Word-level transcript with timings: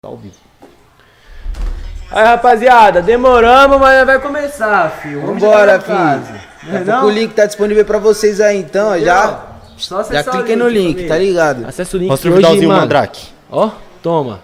Tá 0.00 0.06
ao 0.06 0.16
vivo. 0.16 0.36
Aí, 2.12 2.24
rapaziada, 2.24 3.02
demoramos, 3.02 3.80
mas 3.80 4.06
vai 4.06 4.20
começar, 4.20 4.88
filho. 5.02 5.22
Vamos 5.22 5.42
Vambora, 5.42 5.76
na 5.78 5.80
filho. 5.80 6.40
Não? 6.86 6.92
pouco 6.92 7.06
o 7.06 7.10
link 7.10 7.34
tá 7.34 7.46
disponível 7.46 7.84
pra 7.84 7.98
vocês 7.98 8.40
aí, 8.40 8.58
então, 8.58 8.90
ó, 8.90 8.98
já. 8.98 9.56
Só 9.76 9.96
Já 9.96 10.20
acessar 10.20 10.34
o 10.34 10.38
cliquem 10.38 10.54
no 10.54 10.68
link, 10.68 10.90
família. 10.90 11.08
tá 11.08 11.18
ligado? 11.18 11.66
Acessa 11.66 11.96
o 11.96 12.00
link 12.00 12.10
Mostra 12.10 12.30
que 12.30 12.32
o 12.32 12.38
hoje, 12.38 12.42
finalzinho, 12.46 12.68
mano. 12.68 12.80
Mandrake. 12.82 13.26
Ó, 13.50 13.70
toma. 14.00 14.40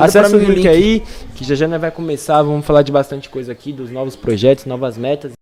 Acessa 0.00 0.36
o 0.36 0.38
link 0.38 0.54
link. 0.54 0.68
aí, 0.68 1.02
que 1.34 1.42
já 1.42 1.56
já 1.56 1.66
vai 1.76 1.90
começar. 1.90 2.40
Vamos 2.40 2.64
falar 2.64 2.82
de 2.82 2.92
bastante 2.92 3.28
coisa 3.28 3.50
aqui, 3.50 3.72
dos 3.72 3.90
novos 3.90 4.14
projetos, 4.14 4.66
novas 4.66 4.96
metas. 4.96 5.32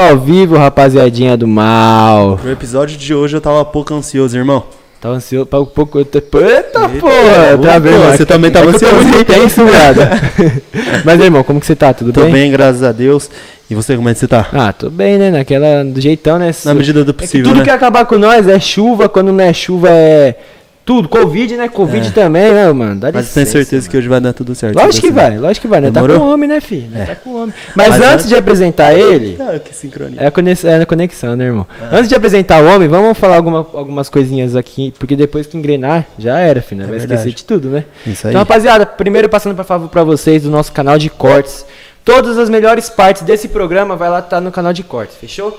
Ao 0.00 0.18
vivo, 0.18 0.56
rapaziadinha 0.56 1.36
do 1.36 1.46
mal. 1.46 2.38
No 2.42 2.50
episódio 2.50 2.96
de 2.96 3.14
hoje 3.14 3.36
eu 3.36 3.40
tava 3.40 3.64
pouco 3.64 3.92
ansioso, 3.94 4.36
irmão. 4.36 4.64
Tava 5.00 5.14
ansioso 5.14 5.46
pra 5.46 5.60
um 5.60 5.64
pouco. 5.64 5.98
Eita, 5.98 6.20
porra! 6.20 6.64
Pô, 7.00 7.62
Tá 7.64 7.78
vendo? 7.78 8.16
Você 8.16 8.26
também 8.26 8.50
É 8.50 8.52
tava 8.52 8.70
tô 8.72 8.76
ansioso. 8.76 8.94
muito 8.96 9.18
intenso. 9.20 9.60
Mas, 11.04 11.20
irmão, 11.20 11.44
como 11.44 11.60
que 11.60 11.66
você 11.66 11.76
tá? 11.76 11.92
Tudo 11.94 12.12
Tô 12.12 12.22
bem? 12.22 12.32
bem, 12.32 12.50
graças 12.50 12.82
a 12.82 12.90
Deus. 12.92 13.30
E 13.70 13.74
você, 13.74 13.94
como 13.96 14.08
é 14.08 14.14
que 14.14 14.18
você 14.18 14.26
tá? 14.26 14.48
Ah, 14.52 14.72
tô 14.72 14.90
bem, 14.90 15.18
né? 15.18 15.30
Naquela. 15.30 15.84
Do 15.84 16.00
jeitão, 16.00 16.38
né? 16.38 16.50
Na 16.64 16.74
medida 16.74 17.04
do 17.04 17.10
É 17.10 17.14
que 17.14 17.20
possível, 17.20 17.46
tudo 17.46 17.58
né? 17.58 17.64
que 17.64 17.70
acabar 17.70 18.06
com 18.06 18.16
nós 18.18 18.48
é 18.48 18.58
chuva, 18.58 19.08
quando 19.08 19.32
não 19.32 19.44
é 19.44 19.52
chuva 19.52 19.88
é. 19.90 20.34
Tudo. 20.88 21.08
Covid, 21.08 21.54
né? 21.56 21.68
Covid 21.68 22.08
É. 22.08 22.10
também, 22.10 22.50
né, 22.50 22.72
mano? 22.72 22.98
Dá 22.98 23.12
Mas 23.12 23.26
licença, 23.26 23.52
certeza 23.52 23.76
mano. 23.82 23.90
que 23.90 23.96
hoje 23.98 24.08
vai 24.08 24.20
dar 24.22 24.32
tudo 24.32 24.54
certo. 24.54 24.74
Lógico 24.76 24.94
que 25.06 25.12
com 25.12 25.14
você. 25.14 25.28
vai, 25.28 25.38
lógico 25.38 25.60
que 25.62 25.68
vai, 25.68 25.80
né? 25.82 25.88
Tá 25.90 26.00
Demorou? 26.00 26.18
com 26.20 26.32
homem, 26.32 26.48
né, 26.48 26.60
filho? 26.62 26.88
É. 26.96 27.04
Tá 27.04 27.14
com 27.16 27.34
homem. 27.42 27.54
Mas, 27.76 27.88
Mas 27.90 27.96
antes 28.00 28.12
antes- 28.14 28.28
de 28.28 28.34
apresentar 28.36 28.94
ele, 28.98 29.36
Ah, 29.38 29.58
que 29.58 29.74
sincronia. 29.74 30.18
é 30.20 30.26
a 30.26 30.30
conexão, 30.30 30.70
é 30.70 30.80
a 30.82 30.86
conexão 30.86 31.36
né, 31.36 31.44
irmão? 31.44 31.66
Antes 31.92 32.08
de 32.08 32.14
apresentar 32.14 32.62
o 32.62 32.66
homem, 32.74 32.88
vamos 32.88 33.18
falar 33.18 33.36
alguma- 33.36 33.58
algumas 33.74 34.08
coisinhas 34.08 34.56
aqui, 34.56 34.94
porque 34.98 35.14
depois 35.14 35.46
que 35.46 35.58
engrenar, 35.58 36.06
já 36.18 36.38
era, 36.38 36.62
filho, 36.62 36.78
né? 36.80 36.84
É 36.86 36.88
Vai 36.88 36.96
esquecer 36.98 37.32
de 37.34 37.44
tudo, 37.44 37.68
né? 37.68 37.84
Isso 38.06 38.26
aí. 38.26 38.32
Então, 38.32 38.40
rapaziada, 38.40 38.86
primeiro 38.86 39.28
passando 39.28 39.54
pra 39.54 39.64
favor 39.64 39.88
pra 39.90 40.02
vocês 40.02 40.42
do 40.44 40.50
nosso 40.50 40.72
canal 40.72 40.96
de 40.98 41.10
cortes. 41.10 41.66
Todas 42.04 42.38
as 42.38 42.48
melhores 42.48 42.88
partes 42.88 43.20
desse 43.20 43.48
programa 43.48 43.94
vai 43.94 44.08
lá 44.08 44.20
estar 44.20 44.40
no 44.40 44.50
canal 44.50 44.72
de 44.72 44.82
cortes, 44.82 45.16
fechou? 45.16 45.54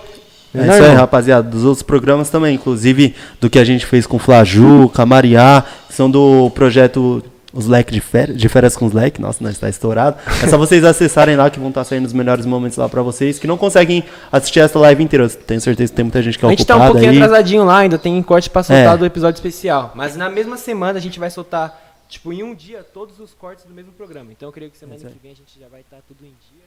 É 0.54 0.62
isso 0.62 0.84
aí, 0.84 0.94
rapaziada. 0.96 1.48
Dos 1.50 1.64
outros 1.64 1.84
programas 1.84 2.30
também, 2.30 2.56
inclusive 2.56 3.16
do 3.40 3.50
que 3.50 3.60
a 3.60 3.64
gente 3.64 3.86
fez 3.86 4.06
com 4.08 4.18
Flaju, 4.18 4.90
com 4.90 5.02
a 5.02 5.06
Mariá, 5.06 5.64
que 5.88 5.94
são 5.94 6.10
do 6.10 6.50
projeto 6.56 7.24
Os 7.54 7.68
Leques 7.68 7.94
de 7.94 8.02
Férias, 8.02 8.38
de 8.38 8.50
férias 8.50 8.76
com 8.76 8.86
os 8.88 8.94
Leques. 8.94 9.20
Nossa, 9.22 9.44
nós 9.44 9.54
está 9.54 9.70
estourado. 9.70 10.18
É 10.44 10.48
só 10.48 10.58
vocês 10.58 10.84
acessarem 10.86 11.36
lá 11.36 11.50
que 11.50 11.60
vão 11.60 11.70
estar 11.70 11.84
saindo 11.84 12.06
os 12.06 12.14
melhores 12.14 12.46
momentos 12.46 12.78
lá 12.78 12.88
pra 12.90 13.02
vocês, 13.02 13.38
que 13.40 13.46
não 13.48 13.58
conseguem 13.58 14.04
assistir 14.32 14.60
essa 14.60 14.78
live 14.80 15.04
inteira. 15.04 15.26
Eu 15.26 15.30
tenho 15.30 15.62
certeza 15.62 15.92
que 15.92 15.96
tem 15.96 16.04
muita 16.06 16.22
gente 16.22 16.38
que 16.40 16.46
é 16.46 16.48
A 16.48 16.52
gente 16.52 16.66
tá 16.66 16.78
um 16.78 16.86
pouquinho 16.88 17.12
aí. 17.12 17.18
atrasadinho 17.22 17.64
lá, 17.66 17.78
ainda 17.80 17.98
tem 18.00 18.22
corte 18.24 18.50
pra 18.50 18.64
soltar 18.64 18.96
É. 18.96 18.98
do 18.98 19.06
episódio 19.06 19.38
especial. 19.38 19.92
Mas 19.96 20.16
na 20.16 20.30
mesma 20.30 20.58
semana 20.58 20.98
a 20.98 21.02
gente 21.02 21.20
vai 21.20 21.30
soltar, 21.30 21.80
tipo, 22.08 22.34
em 22.34 22.42
um 22.44 22.56
dia, 22.56 22.84
todos 22.94 23.20
os 23.20 23.34
cortes 23.34 23.66
do 23.66 23.74
mesmo 23.74 23.92
programa. 23.92 24.32
Então 24.32 24.50
eu 24.50 24.54
creio 24.54 24.72
que 24.72 24.78
semana 24.78 25.00
aí. 25.00 25.06
que 25.12 25.20
vem 25.22 25.32
a 25.32 25.36
gente 25.36 25.60
já 25.60 25.68
vai 25.72 25.82
estar 25.82 25.98
tudo 26.08 26.24
em 26.24 26.30
dia. 26.52 26.59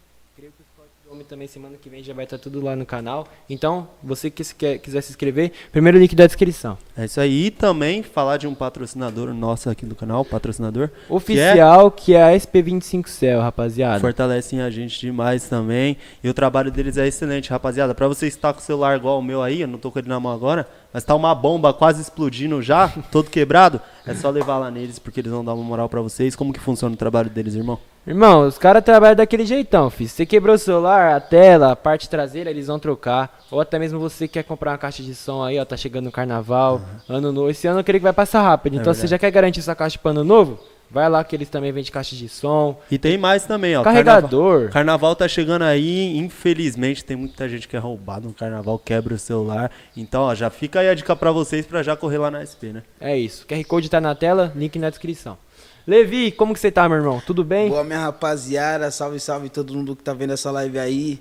Que 1.13 1.25
também 1.25 1.47
semana 1.47 1.77
que 1.77 1.91
vem 1.91 2.03
já 2.03 2.15
vai 2.15 2.25
estar 2.25 2.39
tudo 2.39 2.61
lá 2.63 2.75
no 2.75 2.87
canal. 2.87 3.29
Então, 3.49 3.87
você 4.03 4.31
que 4.31 4.43
se 4.43 4.55
quer, 4.55 4.79
quiser 4.79 5.03
se 5.03 5.11
inscrever, 5.11 5.53
primeiro 5.71 5.99
link 5.99 6.17
da 6.17 6.27
descrição. 6.27 6.79
É 6.97 7.05
isso 7.05 7.21
aí. 7.21 7.47
E 7.47 7.51
também 7.51 8.03
falar 8.03 8.39
de 8.39 8.47
um 8.47 8.55
patrocinador 8.55 9.33
nosso 9.35 9.69
aqui 9.69 9.85
do 9.85 9.95
canal, 9.95 10.25
patrocinador. 10.25 10.89
Oficial, 11.11 11.91
que 11.91 12.15
é, 12.15 12.23
a 12.23 12.37
SP25 12.37 13.09
Cell, 13.09 13.41
rapaziada. 13.41 14.01
Fortalecem 14.01 14.63
a 14.63 14.71
gente 14.71 14.99
demais 14.99 15.47
também. 15.49 15.99
E 16.25 16.31
o 16.31 16.35
trabalho 16.35 16.71
deles 16.71 16.97
é 16.97 17.07
excelente, 17.07 17.51
rapaziada. 17.51 17.95
Pra 17.95 18.09
você 18.09 18.27
estar 18.27 18.55
com 18.55 18.61
o 18.61 18.63
celular 18.63 18.97
igual 18.97 19.19
o 19.19 19.23
meu 19.23 19.43
aí, 19.43 19.61
eu 19.61 19.69
não 19.69 19.79
tô 19.79 19.91
com 19.91 19.99
ele 19.99 20.09
na 20.09 20.19
mão 20.19 20.33
agora, 20.33 20.67
mas 20.95 21.05
tá 21.05 21.15
uma 21.15 21.35
bomba 21.35 21.75
quase 21.75 22.01
explodindo 22.01 22.63
já, 22.63 22.89
todo 23.13 23.31
quebrado, 23.31 23.81
é 24.07 24.15
só 24.15 24.31
levar 24.31 24.57
lá 24.57 24.71
neles 24.71 24.99
porque 24.99 25.21
eles 25.21 25.31
vão 25.31 25.45
dar 25.45 25.53
uma 25.53 25.63
moral 25.63 25.91
pra 25.91 26.01
vocês. 26.01 26.35
Como 26.35 26.55
que 26.55 26.61
funciona 26.61 26.95
o 26.95 26.99
trabalho 26.99 27.29
deles, 27.29 27.55
irmão? 27.55 27.79
Irmão, 28.05 28.49
os 28.49 28.59
caras 28.59 28.83
trabalham 28.83 29.15
daquele 29.15 29.47
jeitão, 29.47 29.89
filho. 29.89 30.11
Você 30.11 30.27
quebrou 30.27 30.57
o 30.57 30.59
celular, 30.59 31.15
a 31.15 31.21
tela, 31.21 31.71
a 31.71 31.77
parte 31.77 32.09
traseira, 32.09 32.51
eles 32.51 32.67
vão 32.67 32.77
trocar. 32.79 33.41
Ou 33.49 33.61
até 33.61 33.79
mesmo 33.79 34.01
você 34.01 34.27
quer 34.27 34.43
comprar 34.43 34.73
uma 34.73 34.79
caixa 34.79 35.05
de 35.05 35.15
som 35.15 35.45
aí, 35.45 35.57
ó, 35.61 35.65
tá 35.65 35.77
chegando 35.77 36.09
o 36.09 36.13
carnaval, 36.13 36.81
ano 37.09 37.31
novo. 37.31 37.49
Esse 37.49 37.69
ano 37.69 37.79
eu 37.79 37.85
creio 37.85 38.01
que 38.01 38.05
vai 38.05 38.13
passar 38.13 38.43
rápido. 38.43 38.75
Então, 38.75 38.93
se 38.93 38.99
você 38.99 39.03
verdade. 39.03 39.11
já 39.11 39.19
quer 39.21 39.31
garantir 39.31 39.63
sua 39.63 39.77
caixa 39.77 40.01
para 40.03 40.11
ano 40.11 40.25
novo, 40.25 40.59
vai 40.91 41.09
lá 41.09 41.23
que 41.23 41.37
eles 41.37 41.49
também 41.49 41.71
vendem 41.71 41.93
caixa 41.93 42.17
de 42.17 42.29
som, 42.29 42.77
E 42.91 42.99
tem 42.99 43.17
mais 43.17 43.47
também, 43.47 43.77
ó. 43.77 43.85
carregador. 43.85 44.53
Carnaval, 44.53 44.73
carnaval 44.73 45.17
tá 45.17 45.29
chegando 45.29 45.63
aí, 45.63 46.17
infelizmente 46.19 47.05
tem 47.05 47.17
muita 47.17 47.49
gente 47.49 47.69
que 47.69 47.77
é 47.77 47.79
roubado 47.79 48.27
no 48.27 48.35
carnaval, 48.35 48.81
quebra 48.81 49.15
o 49.15 49.19
celular. 49.19 49.71
Então, 49.97 50.23
ó, 50.23 50.35
já 50.35 50.51
fica 50.51 50.81
aí 50.81 50.89
a 50.89 50.95
dica 50.95 51.15
pra 51.15 51.31
vocês 51.31 51.65
pra 51.67 51.85
já 51.85 51.95
correr 51.95 52.19
lá 52.19 52.33
na 52.33 52.43
SP, 52.43 52.75
né? 52.75 52.83
É 53.01 53.17
isso. 53.17 53.47
QR 53.47 53.65
Code 53.65 53.89
tá 53.89 54.01
na 54.01 54.13
tela, 54.17 54.53
link 54.57 54.77
na 54.77 54.91
descrição. 54.91 55.39
Levi, 55.87 56.31
como 56.31 56.55
que 56.55 56.61
você 56.61 56.71
tá, 56.71 56.89
meu 56.89 56.99
irmão? 56.99 57.21
Tudo 57.27 57.43
bem? 57.43 57.69
Boa, 57.69 57.83
minha 57.83 57.99
rapaziada. 57.99 58.91
Salve, 58.91 59.19
salve 59.19 59.49
todo 59.49 59.75
mundo 59.75 59.97
que 59.97 60.03
tá 60.03 60.15
vendo 60.15 60.33
essa 60.33 60.51
live 60.51 60.79
aí. 60.79 61.21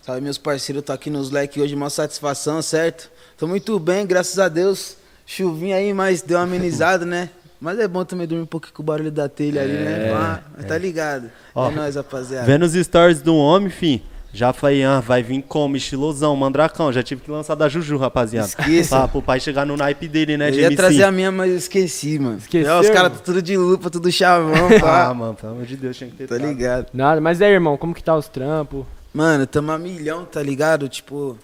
Salve, 0.00 0.22
meus 0.22 0.38
parceiros. 0.38 0.82
Tô 0.82 0.92
aqui 0.92 1.10
nos 1.10 1.30
leques 1.30 1.62
hoje, 1.62 1.74
uma 1.74 1.90
satisfação, 1.90 2.62
certo? 2.62 3.10
Tô 3.36 3.46
muito 3.46 3.78
bem, 3.78 4.06
graças 4.06 4.38
a 4.38 4.48
Deus. 4.48 4.96
Chuvinha 5.26 5.76
aí, 5.76 5.92
mas 5.92 6.22
deu 6.22 6.38
uma 6.38 6.44
amenizada, 6.44 7.04
né? 7.04 7.28
Mas 7.60 7.76
é 7.80 7.88
bom 7.88 8.04
também 8.04 8.24
dormir 8.24 8.44
um 8.44 8.46
pouquinho 8.46 8.72
com 8.72 8.82
o 8.82 8.84
barulho 8.84 9.10
da 9.10 9.28
telha 9.28 9.62
ali, 9.62 9.72
né? 9.72 10.12
Ah, 10.14 10.42
mas 10.56 10.64
tá 10.64 10.78
ligado. 10.78 11.28
Ó, 11.52 11.68
é 11.68 11.74
nóis, 11.74 11.96
rapaziada. 11.96 12.46
Vendo 12.46 12.62
os 12.62 12.72
stories 12.72 13.20
do 13.20 13.34
homem, 13.34 13.68
fim. 13.68 14.00
Já 14.32 14.52
falei, 14.52 14.84
ah, 14.84 15.00
vai 15.00 15.22
vir 15.22 15.42
como? 15.42 15.76
Estilosão, 15.76 16.36
mandracão. 16.36 16.92
Já 16.92 17.02
tive 17.02 17.22
que 17.22 17.30
lançar 17.30 17.54
da 17.54 17.68
Juju, 17.68 17.96
rapaziada. 17.96 18.46
Esqueça. 18.48 18.96
Pra, 18.98 19.08
pro 19.08 19.22
pai 19.22 19.40
chegar 19.40 19.64
no 19.64 19.76
naipe 19.76 20.06
dele, 20.06 20.36
né, 20.36 20.48
Eu 20.48 20.52
de 20.52 20.58
ia 20.60 20.66
MC. 20.66 20.76
trazer 20.76 21.02
a 21.04 21.10
minha, 21.10 21.32
mas 21.32 21.50
eu 21.50 21.56
esqueci, 21.56 22.18
mano. 22.18 22.36
Esqueceu, 22.38 22.70
É, 22.72 22.78
os 22.80 22.90
caras 22.90 23.20
tudo 23.22 23.40
de 23.40 23.56
lupa, 23.56 23.88
tudo 23.88 24.12
chavão, 24.12 24.52
Ah, 24.76 24.80
pá. 24.80 25.14
mano, 25.14 25.34
pelo 25.34 25.52
amor 25.52 25.64
de 25.64 25.76
Deus, 25.76 25.96
tinha 25.96 26.10
que 26.10 26.16
ter 26.16 26.26
tá 26.26 26.36
trago. 26.36 26.52
ligado. 26.52 26.86
Nada, 26.92 27.20
mas 27.20 27.40
é, 27.40 27.50
irmão, 27.50 27.76
como 27.78 27.94
que 27.94 28.02
tá 28.02 28.14
os 28.14 28.28
trampos? 28.28 28.84
Mano, 29.14 29.46
tamo 29.46 29.72
a 29.72 29.78
milhão, 29.78 30.26
tá 30.26 30.42
ligado? 30.42 30.88
Tipo, 30.90 31.38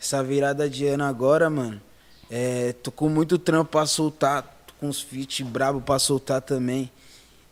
essa 0.00 0.22
virada 0.22 0.70
de 0.70 0.86
ano 0.86 1.04
agora, 1.04 1.50
mano. 1.50 1.80
É, 2.30 2.72
tô 2.82 2.92
com 2.92 3.08
muito 3.08 3.36
trampo 3.36 3.72
pra 3.72 3.84
soltar, 3.84 4.42
tô 4.66 4.74
com 4.80 4.88
uns 4.88 5.00
feat 5.00 5.42
brabo 5.42 5.80
pra 5.80 5.98
soltar 5.98 6.40
também. 6.40 6.88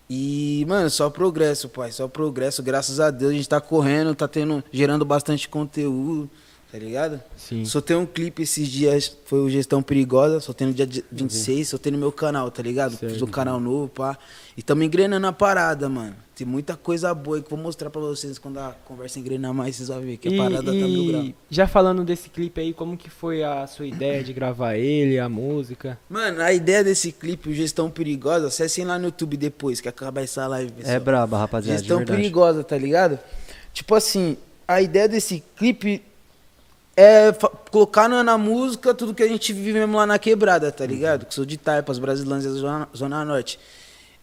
E, 0.09 0.65
mano, 0.69 0.89
só 0.89 1.11
progresso, 1.11 1.69
pai, 1.69 1.91
só 1.91 2.07
progresso. 2.07 2.63
Graças 2.63 3.01
a 3.01 3.11
Deus 3.11 3.33
a 3.33 3.35
gente 3.35 3.49
tá 3.49 3.61
correndo, 3.61 4.15
tá 4.15 4.29
tendo, 4.29 4.63
gerando 4.73 5.05
bastante 5.05 5.49
conteúdo, 5.49 6.31
tá 6.79 6.85
ligado? 6.85 7.21
Sim. 7.37 7.65
Soltei 7.65 7.97
um 7.97 8.05
clipe 8.05 8.43
esses 8.43 8.69
dias, 8.69 9.17
foi 9.25 9.41
o 9.41 9.49
Gestão 9.49 9.83
Perigosa, 9.83 10.41
soltei 10.41 10.67
no 10.67 10.75
dia 10.75 10.87
de- 10.87 11.03
26, 11.11 11.69
soltei 11.69 11.91
no 11.91 11.97
meu 11.99 12.13
canal, 12.13 12.51
tá 12.51 12.63
ligado? 12.63 12.97
Fiz 12.99 13.13
um 13.15 13.19
Certo. 13.21 13.27
canal 13.29 13.59
novo, 13.59 13.89
pá. 13.89 14.19
E 14.57 14.63
tamo 14.63 14.83
engrenando 14.83 15.27
a 15.27 15.33
parada, 15.33 15.89
mano. 15.89 16.15
Tem 16.35 16.47
muita 16.47 16.77
coisa 16.77 17.15
boa 17.15 17.39
aí 17.39 17.43
que 17.43 17.47
eu 17.51 17.57
vou 17.57 17.65
mostrar 17.65 17.89
pra 17.89 17.99
vocês 18.01 18.39
quando 18.39 18.59
a 18.59 18.73
conversa 18.85 19.19
engrenar 19.19 19.55
mais, 19.55 19.77
vocês 19.77 19.89
vão 19.89 20.01
ver 20.03 20.19
que 20.19 20.29
a 20.29 20.33
E, 20.33 20.37
parada 20.37 20.65
tá 20.65 20.73
mil 20.73 21.07
grau. 21.07 21.23
e 21.23 21.35
já 21.51 21.67
falando 21.67 22.05
desse 22.05 22.29
clipe 22.29 22.61
aí, 22.61 22.75
como 22.75 22.95
que 22.95 23.09
foi 23.09 23.43
a 23.43 23.67
sua 23.67 23.87
ideia 23.87 24.23
de 24.23 24.35
gravar 24.35 24.77
ele, 24.77 25.19
a 25.19 25.31
música? 25.31 25.99
Mano, 26.11 26.43
a 26.43 26.53
ideia 26.53 26.85
desse 26.85 27.11
clipe, 27.11 27.49
o 27.49 27.55
Gestão 27.55 27.91
Perigosa, 27.91 28.49
acessem 28.49 28.85
lá 28.85 28.99
no 28.99 29.07
YouTube 29.07 29.35
depois 29.39 29.81
que 29.81 29.89
acabar 29.89 30.21
essa 30.23 30.47
live, 30.47 30.73
pessoal. 30.73 30.95
É 30.95 31.01
braba, 31.01 31.39
rapaziada, 31.39 31.79
Gestão 31.79 32.05
perigosa, 32.05 32.63
tá 32.63 32.77
ligado? 32.77 33.19
Tipo 33.73 33.95
assim, 33.95 34.37
a 34.69 34.83
ideia 34.83 35.09
desse 35.09 35.43
clipe 35.57 36.03
é 36.97 37.31
colocar 37.71 38.09
na, 38.09 38.39
música 38.39 38.95
tudo 38.95 39.15
que 39.15 39.23
a 39.23 39.29
gente 39.29 39.53
vive 39.53 39.75
mesmo 39.75 39.99
lá 39.99 40.07
na 40.07 40.19
quebrada, 40.19 40.73
tá 40.73 40.87
ligado? 40.87 41.27
Que 41.27 41.35
sou 41.35 41.45
de 41.45 41.59
Taipas, 41.59 41.99
Brasilândia, 41.99 42.51
Zona, 42.51 42.89
Zona 42.97 43.25
Norte. 43.25 43.59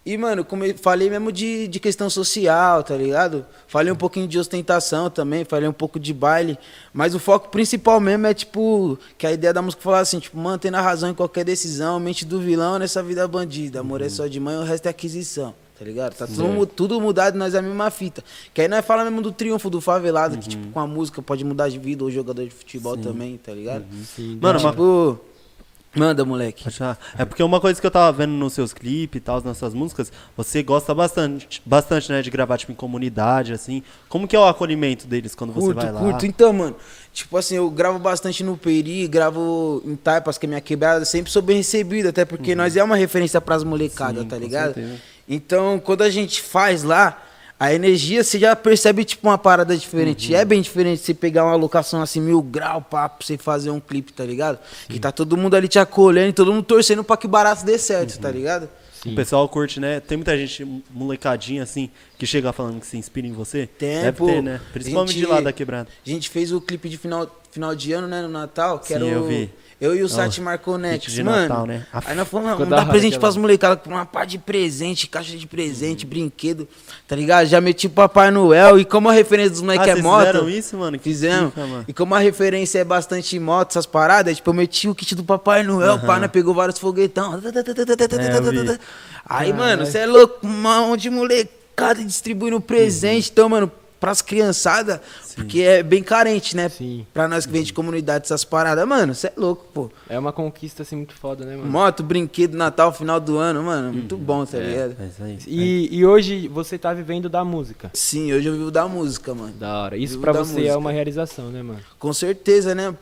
E, 0.05 0.17
mano, 0.17 0.43
como 0.43 0.65
falei 0.79 1.09
mesmo 1.09 1.31
de, 1.31 1.65
de 1.67 1.79
questão 1.79 2.09
social, 2.09 2.83
tá 2.83 2.95
ligado? 2.95 3.45
Falei 3.67 3.89
um 3.89 3.95
pouquinho 3.95 4.27
de 4.27 4.37
ostentação 4.37 5.09
também, 5.09 5.45
falei 5.45 5.69
um 5.69 5.73
pouco 5.73 5.97
de 5.97 6.13
baile. 6.13 6.57
Mas 6.91 7.15
o 7.15 7.19
foco 7.19 7.47
principal 7.49 8.01
mesmo 8.01 8.27
é, 8.27 8.33
tipo, 8.33 8.99
que 9.17 9.25
a 9.25 9.31
ideia 9.31 9.53
da 9.53 9.61
música 9.61 9.81
falar 9.81 9.99
assim, 9.99 10.19
tipo, 10.19 10.37
mantendo 10.37 10.75
a 10.75 10.81
razão 10.81 11.09
em 11.09 11.13
qualquer 11.13 11.45
decisão, 11.45 12.01
mente 12.01 12.25
do 12.25 12.41
vilão 12.41 12.77
nessa 12.79 13.01
vida 13.01 13.25
bandida. 13.27 13.79
Amor 13.79 14.01
é 14.01 14.09
só 14.09 14.27
de 14.27 14.41
mãe, 14.41 14.57
o 14.57 14.63
resto 14.63 14.87
é 14.87 14.89
aquisição. 14.89 15.53
Tá 15.77 15.83
ligado? 15.85 16.13
Tá 16.15 16.27
tudo, 16.27 16.47
mu- 16.47 16.65
tudo 16.67 17.01
mudado, 17.01 17.37
nós 17.37 17.55
é 17.55 17.59
a 17.59 17.61
mesma 17.61 17.89
fita. 17.89 18.23
Que 18.53 18.61
aí 18.61 18.67
nós 18.67 18.85
fala 18.85 19.03
mesmo 19.03 19.21
do 19.21 19.31
triunfo 19.31 19.69
do 19.69 19.81
favelado, 19.81 20.37
que, 20.37 20.49
tipo, 20.49 20.67
com 20.71 20.79
a 20.79 20.85
música 20.87 21.21
pode 21.21 21.43
mudar 21.43 21.67
de 21.69 21.79
vida, 21.79 22.03
ou 22.03 22.11
jogador 22.11 22.43
de 22.43 22.51
futebol 22.51 22.95
também, 22.95 23.37
tá 23.37 23.51
ligado? 23.53 23.83
Sim, 24.15 24.37
Mano, 24.39 24.59
uma- 24.59 24.69
tipo, 24.69 25.19
manda, 25.95 26.23
moleque. 26.25 26.63
É 27.17 27.25
porque 27.25 27.41
uma 27.43 27.59
coisa 27.59 27.81
que 27.81 27.85
eu 27.85 27.91
tava 27.91 28.15
vendo 28.15 28.31
nos 28.33 28.53
seus 28.53 28.71
clipes 28.71 29.17
e 29.17 29.19
tal, 29.19 29.41
nas 29.43 29.57
suas 29.57 29.73
músicas, 29.73 30.11
você 30.37 30.61
gosta 30.63 30.93
bastante, 30.93 31.61
bastante, 31.65 32.11
né, 32.11 32.21
de 32.21 32.29
gravar, 32.29 32.57
tipo, 32.57 32.71
em 32.71 32.75
comunidade, 32.75 33.51
assim. 33.53 33.81
Como 34.07 34.27
que 34.27 34.35
é 34.35 34.39
o 34.39 34.45
acolhimento 34.45 35.07
deles 35.07 35.33
quando 35.35 35.53
você 35.53 35.67
Curto, 35.67 35.75
vai 35.81 35.91
lá? 35.91 35.99
curto. 36.01 36.25
Então, 36.25 36.53
mano, 36.53 36.75
tipo 37.11 37.35
assim, 37.35 37.55
eu 37.55 37.69
gravo 37.69 37.97
bastante 37.99 38.43
no 38.43 38.55
Peri, 38.57 39.07
gravo 39.07 39.81
em 39.85 39.95
Taipas, 39.95 40.37
que 40.37 40.45
é 40.45 40.49
minha 40.49 40.61
quebrada, 40.61 41.03
sempre 41.05 41.31
sou 41.31 41.41
bem 41.41 41.57
recebido, 41.57 42.09
até 42.09 42.25
porque 42.25 42.55
nós 42.55 42.77
é 42.77 42.83
uma 42.83 42.95
referência 42.95 43.41
pras 43.41 43.63
molecadas, 43.63 44.17
Uhum. 44.17 44.23
Sim, 44.23 44.27
tá 44.29 44.35
com 44.37 44.41
ligado? 44.43 44.73
certeza. 44.75 45.12
Então, 45.27 45.79
quando 45.79 46.01
a 46.01 46.09
gente 46.09 46.41
faz 46.41 46.83
lá, 46.83 47.21
a 47.59 47.73
energia, 47.73 48.23
você 48.23 48.37
já 48.37 48.55
percebe, 48.55 49.05
tipo, 49.05 49.27
uma 49.27 49.37
parada 49.37 49.75
diferente. 49.77 50.33
Uhum. 50.33 50.37
É 50.39 50.43
bem 50.43 50.61
diferente 50.61 51.01
você 51.01 51.13
pegar 51.13 51.45
uma 51.45 51.55
locação 51.55 52.01
assim, 52.01 52.19
mil 52.19 52.41
grau, 52.41 52.81
pá, 52.81 53.07
pra 53.07 53.25
você 53.25 53.37
fazer 53.37 53.69
um 53.69 53.79
clipe, 53.79 54.11
tá 54.11 54.25
ligado? 54.25 54.59
Que 54.89 54.99
tá 54.99 55.11
todo 55.11 55.37
mundo 55.37 55.55
ali 55.55 55.67
te 55.67 55.79
acolhendo 55.79 56.29
e 56.29 56.33
todo 56.33 56.51
mundo 56.51 56.63
torcendo 56.65 57.03
pra 57.03 57.15
que 57.15 57.25
o 57.25 57.29
barato 57.29 57.63
dê 57.65 57.77
certo, 57.77 58.15
Uhum. 58.15 58.21
tá 58.21 58.31
ligado? 58.31 58.69
O 59.05 59.15
pessoal 59.15 59.47
curte, 59.49 59.81
né? 59.81 59.99
Tem 59.99 60.17
muita 60.17 60.37
gente 60.37 60.65
molecadinha, 60.89 61.61
assim, 61.63 61.89
que 62.17 62.25
chega 62.25 62.53
falando 62.53 62.79
que 62.79 62.87
se 62.87 62.95
inspira 62.97 63.27
em 63.27 63.33
você. 63.33 63.67
Tem, 63.67 64.01
Deve 64.01 64.17
pô. 64.17 64.25
ter, 64.27 64.41
né? 64.41 64.61
Principalmente 64.71 65.13
Gente- 65.13 65.25
de 65.25 65.31
lá 65.31 65.41
da 65.41 65.51
quebrada. 65.51 65.89
A 66.05 66.09
gente 66.09 66.29
fez 66.29 66.53
o 66.53 66.61
clipe 66.61 66.87
de 66.87 66.97
final, 66.97 67.41
final 67.51 67.75
de 67.75 67.91
ano, 67.91 68.07
né, 68.07 68.21
no 68.21 68.29
Natal, 68.29 68.79
que 68.79 68.87
Sim, 68.87 68.93
era 68.95 69.05
eu 69.05 69.21
o... 69.23 69.27
vi. 69.27 69.49
Eu 69.83 69.93
e 69.93 70.01
o 70.01 70.07
Sati 70.07 70.39
marcou 70.39 70.77
Nex, 70.77 71.11
de 71.11 71.21
mano. 71.21 71.41
Natal, 71.41 71.65
né? 71.65 71.85
A 71.91 72.01
Aí 72.05 72.15
nós 72.15 72.25
falamos, 72.29 72.53
vamos 72.53 72.69
da 72.69 72.77
dar 72.77 72.85
presente 72.85 73.19
pras 73.19 73.35
molecadas, 73.35 73.85
uma 73.85 74.05
pá 74.05 74.23
de 74.23 74.37
presente, 74.37 75.07
caixa 75.07 75.35
de 75.35 75.45
presente, 75.45 76.05
brinquedo, 76.05 76.65
tá 77.05 77.17
ligado? 77.17 77.47
Já 77.47 77.59
meti 77.59 77.87
o 77.87 77.89
Papai 77.89 78.31
Noel, 78.31 78.79
e 78.79 78.85
como 78.85 79.09
a 79.09 79.11
referência 79.11 79.49
dos 79.51 79.61
moleques 79.61 79.89
Ah, 79.89 79.97
é 79.97 80.01
moto... 80.01 80.25
fizeram 80.25 80.49
isso, 80.49 80.77
mano? 80.77 80.97
Que 80.97 81.03
Fizemos. 81.03 81.49
pica, 81.49 81.67
mano. 81.67 81.83
E 81.85 81.91
como 81.91 82.15
a 82.15 82.19
referência 82.19 82.79
é 82.79 82.83
bastante 82.85 83.37
moto, 83.37 83.71
essas 83.71 83.85
paradas, 83.85 84.37
tipo, 84.37 84.49
eu 84.51 84.53
meti 84.53 84.87
o 84.87 84.95
kit 84.95 85.15
do 85.15 85.23
Papai 85.25 85.63
Noel, 85.63 85.99
pá, 85.99 86.17
né? 86.17 86.29
Pegou 86.29 86.53
vários 86.53 86.79
foguetão. 86.79 87.35
É. 87.35 88.79
Aí, 89.25 89.51
mano, 89.51 89.85
você 89.85 89.97
é 89.97 90.05
louco, 90.05 90.47
monte 90.47 91.01
de 91.01 91.09
molecada 91.09 92.01
distribuindo 92.05 92.61
presente. 92.61 93.29
Então, 93.33 93.49
mano, 93.49 93.69
pras 94.03 94.21
criançadas, 94.21 94.99
porque 95.33 95.61
é 95.61 95.81
bem 95.81 96.03
carente, 96.03 96.57
né? 96.57 96.67
Sim. 96.67 97.07
Pra 97.13 97.25
nós 97.25 97.45
que 97.45 97.53
vem 97.53 97.63
de 97.63 97.71
comunidade 97.71 98.25
essas 98.25 98.43
paradas. 98.43 98.85
Mano, 98.85 99.15
você 99.15 99.27
é 99.27 99.33
louco, 99.37 99.65
pô. 99.73 99.89
É 100.09 100.19
uma 100.19 100.33
conquista 100.33 100.83
assim 100.83 100.97
muito 100.97 101.13
foda, 101.13 101.45
né, 101.45 101.55
mano? 101.55 101.71
Moto, 101.71 102.03
brinquedo, 102.03 102.57
Natal, 102.57 102.91
final 102.91 103.17
do 103.21 103.37
ano, 103.37 103.63
mano, 103.63 103.93
muito 103.93 104.17
bom, 104.17 104.45
tá 104.45 104.59
ligado? 104.59 104.97
É 104.99 105.05
isso 105.05 105.23
aí. 105.23 105.39
E, 105.47 105.99
e 105.99 106.05
hoje 106.05 106.49
você 106.49 106.77
tá 106.77 106.93
vivendo 106.93 107.29
da 107.29 107.45
música. 107.45 107.91
Sim, 107.93 108.33
hoje 108.33 108.45
eu 108.49 108.53
vivo 108.57 108.71
da 108.71 108.89
música, 108.89 109.33
mano. 109.33 109.53
Da 109.53 109.83
hora. 109.83 109.95
Isso 109.95 110.15
Vivo 110.15 110.23
pra 110.23 110.33
da 110.33 110.39
você 110.39 110.51
é 110.51 110.59
música. 110.63 110.77
uma 110.79 110.91
realização, 110.91 111.49
né, 111.49 111.63
mano? 111.63 111.79
Com 111.97 112.11
certeza, 112.11 112.75
né? 112.75 112.93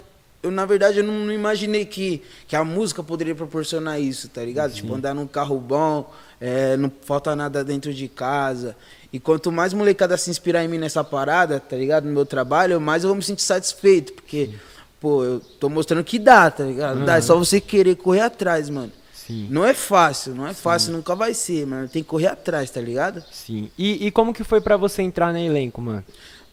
Eu, 0.43 0.51
na 0.51 0.67
verdade, 0.67 0.99
eu 0.99 1.03
não, 1.03 1.13
não 1.25 1.33
imaginei 1.33 1.83
que, 1.85 2.21
que 2.47 2.55
a 2.55 2.63
música 2.63 3.01
poderia 3.01 3.33
proporcionar 3.33 3.99
isso, 3.99 4.29
tá 4.29 4.43
ligado? 4.43 4.71
Tipo, 4.73 4.93
andar 4.93 5.15
num 5.15 5.25
carro 5.27 5.59
bom, 5.59 6.11
é, 6.39 6.77
não 6.77 6.91
falta 7.01 7.35
nada 7.35 7.63
dentro 7.63 7.91
de 7.91 8.07
casa. 8.07 8.75
E 9.13 9.19
quanto 9.19 9.51
mais 9.51 9.73
molecada 9.73 10.15
se 10.17 10.29
inspirar 10.29 10.63
em 10.63 10.67
mim 10.67 10.77
nessa 10.77 11.03
parada, 11.03 11.59
tá 11.59 11.75
ligado? 11.75 12.05
No 12.05 12.13
meu 12.13 12.25
trabalho, 12.25 12.79
mais 12.79 13.03
eu 13.03 13.09
vou 13.09 13.15
me 13.17 13.23
sentir 13.23 13.43
satisfeito. 13.43 14.13
Porque, 14.13 14.51
pô, 14.99 15.23
eu 15.23 15.39
tô 15.59 15.67
mostrando 15.67 16.03
que 16.03 16.17
dá, 16.17 16.49
tá 16.49 16.63
ligado? 16.63 17.05
Dá, 17.05 17.17
é 17.17 17.21
só 17.21 17.37
você 17.37 17.59
querer 17.59 17.95
correr 17.95 18.21
atrás, 18.21 18.69
mano. 18.69 18.91
Sim. 19.13 19.47
Não 19.49 19.65
é 19.65 19.73
fácil, 19.73 20.33
não 20.33 20.47
é 20.47 20.53
fácil, 20.53 20.93
nunca 20.93 21.15
vai 21.15 21.33
ser, 21.33 21.65
mano. 21.67 21.87
Tem 21.87 22.01
que 22.01 22.09
correr 22.09 22.27
atrás, 22.27 22.69
tá 22.71 22.81
ligado? 22.81 23.23
Sim. 23.31 23.69
E, 23.77 24.07
e 24.07 24.11
como 24.11 24.33
que 24.33 24.43
foi 24.43 24.61
pra 24.61 24.77
você 24.77 25.01
entrar 25.01 25.31
no 25.31 25.39
elenco, 25.39 25.81
mano? 25.81 26.03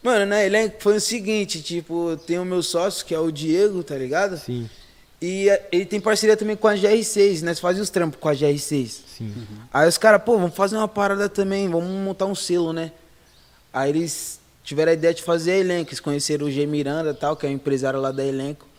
Mano, 0.03 0.25
na 0.25 0.43
elenco 0.43 0.77
foi 0.79 0.95
o 0.95 1.01
seguinte, 1.01 1.61
tipo, 1.61 2.15
tem 2.25 2.39
o 2.39 2.45
meu 2.45 2.63
sócio, 2.63 3.05
que 3.05 3.13
é 3.13 3.19
o 3.19 3.31
Diego, 3.31 3.83
tá 3.83 3.95
ligado? 3.95 4.37
Sim. 4.37 4.69
E 5.21 5.49
eh, 5.49 5.67
ele 5.71 5.85
tem 5.85 5.99
parceria 5.99 6.37
também 6.37 6.55
com 6.55 6.67
a 6.67 6.75
GR6, 6.75 7.41
nós 7.41 7.59
fazemos 7.59 7.87
os 7.87 7.89
trampos 7.89 8.19
com 8.19 8.29
a 8.29 8.33
GR6. 8.33 8.99
Sim. 9.17 9.33
Aí 9.73 9.87
os 9.87 9.97
caras, 9.97 10.23
pô, 10.23 10.37
vamos 10.37 10.55
fazer 10.55 10.77
uma 10.77 10.87
parada 10.87 11.27
também, 11.27 11.67
vamos 11.69 11.89
montar 11.89 12.25
um 12.25 12.35
selo, 12.35 12.71
né? 12.71 12.91
Aí 13.73 13.89
eles 13.89 14.39
tiveram 14.63 14.91
a 14.91 14.93
ideia 14.93 15.13
de 15.13 15.23
fazer 15.23 15.51
a 15.51 15.57
elenco, 15.57 15.89
eles 15.89 15.99
conheceram 15.99 16.47
o 16.47 16.51
G 16.51 16.65
Miranda 16.65 17.13
tal, 17.13 17.35
que 17.35 17.45
é 17.45 17.49
o 17.49 17.51
empresário 17.51 17.99
lá 17.99 18.11
da 18.11 18.23
elenco. 18.23 18.69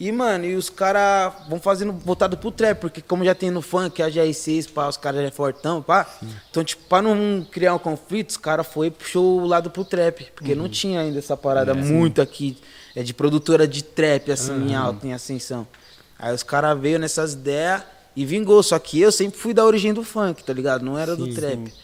E, 0.00 0.10
mano, 0.10 0.44
e 0.44 0.56
os 0.56 0.68
caras 0.68 1.32
vão 1.48 1.60
fazendo 1.60 1.92
voltado 1.92 2.36
pro 2.36 2.50
trap, 2.50 2.80
porque 2.80 3.00
como 3.00 3.24
já 3.24 3.36
tem 3.36 3.52
no 3.52 3.62
funk, 3.62 4.02
a 4.02 4.08
GR6, 4.08 4.72
pá, 4.72 4.88
os 4.88 4.96
caras 4.96 5.20
já 5.20 5.28
é 5.28 5.30
fortão, 5.30 5.80
pá. 5.80 6.12
Então, 6.50 6.64
tipo, 6.64 6.82
pra 6.88 7.00
não 7.00 7.46
criar 7.48 7.72
um 7.72 7.78
conflito, 7.78 8.30
os 8.30 8.36
caras 8.36 8.66
foi 8.66 8.88
e 8.88 8.90
puxou 8.90 9.40
o 9.40 9.46
lado 9.46 9.70
pro 9.70 9.84
trap, 9.84 10.24
porque 10.34 10.56
não 10.56 10.68
tinha 10.68 11.02
ainda 11.02 11.20
essa 11.20 11.36
parada 11.36 11.72
muito 11.72 12.20
aqui, 12.20 12.58
é 12.94 13.02
de 13.02 13.14
produtora 13.14 13.66
de 13.66 13.82
trap, 13.82 14.30
assim, 14.30 14.52
em 14.68 14.74
alta, 14.74 15.06
em 15.06 15.12
ascensão. 15.12 15.66
Aí 16.18 16.34
os 16.34 16.42
caras 16.42 16.78
veio 16.78 16.98
nessas 16.98 17.32
ideias 17.32 17.82
e 18.14 18.24
vingou, 18.24 18.62
só 18.62 18.78
que 18.78 19.00
eu 19.00 19.10
sempre 19.10 19.38
fui 19.38 19.54
da 19.54 19.64
origem 19.64 19.92
do 19.92 20.04
funk, 20.04 20.44
tá 20.44 20.52
ligado? 20.52 20.84
Não 20.84 20.98
era 20.98 21.16
do 21.16 21.26
Sim, 21.26 21.34
trap. 21.34 21.74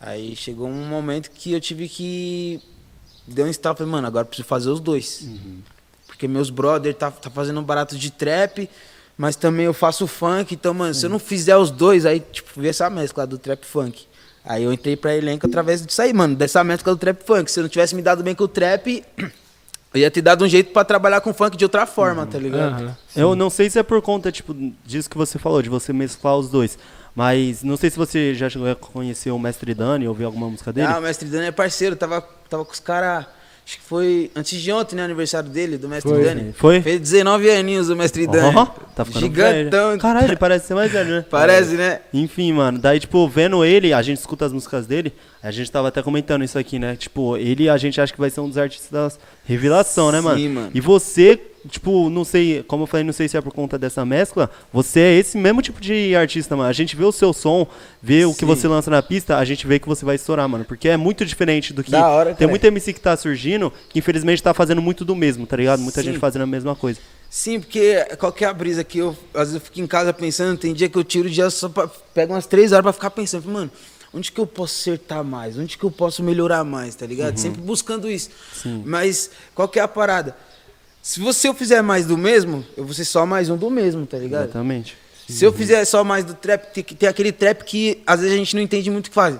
Aí 0.00 0.36
chegou 0.36 0.68
um 0.68 0.86
momento 0.86 1.30
que 1.30 1.52
eu 1.52 1.60
tive 1.60 1.88
que. 1.88 2.60
Deu 3.26 3.46
um 3.46 3.48
estalo, 3.48 3.76
falei, 3.76 3.92
mano, 3.92 4.06
agora 4.06 4.24
preciso 4.24 4.48
fazer 4.48 4.70
os 4.70 4.80
dois. 4.80 5.28
Porque 6.06 6.28
meus 6.28 6.50
brother 6.50 6.94
tá, 6.94 7.10
tá 7.10 7.30
fazendo 7.30 7.60
um 7.60 7.62
barato 7.62 7.96
de 7.96 8.10
trap, 8.10 8.68
mas 9.16 9.36
também 9.36 9.66
eu 9.66 9.74
faço 9.74 10.06
funk. 10.06 10.54
Então, 10.54 10.74
mano, 10.74 10.94
se 10.94 11.04
eu 11.06 11.10
não 11.10 11.18
fizer 11.18 11.56
os 11.56 11.70
dois, 11.70 12.06
aí, 12.06 12.20
tipo, 12.20 12.60
vê 12.60 12.68
essa 12.68 12.88
mescla 12.90 13.26
do 13.26 13.38
trap 13.38 13.64
funk. 13.64 14.06
Aí 14.44 14.64
eu 14.64 14.72
entrei 14.72 14.96
pra 14.96 15.14
elenco 15.14 15.46
através 15.46 15.84
disso 15.84 16.00
aí, 16.00 16.12
mano, 16.12 16.34
dessa 16.34 16.64
mescla 16.64 16.94
do 16.94 16.98
trap 16.98 17.22
funk. 17.24 17.50
Se 17.50 17.60
eu 17.60 17.62
não 17.62 17.68
tivesse 17.68 17.94
me 17.94 18.02
dado 18.02 18.22
bem 18.22 18.34
com 18.34 18.44
o 18.44 18.48
trap, 18.48 19.04
eu 19.92 20.00
ia 20.00 20.10
ter 20.10 20.22
dado 20.22 20.44
um 20.44 20.48
jeito 20.48 20.72
pra 20.72 20.84
trabalhar 20.84 21.20
com 21.20 21.34
funk 21.34 21.56
de 21.56 21.64
outra 21.64 21.86
forma, 21.86 22.24
tá 22.26 22.38
ligado? 22.38 22.84
Aham. 22.84 22.96
Eu 23.16 23.34
não 23.34 23.50
sei 23.50 23.68
se 23.68 23.78
é 23.78 23.82
por 23.82 24.00
conta, 24.00 24.30
tipo, 24.30 24.54
disso 24.84 25.10
que 25.10 25.16
você 25.16 25.38
falou, 25.38 25.60
de 25.62 25.68
você 25.68 25.92
mesclar 25.92 26.36
os 26.36 26.48
dois. 26.48 26.78
Mas 27.14 27.62
não 27.62 27.76
sei 27.76 27.90
se 27.90 27.96
você 27.96 28.34
já 28.34 28.48
chegou 28.48 28.70
a 28.70 28.76
conhecer 28.76 29.30
o 29.30 29.38
Mestre 29.38 29.74
Dani, 29.74 30.06
ouvir 30.06 30.24
alguma 30.24 30.48
música 30.48 30.72
dele. 30.72 30.86
Ah, 30.86 30.98
o 30.98 31.02
mestre 31.02 31.28
Dani 31.28 31.46
é 31.46 31.52
parceiro, 31.52 31.96
tava, 31.96 32.22
tava 32.48 32.64
com 32.64 32.72
os 32.72 32.78
caras. 32.80 33.26
Acho 33.70 33.78
que 33.78 33.84
foi 33.84 34.32
antes 34.34 34.60
de 34.60 34.72
ontem, 34.72 34.96
né? 34.96 35.04
Aniversário 35.04 35.48
dele, 35.48 35.78
do 35.78 35.88
mestre 35.88 36.10
Foi. 36.10 36.24
Dani. 36.24 36.52
Foi? 36.52 36.82
Fez 36.82 36.98
19 36.98 37.48
aninhos 37.52 37.88
o 37.88 37.94
mestre 37.94 38.26
Dani. 38.26 38.56
Ó, 38.56 38.66
tá 38.66 39.04
ficando 39.04 39.22
Gigantão. 39.22 39.90
velho. 39.90 40.00
Caralho, 40.00 40.26
ele 40.26 40.36
parece 40.36 40.66
ser 40.66 40.74
mais 40.74 40.90
velho, 40.90 41.08
né? 41.08 41.24
Parece, 41.30 41.76
né? 41.76 42.00
Enfim, 42.12 42.52
mano, 42.52 42.80
daí, 42.80 42.98
tipo, 42.98 43.28
vendo 43.28 43.64
ele, 43.64 43.92
a 43.92 44.02
gente 44.02 44.18
escuta 44.18 44.44
as 44.44 44.52
músicas 44.52 44.88
dele, 44.88 45.12
a 45.40 45.52
gente 45.52 45.70
tava 45.70 45.86
até 45.86 46.02
comentando 46.02 46.42
isso 46.42 46.58
aqui, 46.58 46.80
né? 46.80 46.96
Tipo, 46.96 47.36
ele 47.36 47.68
a 47.68 47.76
gente 47.76 48.00
acha 48.00 48.12
que 48.12 48.18
vai 48.18 48.28
ser 48.28 48.40
um 48.40 48.48
dos 48.48 48.58
artistas 48.58 48.90
da 48.90 49.12
revelação, 49.44 50.10
né, 50.10 50.20
mano? 50.20 50.36
Sim, 50.36 50.48
mano. 50.48 50.70
E 50.74 50.80
você, 50.80 51.40
tipo, 51.68 52.08
não 52.08 52.24
sei, 52.24 52.62
como 52.62 52.84
eu 52.84 52.86
falei, 52.86 53.04
não 53.04 53.12
sei 53.12 53.28
se 53.28 53.36
é 53.36 53.40
por 53.40 53.52
conta 53.52 53.78
dessa 53.78 54.04
mescla, 54.04 54.50
você 54.72 55.00
é 55.00 55.18
esse 55.18 55.36
mesmo 55.36 55.60
tipo 55.60 55.80
de 55.80 56.14
artista, 56.16 56.56
mano. 56.56 56.68
A 56.68 56.72
gente 56.72 56.96
vê 56.96 57.04
o 57.04 57.12
seu 57.12 57.32
som, 57.32 57.66
vê 58.02 58.24
o 58.24 58.32
que 58.32 58.40
Sim. 58.40 58.46
você 58.46 58.68
lança 58.68 58.90
na 58.90 59.02
pista, 59.02 59.36
a 59.36 59.44
gente 59.44 59.66
vê 59.66 59.78
que 59.78 59.88
você 59.88 60.04
vai 60.04 60.16
estourar, 60.16 60.48
mano. 60.48 60.64
Porque 60.64 60.88
é 60.88 60.96
muito 60.96 61.24
diferente 61.24 61.72
do 61.72 61.82
que. 61.82 61.90
Da 61.90 62.08
hora, 62.08 62.34
Tem 62.34 62.48
muito 62.48 62.64
MC 62.64 62.92
que 62.92 63.00
tá 63.00 63.16
surgindo, 63.16 63.72
que 63.88 63.98
infelizmente 63.98 64.42
tá 64.42 64.54
fazendo 64.54 64.80
muito 64.80 65.04
do 65.04 65.14
mesmo, 65.14 65.46
tá 65.46 65.56
ligado? 65.56 65.80
Muita 65.80 66.00
Sim. 66.00 66.08
gente 66.08 66.18
fazendo 66.18 66.42
a 66.42 66.46
mesma 66.46 66.74
coisa. 66.74 67.00
Sim, 67.28 67.60
porque 67.60 68.04
qual 68.18 68.32
que 68.32 68.44
é 68.44 68.48
a 68.48 68.52
brisa 68.52 68.82
que 68.82 68.98
eu. 68.98 69.16
Às 69.32 69.48
vezes 69.48 69.54
eu 69.54 69.60
fico 69.60 69.80
em 69.80 69.86
casa 69.86 70.12
pensando, 70.12 70.58
tem 70.58 70.74
dia 70.74 70.88
que 70.88 70.98
eu 70.98 71.04
tiro 71.04 71.28
o 71.28 71.30
dia 71.30 71.48
só 71.50 71.68
pra. 71.68 71.88
Pego 72.12 72.32
umas 72.32 72.46
três 72.46 72.72
horas 72.72 72.82
pra 72.82 72.92
ficar 72.92 73.10
pensando, 73.10 73.48
mano, 73.48 73.70
onde 74.12 74.32
que 74.32 74.40
eu 74.40 74.46
posso 74.46 74.80
acertar 74.80 75.22
mais? 75.22 75.56
Onde 75.56 75.78
que 75.78 75.84
eu 75.84 75.90
posso 75.92 76.22
melhorar 76.24 76.64
mais, 76.64 76.96
tá 76.96 77.06
ligado? 77.06 77.36
Sempre 77.38 77.60
buscando 77.60 78.10
isso. 78.10 78.30
Mas 78.84 79.30
qual 79.54 79.68
que 79.68 79.78
é 79.78 79.82
a 79.82 79.88
parada? 79.88 80.36
Se 81.02 81.20
você 81.20 81.48
eu 81.48 81.54
fizer 81.54 81.82
mais 81.82 82.06
do 82.06 82.16
mesmo, 82.16 82.64
eu 82.76 82.84
vou 82.84 82.92
ser 82.92 83.04
só 83.04 83.24
mais 83.24 83.48
um 83.48 83.56
do 83.56 83.70
mesmo, 83.70 84.06
tá 84.06 84.18
ligado? 84.18 84.44
Exatamente. 84.44 84.96
Se 85.28 85.44
eu 85.44 85.52
fizer 85.52 85.84
só 85.84 86.02
mais 86.02 86.24
do 86.24 86.34
trap, 86.34 86.72
tem, 86.74 86.82
tem 86.82 87.08
aquele 87.08 87.30
trap 87.30 87.62
que 87.64 88.02
às 88.06 88.20
vezes 88.20 88.34
a 88.34 88.38
gente 88.38 88.56
não 88.56 88.62
entende 88.62 88.90
muito 88.90 89.06
o 89.06 89.10
que 89.10 89.14
faz. 89.14 89.36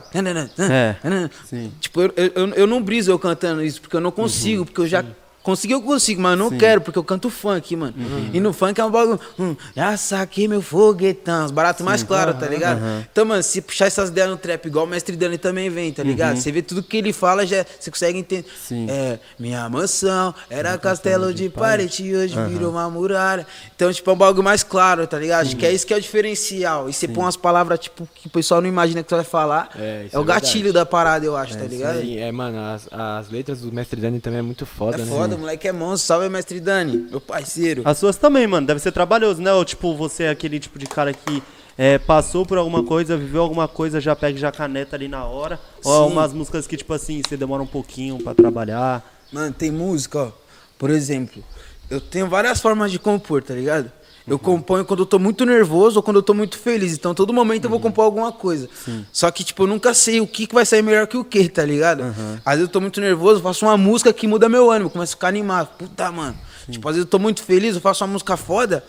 É, 0.58 1.30
sim. 1.48 1.72
Tipo, 1.80 2.02
eu, 2.02 2.12
eu, 2.16 2.48
eu 2.50 2.66
não 2.66 2.80
briso 2.80 3.10
eu 3.10 3.18
cantando 3.18 3.62
isso, 3.62 3.80
porque 3.80 3.96
eu 3.96 4.00
não 4.00 4.12
consigo, 4.12 4.64
porque 4.64 4.80
eu 4.80 4.86
já. 4.86 5.04
Consegui, 5.42 5.72
eu 5.72 5.80
consigo, 5.80 6.20
mas 6.20 6.32
eu 6.32 6.36
não 6.36 6.50
quero, 6.58 6.80
porque 6.82 6.98
eu 6.98 7.04
canto 7.04 7.30
funk, 7.30 7.74
mano. 7.74 7.94
E 8.32 8.38
no 8.40 8.52
funk 8.52 8.78
é 8.80 8.84
um 8.84 8.90
bagulho. 8.90 9.18
Hum, 9.38 9.56
já 9.74 9.96
saquei 9.96 10.46
meu 10.46 10.60
foguetão, 10.60 11.46
os 11.46 11.50
baratos 11.50 11.84
mais 11.84 12.02
claros, 12.02 12.38
tá 12.38 12.46
ligado? 12.46 12.80
Então, 13.10 13.24
mano, 13.24 13.42
se 13.42 13.60
puxar 13.62 13.86
essas 13.86 14.10
ideias 14.10 14.28
no 14.28 14.36
trap, 14.36 14.66
igual 14.66 14.84
o 14.84 14.88
mestre 14.88 15.16
Dani 15.16 15.38
também 15.38 15.70
vem, 15.70 15.92
tá 15.92 16.02
ligado? 16.02 16.36
Você 16.36 16.52
vê 16.52 16.60
tudo 16.62 16.82
que 16.82 16.96
ele 16.96 17.12
fala, 17.12 17.46
já, 17.46 17.64
você 17.78 17.90
consegue 17.90 18.18
entender. 18.18 18.46
Sim. 18.66 18.86
É, 18.90 19.18
minha 19.38 19.66
mansão 19.68 20.34
era 20.50 20.76
castelo 20.76 21.32
de 21.32 21.48
parede 21.48 22.04
e 22.04 22.14
hoje 22.14 22.34
virou 22.48 22.70
uma 22.72 22.88
muralha. 22.90 23.46
Então, 23.74 23.90
tipo, 23.92 24.10
é 24.10 24.12
um 24.12 24.16
bagulho 24.16 24.44
mais 24.44 24.62
claro, 24.62 25.06
tá 25.06 25.18
ligado? 25.18 25.46
Acho 25.46 25.56
que 25.56 25.64
é 25.64 25.72
isso 25.72 25.86
que 25.86 25.94
é 25.94 25.96
o 25.96 26.00
diferencial. 26.00 26.88
E 26.88 26.92
você 26.92 27.08
põe 27.08 27.24
umas 27.24 27.36
palavras, 27.36 27.78
tipo, 27.78 28.06
que 28.14 28.26
o 28.26 28.30
pessoal 28.30 28.60
não 28.60 28.68
imagina 28.68 29.02
que 29.02 29.08
você 29.08 29.14
vai 29.16 29.24
falar. 29.24 29.70
É, 29.78 30.06
É, 30.12 30.18
o 30.18 30.22
é 30.22 30.24
gatilho 30.24 30.72
da 30.72 30.84
parada, 30.84 31.24
eu 31.24 31.36
acho, 31.36 31.56
tá 31.56 31.64
ligado? 31.64 32.00
Sim, 32.00 32.18
é, 32.18 32.30
mano, 32.30 32.58
as, 32.58 32.88
as 32.92 33.30
letras 33.30 33.60
do 33.62 33.72
Mestre 33.72 34.00
Dani 34.00 34.20
também 34.20 34.40
é 34.40 34.42
muito 34.42 34.66
foda, 34.66 34.96
É 34.96 35.04
né? 35.04 35.06
foda, 35.06 35.29
o 35.36 35.38
moleque 35.38 35.68
é 35.68 35.72
monstro. 35.72 36.06
Salve, 36.06 36.28
mestre 36.28 36.60
Dani, 36.60 37.08
meu 37.10 37.20
parceiro. 37.20 37.82
As 37.84 37.98
suas 37.98 38.16
também, 38.16 38.46
mano. 38.46 38.66
Deve 38.66 38.80
ser 38.80 38.92
trabalhoso, 38.92 39.40
né? 39.40 39.52
Ou 39.52 39.64
tipo, 39.64 39.94
você 39.96 40.24
é 40.24 40.30
aquele 40.30 40.58
tipo 40.58 40.78
de 40.78 40.86
cara 40.86 41.12
que 41.12 41.42
é, 41.78 41.98
passou 41.98 42.44
por 42.44 42.58
alguma 42.58 42.82
coisa, 42.82 43.16
viveu 43.16 43.42
alguma 43.42 43.66
coisa, 43.66 44.00
já 44.00 44.14
pega 44.14 44.38
já 44.38 44.52
caneta 44.52 44.96
ali 44.96 45.08
na 45.08 45.24
hora. 45.24 45.58
Ou 45.84 46.06
Sim. 46.06 46.12
umas 46.12 46.32
músicas 46.32 46.66
que, 46.66 46.76
tipo 46.76 46.92
assim, 46.92 47.22
você 47.26 47.36
demora 47.36 47.62
um 47.62 47.66
pouquinho 47.66 48.18
pra 48.18 48.34
trabalhar. 48.34 49.02
Mano, 49.32 49.52
tem 49.52 49.70
música, 49.70 50.18
ó. 50.24 50.32
Por 50.78 50.90
exemplo, 50.90 51.42
eu 51.88 52.00
tenho 52.00 52.26
várias 52.28 52.60
formas 52.60 52.90
de 52.90 52.98
compor, 52.98 53.42
tá 53.42 53.54
ligado? 53.54 53.90
Eu 54.30 54.38
componho 54.38 54.84
quando 54.84 55.00
eu 55.00 55.06
tô 55.06 55.18
muito 55.18 55.44
nervoso 55.44 55.98
ou 55.98 56.02
quando 56.02 56.16
eu 56.16 56.22
tô 56.22 56.32
muito 56.32 56.56
feliz. 56.56 56.94
Então, 56.94 57.14
todo 57.14 57.32
momento 57.32 57.64
eu 57.64 57.70
vou 57.70 57.80
compor 57.80 58.04
alguma 58.04 58.30
coisa. 58.30 58.68
Só 59.12 59.30
que, 59.30 59.42
tipo, 59.42 59.64
eu 59.64 59.66
nunca 59.66 59.92
sei 59.92 60.20
o 60.20 60.26
que, 60.26 60.46
que 60.46 60.54
vai 60.54 60.64
sair 60.64 60.82
melhor 60.82 61.06
que 61.06 61.16
o 61.16 61.24
que, 61.24 61.48
tá 61.48 61.64
ligado? 61.64 62.04
Às 62.44 62.54
vezes 62.54 62.68
eu 62.68 62.68
tô 62.68 62.80
muito 62.80 63.00
nervoso, 63.00 63.42
faço 63.42 63.66
uma 63.66 63.76
música 63.76 64.12
que 64.12 64.26
muda 64.28 64.48
meu 64.48 64.70
ânimo, 64.70 64.88
começo 64.88 65.14
a 65.14 65.16
ficar 65.16 65.28
animado. 65.28 65.68
Puta, 65.76 66.10
mano. 66.12 66.36
Tipo, 66.70 66.88
às 66.88 66.94
vezes 66.94 67.06
eu 67.06 67.10
tô 67.10 67.18
muito 67.18 67.42
feliz, 67.42 67.74
eu 67.74 67.80
faço 67.80 68.04
uma 68.04 68.12
música 68.12 68.36
foda. 68.36 68.84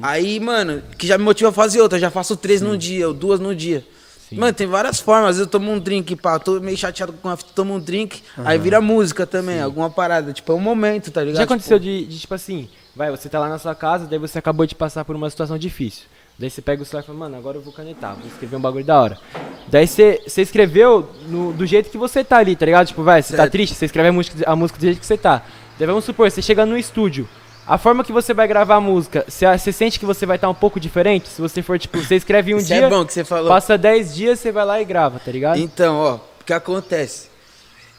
Aí, 0.00 0.38
mano, 0.38 0.82
que 0.96 1.06
já 1.06 1.18
me 1.18 1.24
motiva 1.24 1.50
a 1.50 1.52
fazer 1.52 1.80
outra. 1.80 1.98
Eu 1.98 2.02
já 2.02 2.10
faço 2.10 2.36
três 2.36 2.62
no 2.62 2.78
dia, 2.78 3.08
ou 3.08 3.14
duas 3.14 3.40
no 3.40 3.54
dia. 3.54 3.84
Mano, 4.32 4.52
tem 4.52 4.66
várias 4.66 5.00
formas. 5.00 5.30
Às 5.30 5.36
vezes 5.36 5.46
eu 5.46 5.50
tomo 5.50 5.70
um 5.70 5.78
drink, 5.78 6.16
pá, 6.16 6.38
tô 6.38 6.60
meio 6.60 6.76
chateado 6.76 7.12
com 7.14 7.28
a 7.28 7.36
fita, 7.36 7.50
tomo 7.54 7.74
um 7.74 7.80
drink, 7.80 8.22
aí 8.36 8.58
vira 8.58 8.80
música 8.80 9.26
também, 9.26 9.60
alguma 9.60 9.90
parada. 9.90 10.32
Tipo, 10.32 10.52
é 10.52 10.54
um 10.54 10.60
momento, 10.60 11.10
tá 11.10 11.20
ligado? 11.22 11.38
Já 11.38 11.44
aconteceu 11.44 11.78
Tipo, 11.78 11.90
de, 11.90 12.06
de, 12.06 12.18
tipo 12.20 12.34
assim, 12.34 12.68
vai, 12.96 13.10
você 13.10 13.28
tá 13.28 13.38
lá 13.38 13.48
na 13.48 13.58
sua 13.58 13.74
casa, 13.74 14.06
daí 14.06 14.18
você 14.18 14.38
acabou 14.38 14.66
de 14.66 14.74
passar 14.74 15.04
por 15.04 15.14
uma 15.16 15.28
situação 15.30 15.58
difícil. 15.58 16.04
Daí 16.38 16.50
você 16.50 16.60
pega 16.60 16.82
o 16.82 16.84
celular 16.84 17.02
e 17.04 17.06
fala, 17.06 17.18
mano, 17.18 17.36
agora 17.36 17.56
eu 17.58 17.62
vou 17.62 17.72
canetar, 17.72 18.14
vou 18.16 18.26
escrever 18.26 18.56
um 18.56 18.60
bagulho 18.60 18.84
da 18.84 19.00
hora. 19.00 19.18
Daí 19.68 19.86
você, 19.86 20.20
você 20.26 20.42
escreveu 20.42 21.08
no- 21.28 21.52
do 21.52 21.64
jeito 21.64 21.90
que 21.90 21.96
você 21.98 22.24
tá 22.24 22.38
ali, 22.38 22.56
tá 22.56 22.66
ligado? 22.66 22.86
Tipo, 22.88 23.02
vai, 23.04 23.22
você 23.22 23.36
tá 23.36 23.48
triste, 23.48 23.74
você 23.76 23.84
escreve 23.84 24.08
a 24.08 24.12
música, 24.12 24.50
a 24.50 24.56
música 24.56 24.78
do 24.78 24.82
jeito 24.84 24.98
que 25.00 25.06
você 25.06 25.16
tá. 25.16 25.42
Daí 25.78 25.86
vamos 25.86 26.04
supor, 26.04 26.28
você 26.30 26.42
chega 26.42 26.66
no 26.66 26.76
estúdio. 26.76 27.28
A 27.66 27.78
forma 27.78 28.04
que 28.04 28.12
você 28.12 28.34
vai 28.34 28.46
gravar 28.46 28.74
a 28.76 28.80
música, 28.80 29.24
você, 29.26 29.46
você 29.56 29.72
sente 29.72 29.98
que 29.98 30.04
você 30.04 30.26
vai 30.26 30.36
estar 30.36 30.48
um 30.50 30.54
pouco 30.54 30.78
diferente? 30.80 31.28
Se 31.28 31.40
você 31.40 31.62
for, 31.62 31.78
tipo, 31.78 31.98
você 31.98 32.16
escreve 32.16 32.52
um 32.52 32.58
Isso 32.58 32.66
dia, 32.66 32.86
é 32.86 32.90
bom 32.90 33.04
que 33.06 33.12
você 33.12 33.24
falou. 33.24 33.48
passa 33.48 33.78
10 33.78 34.14
dias, 34.14 34.38
você 34.40 34.52
vai 34.52 34.64
lá 34.66 34.82
e 34.82 34.84
grava, 34.84 35.18
tá 35.18 35.30
ligado? 35.32 35.58
Então, 35.58 35.96
ó, 35.96 36.14
o 36.16 36.44
que 36.44 36.52
acontece? 36.52 37.28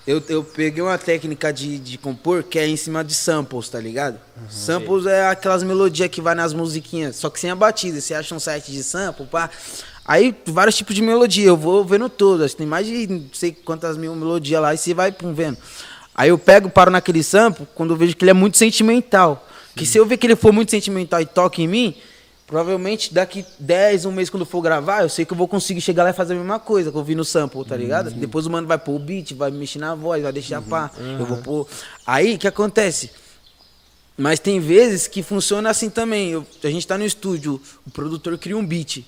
Eu, 0.08 0.22
eu 0.30 0.44
peguei 0.44 0.84
uma 0.84 0.98
técnica 1.00 1.52
de, 1.52 1.80
de 1.80 1.98
compor 1.98 2.44
que 2.44 2.60
é 2.60 2.68
em 2.68 2.78
cima 2.78 3.04
de 3.04 3.14
samples, 3.14 3.70
tá 3.70 3.80
ligado? 3.80 4.20
samples 4.50 5.08
é 5.08 5.28
aquelas 5.28 5.64
melodias 5.64 6.10
que 6.10 6.22
vai 6.22 6.36
nas 6.36 6.54
musiquinhas, 6.54 7.16
só 7.16 7.30
que 7.30 7.40
sem 7.40 7.50
a 7.50 7.56
batida. 7.56 8.00
Você 8.00 8.14
acha 8.14 8.36
um 8.36 8.40
site 8.40 8.72
de 8.72 8.84
sample, 8.84 9.26
pá. 9.26 9.50
Aí, 10.08 10.36
vários 10.46 10.78
tipos 10.78 10.94
de 10.94 11.02
melodia, 11.02 11.48
eu 11.48 11.58
vou 11.58 11.84
vendo 11.84 12.08
todas. 12.08 12.54
Tem 12.54 12.68
mais 12.68 12.86
de 12.86 13.08
não 13.08 13.26
sei 13.34 13.52
quantas 13.52 13.98
mil 13.98 14.16
melodias 14.16 14.62
lá 14.62 14.74
e 14.76 14.78
você 14.78 14.94
vai 14.94 15.12
pum, 15.12 15.34
vendo. 15.34 15.58
Aí 16.14 16.30
eu 16.30 16.38
pego, 16.38 16.70
paro 16.70 16.92
naquele 16.92 17.24
sample, 17.24 17.68
quando 17.74 17.94
eu 17.94 17.98
vejo 17.98 18.16
que 18.16 18.24
ele 18.24 18.30
é 18.30 18.34
muito 18.34 18.58
sentimental. 18.58 19.48
Que 19.76 19.86
se 19.86 19.98
eu 19.98 20.06
ver 20.06 20.18
que 20.18 20.28
ele 20.28 20.36
for 20.36 20.54
muito 20.54 20.70
sentimental 20.70 21.20
e 21.20 21.26
toca 21.26 21.62
em 21.62 21.68
mim, 21.68 21.96
provavelmente 22.48 23.14
daqui 23.14 23.46
10, 23.60 24.06
um 24.06 24.12
mês, 24.12 24.30
quando 24.30 24.46
for 24.46 24.62
gravar, 24.62 25.02
eu 25.02 25.10
sei 25.10 25.26
que 25.26 25.34
eu 25.34 25.38
vou 25.38 25.48
conseguir 25.48 25.82
chegar 25.82 26.04
lá 26.04 26.12
e 26.12 26.14
fazer 26.14 26.34
a 26.34 26.38
mesma 26.38 26.60
coisa 26.60 26.92
que 26.92 26.98
eu 26.98 27.04
vi 27.04 27.16
no 27.16 27.26
sample, 27.26 27.66
tá 27.66 27.76
ligado? 27.76 28.12
Depois 28.12 28.46
o 28.46 28.50
mano 28.52 28.68
vai 28.68 28.78
pôr 28.78 28.96
o 28.96 29.00
beat, 29.00 29.34
vai 29.34 29.50
mexer 29.52 29.80
na 29.80 29.96
voz, 29.96 30.22
vai 30.22 30.32
deixar 30.32 30.62
pá. 30.62 30.92
Eu 31.20 31.26
vou 31.26 31.38
pôr. 31.38 31.68
Aí, 32.06 32.36
o 32.36 32.38
que 32.38 32.48
acontece? 32.48 33.10
Mas 34.18 34.40
tem 34.40 34.60
vezes 34.60 35.08
que 35.08 35.22
funciona 35.24 35.70
assim 35.70 35.90
também. 35.90 36.30
Eu- 36.32 36.46
a 36.64 36.68
gente 36.70 36.88
tá 36.88 36.98
no 36.98 37.06
estúdio, 37.06 37.62
o 37.86 37.90
produtor 37.92 38.38
cria 38.38 38.58
um 38.58 38.66
beat. 38.66 39.04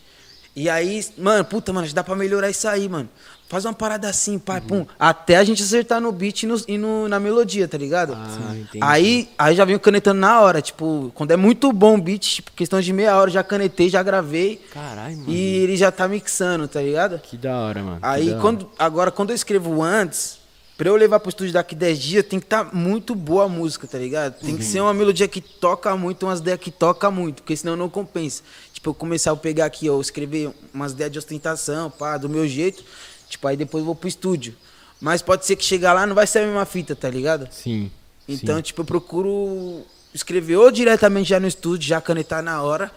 E 0.56 0.69
aí, 0.69 1.06
mano, 1.17 1.45
puta, 1.45 1.71
mano, 1.71 1.88
dá 1.93 2.04
pra 2.04 2.15
melhorar 2.15 2.50
isso 2.50 2.67
aí, 2.67 2.89
mano. 2.89 3.08
Faz 3.49 3.63
uma 3.63 3.73
parada 3.73 4.10
assim, 4.10 4.38
pai, 4.38 4.60
pum. 4.60 4.86
Até 4.99 5.38
a 5.38 5.43
gente 5.43 5.63
acertar 5.63 6.01
no 6.01 6.12
beat 6.12 6.43
e, 6.43 6.45
no- 6.47 6.62
e 6.67 6.77
no- 6.77 7.07
na 7.07 7.17
melodia, 7.17 7.65
tá 7.65 7.77
ligado? 7.77 8.13
Ah, 8.13 8.53
entendi. 8.53 8.79
Aí, 8.81 9.29
aí 9.38 9.55
já 9.55 9.63
venho 9.63 9.79
canetando 9.79 10.19
na 10.19 10.41
hora. 10.41 10.62
Tipo, 10.62 11.12
quando 11.15 11.31
é 11.31 11.38
muito 11.38 11.71
bom 11.71 11.95
o 11.97 12.01
beat, 12.01 12.36
tipo, 12.36 12.51
questão 12.51 12.81
de 12.81 12.91
meia 12.91 13.15
hora, 13.15 13.31
já 13.31 13.41
canetei, 13.43 13.89
já 13.89 14.03
gravei. 14.03 14.57
Caralho, 14.73 15.17
mano. 15.19 15.29
E 15.31 15.38
ele 15.63 15.77
já 15.77 15.89
tá 15.93 16.10
mixando, 16.10 16.67
tá 16.67 16.81
ligado? 16.81 17.19
Que 17.19 17.38
da 17.38 17.57
hora, 17.57 17.81
mano. 17.81 17.99
Aí, 18.01 18.31
hora. 18.31 18.41
quando, 18.41 18.69
agora, 18.77 19.12
quando 19.12 19.29
eu 19.29 19.36
escrevo 19.38 19.81
antes, 19.81 20.39
pra 20.77 20.89
eu 20.89 20.95
levar 20.97 21.19
pro 21.21 21.29
estúdio 21.29 21.53
daqui 21.53 21.73
10 21.73 21.97
dias, 21.99 22.25
tem 22.25 22.39
que 22.41 22.45
estar 22.45 22.75
muito 22.75 23.15
boa 23.15 23.45
a 23.45 23.49
música, 23.49 23.88
tá 23.88 23.97
ligado? 23.97 24.33
Tem 24.41 24.57
que 24.57 24.63
ser 24.65 24.81
uma 24.81 24.93
melodia 24.93 25.27
que 25.27 25.39
toca 25.39 25.95
muito, 25.95 26.25
umas 26.25 26.39
ideias 26.39 26.60
que 26.60 26.69
toca 26.69 27.10
muito, 27.10 27.41
porque 27.43 27.55
senão 27.55 27.77
não 27.77 27.88
compensa. 27.89 28.43
Tipo, 28.73 28.89
eu 28.89 28.93
começar 28.93 29.31
a 29.31 29.36
pegar 29.38 29.65
aqui, 29.65 29.89
ó, 29.89 29.99
escrever 30.01 30.51
umas 30.73 30.91
ideias 30.91 31.12
de 31.13 31.17
ostentação, 31.17 31.89
pá, 31.89 32.15
do 32.17 32.29
meu 32.29 32.47
jeito, 32.47 32.83
tipo, 33.29 33.47
aí 33.47 33.57
depois 33.57 33.81
eu 33.81 33.85
vou 33.85 33.95
pro 33.95 34.07
estúdio. 34.07 34.55
Mas 34.99 35.21
pode 35.21 35.45
ser 35.45 35.55
que 35.55 35.63
chegar 35.63 35.93
lá 35.93 36.05
não 36.05 36.15
vai 36.15 36.25
ser 36.25 36.39
a 36.39 36.45
mesma 36.45 36.65
fita, 36.65 36.95
tá 36.95 37.09
ligado? 37.09 37.47
Sim. 37.51 37.91
Então, 38.27 38.57
sim. 38.57 38.61
tipo, 38.63 38.81
eu 38.81 38.85
procuro 38.85 39.85
escrever 40.13 40.57
ou 40.57 40.71
diretamente 40.71 41.29
já 41.29 41.39
no 41.39 41.47
estúdio, 41.47 41.87
já 41.87 42.01
canetar 42.01 42.41
na 42.41 42.61
hora. 42.61 42.91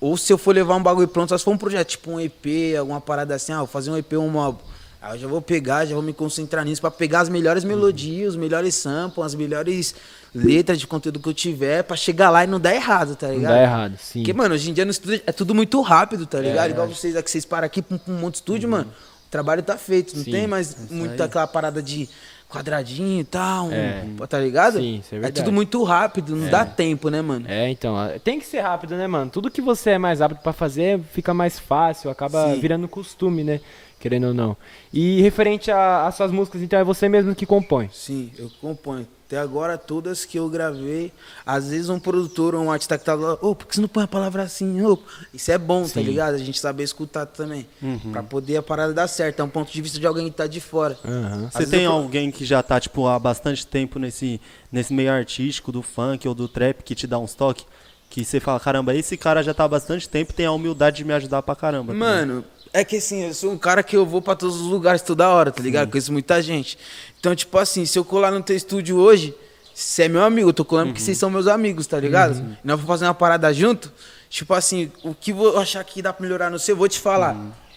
Ou 0.00 0.16
se 0.16 0.32
eu 0.32 0.38
for 0.38 0.54
levar 0.54 0.76
um 0.76 0.82
bagulho 0.82 1.08
pronto, 1.08 1.30
só 1.30 1.38
se 1.38 1.44
for 1.44 1.52
um 1.52 1.58
projeto, 1.58 1.88
tipo 1.88 2.10
um 2.10 2.20
EP, 2.20 2.76
alguma 2.78 3.00
parada 3.00 3.34
assim, 3.34 3.52
ah, 3.52 3.58
vou 3.58 3.66
fazer 3.66 3.90
um 3.90 3.96
EP, 3.96 4.12
um 4.14 4.38
álbum. 4.38 4.60
Aí 5.00 5.14
eu 5.14 5.18
já 5.20 5.26
vou 5.26 5.40
pegar, 5.40 5.84
já 5.86 5.94
vou 5.94 6.02
me 6.02 6.12
concentrar 6.12 6.64
nisso 6.64 6.80
pra 6.80 6.90
pegar 6.90 7.20
as 7.20 7.28
melhores 7.28 7.64
melodias, 7.64 8.30
os 8.30 8.36
melhores 8.36 8.74
samples, 8.74 9.24
as 9.26 9.34
melhores 9.34 9.94
letras 10.34 10.78
de 10.78 10.86
conteúdo 10.86 11.18
que 11.18 11.28
eu 11.28 11.34
tiver, 11.34 11.82
pra 11.82 11.96
chegar 11.96 12.28
lá 12.30 12.44
e 12.44 12.46
não 12.46 12.60
dar 12.60 12.74
errado, 12.74 13.16
tá 13.16 13.28
Não 13.28 13.34
ligado? 13.34 13.52
dá 13.52 13.62
errado, 13.62 13.98
sim. 13.98 14.20
Porque, 14.20 14.32
mano, 14.32 14.54
hoje 14.54 14.70
em 14.70 14.74
dia 14.74 14.84
no 14.84 14.90
estúdio 14.90 15.22
é 15.26 15.32
tudo 15.32 15.54
muito 15.54 15.80
rápido, 15.80 16.26
tá 16.26 16.40
ligado? 16.40 16.68
É. 16.68 16.70
Igual 16.72 16.88
vocês 16.88 17.16
aqui, 17.16 17.30
vocês 17.30 17.44
param 17.44 17.66
aqui 17.66 17.80
pra 17.82 17.94
um, 17.96 17.98
pra 17.98 18.12
um 18.12 18.18
monte 18.18 18.34
de 18.34 18.38
estúdio, 18.38 18.68
mano. 18.68 18.92
O 19.26 19.30
trabalho 19.30 19.62
tá 19.62 19.76
feito. 19.76 20.16
Não 20.16 20.24
Sim, 20.24 20.30
tem 20.30 20.46
mais 20.46 20.90
muito 20.90 21.20
aquela 21.22 21.46
parada 21.46 21.82
de 21.82 22.08
quadradinho 22.48 23.20
e 23.20 23.24
tal, 23.24 23.70
É. 23.72 24.04
tá 24.28 24.38
ligado? 24.38 24.78
Sim, 24.78 24.98
isso 25.00 25.14
é 25.14 25.18
verdade. 25.18 25.34
tudo 25.42 25.52
muito 25.52 25.82
rápido, 25.82 26.36
não 26.36 26.48
dá 26.48 26.64
tempo, 26.64 27.08
né, 27.10 27.20
mano? 27.20 27.44
É, 27.48 27.68
então, 27.68 27.96
tem 28.22 28.38
que 28.38 28.46
ser 28.46 28.60
rápido, 28.60 28.94
né, 28.94 29.06
mano? 29.08 29.30
Tudo 29.30 29.50
que 29.50 29.60
você 29.60 29.90
é 29.90 29.98
mais 29.98 30.20
rápido 30.20 30.38
pra 30.38 30.52
fazer 30.52 31.00
fica 31.12 31.34
mais 31.34 31.58
fácil, 31.58 32.08
acaba 32.08 32.54
Sim. 32.54 32.60
virando 32.60 32.86
costume, 32.86 33.42
né? 33.42 33.60
Querendo 33.98 34.28
ou 34.28 34.34
não. 34.34 34.56
E 34.92 35.20
referente 35.22 35.70
às 35.72 36.14
suas 36.14 36.30
músicas, 36.30 36.62
então 36.62 36.78
é 36.78 36.84
você 36.84 37.08
mesmo 37.08 37.34
que 37.34 37.44
compõe. 37.46 37.88
Sim, 37.92 38.30
eu 38.38 38.48
componho. 38.60 39.06
Até 39.26 39.38
agora, 39.38 39.76
todas 39.76 40.24
que 40.24 40.38
eu 40.38 40.48
gravei, 40.48 41.12
às 41.44 41.70
vezes 41.70 41.88
um 41.88 41.98
produtor 41.98 42.54
ou 42.54 42.62
um 42.62 42.70
artista 42.70 42.96
que 42.96 43.04
tá 43.04 43.14
lá, 43.14 43.32
ô, 43.42 43.56
por 43.56 43.66
que 43.66 43.74
você 43.74 43.80
não 43.80 43.88
põe 43.88 44.04
a 44.04 44.06
palavra 44.06 44.44
assim? 44.44 44.80
Ô, 44.86 44.96
Isso 45.34 45.50
é 45.50 45.58
bom, 45.58 45.82
tá 45.82 45.88
Sim. 45.88 46.02
ligado? 46.02 46.34
A 46.34 46.38
gente 46.38 46.60
saber 46.60 46.84
escutar 46.84 47.26
também. 47.26 47.66
Pra 48.12 48.22
poder 48.22 48.56
a 48.58 48.62
parada 48.62 48.94
dar 48.94 49.08
certo. 49.08 49.40
É 49.40 49.42
um 49.42 49.48
ponto 49.48 49.72
de 49.72 49.82
vista 49.82 49.98
de 49.98 50.06
alguém 50.06 50.26
que 50.30 50.36
tá 50.36 50.46
de 50.46 50.60
fora. 50.60 50.96
Às 51.48 51.54
Você 51.54 51.66
tem 51.66 51.82
eu- 51.82 51.92
alguém 51.92 52.30
que 52.30 52.44
já 52.44 52.62
tá, 52.62 52.78
tipo, 52.78 53.08
há 53.08 53.18
bastante 53.18 53.66
tempo 53.66 53.98
nesse, 53.98 54.40
nesse 54.70 54.94
meio 54.94 55.10
artístico 55.12 55.72
do 55.72 55.82
funk 55.82 56.28
ou 56.28 56.34
do 56.34 56.46
trap 56.46 56.82
que 56.84 56.94
te 56.94 57.06
dá 57.08 57.18
uns 57.18 57.34
toques? 57.34 57.64
Que 58.08 58.24
você 58.24 58.40
fala, 58.40 58.58
caramba, 58.58 58.94
esse 58.94 59.16
cara 59.16 59.42
já 59.42 59.52
tá 59.52 59.64
há 59.64 59.68
bastante 59.68 60.08
tempo 60.08 60.32
e 60.32 60.34
tem 60.34 60.46
a 60.46 60.52
humildade 60.52 60.96
de 60.98 61.04
me 61.04 61.12
ajudar 61.12 61.42
pra 61.42 61.54
caramba. 61.54 61.92
também." 61.92 62.08
Mano, 62.08 62.44
é 62.72 62.84
que 62.84 62.96
assim, 62.96 63.24
eu 63.24 63.34
sou 63.34 63.52
um 63.52 63.58
cara 63.58 63.82
que 63.82 63.96
eu 63.96 64.06
vou 64.06 64.22
pra 64.22 64.34
todos 64.34 64.56
os 64.60 64.66
lugares 64.68 65.02
toda 65.02 65.28
hora, 65.28 65.50
tá 65.50 65.62
ligado? 65.62 65.90
Conheço 65.90 66.12
muita 66.12 66.40
gente. 66.42 66.78
Então, 67.18 67.34
tipo 67.34 67.58
assim, 67.58 67.84
se 67.84 67.98
eu 67.98 68.04
colar 68.04 68.30
no 68.30 68.42
teu 68.42 68.56
estúdio 68.56 68.96
hoje, 68.96 69.34
você 69.74 70.04
é 70.04 70.08
meu 70.08 70.22
amigo, 70.22 70.48
eu 70.48 70.54
tô 70.54 70.64
colando 70.64 70.88
porque 70.88 71.02
vocês 71.02 71.18
são 71.18 71.28
meus 71.28 71.46
amigos, 71.46 71.86
tá 71.86 72.00
ligado? 72.00 72.34
E 72.36 72.66
nós 72.66 72.76
vamos 72.76 72.86
fazer 72.86 73.04
uma 73.04 73.14
parada 73.14 73.52
junto. 73.52 73.92
Tipo 74.30 74.54
assim, 74.54 74.90
o 75.04 75.14
que 75.14 75.32
eu 75.32 75.58
achar 75.58 75.84
que 75.84 76.00
dá 76.00 76.12
pra 76.12 76.22
melhorar 76.22 76.50
no 76.50 76.58
seu, 76.58 76.72
eu 76.72 76.78
vou 76.78 76.88
te 76.88 76.98
falar. 76.98 77.36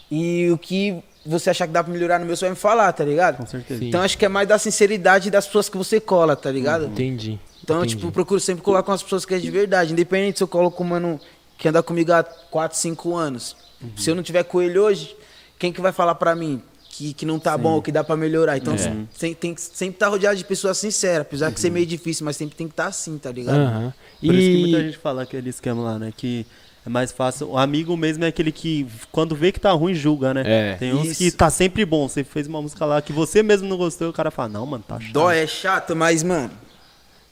E 0.10 0.50
o 0.52 0.58
que 0.58 1.04
você 1.26 1.50
achar 1.50 1.68
que 1.68 1.74
dá 1.74 1.84
pra 1.84 1.92
melhorar 1.92 2.18
no 2.20 2.26
meu, 2.26 2.36
você 2.36 2.46
vai 2.46 2.52
me 2.52 2.56
falar, 2.56 2.92
tá 2.94 3.04
ligado? 3.04 3.38
Com 3.38 3.46
certeza. 3.46 3.80
Sim. 3.80 3.90
Então 3.90 4.02
acho 4.02 4.18
que 4.18 4.26
é 4.26 4.30
mais 4.30 4.48
da 4.48 4.58
sinceridade 4.58 5.30
das 5.30 5.46
pessoas 5.46 5.68
que 5.70 5.78
você 5.78 6.00
cola, 6.00 6.36
tá 6.36 6.50
ligado? 6.50 6.86
Entendi. 6.86 7.40
Então, 7.64 7.78
entendi. 7.80 7.96
tipo, 7.96 8.08
eu 8.08 8.12
procuro 8.12 8.40
sempre 8.40 8.64
colar 8.64 8.84
com 8.84 8.92
as 8.92 9.04
pessoas 9.04 9.26
que 9.26 9.34
é 9.34 9.38
de 9.40 9.52
verdade. 9.52 9.92
Independente 9.92 10.38
se 10.38 10.44
eu 10.44 10.48
colo 10.48 10.72
com 10.72 10.84
um 10.84 10.88
mano 10.88 11.20
que 11.58 11.68
anda 11.68 11.84
comigo 11.84 12.12
há 12.14 12.24
4, 12.24 12.78
5 12.78 13.16
anos. 13.16 13.56
Uhum. 13.82 13.90
Se 13.98 14.10
eu 14.10 14.16
não 14.16 14.24
tiver 14.24 14.44
com 14.44 14.62
ele 14.62 14.78
hoje, 14.80 15.16
quem 15.58 15.72
que 15.74 15.82
vai 15.82 15.92
falar 15.92 16.16
pra 16.16 16.36
mim 16.36 16.62
que, 16.90 17.14
que 17.14 17.26
não 17.26 17.40
tá 17.40 17.58
bom 17.58 17.74
ou 17.74 17.82
que 17.82 17.92
dá 17.92 18.04
pra 18.04 18.16
melhorar? 18.18 18.58
Então, 18.58 18.74
É. 18.74 18.96
tem, 19.20 19.34
tem 19.34 19.54
que 19.54 19.62
sempre 19.62 19.96
estar 19.96 20.08
rodeado 20.08 20.38
de 20.38 20.44
pessoas 20.46 20.78
sinceras. 20.78 21.22
Apesar 21.22 21.52
de 21.52 21.60
ser 21.60 21.70
meio 21.70 21.86
difícil, 21.86 22.26
mas 22.26 22.36
sempre 22.38 22.56
tem 22.56 22.68
que 22.68 22.74
estar 22.74 22.88
assim, 22.88 23.18
tá 23.18 23.32
ligado? 23.32 23.58
Aham. 23.58 23.94
Por 24.20 24.34
isso 24.36 24.50
que 24.50 24.56
E 24.58 24.60
muita 24.62 24.82
gente 24.84 24.98
fala 24.98 25.24
aquele 25.24 25.50
esquema 25.50 25.82
lá, 25.82 26.00
né? 26.00 26.14
Que 26.16 26.46
é 26.86 26.90
mais 26.90 27.12
fácil. 27.12 27.52
O 27.52 27.58
amigo 27.58 27.96
mesmo 27.96 28.24
é 28.24 28.28
aquele 28.28 28.52
que, 28.52 28.88
quando 29.12 29.36
vê 29.36 29.52
que 29.52 29.60
tá 29.60 29.72
ruim, 29.72 29.94
julga, 29.94 30.34
né? 30.34 30.44
É. 30.46 30.76
Tem 30.76 30.94
uns 30.94 31.18
que 31.18 31.28
Isso. 31.28 31.38
tá 31.38 31.50
sempre 31.50 31.86
bom. 31.86 32.08
Você 32.08 32.24
fez 32.24 32.48
uma 32.48 32.62
música 32.62 32.86
lá 32.86 33.02
que 33.02 33.14
você 33.14 33.44
mesmo 33.44 33.68
não 33.68 33.78
gostou 33.78 34.08
e 34.08 34.10
o 34.10 34.14
cara 34.14 34.32
fala, 34.32 34.50
não, 34.50 34.66
mano, 34.66 34.84
tá 34.88 35.00
chato. 35.00 35.12
Dó 35.14 35.30
é 35.32 35.46
chato, 35.46 35.96
mas, 35.96 36.24
mano. 36.24 36.52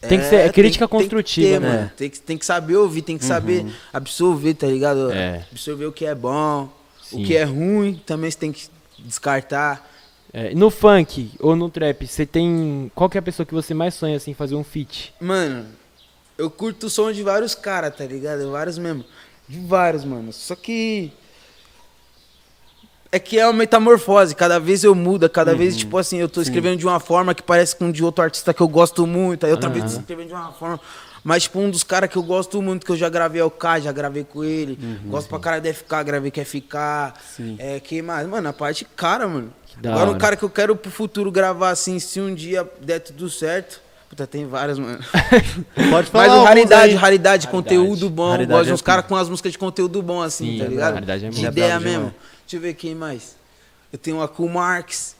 Tem 0.01 0.19
que 0.19 0.25
ser- 0.25 0.35
é 0.41 0.49
crítica 0.51 0.87
tem 0.87 0.99
construtiva, 0.99 1.47
ter, 1.49 1.59
né? 1.59 1.69
mano. 1.77 1.91
Tem 1.97 2.09
que, 2.09 2.19
tem 2.19 2.37
que 2.37 2.45
saber 2.45 2.75
ouvir, 2.75 3.01
tem 3.01 3.17
que 3.17 3.25
saber 3.25 3.65
absorver, 3.91 4.53
tá 4.53 4.67
ligado? 4.67 5.11
É. 5.11 5.45
Absorver 5.51 5.85
o 5.85 5.91
que 5.91 6.05
é 6.05 6.13
bom, 6.13 6.69
Sim. 7.01 7.23
o 7.23 7.25
que 7.25 7.35
é 7.35 7.43
ruim, 7.43 7.99
também 8.05 8.29
você 8.29 8.37
tem 8.37 8.51
que 8.51 8.67
descartar. 8.99 9.89
é, 10.33 10.53
no 10.53 10.69
funk 10.69 11.31
ou 11.39 11.55
no 11.55 11.69
trap, 11.69 12.05
você 12.05 12.25
tem. 12.25 12.91
Qual 12.93 13.09
que 13.09 13.17
é 13.17 13.19
a 13.19 13.23
pessoa 13.23 13.45
que 13.45 13.53
você 13.53 13.73
mais 13.73 13.95
sonha 13.95 14.17
assim 14.17 14.33
fazer 14.33 14.55
um 14.55 14.63
feat? 14.63 15.13
Mano, 15.19 15.65
eu 16.37 16.49
curto 16.51 16.85
o 16.87 16.89
som 16.89 17.11
de 17.11 17.23
vários 17.23 17.55
caras, 17.55 17.95
tá 17.95 18.05
ligado? 18.05 18.51
Vários 18.51 18.77
mesmo. 18.77 19.03
De 19.49 19.59
vários, 19.59 20.03
mano. 20.03 20.31
Só 20.31 20.55
que. 20.55 21.11
É 23.11 23.19
que 23.19 23.39
é 23.39 23.45
uma 23.45 23.53
metamorfose, 23.53 24.35
cada 24.35 24.59
vez 24.59 24.83
eu 24.83 24.93
mudo, 24.93 25.29
cada 25.29 25.55
vez, 25.55 25.77
tipo 25.77 25.97
assim, 25.97 26.17
eu 26.17 26.27
tô 26.27 26.41
escrevendo 26.41 26.77
de 26.77 26.85
uma 26.85 26.99
forma 26.99 27.33
que 27.33 27.41
parece 27.41 27.75
com 27.75 27.89
de 27.91 28.03
outro 28.03 28.23
artista 28.23 28.53
que 28.53 28.61
eu 28.61 28.67
gosto 28.67 29.07
muito, 29.07 29.45
aí 29.45 29.51
outra 29.51 29.69
vez 29.69 29.85
eu 29.85 29.91
tô 29.91 29.99
escrevendo 29.99 30.27
de 30.27 30.33
uma 30.33 30.51
forma. 30.51 30.79
Mas, 31.23 31.43
tipo, 31.43 31.59
um 31.59 31.69
dos 31.69 31.83
caras 31.83 32.09
que 32.09 32.15
eu 32.17 32.23
gosto 32.23 32.61
muito, 32.61 32.85
que 32.85 32.91
eu 32.91 32.95
já 32.95 33.09
gravei 33.09 33.41
é 33.41 33.43
o 33.43 33.49
K, 33.51 33.79
já 33.81 33.91
gravei 33.91 34.23
com 34.23 34.43
ele. 34.43 34.77
gosto 35.05 35.27
pra 35.29 35.39
cara 35.39 35.59
de 35.59 35.73
FK, 35.73 36.03
gravei 36.05 36.31
com 36.31 36.43
FK. 36.43 37.13
Sim. 37.35 37.55
É, 37.59 37.79
que 37.79 38.01
mais? 38.01 38.27
Mano, 38.27 38.47
a 38.49 38.53
parte 38.53 38.85
cara, 38.95 39.27
mano. 39.27 39.51
da 39.81 39.89
Agora, 39.91 40.05
um 40.05 40.09
hora. 40.11 40.19
cara 40.19 40.35
que 40.35 40.43
eu 40.43 40.49
quero 40.49 40.75
pro 40.75 40.91
futuro 40.91 41.31
gravar 41.31 41.69
assim, 41.71 41.99
se 41.99 42.19
um 42.21 42.33
dia 42.33 42.69
der 42.81 42.99
tudo 42.99 43.29
certo. 43.29 43.81
Puta, 44.09 44.25
tem 44.25 44.47
vários, 44.47 44.79
mano. 44.79 44.99
Pode 45.91 46.09
falar 46.09 46.27
Mas 46.29 46.43
raridade, 46.47 46.95
raridade, 46.95 47.47
conteúdo 47.49 48.09
bom. 48.09 48.29
Raridade 48.29 48.51
gosto 48.51 48.65
de 48.65 48.71
é 48.71 48.73
uns 48.73 48.81
caras 48.81 49.05
com 49.05 49.15
as 49.17 49.27
músicas 49.27 49.51
de 49.51 49.57
conteúdo 49.57 50.01
bom, 50.01 50.21
assim, 50.21 50.53
Sim, 50.53 50.59
tá 50.59 50.65
é 50.65 50.67
ligado? 50.69 50.93
raridade 50.93 51.25
é 51.25 51.29
de 51.29 51.35
bom. 51.41 51.45
É 51.45 51.49
ideia 51.49 51.79
mesmo. 51.79 51.97
demais. 52.05 52.13
Deixa 52.47 52.55
eu 52.55 52.61
ver 52.61 52.75
quem 52.75 52.95
mais. 52.95 53.35
Eu 53.91 53.99
tenho 53.99 54.15
uma 54.17 54.27
com 54.29 54.45
o 54.45 54.49
Marx. 54.49 55.17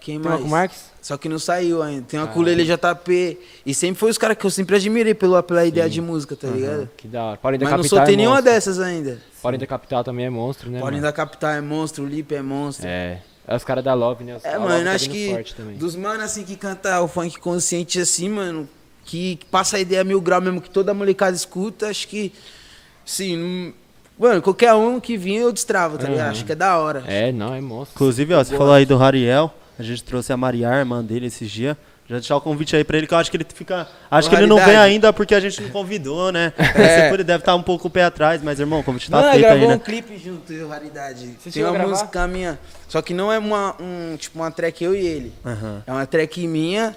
Quem 0.00 0.20
Tem 0.20 0.26
uma 0.28 0.30
mais? 0.38 0.44
o 0.44 0.48
Marx? 0.48 0.90
Só 1.00 1.16
que 1.16 1.28
não 1.28 1.38
saiu 1.38 1.80
ainda. 1.80 2.02
Tem 2.02 2.18
uma 2.18 2.26
com 2.26 2.40
o 2.40 2.42
Lele 2.42 2.64
JP. 2.64 3.38
E 3.64 3.72
sempre 3.72 4.00
foi 4.00 4.10
os 4.10 4.18
caras 4.18 4.36
que 4.36 4.44
eu 4.44 4.50
sempre 4.50 4.74
admirei 4.74 5.14
pela, 5.14 5.40
pela 5.40 5.64
ideia 5.64 5.88
de 5.88 6.00
música, 6.00 6.34
tá 6.34 6.48
ligado? 6.48 6.90
Que 6.96 7.06
da 7.06 7.22
hora. 7.22 7.38
Mas 7.42 7.70
não 7.70 7.84
soltei 7.84 8.14
é 8.14 8.16
nenhuma 8.16 8.42
dessas 8.42 8.80
ainda. 8.80 9.22
Podem 9.40 9.60
da 9.60 9.68
Capital 9.68 10.02
também 10.02 10.26
é 10.26 10.30
monstro, 10.30 10.68
né? 10.68 10.80
Mano? 10.80 11.00
da 11.00 11.12
Capital 11.12 11.52
é 11.52 11.60
monstro, 11.60 12.02
o 12.02 12.08
Lipe 12.08 12.34
é 12.34 12.42
monstro. 12.42 12.88
É. 12.88 13.22
É 13.46 13.54
os 13.54 13.62
caras 13.62 13.84
da 13.84 13.94
Love, 13.94 14.24
né? 14.24 14.36
Os- 14.36 14.44
É, 14.44 14.54
a 14.54 14.58
mano, 14.58 14.84
tá 14.84 14.92
acho 14.92 15.10
que 15.10 15.32
dos 15.78 15.94
manos 15.94 16.24
assim 16.24 16.44
que 16.44 16.56
canta 16.56 17.00
o 17.02 17.06
funk 17.06 17.38
consciente 17.38 18.00
assim, 18.00 18.28
mano, 18.30 18.68
que, 19.04 19.36
que 19.36 19.46
passa 19.46 19.76
a 19.76 19.80
ideia 19.80 20.02
mil 20.02 20.20
grau 20.20 20.40
mesmo, 20.40 20.60
que 20.60 20.70
toda 20.70 20.92
molecada 20.94 21.36
escuta, 21.36 21.88
acho 21.88 22.08
que, 22.08 22.32
sim, 23.04 23.74
mano, 24.18 24.42
qualquer 24.42 24.74
um 24.74 25.00
que 25.00 25.16
vinha 25.16 25.40
eu 25.40 25.52
destravo, 25.52 25.98
tá 25.98 26.06
ligado? 26.08 26.26
Aham. 26.26 26.30
Acho 26.30 26.44
que 26.44 26.52
é 26.52 26.54
da 26.54 26.78
hora. 26.78 27.04
É, 27.06 27.32
não, 27.32 27.54
é 27.54 27.60
monstro. 27.60 27.94
Inclusive, 27.96 28.34
ó, 28.34 28.42
você 28.42 28.56
falou 28.56 28.72
aí 28.72 28.86
do 28.86 28.96
Rariel. 28.96 29.52
A 29.78 29.82
gente 29.82 30.04
trouxe 30.04 30.32
a 30.32 30.36
Maria, 30.36 30.70
a 30.70 30.78
irmã 30.78 31.02
dele, 31.04 31.26
esses 31.26 31.50
dias. 31.50 31.76
Já 32.06 32.16
deixar 32.16 32.36
o 32.36 32.40
convite 32.40 32.76
aí 32.76 32.84
pra 32.84 32.98
ele, 32.98 33.06
que 33.06 33.14
eu 33.14 33.18
acho 33.18 33.30
que 33.30 33.36
ele 33.36 33.46
fica. 33.54 33.88
Acho 34.10 34.28
que 34.28 34.36
ele 34.36 34.46
não 34.46 34.62
vem 34.62 34.76
ainda 34.76 35.10
porque 35.10 35.34
a 35.34 35.40
gente 35.40 35.62
não 35.62 35.70
convidou, 35.70 36.30
né? 36.30 36.52
É. 36.74 37.10
Você 37.10 37.24
deve 37.24 37.40
estar 37.40 37.54
um 37.54 37.62
pouco 37.62 37.88
o 37.88 37.90
pé 37.90 38.04
atrás, 38.04 38.42
mas, 38.42 38.60
irmão, 38.60 38.80
o 38.80 38.84
convite 38.84 39.10
tá 39.10 39.16
Mano, 39.16 39.30
feito 39.32 39.44
aí, 39.46 39.50
gravou 39.50 39.68
né? 39.70 39.74
um 39.76 39.78
clipe 39.78 40.18
junto, 40.18 40.52
eu, 40.52 40.68
Raridade. 40.68 41.34
Você 41.40 41.50
Tem 41.50 41.62
uma 41.64 41.72
gravar? 41.72 41.88
música 41.88 42.28
minha. 42.28 42.58
Só 42.88 43.00
que 43.00 43.14
não 43.14 43.32
é 43.32 43.38
uma, 43.38 43.74
um, 43.80 44.16
tipo, 44.18 44.38
uma 44.38 44.50
track 44.50 44.84
eu 44.84 44.94
e 44.94 45.06
ele. 45.06 45.32
Aham. 45.46 45.82
É 45.86 45.92
uma 45.92 46.04
track 46.06 46.46
minha, 46.46 46.94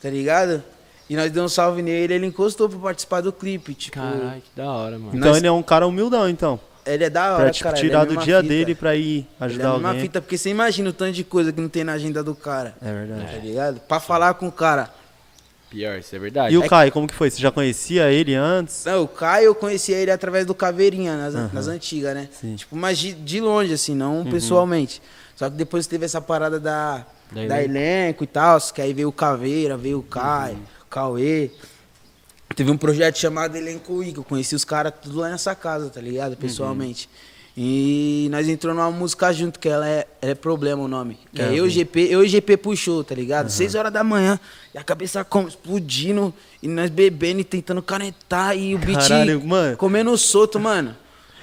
tá 0.00 0.08
ligado? 0.08 0.62
E 1.08 1.14
nós 1.16 1.30
demos 1.30 1.52
um 1.52 1.54
salve 1.54 1.82
nele, 1.82 2.14
ele 2.14 2.26
encostou 2.26 2.68
pra 2.68 2.78
participar 2.78 3.20
do 3.20 3.32
clipe. 3.32 3.74
Tipo, 3.74 3.96
Caralho, 3.96 4.40
que 4.42 4.50
da 4.56 4.70
hora, 4.70 4.98
mano. 4.98 5.10
Então 5.16 5.28
Nós- 5.28 5.36
ele 5.38 5.46
é 5.46 5.52
um 5.52 5.62
cara 5.62 5.86
humildão, 5.86 6.28
então. 6.28 6.58
ele 6.84 7.04
é 7.04 7.10
da 7.10 7.32
hora, 7.34 7.42
Pra 7.44 7.50
tipo, 7.52 7.64
cara. 7.64 7.78
ele 7.78 7.86
é 7.86 7.90
tirar 7.90 8.00
a 8.00 8.04
do 8.04 8.16
dia 8.16 8.36
fita. 8.38 8.42
dele 8.48 8.74
pra 8.74 8.96
ir 8.96 9.00
Ele 9.18 9.26
é 9.40 9.44
ajudar 9.44 9.68
a 9.68 9.72
mesma 9.74 9.88
alguém. 9.90 10.02
fita, 10.02 10.20
porque 10.20 10.36
você 10.36 10.50
imagina 10.50 10.90
o 10.90 10.92
tanto 10.92 11.12
de 11.12 11.22
coisa 11.24 11.52
que 11.52 11.60
não 11.60 11.68
tem 11.68 11.84
na 11.84 11.92
agenda 11.92 12.24
do 12.24 12.34
cara. 12.34 12.74
É 12.82 12.92
verdade. 12.92 13.32
Tá 13.32 13.38
ligado? 13.38 13.80
Pra 13.80 14.00
falar 14.00 14.34
com 14.34 14.48
o 14.48 14.52
cara. 14.52 14.90
Pior, 15.70 15.98
isso 15.98 16.14
é 16.14 16.18
verdade. 16.18 16.54
E 16.54 16.58
o 16.58 16.68
Caio, 16.68 16.92
como 16.92 17.06
que 17.08 17.14
foi? 17.14 17.28
Você 17.30 17.40
já 17.40 17.50
conhecia 17.50 18.10
ele 18.10 18.34
antes? 18.34 18.84
Não, 18.84 19.02
o 19.02 19.08
Caio 19.08 19.46
eu 19.46 19.54
conhecia 19.54 19.96
ele 19.96 20.10
através 20.12 20.46
do 20.46 20.54
Caveirinha, 20.54 21.16
nas, 21.16 21.52
nas 21.52 21.66
antigas, 21.68 22.14
né? 22.14 22.28
Sim. 22.32 22.50
Uhum. 22.50 22.56
Tipo, 22.56 22.76
mas 22.76 22.96
de, 22.98 23.12
de 23.12 23.40
longe, 23.40 23.72
assim, 23.72 23.94
não 23.94 24.24
pessoalmente. 24.24 25.02
Só 25.34 25.50
que 25.50 25.56
depois 25.56 25.86
teve 25.88 26.04
essa 26.04 26.20
parada 26.20 26.58
da, 26.60 27.04
Da 27.32 27.46
da, 27.46 27.62
elenco 27.62 28.22
e 28.22 28.26
tal, 28.28 28.58
que 28.72 28.80
aí 28.80 28.92
veio 28.94 29.08
o 29.08 29.12
Caveira, 29.12 29.76
veio 29.76 29.98
o 29.98 30.02
Caio, 30.04 30.54
Uhum. 30.54 30.62
Cauê. 30.96 31.50
Teve 32.54 32.70
um 32.70 32.76
projeto 32.78 33.18
chamado 33.18 33.54
Elenco 33.54 34.02
I, 34.02 34.14
que 34.14 34.18
eu 34.18 34.24
conheci 34.24 34.54
os 34.54 34.64
caras 34.64 34.94
tudo 35.02 35.18
lá 35.18 35.28
nessa 35.28 35.54
casa, 35.54 35.90
tá 35.90 36.00
ligado? 36.00 36.30
Uhum. 36.30 36.38
Pessoalmente. 36.38 37.06
E 37.54 38.28
nós 38.30 38.48
entramos 38.48 38.82
numa 38.82 38.90
música 38.90 39.30
junto, 39.30 39.60
que 39.60 39.68
ela 39.68 39.86
é, 39.86 40.06
ela 40.22 40.32
é 40.32 40.34
Problema 40.34 40.82
o 40.82 40.88
nome. 40.88 41.18
Que 41.34 41.42
É, 41.42 41.44
é, 41.46 41.54
eu 41.54 41.66
e. 41.66 41.70
GP, 41.70 42.00
eu 42.10 42.24
e 42.24 42.28
GP 42.28 42.56
puxou, 42.56 43.04
tá 43.04 43.14
ligado? 43.14 43.50
Seis 43.50 43.74
horas 43.74 43.92
da 43.92 44.02
manhã, 44.02 44.40
e 44.74 44.78
a 44.78 44.82
cabeça 44.82 45.22
como, 45.22 45.48
explodindo, 45.48 46.32
e 46.62 46.68
nós 46.68 46.88
bebendo 46.88 47.40
e 47.40 47.44
tentando 47.44 47.82
canetar, 47.82 48.56
e 48.56 48.74
o 48.74 48.78
beat 48.78 49.08
Caralho, 49.08 49.44
mano. 49.44 49.76
comendo 49.76 50.16
solto, 50.16 50.58
mano. 50.58 50.96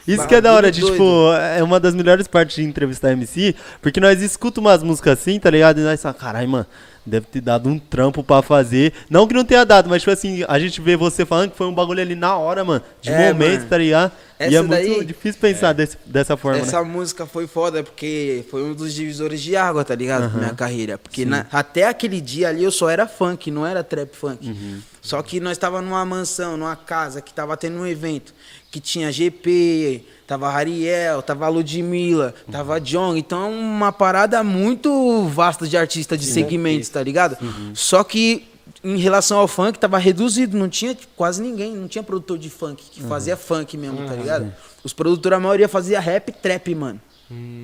Isso 0.07 0.27
que 0.27 0.35
é 0.35 0.41
da 0.41 0.53
hora 0.53 0.71
de, 0.71 0.81
tipo, 0.83 1.31
é 1.55 1.63
uma 1.63 1.79
das 1.79 1.95
melhores 1.95 2.27
partes 2.27 2.55
de 2.57 2.63
entrevistar 2.63 3.11
MC, 3.13 3.55
porque 3.81 3.99
nós 3.99 4.21
escutamos 4.21 4.69
umas 4.69 4.83
músicas 4.83 5.19
assim, 5.19 5.39
tá 5.39 5.49
ligado? 5.49 5.79
E 5.79 5.83
nós 5.83 6.01
falamos, 6.01 6.21
caralho, 6.21 6.49
mano, 6.49 6.65
deve 7.05 7.25
ter 7.27 7.41
dado 7.41 7.69
um 7.69 7.79
trampo 7.79 8.23
pra 8.23 8.41
fazer. 8.41 8.93
Não 9.09 9.25
que 9.27 9.33
não 9.33 9.45
tenha 9.45 9.65
dado, 9.65 9.89
mas, 9.89 10.01
tipo 10.01 10.11
assim, 10.11 10.43
a 10.47 10.59
gente 10.59 10.81
vê 10.81 10.95
você 10.97 11.25
falando 11.25 11.51
que 11.51 11.57
foi 11.57 11.67
um 11.67 11.73
bagulho 11.73 12.01
ali 12.01 12.15
na 12.15 12.35
hora, 12.37 12.63
mano, 12.63 12.81
de 13.01 13.11
É, 13.11 13.31
momento, 13.33 13.57
mano. 13.59 13.69
tá 13.69 13.77
ligado? 13.77 14.11
E 14.43 14.55
Essa 14.55 14.57
é 14.57 14.61
muito 14.61 14.69
daí- 14.97 15.05
difícil 15.05 15.39
pensar 15.41 15.73
desse- 15.73 15.97
dessa 16.05 16.35
forma, 16.37 16.59
né? 16.59 16.63
Essa 16.65 16.83
música 16.83 17.25
foi 17.25 17.47
foda 17.47 17.83
porque 17.83 18.43
foi 18.49 18.63
um 18.63 18.73
dos 18.73 18.93
divisores 18.93 19.41
de 19.41 19.55
água, 19.55 19.83
tá 19.83 19.95
ligado? 19.95 20.29
Na 20.31 20.39
minha 20.39 20.53
carreira. 20.53 20.97
Porque 20.97 21.25
na- 21.25 21.45
até 21.51 21.87
aquele 21.87 22.19
dia 22.21 22.49
ali 22.49 22.63
eu 22.63 22.71
só 22.71 22.89
era 22.89 23.07
funk, 23.07 23.49
não 23.51 23.65
era 23.65 23.83
trap 23.83 24.15
funk. 24.15 24.47
Uhum. 24.47 24.79
Só 25.01 25.21
que 25.21 25.39
nós 25.39 25.57
tava 25.57 25.81
numa 25.81 26.05
mansão, 26.05 26.55
numa 26.55 26.75
casa 26.75 27.21
que 27.21 27.33
tava 27.33 27.57
tendo 27.57 27.77
um 27.79 27.85
evento 27.85 28.33
que 28.71 28.79
tinha 28.79 29.11
GP, 29.11 30.03
tava 30.25 30.49
Ariel, 30.49 31.21
tava 31.21 31.47
Ludmilla, 31.49 32.33
Uhum. 32.47 32.51
tava 32.53 32.79
John. 32.79 33.15
Então 33.17 33.43
é 33.43 33.47
uma 33.47 33.91
parada 33.91 34.43
muito 34.43 35.25
vasta 35.27 35.67
de 35.67 35.75
artistas 35.77 36.19
de 36.19 36.25
segmentos, 36.25 36.89
tá 36.89 37.03
ligado? 37.03 37.37
Uhum. 37.41 37.71
Só 37.75 38.03
que 38.03 38.47
em 38.83 38.97
relação 38.97 39.39
ao 39.39 39.47
funk, 39.47 39.79
tava 39.79 39.97
reduzido, 39.97 40.57
não 40.57 40.67
tinha 40.67 40.97
quase 41.15 41.41
ninguém, 41.41 41.73
não 41.73 41.87
tinha 41.87 42.03
produtor 42.03 42.37
de 42.37 42.49
funk 42.49 42.83
que 42.91 43.01
fazia 43.01 43.37
funk 43.37 43.77
mesmo, 43.77 44.05
tá 44.05 44.13
ligado? 44.13 44.53
Os 44.83 44.91
produtores, 44.91 45.37
a 45.37 45.39
maioria 45.39 45.69
fazia 45.69 45.99
rap 45.99 46.29
e 46.29 46.31
trap, 46.33 46.75
mano. 46.75 46.99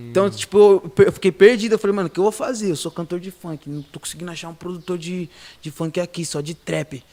Então, 0.09 0.29
tipo, 0.29 0.91
eu 0.97 1.11
fiquei 1.11 1.31
perdido. 1.31 1.73
Eu 1.73 1.79
falei, 1.79 1.95
mano, 1.95 2.07
o 2.07 2.09
que 2.09 2.19
eu 2.19 2.23
vou 2.23 2.31
fazer? 2.31 2.71
Eu 2.71 2.75
sou 2.75 2.91
cantor 2.91 3.19
de 3.19 3.29
funk, 3.29 3.69
não 3.69 3.81
tô 3.81 3.99
conseguindo 3.99 4.31
achar 4.31 4.49
um 4.49 4.53
produtor 4.53 4.97
de, 4.97 5.29
de 5.61 5.69
funk 5.69 5.99
aqui, 5.99 6.25
só 6.25 6.41
de 6.41 6.53
trap. 6.53 7.03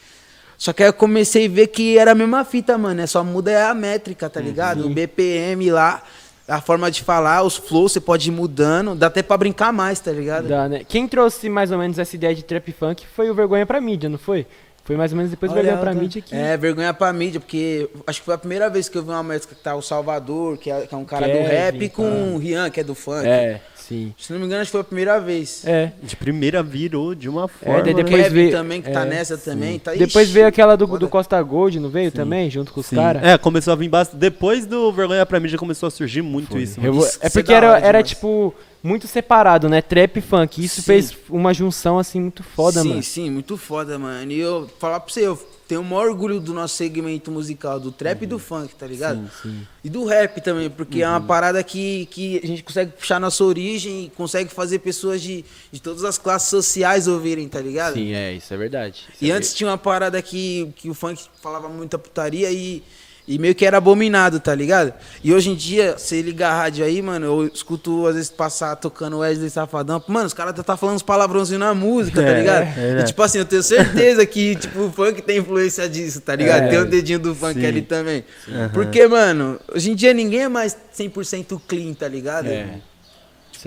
Só 0.57 0.73
que 0.73 0.83
aí 0.83 0.89
eu 0.89 0.93
comecei 0.93 1.47
a 1.47 1.49
ver 1.51 1.67
que 1.67 1.99
era 1.99 2.13
a 2.13 2.15
mesma 2.15 2.45
fita, 2.45 2.79
mano. 2.79 3.01
É 3.01 3.07
só 3.07 3.23
muda 3.23 3.69
a 3.69 3.75
métrica, 3.75 4.31
tá 4.31 4.41
ligado? 4.41 4.87
O 4.87 4.91
BPM 4.91 5.71
lá, 5.71 6.03
a 6.49 6.61
forma 6.61 6.91
de 6.91 7.03
falar, 7.03 7.43
os 7.43 7.57
flows, 7.57 7.93
você 7.93 8.01
pode 8.01 8.29
ir 8.29 8.33
mudando. 8.33 8.95
Dá 8.95 9.07
até 9.09 9.23
pra 9.23 9.37
brincar 9.37 9.73
mais, 9.73 9.99
tá 10.01 10.13
ligado? 10.13 10.49
Dá, 10.49 10.69
né? 10.69 10.83
Quem 10.89 11.09
trouxe 11.09 11.49
mais 11.49 11.71
ou 11.73 11.79
menos 11.79 11.99
essa 11.99 12.15
ideia 12.15 12.35
de 12.35 12.43
trap 12.45 12.71
funk 12.73 13.05
foi 13.15 13.29
o 13.31 13.35
Vergonha 13.35 13.67
pra 13.67 13.81
mídia, 13.81 14.09
não 14.09 14.19
foi? 14.19 14.47
Foi 14.85 14.97
mais 14.97 15.11
ou 15.11 15.17
menos 15.17 15.33
depois 15.33 15.51
Olha, 15.51 15.63
Vergonha 15.63 15.83
pra 15.83 15.93
tá- 15.93 15.99
mídia 16.01 16.23
que. 16.23 16.33
É, 16.37 16.57
vergonha 16.57 16.95
pra 16.95 17.13
mídia, 17.13 17.41
porque 17.41 17.91
acho 18.07 18.21
que 18.21 18.25
foi 18.25 18.35
a 18.35 18.39
primeira 18.39 18.71
vez 18.71 18.89
que 18.89 18.97
eu 18.97 19.03
vi 19.03 19.11
uma 19.11 19.21
música 19.23 19.53
que 19.53 19.61
tá 19.61 19.75
o 19.75 19.83
Salvador, 19.83 20.57
que 20.59 20.71
é, 20.71 20.87
que 20.87 20.95
é 20.95 20.97
um 20.97 21.05
cara 21.05 21.27
Kevin, 21.27 21.43
do 21.43 21.49
rap, 21.49 21.89
tá. 21.89 21.95
com 21.97 22.35
o 22.35 22.39
Rian, 22.39 22.71
que 22.71 22.79
é 22.79 22.85
do 22.85 22.95
funk. 22.95 23.27
É, 23.27 23.61
sim. 23.89 24.15
Se 24.19 24.33
não 24.33 24.41
me 24.41 24.47
engano, 24.47 24.63
acho 24.63 24.69
que 24.69 24.73
foi 24.73 24.81
a 24.81 24.85
primeira 24.85 25.21
vez. 25.21 25.63
É. 25.67 25.93
De 26.03 26.17
primeira 26.17 26.63
virou 26.63 27.15
de 27.15 27.29
uma 27.29 27.49
forma. 27.49 27.83
daí 27.83 27.93
O 27.93 27.97
né? 27.97 28.03
depois 28.03 28.23
Kevin 28.25 28.35
veio- 28.35 28.51
também, 28.53 28.83
que 28.83 28.91
tá 28.91 29.03
é, 29.03 29.05
nessa 29.05 29.37
também. 29.39 29.79
Tá, 29.79 29.93
Depois 29.93 30.27
ixi, 30.27 30.35
veio 30.35 30.47
aquela 30.47 30.77
do, 30.77 30.87
do. 30.99 31.09
Costa 31.09 31.41
Gold, 31.43 31.79
não 31.81 31.89
veio 31.89 32.11
também? 32.11 32.51
Junto 32.51 32.73
com 32.73 32.81
os 32.81 32.87
Sim. 32.87 32.97
caras? 32.97 33.23
É, 33.23 33.39
começou 33.39 33.73
a 33.73 33.77
vir 33.77 33.89
bastante. 33.89 34.19
Depois 34.21 34.67
do 34.67 34.93
Vergonha 34.93 35.25
pra 35.25 35.39
mídia 35.41 35.59
começou 35.59 35.87
a 35.87 35.91
surgir 35.91 36.23
muito 36.23 36.59
isso. 36.59 36.81
vou- 36.81 37.05
Isso 37.05 37.17
é 37.17 37.21
que 37.21 37.27
é 37.27 37.31
porque 37.31 37.53
era, 37.53 37.71
hora 37.73 37.87
era 37.87 38.03
tipo, 38.03 38.55
muito 38.83 39.07
separado, 39.07 39.69
né? 39.69 39.81
Trap 39.83 40.17
e 40.17 40.21
funk. 40.21 40.65
Isso 40.65 40.77
Sim. 40.83 40.87
fez 40.87 41.17
uma 41.29 41.53
junção, 41.55 41.99
assim, 41.99 42.21
muito 42.21 42.43
foda, 42.43 42.83
sim, 42.83 42.89
mano. 42.89 43.03
Sim, 43.03 43.31
muito 43.31 43.57
foda, 43.57 43.99
mano. 43.99 44.31
E 44.33 44.39
eu 44.41 44.69
falar 44.79 45.01
pra 45.01 45.13
você, 45.13 45.27
eu 45.27 45.39
tenho 45.67 45.81
o 45.81 45.85
maior 45.85 46.09
orgulho 46.09 46.39
do 46.41 46.55
nosso 46.55 46.77
segmento 46.77 47.31
musical, 47.31 47.81
do 47.81 47.91
trap 47.91 48.23
e 48.23 48.27
do 48.27 48.39
funk, 48.39 48.75
tá 48.75 48.87
ligado? 48.87 49.19
Sim, 49.43 49.51
sim. 49.51 49.67
E 49.83 49.91
do 49.91 50.05
rap 50.05 50.41
também, 50.41 50.71
porque 50.71 51.03
é 51.03 51.09
uma 51.09 51.21
parada 51.21 51.63
que, 51.63 52.07
que 52.07 52.41
a 52.43 52.47
gente 52.47 52.63
consegue 52.63 52.93
puxar 52.93 53.19
nossa 53.19 53.43
origem 53.45 54.05
e 54.05 54.11
consegue 54.11 54.49
fazer 54.51 54.79
pessoas 54.79 55.21
de, 55.21 55.45
de 55.73 55.81
todas 55.81 56.05
as 56.05 56.19
classes 56.19 56.49
sociais 56.49 57.09
ouvirem, 57.09 57.49
tá 57.49 57.61
ligado? 57.61 57.95
Sim, 57.95 58.13
é, 58.13 58.35
isso 58.35 58.53
é 58.55 58.57
verdade. 58.57 59.05
Isso 59.13 59.25
E 59.25 59.31
é 59.31 59.35
antes 59.35 59.53
tinha 59.55 59.69
uma 59.69 59.79
parada 59.79 60.21
que, 60.23 60.73
que 60.77 60.89
o 60.89 60.95
funk 60.95 61.25
falava 61.43 61.69
muita 61.69 61.99
putaria 61.99 62.51
e, 62.51 62.83
e 63.29 63.39
meio 63.39 63.55
que 63.55 63.67
era 63.67 63.79
abominado, 63.79 64.39
tá 64.39 64.55
ligado? 64.55 64.95
E 65.23 65.35
hoje 65.35 65.51
em 65.51 65.55
dia, 65.57 65.97
você 65.99 66.23
liga 66.23 66.49
a 66.49 66.55
rádio 66.55 66.85
aí, 66.85 67.03
mano, 67.03 67.27
eu 67.27 67.47
escuto 67.53 68.07
às 68.07 68.15
vezes 68.15 68.31
passar 68.31 68.77
tocando 68.77 69.19
Wesley 69.19 69.51
Safadão. 69.51 70.03
Mano, 70.07 70.27
os 70.27 70.33
caras 70.35 70.55
tá, 70.55 70.63
tá 70.63 70.77
falando 70.77 70.97
uns 70.97 71.03
palavrãozinhos 71.03 71.59
na 71.61 71.75
música, 71.75 72.23
tá 72.23 72.29
É, 72.29 72.39
ligado? 72.39 72.63
é 72.63 72.73
verdade. 72.73 73.03
e 73.03 73.07
tipo 73.07 73.23
assim, 73.23 73.39
eu 73.39 73.45
tenho 73.45 73.63
certeza 73.63 74.25
que 74.25 74.55
tipo, 74.57 74.81
o 74.81 74.93
funk 74.93 75.23
tem 75.23 75.39
influência 75.39 75.89
disso, 75.89 76.21
tá 76.21 76.37
ligado? 76.37 76.65
É, 76.65 76.69
tem 76.69 76.79
o 76.79 76.87
dedinho 76.87 77.19
do 77.19 77.35
funk 77.35 77.59
sim. 77.61 77.67
ali 77.67 77.83
também. 77.83 78.25
Porque, 78.73 79.07
mano, 79.09 79.59
hoje 79.75 79.91
em 79.91 79.95
dia 79.95 80.15
ninguém 80.15 80.43
é 80.45 80.49
mais 80.49 80.77
100% 80.97 81.61
clean, 81.67 81.95
tá 81.95 82.07
ligado? 82.07 82.47
É. 82.47 82.51
É 82.51 82.81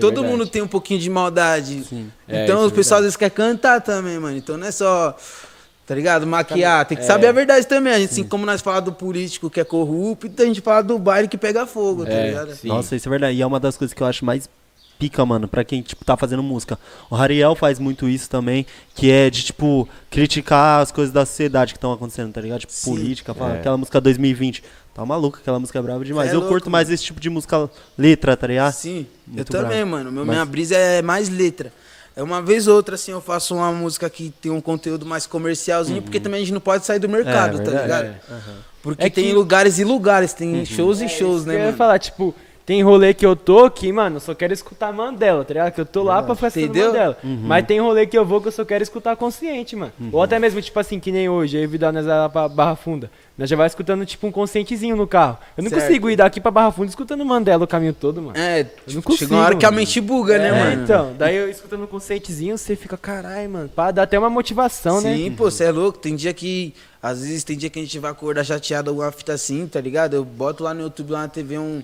Todo 0.00 0.24
mundo 0.24 0.46
tem 0.46 0.62
um 0.62 0.68
pouquinho 0.68 0.98
de 1.00 1.10
maldade. 1.10 1.84
É, 2.26 2.44
Então 2.44 2.58
isso 2.60 2.68
o 2.68 2.72
é 2.72 2.76
pessoal 2.76 2.98
às 3.00 3.04
vezes 3.04 3.16
quer 3.16 3.30
cantar 3.30 3.82
também, 3.82 4.18
mano. 4.18 4.36
Então 4.36 4.56
não 4.56 4.66
é 4.66 4.70
só, 4.70 5.14
tá 5.90 5.94
ligado? 5.96 6.24
Maquiar. 6.24 6.86
Tem 6.86 6.96
que 6.96 7.02
É. 7.02 7.06
saber 7.06 7.26
a 7.26 7.32
verdade 7.32 7.66
também. 7.66 7.92
A 7.92 7.98
gente, 7.98 8.12
assim 8.12 8.22
como 8.22 8.46
nós 8.46 8.60
falamos 8.60 8.84
do 8.84 8.92
político 8.92 9.50
que 9.50 9.58
é 9.58 9.64
corrupto, 9.64 10.40
a 10.40 10.46
gente 10.46 10.60
fala 10.60 10.82
do 10.82 10.96
baile 11.00 11.26
que 11.26 11.36
pega 11.36 11.66
fogo, 11.66 12.04
tá 12.06 12.12
É, 12.12 12.28
ligado? 12.28 12.54
sim. 12.54 12.68
Nossa, 12.68 12.94
isso 12.94 13.08
é 13.08 13.10
verdade. 13.10 13.36
E 13.36 13.42
é 13.42 13.46
uma 13.46 13.58
das 13.58 13.76
coisas 13.76 13.92
que 13.92 14.00
eu 14.00 14.06
acho 14.06 14.24
mais 14.24 14.48
pica, 15.00 15.26
mano, 15.26 15.48
pra 15.48 15.64
quem, 15.64 15.82
tipo, 15.82 16.04
tá 16.04 16.16
fazendo 16.16 16.44
música. 16.44 16.78
O 17.10 17.16
Rariel 17.16 17.56
faz 17.56 17.80
muito 17.80 18.08
isso 18.08 18.30
também, 18.30 18.64
que 18.94 19.10
é 19.10 19.28
de, 19.30 19.42
tipo, 19.42 19.88
criticar 20.08 20.80
as 20.80 20.92
coisas 20.92 21.12
da 21.12 21.26
sociedade 21.26 21.72
que 21.72 21.78
estão 21.78 21.90
acontecendo, 21.92 22.32
tá 22.32 22.40
ligado? 22.40 22.60
Tipo, 22.60 22.72
Sim. 22.72 22.90
política, 22.92 23.34
fala, 23.34 23.54
É. 23.54 23.58
aquela 23.58 23.76
música 23.76 24.00
2020. 24.00 24.62
Tá 24.94 25.04
maluco, 25.06 25.38
aquela 25.40 25.58
música 25.58 25.78
é 25.78 25.82
brava 25.82 26.04
demais. 26.04 26.30
É 26.30 26.34
eu 26.34 26.38
louco, 26.40 26.52
curto 26.52 26.70
mais 26.70 26.86
mano. 26.88 26.94
esse 26.94 27.04
tipo 27.04 27.18
de 27.20 27.30
música 27.30 27.70
letra, 27.98 28.36
tá 28.36 28.46
ligado? 28.46 28.72
Sim, 28.74 29.06
eu 29.28 29.34
Muito 29.36 29.50
também, 29.50 29.68
bravo. 29.78 29.90
mano. 29.90 30.12
Meu, 30.12 30.24
Mas- 30.26 30.34
Minha 30.36 30.44
brisa 30.44 30.76
é 30.76 31.00
mais 31.02 31.28
letra. 31.28 31.72
É 32.20 32.22
uma 32.22 32.42
vez 32.42 32.68
ou 32.68 32.76
outra, 32.76 32.96
assim, 32.96 33.12
eu 33.12 33.20
faço 33.22 33.54
uma 33.54 33.72
música 33.72 34.10
que 34.10 34.30
tem 34.42 34.52
um 34.52 34.60
conteúdo 34.60 35.06
mais 35.06 35.26
comercialzinho, 35.26 36.02
porque 36.02 36.20
também 36.20 36.42
a 36.42 36.44
gente 36.44 36.52
não 36.52 36.60
pode 36.60 36.84
sair 36.84 36.98
do 36.98 37.08
mercado, 37.08 37.58
É, 37.58 37.64
tá 37.64 37.70
verdade. 37.70 37.82
ligado? 37.82 38.04
É. 38.30 38.42
Porque 38.82 39.04
É 39.06 39.08
tem 39.08 39.24
que- 39.28 39.32
lugares 39.32 39.78
e 39.78 39.84
lugares, 39.84 40.34
tem 40.34 40.62
shows 40.66 41.00
e 41.00 41.04
É, 41.04 41.08
shows, 41.08 41.46
né, 41.46 41.54
Eu 41.54 41.58
ia 41.60 41.64
mano? 41.66 41.78
falar, 41.78 41.98
tipo, 41.98 42.34
tem 42.70 42.84
rolê 42.84 43.12
que 43.12 43.26
eu 43.26 43.34
tô 43.34 43.68
que, 43.68 43.92
mano, 43.92 44.14
eu 44.16 44.20
só 44.20 44.32
quero 44.32 44.52
escutar 44.52 44.92
Mandela, 44.92 45.44
tá 45.44 45.52
ligado? 45.52 45.72
Que 45.72 45.80
eu 45.80 45.84
tô 45.84 46.04
lá 46.04 46.22
pra 46.22 46.36
ficar 46.36 46.46
escutando 46.46 46.70
Entendeu? 46.70 46.86
Mandela. 46.92 47.18
Mas 47.42 47.66
tem 47.66 47.80
rolê 47.80 48.06
que 48.06 48.16
eu 48.16 48.24
vou 48.24 48.40
que 48.40 48.46
eu 48.46 48.52
só 48.52 48.64
quero 48.64 48.80
escutar 48.80 49.16
consciente, 49.16 49.74
mano. 49.74 49.92
Ou 50.12 50.22
até 50.22 50.38
mesmo, 50.38 50.62
tipo 50.62 50.78
assim, 50.78 51.00
que 51.00 51.10
nem 51.10 51.28
hoje, 51.28 51.58
nós 51.92 52.06
vai 52.06 52.16
lá 52.16 52.28
pra 52.28 52.48
Barra 52.48 52.76
Funda. 52.76 53.10
Nós 53.36 53.50
já 53.50 53.56
vai 53.56 53.66
escutando, 53.66 54.06
tipo, 54.06 54.24
um 54.24 54.30
conscientezinho 54.30 54.94
no 54.94 55.04
carro. 55.04 55.36
Eu 55.56 55.64
não 55.64 55.70
Certo. 55.70 55.82
consigo 55.82 56.10
ir 56.10 56.14
daqui 56.14 56.40
pra 56.40 56.52
Barra 56.52 56.70
Funda 56.70 56.90
escutando 56.90 57.24
Mandela 57.24 57.64
o 57.64 57.66
caminho 57.66 57.92
todo, 57.92 58.22
mano. 58.22 58.38
É, 58.38 58.62
não 58.62 58.70
tipo, 58.86 59.02
consigo, 59.02 59.28
chega 59.30 59.34
uma 59.34 59.44
hora 59.46 59.56
que 59.56 59.66
a 59.66 59.70
mente 59.72 60.00
buga, 60.00 60.38
né, 60.38 60.48
É, 60.50 60.52
mano? 60.52 60.82
então. 60.84 61.12
Daí 61.18 61.34
eu 61.34 61.50
escutando 61.50 61.82
um 61.82 61.86
conscientezinho, 61.88 62.56
você 62.56 62.76
fica, 62.76 62.96
caralho, 62.96 63.50
mano. 63.50 63.68
Pra 63.68 63.90
dar 63.90 64.04
até 64.04 64.16
uma 64.16 64.30
motivação, 64.30 65.00
né? 65.00 65.16
Sim, 65.16 65.32
pô, 65.32 65.50
você 65.50 65.64
é 65.64 65.72
louco. 65.72 65.98
Tem 65.98 66.14
dia 66.14 66.32
que. 66.32 66.72
Às 67.02 67.20
vezes 67.22 67.42
tem 67.42 67.56
dia 67.56 67.68
que 67.68 67.80
a 67.80 67.82
gente 67.82 67.98
vai 67.98 68.12
acordar 68.12 68.44
chateado 68.44 68.90
alguma 68.90 69.10
fita 69.10 69.32
assim, 69.32 69.66
tá 69.66 69.80
ligado? 69.80 70.14
Eu 70.14 70.24
boto 70.24 70.62
lá 70.62 70.72
no 70.72 70.82
YouTube, 70.82 71.10
lá 71.10 71.22
na 71.22 71.28
TV, 71.28 71.58
um, 71.58 71.82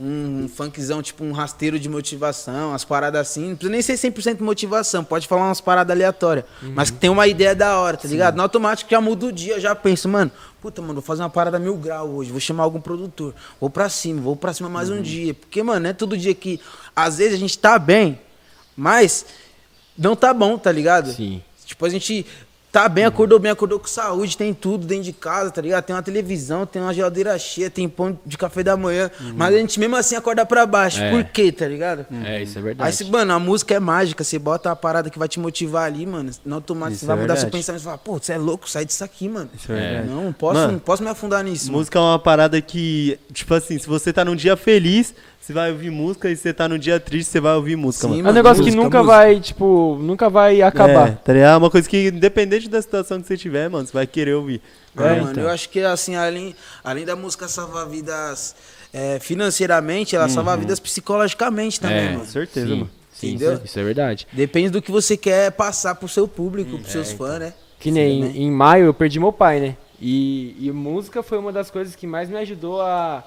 um 0.00 0.48
funkzão, 0.48 1.00
tipo 1.00 1.22
um 1.22 1.32
rasteiro 1.32 1.78
de 1.78 1.88
motivação, 1.88 2.70
umas 2.70 2.84
paradas 2.84 3.20
assim. 3.20 3.50
Não 3.50 3.56
precisa 3.56 3.72
nem 3.72 3.82
ser 3.82 4.10
100% 4.10 4.40
motivação, 4.40 5.04
pode 5.04 5.28
falar 5.28 5.44
umas 5.44 5.60
paradas 5.60 5.94
aleatórias. 5.94 6.44
Mas 6.60 6.90
que 6.90 6.98
tem 6.98 7.10
uma 7.10 7.26
ideia 7.26 7.54
da 7.54 7.78
hora, 7.78 7.96
tá 7.96 8.08
ligado? 8.08 8.36
No 8.36 8.42
automático 8.42 8.90
já 8.90 9.00
muda 9.00 9.26
o 9.26 9.32
dia, 9.32 9.54
eu 9.54 9.60
já 9.60 9.74
penso, 9.74 10.08
mano, 10.08 10.30
puta, 10.60 10.80
mano, 10.80 10.94
vou 10.94 11.02
fazer 11.02 11.22
uma 11.22 11.30
parada 11.30 11.58
mil 11.58 11.76
grau 11.76 12.08
hoje, 12.08 12.30
vou 12.30 12.40
chamar 12.40 12.64
algum 12.64 12.80
produtor, 12.80 13.34
vou 13.60 13.70
pra 13.70 13.88
cima, 13.88 14.20
vou 14.20 14.34
pra 14.34 14.52
cima 14.52 14.68
mais 14.68 14.90
um 14.90 15.00
dia. 15.00 15.34
Porque, 15.34 15.62
mano, 15.62 15.80
não 15.80 15.90
é 15.90 15.92
todo 15.92 16.16
dia 16.16 16.34
que. 16.34 16.60
Às 16.94 17.18
vezes 17.18 17.34
a 17.34 17.38
gente 17.38 17.58
tá 17.58 17.78
bem, 17.78 18.20
mas 18.76 19.24
não 19.96 20.16
tá 20.16 20.34
bom, 20.34 20.58
tá 20.58 20.72
ligado? 20.72 21.12
Sim. 21.12 21.42
Tipo, 21.64 21.86
a 21.86 21.88
gente 21.88 22.26
tá 22.72 22.88
bem, 22.88 23.04
acordou 23.04 23.38
bem, 23.38 23.52
acordou 23.52 23.78
com 23.78 23.86
saúde, 23.86 24.34
tem 24.36 24.54
tudo 24.54 24.86
dentro 24.86 25.04
de 25.04 25.12
casa, 25.12 25.50
tá 25.50 25.60
ligado? 25.60 25.84
Tem 25.84 25.94
uma 25.94 26.02
televisão, 26.02 26.64
tem 26.64 26.80
uma 26.80 26.94
geladeira 26.94 27.38
cheia, 27.38 27.68
tem 27.70 27.86
pão 27.86 28.18
de 28.24 28.38
café 28.38 28.62
da 28.62 28.76
manhã. 28.76 29.10
Mas 29.36 29.54
a 29.54 29.58
gente 29.58 29.78
mesmo 29.78 29.94
assim 29.94 30.16
acorda 30.16 30.46
pra 30.46 30.64
baixo. 30.64 31.00
É. 31.02 31.10
Por 31.10 31.22
quê, 31.24 31.52
tá 31.52 31.68
ligado? 31.68 32.06
É, 32.24 32.42
isso 32.42 32.58
é 32.58 32.62
verdade. 32.62 32.88
Aí, 32.88 32.92
se, 32.94 33.04
mano, 33.04 33.32
a 33.34 33.38
música 33.38 33.74
é 33.74 33.78
mágica, 33.78 34.24
você 34.24 34.38
bota 34.38 34.70
uma 34.70 34.76
parada 34.76 35.10
que 35.10 35.18
vai 35.18 35.28
te 35.28 35.38
motivar 35.38 35.84
ali, 35.84 36.06
mano. 36.06 36.30
No 36.44 36.54
automático 36.56 36.94
Isso 36.96 37.00
você 37.00 37.06
vai 37.06 37.18
é 37.18 37.20
mudar 37.20 37.34
seu 37.36 37.42
verdade. 37.42 37.58
pensamento 37.60 37.80
e 37.82 37.84
falar, 37.84 37.98
pô, 37.98 38.18
você 38.18 38.32
é 38.32 38.38
louco, 38.38 38.68
sai 38.70 38.86
disso 38.86 39.04
aqui, 39.04 39.28
mano. 39.28 39.50
Isso 39.54 39.70
é. 39.70 40.02
Não, 40.04 40.24
não 40.24 40.32
posso, 40.32 40.54
Mano, 40.60 40.72
não 40.72 40.78
posso 40.78 41.02
me 41.02 41.10
afundar 41.10 41.44
nisso. 41.44 41.66
mano. 41.66 41.78
Música 41.78 41.98
é 41.98 42.02
uma 42.02 42.18
parada 42.18 42.58
que, 42.62 43.18
tipo 43.34 43.52
assim, 43.52 43.78
se 43.78 43.86
você 43.86 44.12
tá 44.14 44.24
num 44.24 44.34
dia 44.34 44.56
feliz, 44.56 45.14
você 45.44 45.52
vai 45.52 45.72
ouvir 45.72 45.90
música, 45.90 46.30
e 46.30 46.36
você 46.36 46.52
tá 46.54 46.68
num 46.68 46.78
dia 46.78 47.00
triste, 47.00 47.30
você 47.30 47.40
vai 47.40 47.54
ouvir 47.56 47.74
música, 47.76 48.02
Sim, 48.06 48.08
mano. 48.08 48.18
É 48.18 48.22
um 48.22 48.24
mano, 48.26 48.34
negócio 48.36 48.62
que 48.62 48.70
música, 48.70 48.82
nunca 48.84 48.98
música. 48.98 49.16
vai, 49.16 49.40
tipo, 49.40 49.98
nunca 50.00 50.30
vai 50.30 50.62
acabar. 50.62 51.08
É, 51.08 51.12
tá 51.12 51.32
ligado? 51.32 51.54
É 51.54 51.56
uma 51.56 51.70
coisa 51.70 51.88
que, 51.88 52.08
independente 52.08 52.68
da 52.68 52.80
situação 52.80 53.20
que 53.20 53.26
você 53.26 53.36
tiver, 53.36 53.68
mano, 53.68 53.86
você 53.86 53.92
vai 53.92 54.06
querer 54.06 54.34
ouvir. 54.34 54.62
É, 54.96 55.00
mano, 55.16 55.30
então. 55.32 55.42
eu 55.42 55.48
acho 55.50 55.68
que 55.68 55.80
assim, 55.80 56.14
além, 56.14 56.54
além 56.84 57.04
da 57.04 57.16
música 57.16 57.48
salvar 57.48 57.88
vidas 57.88 58.54
é, 58.92 59.18
financeiramente, 59.20 60.14
ela 60.14 60.28
salva 60.28 60.56
vidas 60.56 60.78
psicologicamente 60.78 61.80
também, 61.80 61.98
É, 61.98 62.04
mano. 62.10 62.20
Com 62.20 62.26
certeza, 62.26 62.66
sim, 62.66 62.74
mano. 62.76 62.90
Sim, 63.12 63.28
Entendeu? 63.30 63.52
isso, 63.54 63.62
isso 63.64 63.78
é 63.80 63.84
verdade. 63.84 64.26
Depende 64.32 64.70
do 64.70 64.80
que 64.82 64.90
você 64.90 65.16
quer 65.16 65.50
passar 65.52 65.94
pro 65.94 66.08
seu 66.08 66.26
público, 66.28 66.76
Hum, 66.76 66.78
pros 66.78 66.88
é, 66.88 66.92
seus 66.92 67.12
então. 67.12 67.26
fãs, 67.26 67.40
né? 67.40 67.52
Que 67.80 67.90
nem 67.90 68.22
Sim, 68.22 68.28
né? 68.28 68.32
em 68.36 68.50
maio 68.50 68.84
eu 68.86 68.94
perdi 68.94 69.18
meu 69.18 69.32
pai, 69.32 69.60
né? 69.60 69.76
E, 70.00 70.56
e 70.60 70.70
música 70.72 71.22
foi 71.22 71.38
uma 71.38 71.52
das 71.52 71.70
coisas 71.70 71.96
que 71.96 72.06
mais 72.06 72.28
me 72.28 72.36
ajudou 72.38 72.80
a. 72.82 73.24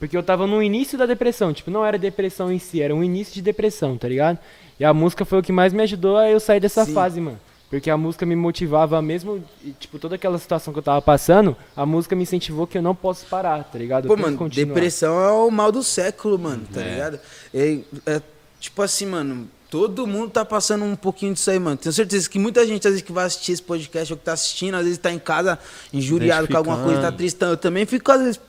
Porque 0.00 0.16
eu 0.16 0.22
tava 0.22 0.46
no 0.46 0.60
início 0.62 0.96
da 0.98 1.04
depressão. 1.06 1.52
Tipo, 1.52 1.70
não 1.70 1.84
era 1.86 1.96
depressão 1.98 2.50
em 2.50 2.58
si, 2.58 2.80
era 2.82 2.92
um 2.94 3.04
início 3.04 3.34
de 3.34 3.42
depressão, 3.42 3.96
tá 3.98 4.08
ligado? 4.08 4.38
E 4.80 4.84
a 4.84 4.92
música 4.94 5.24
foi 5.26 5.38
o 5.38 5.42
que 5.42 5.52
mais 5.52 5.72
me 5.74 5.82
ajudou 5.82 6.16
a 6.16 6.28
eu 6.28 6.40
sair 6.40 6.58
dessa 6.58 6.84
Sim. 6.86 6.94
fase, 6.94 7.20
mano. 7.20 7.38
Porque 7.68 7.88
a 7.88 7.96
música 7.96 8.26
me 8.26 8.34
motivava 8.34 9.00
mesmo, 9.00 9.44
e, 9.62 9.70
tipo, 9.78 9.96
toda 10.00 10.16
aquela 10.16 10.38
situação 10.38 10.72
que 10.72 10.78
eu 10.80 10.82
tava 10.82 11.00
passando, 11.00 11.56
a 11.76 11.86
música 11.86 12.16
me 12.16 12.22
incentivou 12.24 12.66
que 12.66 12.76
eu 12.78 12.82
não 12.82 12.96
posso 12.96 13.26
parar, 13.26 13.62
tá 13.62 13.78
ligado? 13.78 14.08
Pô, 14.08 14.16
mano, 14.16 14.36
continuar. 14.36 14.74
depressão 14.74 15.20
é 15.22 15.30
o 15.30 15.48
mal 15.52 15.70
do 15.70 15.80
século, 15.84 16.36
mano, 16.36 16.64
tá 16.72 16.80
É. 16.80 16.90
ligado? 16.90 17.20
É, 17.54 17.78
é, 18.06 18.22
tipo 18.58 18.82
assim, 18.82 19.06
mano, 19.06 19.48
todo 19.70 20.04
mundo 20.04 20.30
tá 20.30 20.44
passando 20.44 20.84
um 20.84 20.96
pouquinho 20.96 21.32
disso 21.32 21.48
aí, 21.48 21.60
mano. 21.60 21.76
Tenho 21.76 21.92
certeza 21.92 22.28
que 22.28 22.40
muita 22.40 22.66
gente, 22.66 22.88
às 22.88 22.92
vezes, 22.94 23.06
que 23.06 23.12
vai 23.12 23.26
assistir 23.26 23.52
esse 23.52 23.62
podcast 23.62 24.12
ou 24.12 24.18
que 24.18 24.24
tá 24.24 24.32
assistindo, 24.32 24.74
às 24.74 24.82
vezes 24.82 24.98
tá 24.98 25.12
em 25.12 25.18
casa 25.20 25.56
injuriado 25.92 26.48
com 26.48 26.56
alguma 26.56 26.82
coisa, 26.82 27.02
tá 27.02 27.12
tristão. 27.12 27.50
Eu 27.50 27.56
também 27.56 27.86
fico, 27.86 28.10
às 28.10 28.20
vezes, 28.20 28.40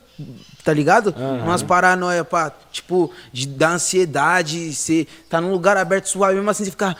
tá 0.64 0.72
ligado? 0.72 1.14
Aham. 1.16 1.44
Umas 1.44 1.62
paranoia, 1.62 2.24
pá, 2.24 2.52
tipo, 2.70 3.10
de 3.32 3.46
dar 3.46 3.72
ansiedade, 3.74 4.72
você 4.74 5.06
tá 5.28 5.40
num 5.40 5.50
lugar 5.52 5.76
aberto 5.76 6.06
suave, 6.08 6.34
mesmo 6.34 6.50
assim 6.50 6.64
você 6.64 6.70
ficar. 6.70 6.94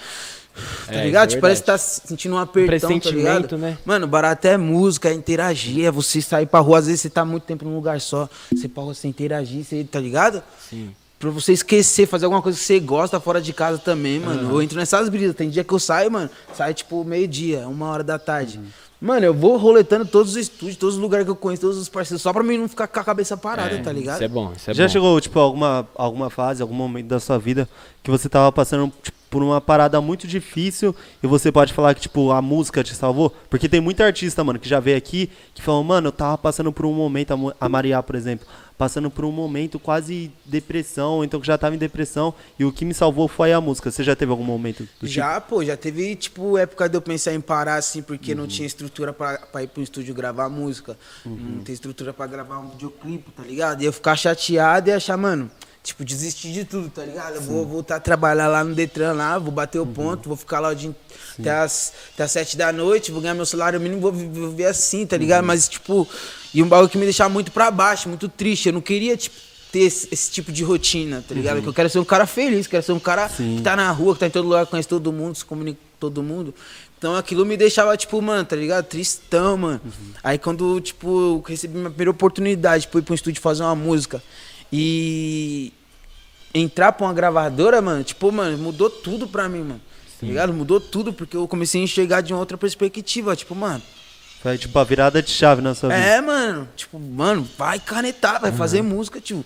Tá 0.87 0.95
É, 0.95 1.05
ligado? 1.05 1.25
é 1.25 1.27
Tipo, 1.29 1.41
parece 1.41 1.63
que 1.63 1.67
tá 1.67 1.79
sentindo 1.79 2.35
um 2.35 2.39
apertão, 2.39 3.01
tá 3.01 3.11
ligado? 3.11 3.57
né? 3.57 3.79
Mano, 3.87 4.07
barato 4.07 4.47
é 4.47 4.57
música, 4.59 5.09
é 5.09 5.15
interagir, 5.15 5.87
é 5.87 5.91
você 5.91 6.21
sair 6.21 6.45
pra 6.47 6.61
rua, 6.61 6.79
às 6.79 6.87
vezes 6.87 7.01
você 7.01 7.09
tá 7.11 7.25
muito 7.25 7.45
tempo 7.45 7.65
num 7.65 7.75
lugar 7.75 8.01
só, 8.01 8.29
você 8.55 8.69
pra 8.69 8.83
rua, 8.83 8.93
você 8.95 9.09
interagir, 9.09 9.65
você, 9.65 9.83
tá 9.85 9.99
ligado? 9.99 10.43
Sim. 10.69 10.95
Pra 11.19 11.31
você 11.31 11.53
esquecer, 11.53 12.07
fazer 12.09 12.25
alguma 12.25 12.43
coisa 12.43 12.59
que 12.59 12.65
você 12.65 12.81
gosta 12.81 13.21
fora 13.21 13.41
de 13.41 13.53
casa 13.53 13.79
também, 13.79 14.19
mano. 14.19 14.51
Eu 14.51 14.61
entro 14.61 14.77
nessas 14.77 15.09
brisas. 15.09 15.37
Tem 15.37 15.49
dia 15.49 15.63
que 15.63 15.73
eu 15.73 15.79
saio, 15.79 16.11
mano, 16.11 16.29
saio 16.53 16.75
tipo 16.75 17.05
meio-dia, 17.05 17.69
uma 17.69 17.89
hora 17.91 18.03
da 18.03 18.19
tarde. 18.19 18.59
Mano, 19.05 19.27
eu 19.27 19.35
vou 19.35 19.57
roletando 19.57 20.07
todos 20.07 20.31
os 20.31 20.37
estúdios, 20.37 20.77
todos 20.77 20.95
os 20.95 21.01
lugares 21.01 21.25
que 21.25 21.31
eu 21.33 21.35
conheço, 21.35 21.63
todos 21.63 21.77
os 21.77 21.89
parceiros, 21.89 22.23
só 22.23 22.33
pra 22.33 22.45
mim 22.45 22.57
não 22.57 22.69
ficar 22.69 22.87
com 22.87 23.01
a 23.01 23.05
cabeça 23.05 23.37
parada, 23.37 23.75
É, 23.75 23.79
tá 23.83 23.91
ligado? 23.93 24.15
Isso 24.15 24.25
é 24.25 24.29
bom, 24.29 24.53
isso 24.57 24.71
é 24.71 24.75
Já 24.75 24.85
bom. 24.85 24.89
chegou, 24.89 25.21
tipo, 25.21 25.41
alguma, 25.41 25.89
alguma 25.97 26.31
fase, 26.31 26.63
algum 26.63 26.75
momento 26.75 27.07
da 27.09 27.19
sua 27.19 27.37
vida 27.37 27.69
que 28.01 28.09
você 28.13 28.29
tava 28.29 28.53
passando 28.53 28.93
tipo, 29.03 29.19
por 29.29 29.43
uma 29.43 29.61
parada 29.61 30.01
muito 30.01 30.29
difícil 30.29 30.95
e 31.23 31.27
você 31.27 31.51
pode 31.51 31.73
falar 31.73 31.95
que, 31.95 32.03
tipo, 32.03 32.31
a 32.31 32.41
música 32.41 32.85
te 32.85 32.95
salvou? 32.95 33.35
Porque 33.51 33.69
tem 33.69 33.81
muita 33.81 34.05
artista, 34.05 34.45
mano, 34.45 34.59
que 34.61 34.69
já 34.69 34.79
veio 34.79 34.97
aqui 34.99 35.29
que 35.53 35.61
falou, 35.63 35.83
mano, 35.83 36.09
eu 36.09 36.13
tava 36.13 36.39
passando 36.39 36.71
por 36.73 36.87
um 36.87 36.93
momento, 36.93 37.33
a 37.33 37.37
Mo- 37.37 37.55
a 37.61 37.69
Maria, 37.69 38.01
por 38.05 38.15
exemplo, 38.15 38.47
passando 38.79 39.11
por 39.11 39.25
um 39.25 39.31
momento 39.33 39.79
quase 39.79 40.33
depressão, 40.45 41.23
então 41.23 41.41
que 41.41 41.47
já 41.47 41.57
tava 41.59 41.75
em 41.75 41.79
depressão 41.79 42.35
e 42.59 42.65
o 42.65 42.73
que 42.73 42.85
me 42.85 42.95
salvou 42.95 43.29
foi 43.29 43.53
a 43.53 43.61
música. 43.61 43.91
Você 43.91 44.03
já 44.03 44.17
teve 44.17 44.31
algum 44.31 44.45
momento 44.45 44.81
do 44.83 44.87
tipo? 44.87 45.07
Já, 45.07 45.41
pô, 45.41 45.65
já 45.65 45.77
teve, 45.77 46.17
tipo, 46.17 46.57
época 46.59 46.89
de 46.89 46.97
eu 46.97 47.03
pensar 47.03 47.33
em 47.33 47.41
parar, 47.41 47.77
assim, 47.77 48.03
porque 48.03 48.33
Uhum. 48.33 48.39
não 48.39 48.47
tinha 48.47 48.67
estrutura 48.67 49.13
pra, 49.13 49.39
pra 49.39 49.63
ir 49.63 49.69
pro 49.69 49.83
estúdio 49.83 50.15
gravar 50.15 50.49
música. 50.49 50.97
Não 51.25 51.63
tem 51.63 51.73
estrutura 51.75 52.13
pra 52.13 52.27
gravar 52.27 52.59
um 52.59 52.71
videoclipe, 52.71 53.31
tá 53.33 53.43
ligado? 53.43 53.83
E 53.83 53.85
eu 53.87 53.93
ficar 53.93 54.17
chateado 54.17 54.89
e 54.89 54.93
achar, 54.93 55.17
mano, 55.17 55.51
tipo, 55.83 56.05
desistir 56.05 56.53
de 56.53 56.65
tudo, 56.65 56.89
tá 56.89 57.05
ligado? 57.05 57.35
Eu 57.37 57.43
vou 57.43 57.67
voltar 57.67 57.97
a 57.97 58.01
trabalhar 58.01 58.47
lá 58.49 58.63
no 58.63 58.75
Detran, 58.75 59.13
lá, 59.15 59.37
vou 59.39 59.51
bater 59.51 59.79
Uhum. 59.79 59.85
o 59.85 59.87
ponto, 59.89 60.29
vou 60.29 60.37
ficar 60.37 60.61
lá 60.61 60.69
o 60.71 60.75
dia, 60.75 60.95
até, 61.39 61.51
as, 61.51 61.93
até 62.15 62.41
as 62.41 62.55
da 62.55 62.73
noite, 62.73 63.11
vou 63.11 63.21
ganhar 63.21 63.35
meu 63.35 63.47
salário 63.47 63.81
mínimo, 63.81 64.01
vou 64.01 64.13
vi- 64.13 64.29
viver 64.29 64.67
assim, 64.67 65.05
tá 65.07 65.17
Uhum. 65.17 65.21
ligado? 65.23 65.45
Mas, 65.45 65.69
tipo, 65.69 66.09
e 66.55 66.63
um 66.63 66.69
bagulho 66.69 66.89
que 66.89 66.99
me 66.99 67.05
deixava 67.05 67.29
muito 67.31 67.51
pra 67.51 67.71
baixo, 67.71 68.09
muito 68.09 68.29
triste. 68.29 68.67
Eu 68.69 68.73
não 68.75 68.81
queria, 68.81 69.17
tipo, 69.17 69.35
ter 69.73 69.81
esse, 69.81 70.07
esse 70.13 70.31
tipo 70.31 70.53
de 70.53 70.63
rotina, 70.63 71.25
tá 71.27 71.35
ligado? 71.35 71.63
Que 71.63 71.67
eu 71.69 71.73
quero 71.73 71.89
ser 71.89 71.99
um 71.99 72.05
cara 72.05 72.27
feliz, 72.27 72.67
quero 72.67 72.83
ser 72.83 72.93
um 72.93 73.01
cara 73.01 73.25
Uhum. 73.25 73.37
Sim. 73.37 73.57
que 73.57 73.63
tá 73.63 73.75
na 73.75 73.91
rua, 73.91 74.15
que 74.15 74.21
tá 74.21 74.27
em 74.27 74.31
todo 74.31 74.45
lugar, 74.45 74.67
conhece 74.67 74.87
todo 74.89 75.11
mundo, 75.13 75.35
se 75.35 75.45
comunica 75.45 75.79
com 75.81 75.99
todo 75.99 76.23
mundo. 76.23 76.55
Então 76.99 77.17
aquilo 77.17 77.45
me 77.45 77.57
deixava, 77.57 77.97
tipo, 77.97 78.21
mano, 78.23 78.45
tá 78.45 78.55
ligado? 78.55 78.85
Tristão, 78.85 79.57
mano. 79.57 79.81
Aí 80.23 80.39
quando, 80.39 80.81
tipo, 80.81 81.09
eu 81.09 81.45
recebi 81.45 81.77
minha 81.77 81.89
primeira 81.91 82.11
oportunidade, 82.13 82.83
tipo, 82.83 82.99
ir 82.99 83.03
pra 83.03 83.13
um 83.13 83.17
estúdio 83.17 83.41
fazer 83.43 83.63
uma 83.65 83.75
música 83.75 84.23
e 84.73 85.73
entrar 86.55 86.93
pra 86.93 87.07
uma 87.07 87.13
gravadora, 87.15 87.83
mano, 87.83 88.03
tipo, 88.03 88.31
mano, 88.33 88.57
mudou 88.59 88.89
tudo 88.89 89.29
pra 89.29 89.49
mim, 89.49 89.63
mano. 89.63 89.81
Tá 90.21 90.27
ligado? 90.27 90.53
Mudou 90.53 90.81
tudo, 90.81 91.13
porque 91.13 91.37
eu 91.37 91.49
comecei 91.49 91.81
a 91.81 91.85
enxergar 91.85 92.21
de 92.21 92.33
uma 92.33 92.39
outra 92.39 92.57
perspectiva, 92.57 93.35
tipo, 93.35 93.55
mano. 93.55 93.83
Foi, 94.41 94.59
tipo, 94.59 94.77
a 94.77 94.85
virada 94.85 95.23
de 95.23 95.31
chave 95.31 95.63
na 95.63 95.73
sua 95.75 95.89
vida. 95.89 96.01
É, 96.01 96.21
mano. 96.21 96.69
Tipo, 96.75 96.99
mano, 96.99 97.49
vai 97.57 97.79
canetar, 97.79 98.41
vai 98.41 98.51
fazer 98.51 98.83
música, 98.83 99.21
tio. 99.21 99.45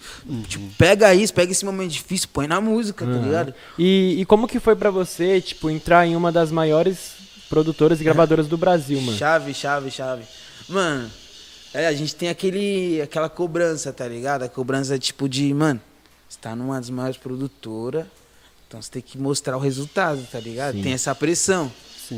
Tipo, 0.48 0.64
pega 0.78 1.14
isso, 1.14 1.34
pega 1.34 1.52
esse 1.52 1.64
momento 1.66 1.90
difícil, 1.90 2.28
põe 2.32 2.46
na 2.46 2.60
música, 2.62 3.04
tá 3.04 3.18
ligado? 3.18 3.54
E, 3.78 4.16
e 4.18 4.24
como 4.24 4.48
que 4.48 4.58
foi 4.58 4.74
pra 4.74 4.90
você, 4.90 5.40
tipo, 5.40 5.68
entrar 5.68 6.06
em 6.06 6.16
uma 6.16 6.32
das 6.32 6.50
maiores 6.50 7.14
produtoras 7.48 8.00
e 8.00 8.04
gravadoras 8.04 8.48
do 8.48 8.56
Brasil, 8.56 9.00
mano? 9.00 9.16
Chave, 9.16 9.52
chave, 9.52 9.90
chave. 9.90 10.22
Mano, 10.68 11.10
é, 11.82 11.86
a 11.86 11.92
gente 11.92 12.14
tem 12.14 12.28
aquele, 12.28 13.00
aquela 13.02 13.28
cobrança, 13.28 13.92
tá 13.92 14.06
ligado? 14.06 14.42
A 14.42 14.48
cobrança 14.48 14.98
tipo 14.98 15.28
de, 15.28 15.52
mano, 15.54 15.80
você 16.28 16.38
tá 16.40 16.54
numa 16.56 16.76
das 16.80 16.90
maiores 16.90 17.16
produtoras, 17.16 18.04
então 18.66 18.80
você 18.82 18.90
tem 18.90 19.02
que 19.02 19.18
mostrar 19.18 19.56
o 19.56 19.60
resultado, 19.60 20.26
tá 20.30 20.40
ligado? 20.40 20.74
Sim. 20.74 20.82
Tem 20.82 20.92
essa 20.92 21.14
pressão. 21.14 21.70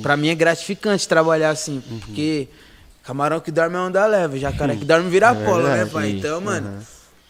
Pra 0.03 0.17
mim 0.17 0.29
é 0.29 0.35
gratificante 0.35 1.09
trabalhar 1.09 1.51
assim, 1.51 1.83
Uhum. 1.91 1.99
porque 2.01 2.49
camarão 3.03 3.41
que 3.41 3.51
dorme 3.51 3.77
é 3.77 3.79
onda 3.79 4.07
leva, 4.07 4.39
jacaré 4.39 4.77
que 4.77 4.85
dorme 4.85 5.09
vira 5.11 5.35
polo, 5.35 5.63
né, 5.63 5.69
verdade. 5.77 5.91
pai? 5.91 6.11
Então, 6.11 6.41
mano, 6.41 6.69
Uhum. 6.69 6.81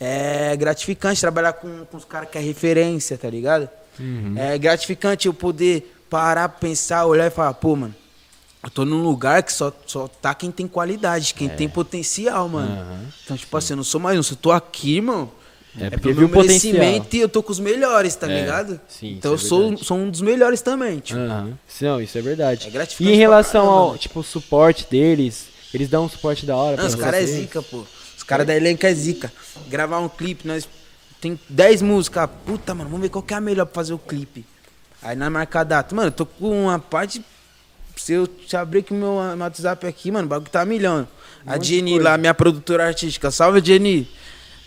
é 0.00 0.56
gratificante 0.56 1.20
trabalhar 1.20 1.52
com, 1.52 1.84
com 1.86 1.96
os 1.96 2.04
caras 2.04 2.28
que 2.30 2.36
é 2.36 2.40
referência, 2.40 3.16
tá 3.16 3.30
ligado? 3.30 3.68
Uhum. 3.98 4.34
É 4.36 4.58
gratificante 4.58 5.26
eu 5.28 5.34
poder 5.34 5.94
parar, 6.10 6.48
pensar, 6.48 7.04
olhar 7.06 7.26
e 7.26 7.30
falar, 7.30 7.54
pô, 7.54 7.76
mano, 7.76 7.94
eu 8.62 8.70
tô 8.70 8.84
num 8.84 9.02
lugar 9.02 9.42
que 9.42 9.52
só, 9.52 9.72
só 9.86 10.08
tá 10.08 10.34
quem 10.34 10.50
tem 10.50 10.66
qualidade, 10.66 11.32
quem 11.34 11.48
tem 11.48 11.68
potencial, 11.68 12.48
mano. 12.48 12.72
Aham. 12.80 13.04
Então, 13.24 13.36
tipo 13.36 13.56
assim, 13.56 13.72
eu 13.74 13.76
não 13.76 13.84
sou 13.84 14.00
mais 14.00 14.18
um, 14.18 14.22
se 14.22 14.32
eu 14.32 14.36
tô 14.36 14.50
aqui, 14.50 14.96
irmão. 14.96 15.30
É 15.80 15.86
É, 15.86 15.90
porque 15.90 16.12
viu 16.12 16.28
meu 16.28 16.28
potencial. 16.30 16.72
merecimento 16.72 17.14
e 17.16 17.20
eu 17.20 17.28
tô 17.28 17.40
com 17.42 17.52
os 17.52 17.60
melhores, 17.60 18.16
tá 18.16 18.28
É, 18.28 18.34
ligado? 18.40 18.80
sim, 18.88 19.12
então 19.12 19.30
eu 19.32 19.36
é 19.36 19.38
sou, 19.38 19.60
verdade. 19.68 19.84
sou 19.84 19.96
um 19.98 20.10
dos 20.10 20.20
melhores 20.22 20.60
também, 20.60 20.98
tipo. 20.98 21.20
Aham. 21.20 21.56
Não, 21.80 22.00
isso 22.00 22.18
é 22.18 22.22
verdade. 22.22 22.66
É 22.66 22.70
gratificante 22.70 23.10
e 23.10 23.14
em 23.14 23.16
relação 23.16 23.62
caramba, 23.66 23.80
ao, 23.80 23.92
né? 23.92 23.98
tipo, 23.98 24.22
suporte 24.24 24.86
deles, 24.90 25.46
eles 25.72 25.88
dão 25.88 26.04
um 26.06 26.08
suporte 26.08 26.44
da 26.44 26.56
hora 26.56 26.76
Não, 26.76 26.86
os 26.86 26.96
caras 26.96 27.20
é 27.22 27.26
zica, 27.26 27.62
pô. 27.62 27.84
Os 28.16 28.22
caras 28.24 28.44
da 28.46 28.56
elenco 28.56 28.84
é 28.84 28.92
zica. 28.92 29.32
Gravar 29.68 30.00
um 30.00 30.08
clipe, 30.08 30.48
nós 30.48 30.68
tem 31.20 31.38
10 31.48 31.80
músicas. 31.80 32.28
Puta, 32.44 32.74
mano, 32.74 32.90
vamos 32.90 33.02
ver 33.02 33.10
qual 33.10 33.22
que 33.22 33.32
é 33.32 33.36
a 33.36 33.40
melhor 33.40 33.66
pra 33.66 33.74
fazer 33.76 33.92
o 33.92 33.98
clipe. 33.98 34.44
Aí 35.00 35.14
nós 35.14 35.30
marca 35.30 35.60
a 35.60 35.64
data. 35.64 35.94
Mano, 35.94 36.08
eu 36.08 36.12
tô 36.12 36.26
com 36.26 36.64
uma 36.64 36.78
parte. 36.80 37.22
Se 38.00 38.12
eu 38.12 38.26
te 38.26 38.56
abrir 38.56 38.80
aqui 38.80 38.92
o 38.92 38.96
meu, 38.96 39.14
meu 39.36 39.38
WhatsApp 39.44 39.86
aqui, 39.86 40.10
mano, 40.10 40.26
o 40.26 40.28
bagulho 40.28 40.50
tá 40.50 40.64
milhão. 40.64 41.06
A 41.46 41.58
Jenny 41.58 41.98
lá, 41.98 42.16
minha 42.18 42.34
produtora 42.34 42.86
artística. 42.86 43.30
Salve, 43.30 43.60
Jenny. 43.64 44.08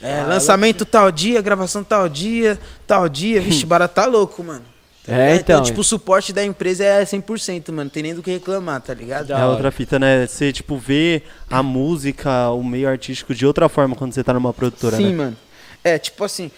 É, 0.02 0.22
Ah, 0.22 0.26
lançamento 0.28 0.84
tal 0.86 1.12
dia, 1.12 1.42
gravação 1.42 1.84
tal 1.84 2.10
dia, 2.10 2.60
tal 2.88 3.08
dia. 3.08 3.40
Vixe, 3.42 3.66
barato 3.66 3.94
tá 3.96 4.06
louco, 4.06 4.44
mano. 4.44 4.64
Tá 5.06 5.14
É, 5.14 5.34
ligado? 5.34 5.42
então. 5.42 5.64
tipo, 5.64 5.82
o 5.82 5.84
suporte 5.84 6.32
da 6.34 6.44
empresa 6.44 6.84
é 6.84 7.04
100%, 7.04 7.72
mano. 7.72 7.90
Tem 7.90 8.04
nem 8.04 8.14
do 8.16 8.22
que 8.24 8.32
reclamar, 8.32 8.82
tá 8.82 8.94
ligado? 8.94 9.32
É 9.34 9.46
outra 9.46 9.72
fita, 9.72 9.98
né? 10.00 10.26
Você, 10.28 10.52
tipo, 10.52 10.78
vê 10.78 11.22
a 11.50 11.62
música, 11.64 12.50
o 12.52 12.64
meio 12.64 12.88
artístico 12.90 13.34
de 13.34 13.46
outra 13.46 13.68
forma 13.70 13.96
quando 13.96 14.14
você 14.14 14.24
tá 14.24 14.34
numa 14.34 14.54
produtora, 14.54 14.98
Sim, 14.98 15.10
né? 15.10 15.16
mano. 15.16 15.38
É, 15.84 15.98
tipo 15.98 16.24
assim, 16.24 16.52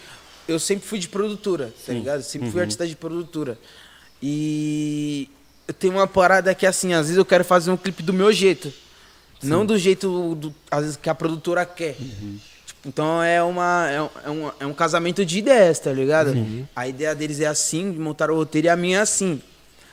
eu 0.48 0.60
sempre 0.60 0.86
fui 0.88 1.00
de 1.00 1.08
produtora, 1.10 1.72
tá 1.86 1.94
ligado? 1.94 2.22
Sempre 2.22 2.48
Uhum. 2.48 2.52
fui 2.54 2.62
artista 2.62 2.86
de 2.88 2.96
produtora. 2.96 3.58
E 4.22 5.30
eu 5.68 5.74
tenho 5.74 5.94
uma 5.94 6.08
parada 6.08 6.54
que, 6.54 6.66
assim, 6.66 6.94
às 6.94 7.04
vezes 7.08 7.18
eu 7.18 7.26
quero 7.26 7.44
fazer 7.44 7.72
um 7.72 7.78
clipe 7.78 8.04
do 8.04 8.14
meu 8.14 8.32
jeito. 8.32 8.72
Não 9.42 9.66
do 9.66 9.78
jeito, 9.78 10.36
do, 10.36 10.56
às 10.72 10.82
vezes, 10.82 10.96
que 10.98 11.10
a 11.10 11.16
produtora 11.16 11.66
quer. 11.66 11.98
Uhum. 12.00 12.38
Tipo, 12.66 12.88
então 12.88 13.22
é, 13.22 13.44
uma, 13.44 13.90
é, 13.90 14.02
um- 14.02 14.10
é, 14.26 14.30
um, 14.30 14.52
é 14.62 14.66
um 14.66 14.74
casamento 14.74 15.26
de 15.26 15.40
ideias, 15.40 15.80
tá 15.80 15.92
ligado? 15.92 16.34
A 16.76 16.88
ideia 16.88 17.14
deles 17.14 17.42
é 17.42 17.46
assim, 17.48 17.92
de 17.92 18.00
montar 18.00 18.32
o 18.32 18.36
roteiro, 18.36 18.68
e 18.68 18.70
a 18.70 18.76
minha 18.78 19.00
é 19.00 19.02
assim. 19.02 19.42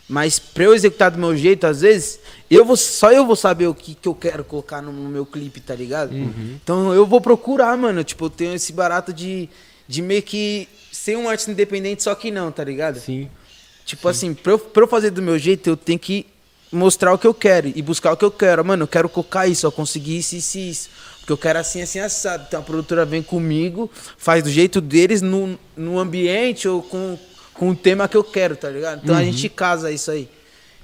Mas 0.08 0.38
pra 0.40 0.64
eu 0.64 0.74
executar 0.74 1.10
do 1.12 1.18
meu 1.18 1.36
jeito, 1.36 1.66
às 1.68 1.80
vezes, 1.82 2.18
eu 2.50 2.64
vou, 2.64 2.76
só 2.76 3.12
eu 3.12 3.24
vou 3.26 3.36
saber 3.36 3.66
o 3.68 3.74
que, 3.74 3.94
que 3.94 4.08
eu 4.08 4.14
quero 4.14 4.42
colocar 4.44 4.80
no, 4.82 4.92
no 4.92 5.08
meu 5.08 5.24
clipe, 5.24 5.60
tá 5.60 5.74
ligado? 5.74 6.12
Então 6.14 6.92
eu 6.92 7.06
vou 7.06 7.20
procurar, 7.20 7.76
mano. 7.76 8.02
Tipo, 8.04 8.24
eu 8.26 8.30
tenho 8.30 8.54
esse 8.54 8.72
barato 8.72 9.12
de, 9.12 9.48
de 9.86 10.02
meio 10.02 10.22
que 10.22 10.68
ser 10.92 11.16
um 11.16 11.28
artista 11.28 11.50
independente, 11.52 12.02
só 12.02 12.12
que 12.14 12.30
não, 12.32 12.50
tá 12.50 12.64
ligado? 12.64 12.98
Sim. 12.98 13.28
Tipo 13.90 14.08
assim, 14.08 14.34
pra 14.34 14.52
eu, 14.52 14.58
pra 14.58 14.82
eu 14.84 14.88
fazer 14.88 15.10
do 15.10 15.20
meu 15.22 15.38
jeito, 15.38 15.68
eu 15.68 15.76
tenho 15.76 15.98
que 15.98 16.26
mostrar 16.72 17.12
o 17.12 17.18
que 17.18 17.26
eu 17.26 17.34
quero 17.34 17.72
e 17.74 17.82
buscar 17.82 18.12
o 18.12 18.16
que 18.16 18.24
eu 18.24 18.30
quero. 18.30 18.64
Mano, 18.64 18.84
eu 18.84 18.88
quero 18.88 19.08
colocar 19.08 19.46
isso, 19.46 19.66
eu 19.66 19.72
consegui 19.72 20.18
isso, 20.18 20.36
isso, 20.36 20.58
e 20.58 20.70
isso. 20.70 20.90
Porque 21.18 21.32
eu 21.32 21.38
quero 21.38 21.58
assim, 21.58 21.82
assim, 21.82 21.98
assado. 21.98 22.44
Então 22.48 22.60
a 22.60 22.62
produtora 22.62 23.04
vem 23.04 23.22
comigo, 23.22 23.90
faz 24.16 24.42
do 24.44 24.50
jeito 24.50 24.80
deles, 24.80 25.20
no, 25.22 25.58
no 25.76 25.98
ambiente 25.98 26.66
ou 26.68 26.82
com, 26.82 27.18
com 27.54 27.70
o 27.70 27.76
tema 27.76 28.08
que 28.08 28.16
eu 28.16 28.24
quero, 28.24 28.56
tá 28.56 28.68
ligado? 28.70 29.00
Então 29.02 29.16
a 29.16 29.22
gente 29.24 29.48
casa 29.48 29.90
isso 29.90 30.10
aí. 30.10 30.28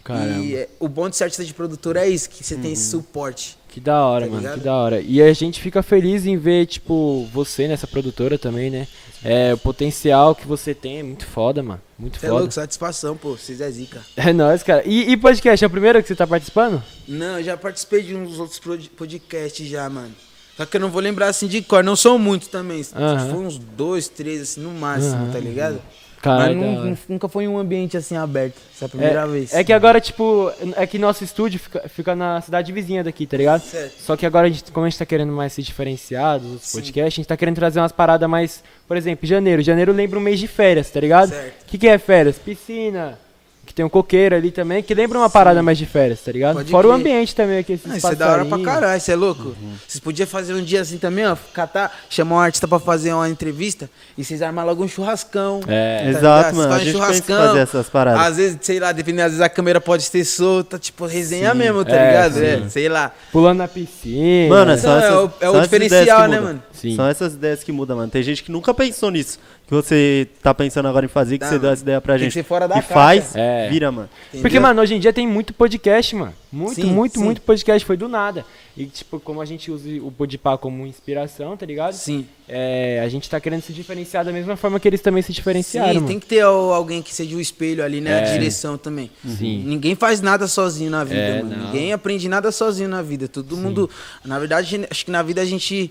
Caramba. 0.04 0.38
E 0.44 0.54
é, 0.54 0.68
o 0.78 0.88
bom 0.88 1.08
de 1.08 1.16
ser 1.16 1.24
artista 1.24 1.44
de 1.44 1.52
produtora 1.54 2.06
é 2.06 2.08
isso, 2.08 2.30
que 2.30 2.44
você 2.44 2.54
tem 2.56 2.72
esse 2.72 2.90
suporte. 2.90 3.56
Que 3.68 3.80
da 3.80 4.04
hora, 4.06 4.24
Tá 4.24 4.30
mano, 4.30 4.42
ligado? 4.42 4.58
que 4.58 4.64
da 4.64 4.74
hora. 4.74 5.00
E 5.00 5.20
a 5.20 5.32
gente 5.32 5.60
fica 5.60 5.82
feliz 5.82 6.24
em 6.26 6.36
ver, 6.36 6.66
tipo, 6.66 7.28
você 7.32 7.66
nessa 7.68 7.86
produtora 7.86 8.38
também, 8.38 8.70
né? 8.70 8.86
É, 9.24 9.54
o 9.54 9.58
potencial 9.58 10.34
que 10.34 10.46
você 10.46 10.74
tem 10.74 10.98
é 10.98 11.02
muito 11.02 11.26
foda, 11.26 11.62
mano. 11.62 11.80
Muito 11.98 12.18
Você 12.20 12.26
é 12.26 12.28
foda. 12.28 12.40
louco, 12.40 12.54
satisfação, 12.54 13.16
pô. 13.16 13.36
Vocês 13.36 13.60
é 13.60 13.70
zica. 13.70 14.00
É 14.16 14.32
nóis, 14.32 14.62
cara. 14.62 14.82
E, 14.86 15.10
e 15.10 15.16
podcast, 15.16 15.64
é 15.64 15.66
o 15.66 15.70
primeiro 15.70 16.00
que 16.02 16.08
você 16.08 16.14
tá 16.14 16.26
participando? 16.26 16.82
Não, 17.08 17.38
eu 17.38 17.44
já 17.44 17.56
participei 17.56 18.02
de 18.02 18.14
uns 18.14 18.38
outros 18.38 18.60
podcasts 18.96 19.66
já, 19.66 19.88
mano. 19.88 20.14
Só 20.56 20.64
que 20.64 20.76
eu 20.76 20.80
não 20.80 20.90
vou 20.90 21.00
lembrar 21.02 21.28
assim 21.28 21.46
de 21.46 21.60
cor. 21.62 21.82
Não 21.84 21.96
são 21.96 22.18
muitos 22.18 22.48
também. 22.48 22.84
Aham. 22.94 23.30
Foi 23.30 23.38
uns 23.40 23.58
dois, 23.58 24.08
três, 24.08 24.40
assim, 24.42 24.60
no 24.60 24.70
máximo, 24.70 25.30
tá 25.32 25.38
ligado? 25.38 25.80
Caralho, 26.26 26.56
Mas 26.58 26.84
nu- 26.84 26.98
nunca 27.10 27.28
foi 27.28 27.44
em 27.44 27.48
um 27.48 27.58
ambiente 27.58 27.96
assim 27.96 28.16
aberto. 28.16 28.56
Essa 28.74 28.84
é 28.84 28.86
a 28.86 28.88
primeira 28.88 29.20
é, 29.22 29.26
vez. 29.26 29.54
É 29.54 29.64
que 29.64 29.72
agora, 29.72 30.00
tipo, 30.00 30.50
é 30.76 30.86
que 30.86 30.98
nosso 30.98 31.22
estúdio 31.24 31.60
fica, 31.60 31.88
fica 31.88 32.16
na 32.16 32.40
cidade 32.40 32.72
vizinha 32.72 33.04
daqui, 33.04 33.26
tá 33.26 33.36
ligado? 33.36 33.62
Certo. 33.62 33.94
Só 34.00 34.16
que 34.16 34.26
agora, 34.26 34.46
a 34.46 34.50
gente, 34.50 34.70
como 34.72 34.86
a 34.86 34.88
gente 34.88 34.98
tá 34.98 35.06
querendo 35.06 35.32
mais 35.32 35.52
se 35.52 35.62
diferenciar 35.62 36.38
dos 36.38 36.52
outros 36.52 36.68
Sim. 36.70 36.78
podcasts, 36.78 37.14
a 37.14 37.16
gente 37.16 37.28
tá 37.28 37.36
querendo 37.36 37.56
trazer 37.56 37.80
umas 37.80 37.92
paradas 37.92 38.28
mais. 38.28 38.62
Por 38.86 38.96
exemplo, 38.96 39.26
janeiro. 39.26 39.62
Janeiro 39.62 39.92
lembra 39.92 40.18
um 40.18 40.22
mês 40.22 40.38
de 40.38 40.46
férias, 40.46 40.90
tá 40.90 41.00
ligado? 41.00 41.30
Certo. 41.30 41.62
O 41.62 41.66
que, 41.66 41.78
que 41.78 41.88
é 41.88 41.98
férias? 41.98 42.38
Piscina. 42.38 43.18
Que 43.66 43.74
tem 43.74 43.84
um 43.84 43.88
coqueiro 43.88 44.36
ali 44.36 44.52
também, 44.52 44.80
que 44.80 44.94
lembra 44.94 45.18
uma 45.18 45.28
parada 45.28 45.60
mais 45.60 45.76
de 45.76 45.84
férias, 45.84 46.20
tá 46.20 46.30
ligado? 46.30 46.54
Pode 46.54 46.70
Fora 46.70 46.86
o 46.86 46.92
ambiente 46.92 47.34
também 47.34 47.58
aqui, 47.58 47.72
esses 47.72 47.90
Ah, 47.92 47.96
isso 47.98 48.06
é 48.06 48.14
da 48.14 48.30
hora 48.30 48.44
pra 48.44 48.58
caralho, 48.60 49.00
você 49.00 49.10
é 49.12 49.16
louco? 49.16 49.56
Vocês 49.86 50.00
podiam 50.00 50.26
fazer 50.26 50.54
um 50.54 50.62
dia 50.62 50.80
assim 50.82 50.98
também, 50.98 51.26
ó, 51.26 51.36
catar, 51.52 51.92
chamar 52.08 52.36
um 52.36 52.38
artista 52.40 52.68
pra 52.68 52.78
fazer 52.78 53.12
uma 53.12 53.28
entrevista 53.28 53.90
e 54.16 54.22
vocês 54.24 54.40
armar 54.40 54.64
logo 54.64 54.84
um 54.84 54.88
churrascão. 54.88 55.60
É. 55.66 55.98
tá 56.04 56.08
Exato, 56.10 56.20
ligado? 56.50 56.54
mano. 56.56 56.68
Vocês 56.80 56.94
A 56.94 56.98
fazem 56.98 57.14
gente 57.16 57.26
pensa 57.26 57.42
em 57.42 57.46
fazer 57.46 57.58
essas 57.58 57.88
paradas. 57.88 58.20
Às 58.26 58.36
vezes, 58.36 58.58
sei 58.62 58.78
lá, 58.78 58.92
dependendo, 58.92 59.22
às 59.24 59.32
vezes 59.32 59.40
a 59.44 59.48
câmera 59.48 59.80
pode 59.80 60.08
ter 60.10 60.24
solta, 60.24 60.78
tipo, 60.78 61.04
resenha 61.04 61.50
Sim. 61.50 61.58
mesmo, 61.58 61.84
tá 61.84 61.96
É, 61.96 62.06
ligado? 62.06 62.34
sim. 62.34 62.44
É, 62.66 62.68
sei 62.68 62.88
lá. 62.88 63.12
Pulando 63.32 63.58
na 63.58 63.66
piscina. 63.68 64.48
Mano, 64.48 64.70
é 64.70 64.74
Então, 64.76 64.90
só 64.92 64.96
é 65.00 65.08
essas, 65.08 65.24
o- 65.24 65.30
é 65.40 65.50
o 65.50 65.60
diferencial, 65.60 66.28
né, 66.28 66.38
mano? 66.40 66.62
Sim. 66.76 66.94
São 66.96 67.06
essas 67.06 67.34
ideias 67.34 67.62
que 67.64 67.72
mudam, 67.72 67.96
mano. 67.96 68.10
Tem 68.10 68.22
gente 68.22 68.42
que 68.42 68.52
nunca 68.52 68.72
pensou 68.74 69.10
nisso. 69.10 69.38
Que 69.66 69.74
você 69.74 70.28
tá 70.42 70.54
pensando 70.54 70.86
agora 70.86 71.04
em 71.04 71.08
fazer, 71.08 71.38
que 71.38 71.44
Tá, 71.44 71.50
você 71.50 71.58
deu 71.58 71.70
essa 71.70 71.82
ideia 71.82 72.00
pra 72.00 72.14
Tem 72.14 72.18
que 72.20 72.24
gente. 72.26 72.34
ser 72.34 72.44
fora 72.44 72.68
da 72.68 72.78
e 72.78 72.82
faz, 72.82 73.34
É. 73.34 73.68
vira, 73.68 73.90
mano. 73.90 74.08
Porque, 74.30 74.38
Entendeu? 74.38 74.62
mano, 74.62 74.80
hoje 74.80 74.94
em 74.94 75.00
dia 75.00 75.12
tem 75.12 75.26
muito 75.26 75.52
podcast, 75.52 76.14
mano. 76.14 76.32
Muito, 76.52 76.74
Sim, 76.76 76.84
muito, 76.84 77.18
sim. 77.18 77.24
muito 77.24 77.40
podcast. 77.42 77.84
Foi 77.84 77.96
do 77.96 78.08
nada. 78.08 78.44
E, 78.76 78.86
tipo, 78.86 79.18
como 79.18 79.40
a 79.40 79.44
gente 79.44 79.70
usa 79.70 79.88
o 80.02 80.10
Podpah 80.12 80.56
como 80.56 80.86
inspiração, 80.86 81.56
tá 81.56 81.66
ligado? 81.66 81.94
Sim. 81.94 82.26
É, 82.48 83.02
a 83.04 83.08
gente 83.08 83.28
tá 83.28 83.40
querendo 83.40 83.62
se 83.62 83.72
diferenciar 83.72 84.24
da 84.24 84.32
mesma 84.32 84.54
forma 84.56 84.78
que 84.78 84.86
eles 84.86 85.00
também 85.00 85.20
se 85.22 85.32
diferenciaram, 85.32 85.88
Sim, 85.88 85.94
mano. 85.96 86.06
tem 86.06 86.20
que 86.20 86.26
ter 86.26 86.40
al- 86.42 86.72
alguém 86.72 87.02
que 87.02 87.12
seja 87.12 87.36
o 87.36 87.40
espelho 87.40 87.82
ali, 87.82 88.00
né? 88.00 88.14
A 88.14 88.20
É. 88.28 88.32
direção 88.38 88.78
também. 88.78 89.10
Sim. 89.26 89.64
Ninguém 89.66 89.96
faz 89.96 90.20
nada 90.20 90.46
sozinho 90.46 90.90
na 90.90 91.02
vida, 91.02 91.18
É, 91.20 91.42
mano. 91.42 91.56
não. 91.56 91.66
Ninguém 91.66 91.92
aprende 91.92 92.28
nada 92.28 92.52
sozinho 92.52 92.88
na 92.88 93.02
vida. 93.02 93.26
Todo 93.26 93.56
mundo. 93.56 93.90
Na 94.24 94.38
verdade, 94.38 94.86
acho 94.88 95.04
que 95.04 95.10
na 95.10 95.22
vida 95.24 95.40
a 95.42 95.44
gente. 95.44 95.90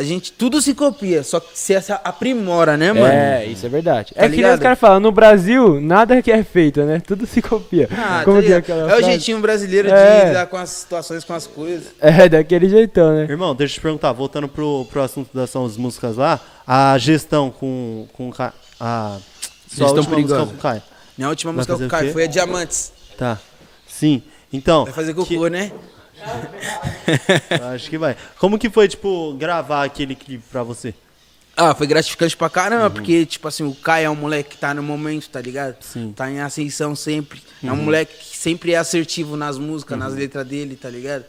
A 0.00 0.02
gente. 0.02 0.32
Tudo 0.32 0.62
se 0.62 0.72
copia, 0.74 1.22
só 1.22 1.38
que 1.40 1.48
se 1.52 1.74
essa 1.74 1.96
aprimora, 2.02 2.76
né, 2.76 2.92
mano? 2.92 3.06
É, 3.06 3.44
isso 3.44 3.66
é 3.66 3.68
verdade. 3.68 4.14
Tá 4.14 4.20
é 4.24 4.24
que 4.24 4.30
nem 4.30 4.40
os 4.40 4.44
ligado? 4.46 4.60
caras 4.62 4.78
falam, 4.78 4.98
no 5.00 5.12
Brasil, 5.12 5.78
nada 5.80 6.22
que 6.22 6.32
é 6.32 6.42
feito, 6.42 6.80
né? 6.82 7.00
Tudo 7.06 7.26
se 7.26 7.42
copia. 7.42 7.88
Ah, 7.92 8.22
Como 8.24 8.36
tá 8.38 8.42
que 8.42 8.52
é 8.52 8.56
ligado? 8.56 8.58
aquela 8.80 8.92
é 8.92 8.96
o 8.96 9.02
jeitinho 9.04 9.38
brasileiro 9.40 9.88
É. 9.90 10.20
de 10.22 10.26
lidar 10.28 10.46
com 10.46 10.56
as 10.56 10.70
situações, 10.70 11.22
com 11.22 11.34
as 11.34 11.46
coisas. 11.46 11.88
É, 12.00 12.28
daquele 12.28 12.68
jeitão, 12.68 13.14
né? 13.14 13.26
Irmão, 13.28 13.54
deixa 13.54 13.74
eu 13.74 13.78
te 13.78 13.80
perguntar, 13.82 14.12
voltando 14.12 14.48
pro, 14.48 14.86
pro 14.86 15.02
assunto 15.02 15.28
das 15.34 15.50
suas 15.50 15.76
músicas 15.76 16.16
lá, 16.16 16.40
a 16.66 16.96
gestão 16.96 17.50
com, 17.50 18.06
com 18.14 18.32
a 18.80 19.18
sua 19.68 19.86
Gestão 19.86 19.86
última 19.88 20.02
música 20.02 20.16
perigosa. 20.16 20.46
com 20.46 20.54
o 20.54 20.58
Caio. 20.58 20.82
Minha 21.18 21.28
última 21.28 21.52
Vai 21.52 21.56
música 21.58 21.76
com 21.78 21.88
Caio 21.88 22.12
foi 22.12 22.24
a 22.24 22.26
Diamantes. 22.26 22.92
Tá. 23.18 23.38
Sim. 23.86 24.22
Então, 24.52 24.84
Vai 24.84 24.94
fazer 24.94 25.12
que- 25.14 25.20
cocô, 25.34 25.48
né? 25.48 25.70
Acho 27.74 27.90
que 27.90 27.98
vai. 27.98 28.16
Como 28.38 28.58
que 28.58 28.70
foi, 28.70 28.88
tipo, 28.88 29.34
gravar 29.34 29.84
aquele 29.84 30.14
clipe 30.14 30.44
pra 30.50 30.62
você? 30.62 30.94
Ah, 31.56 31.74
foi 31.74 31.86
gratificante 31.86 32.36
pra 32.36 32.48
caramba, 32.48 32.84
Uhum. 32.86 32.90
porque, 32.92 33.26
tipo 33.26 33.46
assim, 33.48 33.64
o 33.64 33.74
Caio 33.74 34.06
é 34.06 34.10
um 34.10 34.14
moleque 34.14 34.50
que 34.50 34.56
tá 34.56 34.72
no 34.72 34.82
momento, 34.82 35.28
tá 35.28 35.40
ligado? 35.40 35.76
Sim. 35.80 36.06
Uhum. 36.06 36.12
Tá 36.12 36.30
em 36.30 36.40
ascensão 36.40 36.94
sempre. 36.96 37.42
É 37.62 37.70
um 37.70 37.76
moleque 37.76 38.14
que 38.16 38.36
sempre 38.36 38.72
é 38.72 38.76
assertivo 38.78 39.36
nas 39.36 39.58
músicas, 39.58 39.98
nas 39.98 40.14
letras 40.14 40.46
dele, 40.46 40.76
tá 40.76 40.88
ligado? 40.88 41.24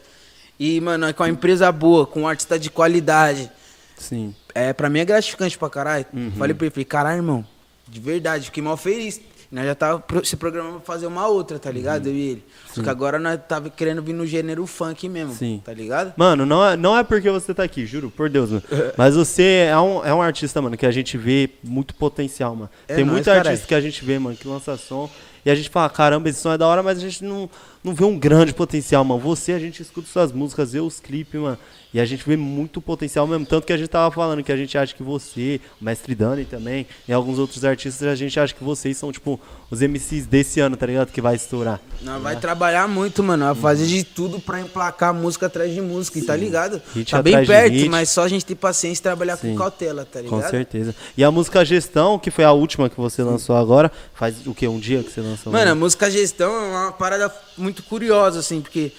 E, 0.58 0.80
mano, 0.80 1.06
é 1.06 1.12
com 1.12 1.22
uma 1.22 1.28
empresa 1.28 1.70
boa, 1.72 2.06
com 2.06 2.22
um 2.22 2.28
artista 2.28 2.58
de 2.58 2.70
qualidade. 2.70 3.50
Sim. 3.98 4.34
É, 4.54 4.72
pra 4.72 4.88
mim 4.88 5.00
é 5.00 5.04
gratificante 5.04 5.58
pra 5.58 5.68
caralho. 5.68 6.06
Uhum. 6.14 6.32
Falei 6.38 6.54
pra 6.54 6.66
ele, 6.66 6.72
falei, 6.74 6.84
caralho, 6.84 7.16
irmão, 7.18 7.44
de 7.88 8.00
verdade, 8.00 8.46
fiquei 8.46 8.62
mal 8.62 8.76
feliz. 8.76 9.20
Nós 9.52 9.66
já 9.66 9.74
tava 9.74 10.02
se 10.24 10.34
programando 10.34 10.76
pra 10.80 10.94
fazer 10.94 11.06
uma 11.06 11.26
outra, 11.28 11.58
tá 11.58 11.70
ligado? 11.70 12.06
Eu 12.06 12.14
e 12.14 12.20
ele. 12.30 12.44
Só 12.72 12.82
que 12.82 12.88
agora 12.88 13.18
nós 13.18 13.38
tava 13.46 13.68
querendo 13.68 14.00
vir 14.02 14.14
no 14.14 14.26
gênero 14.26 14.66
funk 14.66 15.06
mesmo, 15.10 15.32
Uhum. 15.32 15.36
Sim. 15.36 15.62
tá 15.62 15.74
ligado? 15.74 16.14
Mano, 16.16 16.46
não 16.46 16.64
é, 16.66 16.74
não 16.74 16.96
é 16.96 17.04
porque 17.04 17.28
você 17.30 17.52
tá 17.52 17.62
aqui, 17.62 17.84
juro, 17.84 18.10
por 18.10 18.30
Deus, 18.30 18.48
mano. 18.50 18.62
Mas 18.96 19.14
você 19.14 19.66
é 19.70 19.78
um, 19.78 20.02
é 20.04 20.14
um 20.14 20.22
artista, 20.22 20.62
mano, 20.62 20.74
que 20.74 20.86
a 20.86 20.90
gente 20.90 21.18
vê 21.18 21.50
muito 21.62 21.94
potencial, 21.94 22.56
mano. 22.56 22.70
É 22.88 22.94
Tem 22.94 23.04
nóis, 23.04 23.12
muito 23.16 23.24
caralho. 23.26 23.46
artista 23.50 23.68
que 23.68 23.74
a 23.74 23.80
gente 23.82 24.02
vê, 24.02 24.18
mano, 24.18 24.34
que 24.34 24.48
lança 24.48 24.74
som. 24.78 25.10
E 25.44 25.50
a 25.50 25.54
gente 25.54 25.68
fala, 25.68 25.90
caramba, 25.90 26.30
esse 26.30 26.40
som 26.40 26.52
é 26.52 26.56
da 26.56 26.66
hora, 26.66 26.82
mas 26.82 26.96
a 26.96 27.00
gente 27.02 27.22
não, 27.22 27.50
não 27.84 27.94
vê 27.94 28.04
um 28.04 28.18
grande 28.18 28.54
potencial, 28.54 29.04
mano. 29.04 29.20
Você, 29.20 29.52
a 29.52 29.58
gente 29.58 29.82
escuta 29.82 30.08
suas 30.08 30.32
músicas, 30.32 30.72
vê 30.72 30.80
os 30.80 30.98
clipes, 30.98 31.38
mano. 31.38 31.58
E 31.92 32.00
a 32.00 32.04
gente 32.04 32.26
vê 32.26 32.36
muito 32.36 32.80
potencial 32.80 33.26
mesmo. 33.26 33.44
Tanto 33.44 33.66
que 33.66 33.72
a 33.72 33.76
gente 33.76 33.88
tava 33.88 34.14
falando 34.14 34.42
que 34.42 34.50
a 34.50 34.56
gente 34.56 34.76
acha 34.78 34.94
que 34.94 35.02
você, 35.02 35.60
o 35.80 35.84
Mestre 35.84 36.14
Dani 36.14 36.44
também, 36.44 36.86
e 37.06 37.12
alguns 37.12 37.38
outros 37.38 37.64
artistas, 37.64 38.08
a 38.08 38.14
gente 38.14 38.38
acha 38.40 38.54
que 38.54 38.64
vocês 38.64 38.96
são, 38.96 39.12
tipo, 39.12 39.38
os 39.70 39.80
MCs 39.80 40.26
desse 40.26 40.60
ano, 40.60 40.76
tá 40.76 40.86
ligado? 40.86 41.12
Que 41.12 41.20
vai 41.20 41.34
estourar. 41.34 41.80
Nós 42.00 42.22
vai 42.22 42.36
trabalhar 42.36 42.88
muito, 42.88 43.22
mano. 43.22 43.44
Vai 43.46 43.54
fazer 43.54 43.86
de 43.86 44.04
tudo 44.04 44.40
pra 44.40 44.60
emplacar 44.60 45.12
música 45.12 45.46
atrás 45.46 45.72
de 45.74 45.80
música, 45.80 46.18
e 46.18 46.22
tá 46.22 46.34
ligado? 46.34 46.80
Hit 46.94 47.10
tá 47.10 47.22
bem 47.22 47.44
perto, 47.44 47.90
mas 47.90 48.08
só 48.08 48.22
a 48.22 48.28
gente 48.28 48.44
ter 48.44 48.54
paciência 48.54 49.00
e 49.00 49.02
trabalhar 49.02 49.36
Sim. 49.36 49.50
com 49.50 49.58
cautela, 49.58 50.04
tá 50.04 50.20
ligado? 50.20 50.40
Com 50.40 50.48
certeza. 50.48 50.94
E 51.16 51.22
a 51.22 51.30
música 51.30 51.64
Gestão, 51.64 52.18
que 52.18 52.30
foi 52.30 52.44
a 52.44 52.52
última 52.52 52.88
que 52.88 52.96
você 52.96 53.22
lançou 53.22 53.56
agora, 53.56 53.90
faz 54.14 54.46
o 54.46 54.54
que? 54.54 54.66
Um 54.66 54.78
dia 54.78 55.02
que 55.02 55.10
você 55.10 55.20
lançou? 55.20 55.52
Mano, 55.52 55.72
a 55.72 55.74
música 55.74 56.10
gestão 56.10 56.52
é 56.52 56.68
uma 56.68 56.92
parada 56.92 57.32
muito 57.56 57.82
curiosa, 57.82 58.38
assim, 58.38 58.60
porque 58.60 58.92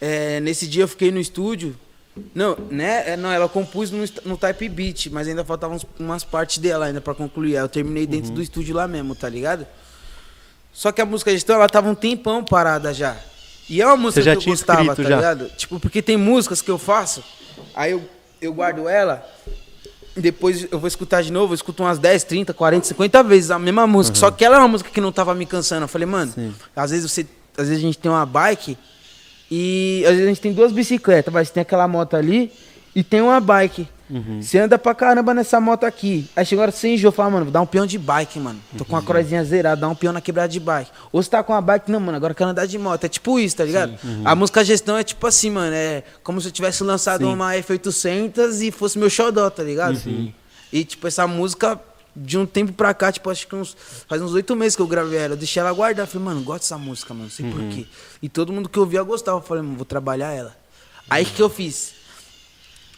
é, 0.00 0.40
nesse 0.40 0.66
dia 0.66 0.84
eu 0.84 0.88
fiquei 0.88 1.10
no 1.10 1.20
estúdio. 1.20 1.76
Não, 2.34 2.56
né? 2.70 3.12
é, 3.12 3.16
Não, 3.16 3.30
ela 3.32 3.48
compôs 3.48 3.90
no, 3.90 4.04
no 4.24 4.36
type 4.36 4.68
beat, 4.68 5.06
mas 5.10 5.26
ainda 5.28 5.44
faltavam 5.44 5.76
uns- 5.76 5.86
umas 5.98 6.22
partes 6.24 6.58
dela 6.58 6.86
ainda 6.86 7.00
pra 7.00 7.14
concluir. 7.14 7.54
Eu 7.54 7.68
terminei 7.68 8.06
dentro 8.06 8.28
Uhum. 8.28 8.34
do 8.34 8.42
estúdio 8.42 8.74
lá 8.74 8.86
mesmo, 8.86 9.14
tá 9.14 9.28
ligado? 9.28 9.66
Só 10.72 10.92
que 10.92 11.00
a 11.00 11.06
música 11.06 11.30
gestão, 11.30 11.56
ela 11.56 11.68
tava 11.68 11.88
um 11.88 11.94
tempão 11.94 12.44
parada 12.44 12.92
já. 12.92 13.16
E 13.68 13.80
é 13.80 13.86
uma 13.86 13.96
música 13.96 14.22
que 14.22 14.28
eu 14.30 14.36
tinha 14.36 14.54
gostava, 14.54 14.94
tá 14.96 15.02
já? 15.02 15.16
ligado? 15.16 15.48
Tipo, 15.56 15.78
porque 15.80 16.02
tem 16.02 16.16
músicas 16.16 16.60
que 16.60 16.70
eu 16.70 16.78
faço, 16.78 17.22
aí 17.74 17.92
eu, 17.92 18.02
eu 18.40 18.52
guardo 18.52 18.88
ela, 18.88 19.26
depois 20.14 20.66
eu 20.70 20.78
vou 20.78 20.88
escutar 20.88 21.22
de 21.22 21.32
novo, 21.32 21.52
eu 21.52 21.54
escuto 21.54 21.82
umas 21.82 21.98
10, 21.98 22.24
30, 22.24 22.52
40, 22.52 22.86
50 22.88 23.22
vezes 23.22 23.50
a 23.50 23.58
mesma 23.58 23.86
música. 23.86 24.18
Só 24.18 24.30
que 24.30 24.44
ela 24.44 24.56
é 24.56 24.58
uma 24.58 24.68
música 24.68 24.90
que 24.90 25.00
não 25.00 25.12
tava 25.12 25.34
me 25.34 25.46
cansando. 25.46 25.84
Eu 25.84 25.88
falei, 25.88 26.06
mano, 26.06 26.32
Sim. 26.32 26.54
às 26.76 26.90
vezes 26.90 27.10
você. 27.10 27.26
Às 27.56 27.68
vezes 27.68 27.82
a 27.82 27.86
gente 27.86 27.98
tem 27.98 28.10
uma 28.10 28.24
bike 28.26 28.76
e 29.54 30.02
às 30.06 30.12
vezes 30.12 30.24
a 30.24 30.28
gente 30.28 30.40
tem 30.40 30.52
duas 30.54 30.72
bicicletas, 30.72 31.32
mas 31.32 31.50
tem 31.50 31.60
aquela 31.60 31.86
moto 31.86 32.16
ali 32.16 32.50
e 32.96 33.04
tem 33.04 33.20
uma 33.20 33.38
bike. 33.38 33.86
Você 34.40 34.58
anda 34.58 34.78
pra 34.78 34.94
caramba 34.94 35.34
nessa 35.34 35.60
moto 35.60 35.84
aqui. 35.84 36.26
Aí 36.34 36.46
chega 36.46 36.60
a 36.60 36.64
hora 36.64 36.72
que 36.72 36.78
você 36.78 36.88
enjoa, 36.88 37.12
fala, 37.12 37.28
mano, 37.28 37.44
vou 37.46 37.52
dar 37.52 37.60
um 37.60 37.66
peão 37.66 37.84
de 37.84 37.98
bike, 37.98 38.40
mano. 38.40 38.58
Tô 38.78 38.84
com 38.84 38.94
uma 38.94 39.02
cruzinha 39.02 39.44
zerada, 39.44 39.82
dá 39.82 39.88
um 39.90 39.94
peão 39.94 40.10
na 40.10 40.22
quebrada 40.22 40.48
de 40.48 40.58
bike. 40.58 40.90
Ou 41.12 41.22
você 41.22 41.28
tá 41.28 41.42
com 41.42 41.52
uma 41.52 41.60
bike, 41.60 41.90
não, 41.90 42.00
mano, 42.00 42.16
agora 42.16 42.32
eu 42.32 42.34
quero 42.34 42.48
andar 42.48 42.64
de 42.64 42.78
moto. 42.78 43.04
É 43.04 43.08
tipo 43.10 43.38
isso, 43.38 43.56
tá 43.56 43.64
ligado? 43.64 43.94
A 44.24 44.34
música 44.34 44.64
gestão 44.64 44.96
é 44.96 45.04
tipo 45.04 45.26
assim, 45.26 45.50
mano, 45.50 45.74
é 45.74 46.02
como 46.22 46.40
se 46.40 46.48
eu 46.48 46.52
tivesse 46.52 46.82
lançado 46.82 47.26
Sim. 47.26 47.32
uma 47.32 47.52
F800 47.54 48.60
e 48.62 48.70
fosse 48.70 48.98
meu 48.98 49.10
xodó, 49.10 49.50
tá 49.50 49.62
ligado? 49.62 50.00
E 50.72 50.82
tipo, 50.82 51.06
essa 51.06 51.26
música, 51.26 51.78
de 52.14 52.36
um 52.38 52.44
tempo 52.46 52.72
pra 52.72 52.92
cá, 52.92 53.10
tipo, 53.10 53.28
acho 53.30 53.46
que 53.46 53.54
uns, 53.54 53.76
faz 54.08 54.20
uns 54.20 54.32
oito 54.34 54.54
meses 54.54 54.76
que 54.76 54.82
eu 54.82 54.86
gravei 54.86 55.18
ela. 55.18 55.32
Eu 55.34 55.36
deixei 55.38 55.60
ela 55.60 55.72
guardar. 55.72 56.06
Falei, 56.06 56.24
mano, 56.26 56.42
gosto 56.42 56.62
dessa 56.62 56.76
música, 56.78 57.14
mano, 57.14 57.24
não 57.24 57.30
sei 57.30 57.50
porquê. 57.50 57.86
E 58.22 58.28
todo 58.28 58.52
mundo 58.52 58.68
que 58.68 58.78
ouvia 58.78 59.02
gostava. 59.02 59.38
Eu 59.38 59.42
falei, 59.42 59.62
mano, 59.62 59.76
vou 59.76 59.84
trabalhar 59.86 60.32
ela. 60.32 60.56
Aí 61.08 61.22
o 61.22 61.26
que, 61.26 61.32
que 61.32 61.42
eu 61.42 61.48
fiz? 61.50 61.94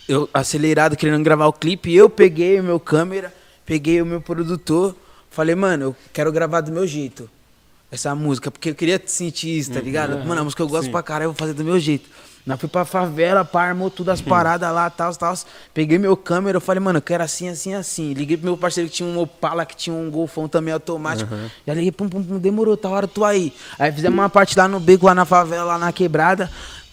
Eu 0.09 0.29
acelerado, 0.35 0.97
querendo 0.97 1.23
gravar 1.25 1.47
o 1.47 1.53
clipe, 1.53 1.95
eu 1.95 2.11
peguei 2.11 2.61
o 2.61 2.63
meu 2.65 2.79
câmera, 2.79 3.33
peguei 3.65 4.03
o 4.03 4.07
meu 4.07 4.21
produtor, 4.21 4.95
falei, 5.31 5.55
mano, 5.55 5.85
eu 5.85 5.97
quero 6.13 6.31
gravar 6.31 6.61
do 6.61 6.71
meu 6.73 6.87
jeito. 6.87 7.31
essa 7.91 8.13
música, 8.13 8.51
porque 8.51 8.71
eu 8.71 8.75
queria 8.75 9.01
sentir 9.07 9.57
isso, 9.57 9.71
tá 9.71 9.79
Uhum. 9.79 9.85
ligado? 9.85 10.19
Mano, 10.27 10.41
a 10.41 10.45
música 10.45 10.61
eu 10.63 10.67
gosto 10.69 10.91
pra 10.91 11.01
caralho, 11.01 11.29
eu 11.29 11.33
vou 11.33 11.39
fazer 11.39 11.53
do 11.55 11.63
meu 11.63 11.79
jeito. 11.79 12.11
Nós 12.47 12.61
fui 12.61 12.69
pra 12.69 12.85
favela, 12.85 13.43
pá, 13.43 13.65
armou 13.65 13.91
tudo 13.91 14.11
as 14.11 14.21
paradas 14.21 14.71
lá, 14.71 14.91
tal, 14.91 15.15
tal. 15.17 15.35
Peguei 15.73 15.97
meu 15.99 16.15
câmera, 16.15 16.59
eu 16.59 16.61
falei, 16.61 16.79
mano, 16.79 16.99
eu 16.99 17.03
quero 17.03 17.25
assim, 17.25 17.49
assim, 17.49 17.73
assim. 17.73 18.13
Liguei 18.13 18.37
pro 18.37 18.45
meu 18.45 18.57
parceiro 18.57 18.91
que 18.91 18.97
tinha 18.97 19.09
um 19.09 19.19
Opala, 19.19 19.65
que 19.65 19.75
tinha 19.75 19.97
um 19.97 20.11
Golfão 20.11 20.47
também 20.47 20.75
automático. 20.75 21.35
Já 21.67 21.73
liguei, 21.73 21.91
pum, 21.91 22.07
pum, 22.07 22.23
pum, 22.23 22.39
demorou, 22.39 22.77
tá 22.77 22.91
hora, 22.91 23.09
tu 23.09 23.25
aí. 23.25 23.51
Aí 23.79 23.91
fizemos 23.91 24.19
uma 24.19 24.29
parte 24.29 24.59
lá 24.59 24.69
no 24.69 24.79
beco, 24.79 25.07
lá 25.07 25.15
na 25.15 25.25
favela, 25.25 25.65
lá 25.65 25.79
na 25.79 25.91
quebrada. 25.91 26.51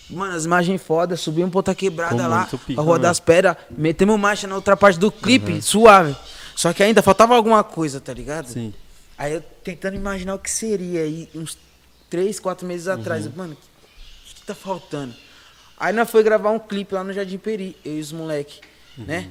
Mano, 0.10 0.36
as 0.36 0.46
imagens 0.46 0.82
fodas, 0.82 1.20
subimos 1.20 1.52
pra 1.52 1.60
outra 1.60 1.76
quebrada 1.76 2.28
lá, 2.28 2.46
pica, 2.46 2.80
a 2.80 2.84
Rua 2.84 2.94
mano. 2.94 3.04
das 3.04 3.20
Pedras, 3.20 3.58
metemos 3.70 4.18
marcha 4.18 4.48
na 4.48 4.56
outra 4.56 4.78
parte 4.78 4.98
do 4.98 5.12
clipe, 5.12 5.62
suave. 5.62 6.16
Só 6.56 6.72
que 6.72 6.82
ainda 6.82 7.02
faltava 7.02 7.36
alguma 7.36 7.64
coisa, 7.64 8.00
tá 8.00 8.14
ligado? 8.14 8.48
Sim. 8.48 8.74
Aí 9.18 9.34
eu 9.34 9.42
tentando 9.64 9.96
imaginar 9.96 10.36
o 10.36 10.40
que 10.40 10.50
seria 10.50 11.02
aí, 11.02 11.30
uns 11.36 11.58
três, 12.10 12.40
quatro 12.40 12.66
meses 12.66 12.88
atrás. 12.88 13.28
Mano, 13.36 13.54
o 13.54 14.36
que 14.36 14.46
tá 14.46 14.56
faltando? 14.56 15.14
Aí 15.82 15.92
nós 15.92 16.12
foi 16.12 16.22
gravar 16.22 16.52
um 16.52 16.60
clipe 16.60 16.94
lá 16.94 17.04
no 17.04 17.12
Jardim 17.12 17.40
Peri, 17.40 17.76
eu 17.84 17.98
e 17.98 18.00
os 18.00 18.12
moleque, 18.12 18.62
né? 18.96 19.28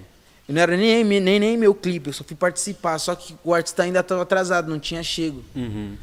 E 0.49 0.53
não 0.53 0.61
era 0.61 0.77
nem, 0.77 1.05
nem, 1.05 1.39
nem 1.39 1.57
meu 1.57 1.73
clipe, 1.73 2.09
eu 2.09 2.13
só 2.13 2.25
fui 2.25 2.35
participar. 2.35 2.99
Só 2.99 3.15
que 3.15 3.37
o 3.45 3.55
artista 3.55 3.85
ainda 3.85 4.03
tava 4.03 4.23
atrasado, 4.23 4.69
não 4.69 4.81
tinha 4.81 5.01
chego. 5.01 5.45
Uhum. 5.55 5.97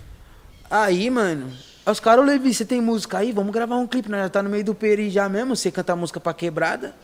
Aí, 0.71 1.09
mano, 1.09 1.51
os 1.85 1.99
caras, 1.99 2.23
ô 2.23 2.25
Levi, 2.25 2.53
você 2.53 2.63
tem 2.63 2.81
música 2.81 3.17
aí? 3.17 3.33
Vamos 3.33 3.51
gravar 3.51 3.75
um 3.75 3.85
clipe, 3.85 4.09
nós 4.09 4.21
já 4.21 4.29
tá 4.29 4.41
no 4.41 4.49
meio 4.49 4.63
do 4.63 4.73
Peri 4.73 5.09
já 5.09 5.27
mesmo, 5.27 5.53
você 5.53 5.69
canta 5.69 5.93
música 5.97 6.17
pra 6.17 6.33
quebrada. 6.33 6.95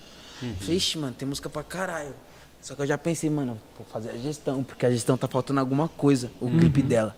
Vixe, 0.61 0.97
mano, 0.97 1.13
tem 1.13 1.27
música 1.27 1.49
pra 1.49 1.63
caralho. 1.63 2.15
Só 2.61 2.75
que 2.75 2.81
eu 2.81 2.87
já 2.87 2.97
pensei, 2.97 3.29
mano, 3.29 3.59
vou 3.77 3.85
fazer 3.91 4.11
a 4.11 4.17
gestão, 4.17 4.63
porque 4.63 4.85
a 4.85 4.89
gestão 4.89 5.17
tá 5.17 5.27
faltando 5.27 5.59
alguma 5.59 5.89
coisa, 5.89 6.31
o 6.39 6.49
clipe 6.49 6.81
dela. 6.81 7.13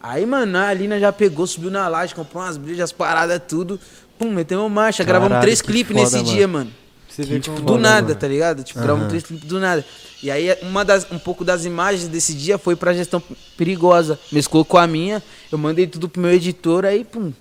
Aí, 0.00 0.26
mano, 0.26 0.58
a 0.58 0.68
Alina 0.68 1.00
já 1.00 1.10
pegou, 1.12 1.46
subiu 1.46 1.70
na 1.70 1.88
laje, 1.88 2.14
comprou 2.14 2.42
umas 2.42 2.58
brilhas, 2.58 2.84
as 2.84 2.92
paradas, 2.92 3.40
tudo. 3.48 3.80
Pum, 4.18 4.30
metemos 4.30 4.70
marcha, 4.70 5.02
gravamos 5.04 5.30
Caralho, 5.30 5.42
três 5.46 5.60
que 5.60 5.68
clipes 5.68 5.94
nesse 5.96 6.22
dia, 6.22 6.46
mano. 6.48 6.70
Você 7.08 7.22
vê 7.22 7.38
Que 7.38 7.48
como 7.48 7.60
Do 7.60 7.72
foda, 7.74 7.80
nada, 7.82 8.08
mano. 8.08 8.14
tá 8.18 8.26
ligado? 8.26 8.64
Tipo, 8.64 8.80
gravamos 8.80 9.08
três 9.08 9.22
clipes 9.22 9.46
do 9.48 9.60
nada. 9.60 9.84
E 10.20 10.30
aí, 10.30 10.56
uma 10.62 10.84
das, 10.84 11.06
um 11.12 11.18
pouco 11.18 11.44
das 11.44 11.64
imagens 11.64 12.08
desse 12.08 12.34
dia 12.34 12.58
foi 12.58 12.74
pra 12.74 12.92
gestão 12.92 13.22
perigosa. 13.56 14.18
Mesclou 14.32 14.64
com 14.64 14.78
a 14.78 14.86
minha, 14.86 15.22
eu 15.52 15.56
mandei 15.58 15.86
tudo 15.86 16.08
pro 16.08 16.20
meu 16.20 16.32
editor, 16.32 16.84
aí, 16.84 17.04
pum, 17.04 17.32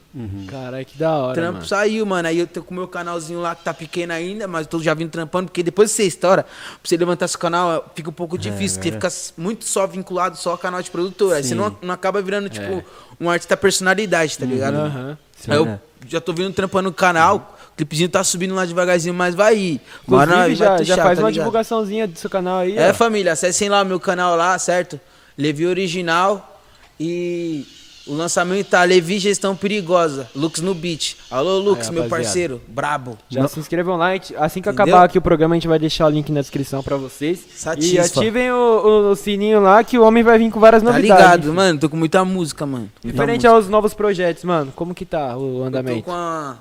Caralho, 0.47 0.85
que 0.85 0.95
da 0.95 1.11
hora, 1.17 1.33
trampo 1.33 1.53
mano. 1.53 1.65
saiu, 1.65 2.05
mano. 2.05 2.27
Aí 2.27 2.37
eu 2.37 2.45
tô 2.45 2.61
com 2.61 2.71
o 2.71 2.77
meu 2.77 2.87
canalzinho 2.87 3.41
lá 3.41 3.55
que 3.55 3.63
tá 3.63 3.73
pequeno 3.73 4.13
ainda, 4.13 4.47
mas 4.47 4.67
eu 4.67 4.69
tô 4.69 4.79
já 4.79 4.93
vindo 4.93 5.09
trampando, 5.09 5.47
porque 5.47 5.63
depois 5.63 5.89
que 5.89 5.95
você 5.97 6.03
estoura, 6.03 6.43
pra 6.43 6.51
você 6.83 6.95
levantar 6.95 7.27
seu 7.27 7.39
canal, 7.39 7.91
fica 7.95 8.11
um 8.11 8.13
pouco 8.13 8.37
difícil, 8.37 8.77
porque 8.77 8.91
fica 8.91 9.09
muito 9.35 9.65
só 9.65 9.87
vinculado 9.87 10.37
só 10.37 10.51
ao 10.51 10.57
canal 10.57 10.83
de 10.83 10.91
produtor. 10.91 11.33
Aí 11.35 11.41
você 11.41 11.49
Sim. 11.49 11.55
não, 11.55 11.75
não 11.81 11.93
acaba 11.95 12.21
virando, 12.21 12.47
tipo, 12.47 12.83
um 13.19 13.27
artista 13.27 13.57
personalidade, 13.57 14.37
tá 14.37 14.45
ligado? 14.45 14.75
Aham. 14.75 15.17
Aí 15.47 15.57
eu 15.57 15.65
é. 15.67 15.79
Já 16.07 16.19
tô 16.21 16.33
vindo 16.33 16.53
trampando 16.53 16.89
no 16.89 16.93
canal, 16.93 17.55
o 17.73 17.75
clipezinho 17.77 18.09
tá 18.09 18.23
subindo 18.23 18.53
lá 18.55 18.65
devagarzinho, 18.65 19.13
mas 19.13 19.33
vai 19.35 19.55
ir. 19.57 19.81
Inclusive, 20.03 20.31
vai 20.31 20.55
já, 20.55 20.77
tuchar, 20.77 20.85
já 20.85 21.03
faz 21.03 21.17
tá 21.17 21.23
uma 21.23 21.29
ligado? 21.29 21.43
divulgaçãozinha 21.43 22.07
do 22.07 22.17
seu 22.17 22.29
canal 22.29 22.59
aí, 22.59 22.77
É, 22.77 22.89
ó. 22.89 22.93
família, 22.93 23.33
acessem 23.33 23.69
lá 23.69 23.81
o 23.81 23.85
meu 23.85 23.99
canal 23.99 24.35
lá, 24.35 24.57
certo? 24.59 24.99
Levi 25.37 25.65
Original 25.65 26.61
e 26.99 27.65
o 28.05 28.13
lançamento 28.13 28.67
tá 28.67 28.83
Levi 28.83 29.17
Gestão 29.17 29.55
Perigosa, 29.55 30.29
Lux 30.35 30.59
no 30.59 30.73
beat. 30.73 31.15
Alô, 31.31 31.57
Lux, 31.59 31.87
Aí, 31.87 31.93
meu 31.93 32.09
parceiro, 32.09 32.61
brabo. 32.67 33.17
Já 33.29 33.47
se 33.47 33.59
inscrevam 33.59 33.95
lá, 33.95 34.11
assim 34.13 34.61
que 34.61 34.69
Entendeu? 34.69 34.71
acabar 34.71 35.03
aqui 35.05 35.17
o 35.17 35.21
programa, 35.21 35.55
a 35.55 35.57
gente 35.57 35.67
vai 35.67 35.79
deixar 35.79 36.07
o 36.07 36.09
link 36.09 36.29
na 36.31 36.41
descrição 36.41 36.83
pra 36.83 36.97
vocês. 36.97 37.39
E 37.47 37.57
Satisfa. 37.57 38.01
ativem 38.05 38.51
o, 38.51 38.55
o- 38.55 39.11
o 39.11 39.15
sininho 39.15 39.61
lá 39.61 39.83
que 39.83 39.97
o 39.97 40.03
homem 40.03 40.21
vai 40.23 40.37
vir 40.37 40.51
com 40.51 40.59
várias 40.59 40.83
Tá 40.83 40.91
novidades. 40.91 41.21
ligado, 41.23 41.43
enfim. 41.45 41.55
mano? 41.55 41.79
Tô 41.79 41.89
com 41.89 41.95
muita 41.97 42.25
música, 42.25 42.65
mano. 42.65 42.89
Muita 43.03 43.07
Diferente 43.07 43.35
música. 43.45 43.51
aos 43.53 43.69
novos 43.69 43.93
projetos, 43.93 44.43
mano, 44.43 44.71
como 44.75 44.93
que 44.93 45.05
tá 45.05 45.37
o 45.37 45.41
Eu 45.55 45.57
tô 45.59 45.63
andamento? 45.63 46.03
com 46.03 46.11
a, 46.11 46.57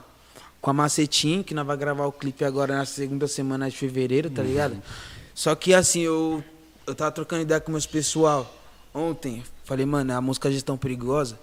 com 0.60 0.70
a 0.70 0.72
Macetim, 0.72 1.42
que 1.42 1.54
nós 1.54 1.66
vai 1.66 1.76
gravar 1.76 2.06
o 2.06 2.12
clipe 2.12 2.44
agora 2.44 2.76
na 2.76 2.84
segunda 2.84 3.26
semana 3.26 3.68
de 3.68 3.76
fevereiro, 3.76 4.30
tá 4.30 4.42
ligado? 4.42 4.76
Só 5.34 5.54
que 5.56 5.74
assim, 5.74 6.02
eu, 6.02 6.44
eu 6.86 6.94
tava 6.94 7.10
trocando 7.10 7.42
ideia 7.42 7.58
com 7.60 7.72
meus 7.72 7.86
pessoal 7.86 8.48
ontem. 8.94 9.42
Falei, 9.64 9.86
mano, 9.86 10.12
a 10.12 10.20
música 10.20 10.50
Gestão 10.50 10.76
Perigosa 10.76 11.38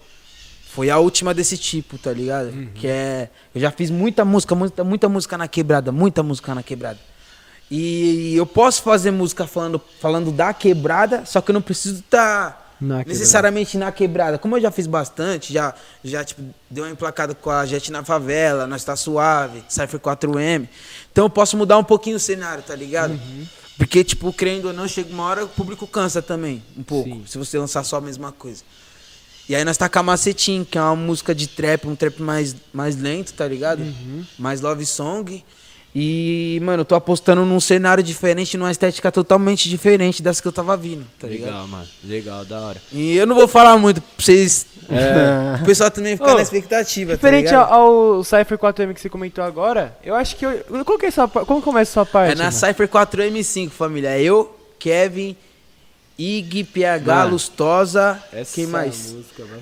foi 0.72 0.89
a 0.89 0.97
última 0.99 1.34
desse 1.34 1.57
tipo, 1.57 1.97
tá 1.97 2.11
ligado? 2.11 2.51
Que 2.76 2.88
é. 2.88 3.30
Eu 3.55 3.61
já 3.61 3.72
fiz 3.72 3.89
muita 3.89 4.24
música, 4.26 4.53
muita, 4.55 4.84
muita 4.84 5.09
música 5.09 5.38
na 5.38 5.47
quebrada, 5.47 5.91
muita 5.91 6.22
música 6.22 6.53
na 6.53 6.61
quebrada. 6.61 6.99
E 7.72 8.36
eu 8.36 8.45
posso 8.45 8.82
fazer 8.82 9.11
música 9.11 9.45
falando, 9.45 9.80
falando 9.99 10.32
da 10.32 10.53
quebrada, 10.53 11.24
só 11.26 11.39
que 11.39 11.51
eu 11.51 11.53
não 11.53 11.61
preciso 11.61 11.99
estar 11.99 12.76
Na 12.82 12.97
quebrada. 12.99 13.09
necessariamente 13.09 13.78
na 13.78 13.91
quebrada. 13.91 14.38
Como 14.39 14.57
eu 14.57 14.61
já 14.61 14.72
fiz 14.72 14.88
bastante, 14.88 15.53
já, 15.53 15.74
já 16.03 16.24
tipo, 16.24 16.41
deu 16.70 16.84
uma 16.86 16.89
emplacada 16.91 17.36
com 17.36 17.49
a 17.51 17.65
Jet 17.67 17.91
na 17.91 18.03
favela, 18.03 18.65
Nós 18.65 18.84
Tá 18.84 18.95
Suave, 18.95 19.63
Cypher 19.70 19.99
4M. 19.99 20.67
Então 21.11 21.26
eu 21.26 21.30
posso 21.30 21.55
mudar 21.55 21.78
um 21.78 21.84
pouquinho 21.84 22.15
o 22.17 22.20
cenário, 22.20 22.63
tá 22.63 22.76
ligado? 22.76 23.11
Uhum. 23.11 23.45
Porque, 23.80 24.04
tipo, 24.04 24.34
crendo 24.34 24.68
ou 24.68 24.74
não, 24.74 24.90
chega 24.90 25.10
uma 25.10 25.24
hora 25.24 25.40
que 25.40 25.46
o 25.46 25.56
público 25.56 25.88
cansa 25.88 26.22
também, 26.22 26.62
um 26.78 26.84
pouco, 26.84 27.10
Sim. 27.10 27.24
se 27.26 27.38
você 27.38 27.58
lançar 27.58 27.82
só 27.86 27.96
a 27.96 28.02
mesma 28.02 28.30
coisa. 28.30 28.62
E 29.48 29.56
aí 29.56 29.64
nós 29.64 29.78
tá 29.78 29.88
com 29.88 29.98
a 29.98 30.04
Macetim, 30.04 30.66
que 30.70 30.78
é 30.78 30.82
uma 30.82 30.98
música 30.98 31.34
de 31.34 31.48
trap, 31.48 31.88
um 31.88 31.96
trap 31.96 32.22
mais, 32.22 32.54
mais 32.74 32.98
lento, 32.98 33.34
tá 33.34 33.48
ligado? 33.48 33.80
Uhum. 33.80 34.26
Mais 34.38 34.60
love 34.60 34.86
song. 34.86 35.44
E, 35.96 36.60
mano, 36.62 36.82
eu 36.82 36.86
tô 36.86 36.94
apostando 36.94 37.46
num 37.46 37.60
cenário 37.62 38.04
diferente, 38.04 38.58
numa 38.58 38.70
estética 38.70 39.12
totalmente 39.14 39.70
diferente 39.70 40.22
das 40.22 40.42
que 40.42 40.48
eu 40.48 40.52
tava 40.52 40.76
vindo, 40.76 41.08
tá 41.18 41.28
ligado? 41.28 41.48
Legal, 41.48 41.68
mano. 41.70 41.88
Legal, 42.04 42.46
da 42.46 42.60
hora. 42.60 42.82
E 42.92 43.16
eu 43.16 43.26
não 43.26 43.36
vou 43.36 43.48
falar 43.48 43.78
muito 43.78 44.02
pra 44.02 44.12
vocês. 44.26 44.68
É. 44.92 45.62
O 45.62 45.66
pessoal 45.66 45.92
também 45.92 46.16
ficar 46.18 46.34
Ô, 46.34 46.36
na 46.36 46.42
expectativa, 46.42 47.16
Diferente 47.16 47.46
tá 47.46 47.52
ligado? 47.52 47.72
ao, 47.74 48.14
ao 48.16 48.24
Cypher 48.24 48.58
4M 48.58 48.94
que 48.94 49.02
você 49.02 49.10
comentou 49.10 49.44
agora, 49.44 49.98
eu 50.04 50.16
acho 50.16 50.36
que. 50.36 50.46
Eu, 50.46 50.86
qual 50.86 50.98
que 50.98 51.06
é 51.06 51.12
sua, 51.12 51.28
como 51.28 51.62
começa 51.62 51.92
a 51.92 51.94
sua 51.94 52.06
parte? 52.06 52.32
É 52.32 52.36
na 52.36 52.46
mano? 52.46 52.56
Cypher 52.56 52.88
4M5, 52.88 53.70
família. 53.70 54.10
É 54.10 54.22
eu, 54.22 54.56
Kevin, 54.80 55.36
Ig, 56.18 56.64
PH, 56.66 57.16
Mano, 57.16 57.32
Lustosa, 57.32 58.22
Essa 58.34 58.56
quem 58.56 58.68
mais? 58.68 59.16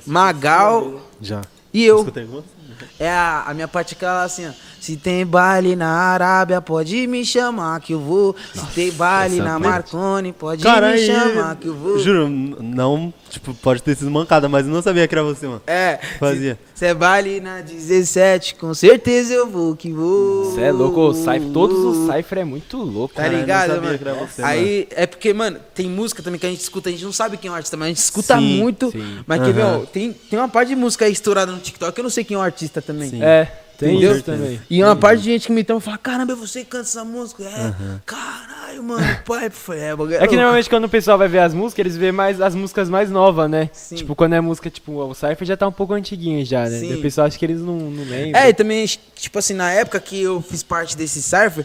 Magal 0.05 1.01
Já. 1.21 1.41
e 1.73 1.85
eu. 1.85 1.99
Escutei 1.99 2.25
você? 2.25 2.56
É 2.99 3.09
a, 3.09 3.43
a 3.47 3.53
minha 3.53 3.67
parte 3.67 3.93
é 3.93 3.95
aquela 3.97 4.23
assim, 4.23 4.47
ó. 4.47 4.51
Se 4.79 4.95
tem 4.95 5.25
baile 5.25 5.75
na 5.75 5.89
Arábia, 5.89 6.61
pode 6.61 7.07
me 7.07 7.25
chamar 7.25 7.79
que 7.81 7.93
eu 7.93 7.99
vou. 7.99 8.35
Se 8.53 8.65
tem 8.67 8.91
baile 8.91 9.39
na 9.41 9.57
foi- 9.59 9.67
Marconi, 9.67 10.31
pode 10.33 10.63
Cara, 10.63 10.91
me 10.93 10.97
chamar 10.99 11.55
que 11.55 11.67
eu 11.67 11.73
vou. 11.75 11.99
juro, 11.99 12.29
não, 12.29 13.13
tipo, 13.29 13.53
pode 13.55 13.81
ter 13.83 13.95
sido 13.97 14.09
mancada, 14.11 14.47
mas 14.47 14.65
eu 14.65 14.71
não 14.71 14.81
sabia 14.81 15.07
que 15.07 15.13
era 15.15 15.23
você, 15.23 15.47
mano. 15.47 15.61
É. 15.67 15.99
Fazia. 16.19 16.57
Se 16.77 16.85
é 16.85 16.93
baile 16.93 17.39
na 17.39 17.59
17, 17.61 18.53
com 18.53 18.71
certeza 18.71 19.33
eu 19.33 19.47
vou 19.49 19.75
que 19.75 19.91
vou. 19.91 20.45
Você 20.45 20.61
é 20.61 20.71
louco, 20.71 21.07
o 21.07 21.11
Cypher, 21.11 21.51
todos 21.51 21.75
os 21.79 22.05
Cypher 22.05 22.37
é 22.37 22.43
muito 22.43 22.77
louco. 22.77 23.15
Tá 23.15 23.23
né? 23.23 23.43
Caralho, 23.47 23.81
ligado, 23.81 24.05
mano? 24.05 24.27
você, 24.27 24.43
Aí 24.43 24.87
é 24.91 25.07
porque, 25.07 25.33
mano, 25.33 25.59
tem 25.73 25.89
música 25.89 26.21
também 26.21 26.39
que 26.39 26.45
a 26.45 26.49
gente 26.51 26.59
escuta, 26.59 26.89
a 26.89 26.91
gente 26.91 27.03
não 27.03 27.11
sabe 27.11 27.35
quem 27.35 27.49
é 27.49 27.51
o 27.51 27.55
artista, 27.55 27.75
mas 27.75 27.85
a 27.87 27.89
gente 27.89 27.97
escuta 27.97 28.37
Sim, 28.37 28.59
muito. 28.59 28.91
sim. 28.91 29.23
Mas 29.25 29.41
quer 29.41 29.53
ver, 29.53 29.87
tem, 29.87 30.13
tem 30.13 30.37
uma 30.37 30.47
parte 30.47 30.69
de 30.69 30.75
música 30.75 31.05
aí 31.05 31.11
estourada 31.11 31.51
no 31.51 31.57
TikTok 31.57 31.93
que 31.93 31.99
eu 31.99 32.03
não 32.03 32.11
sei 32.11 32.23
quem 32.23 32.35
é 32.35 32.37
o 32.37 32.43
artista 32.43 32.79
também. 32.79 33.09
Sim. 33.09 33.23
É, 33.23 33.51
tem 33.77 33.91
Entendeu? 33.91 34.13
isso 34.13 34.23
também. 34.23 34.59
E 34.69 34.83
uma 34.83 34.95
parte 34.95 35.21
de 35.21 35.25
gente 35.25 35.47
que 35.47 35.53
me 35.53 35.63
toma 35.63 35.79
e 35.79 35.83
fala, 35.83 35.97
caramba, 35.99 36.35
você 36.35 36.65
canta 36.65 36.85
essa 36.85 37.05
música? 37.05 37.43
É, 37.43 37.73
caralho, 38.05 38.83
mano, 38.83 39.05
pai, 39.23 39.51
foi, 39.51 39.79
é, 39.79 39.95
bagulho 39.95 40.15
É 40.15 40.27
que 40.27 40.35
normalmente 40.35 40.67
quando 40.67 40.85
o 40.85 40.89
pessoal 40.89 41.17
vai 41.17 41.27
ver 41.27 41.39
as 41.39 41.53
músicas, 41.53 41.85
eles 41.85 41.95
vê 41.95 42.11
mais 42.11 42.41
as 42.41 42.55
músicas 42.55 42.89
mais 42.89 43.11
novas, 43.11 43.49
né? 43.49 43.69
Sim. 43.71 43.95
Tipo, 43.95 44.15
quando 44.15 44.33
é 44.33 44.41
música, 44.41 44.69
tipo, 44.69 44.93
o 44.93 45.13
Cypher 45.13 45.45
já 45.45 45.55
tá 45.55 45.67
um 45.67 45.71
pouco 45.71 45.93
antiguinho 45.93 46.43
já, 46.43 46.63
né? 46.63 46.79
Sim. 46.79 46.89
Daí 46.89 46.97
O 46.97 47.01
pessoal 47.01 47.27
acha 47.27 47.37
que 47.37 47.45
eles 47.45 47.61
não, 47.61 47.77
não 47.77 48.03
lembram. 48.03 48.41
É, 48.41 48.49
e 48.49 48.53
também, 48.53 48.83
tipo 49.15 49.37
assim, 49.37 49.53
na 49.53 49.71
época 49.71 49.99
que 49.99 50.23
eu 50.23 50.41
fiz 50.41 50.63
parte 50.63 50.97
desse 50.97 51.21
Cypher, 51.21 51.63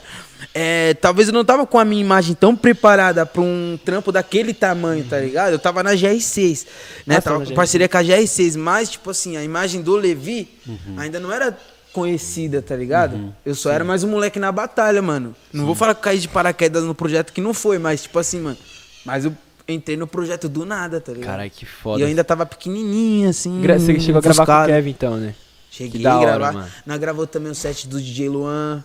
é, 0.55 0.93
talvez 0.95 1.29
eu 1.29 1.35
não 1.35 1.45
tava 1.45 1.67
com 1.67 1.79
a 1.79 1.85
minha 1.85 2.01
imagem 2.01 2.35
tão 2.35 2.55
preparada 2.55 3.25
pra 3.25 3.41
um 3.41 3.79
trampo 3.83 4.13
daquele 4.13 4.53
tamanho, 4.53 5.05
tá 5.05 5.19
ligado? 5.19 5.53
Eu 5.53 5.59
tava 5.59 5.83
na 5.83 5.93
GR6, 5.93 6.67
né? 7.07 7.17
Ah, 7.17 7.23
tava 7.23 7.41
tá 7.41 7.47
com 7.47 7.55
parceria 7.55 7.89
com 7.89 7.97
a 7.97 8.03
GR6, 8.03 8.59
mas, 8.59 8.91
tipo 8.91 9.09
assim, 9.11 9.37
a 9.37 9.43
imagem 9.43 9.81
do 9.81 9.97
Levi 9.97 10.49
ainda 10.97 11.19
não 11.19 11.33
era 11.33 11.57
conhecida, 11.93 12.61
tá 12.63 12.75
ligado? 12.77 13.35
eu 13.45 13.55
só 13.55 13.71
era 13.71 13.85
mais 13.85 14.03
um 14.05 14.09
moleque 14.09 14.39
na 14.39 14.51
batalha, 14.53 15.01
mano. 15.03 15.35
Não 15.53 15.67
vou 15.67 15.75
falar 15.75 15.95
que 15.95 16.01
eu 16.01 16.05
caí 16.05 16.19
de 16.19 16.29
paraquedas 16.29 16.85
no 16.85 16.95
projeto 16.95 17.33
que 17.33 17.41
não 17.41 17.53
foi, 17.55 17.79
mas, 17.79 18.03
tipo 18.03 18.19
assim, 18.19 18.41
mano. 18.41 18.57
Mas 19.05 19.25
eu 19.25 19.35
entrei 19.69 19.97
no 19.97 20.07
projeto 20.07 20.49
do 20.49 20.65
nada, 20.67 21.01
tá 21.01 21.13
ligado? 21.13 21.27
Caralho, 21.31 21.51
que 21.51 21.65
E 21.65 21.67
foda. 21.67 22.03
eu 22.03 22.07
ainda 22.07 22.25
tava 22.25 22.45
pequenininho, 22.47 23.29
assim. 23.31 23.61
Gra- 23.61 23.79
Você 23.79 23.99
chegou 24.01 24.19
a 24.19 24.23
gravar 24.23 24.47
com 24.47 24.53
o. 24.53 24.67
Kevin 24.67 24.91
então, 24.91 25.17
né? 25.17 25.35
Cheguei 25.71 26.07
a 26.07 26.19
gravar. 26.21 26.53
mano. 26.53 26.69
Nós 26.87 26.99
gravou 26.99 27.27
também 27.27 27.51
o 27.51 27.55
set 27.55 27.89
do 27.89 28.01
DJ 28.01 28.29
Luan, 28.29 28.85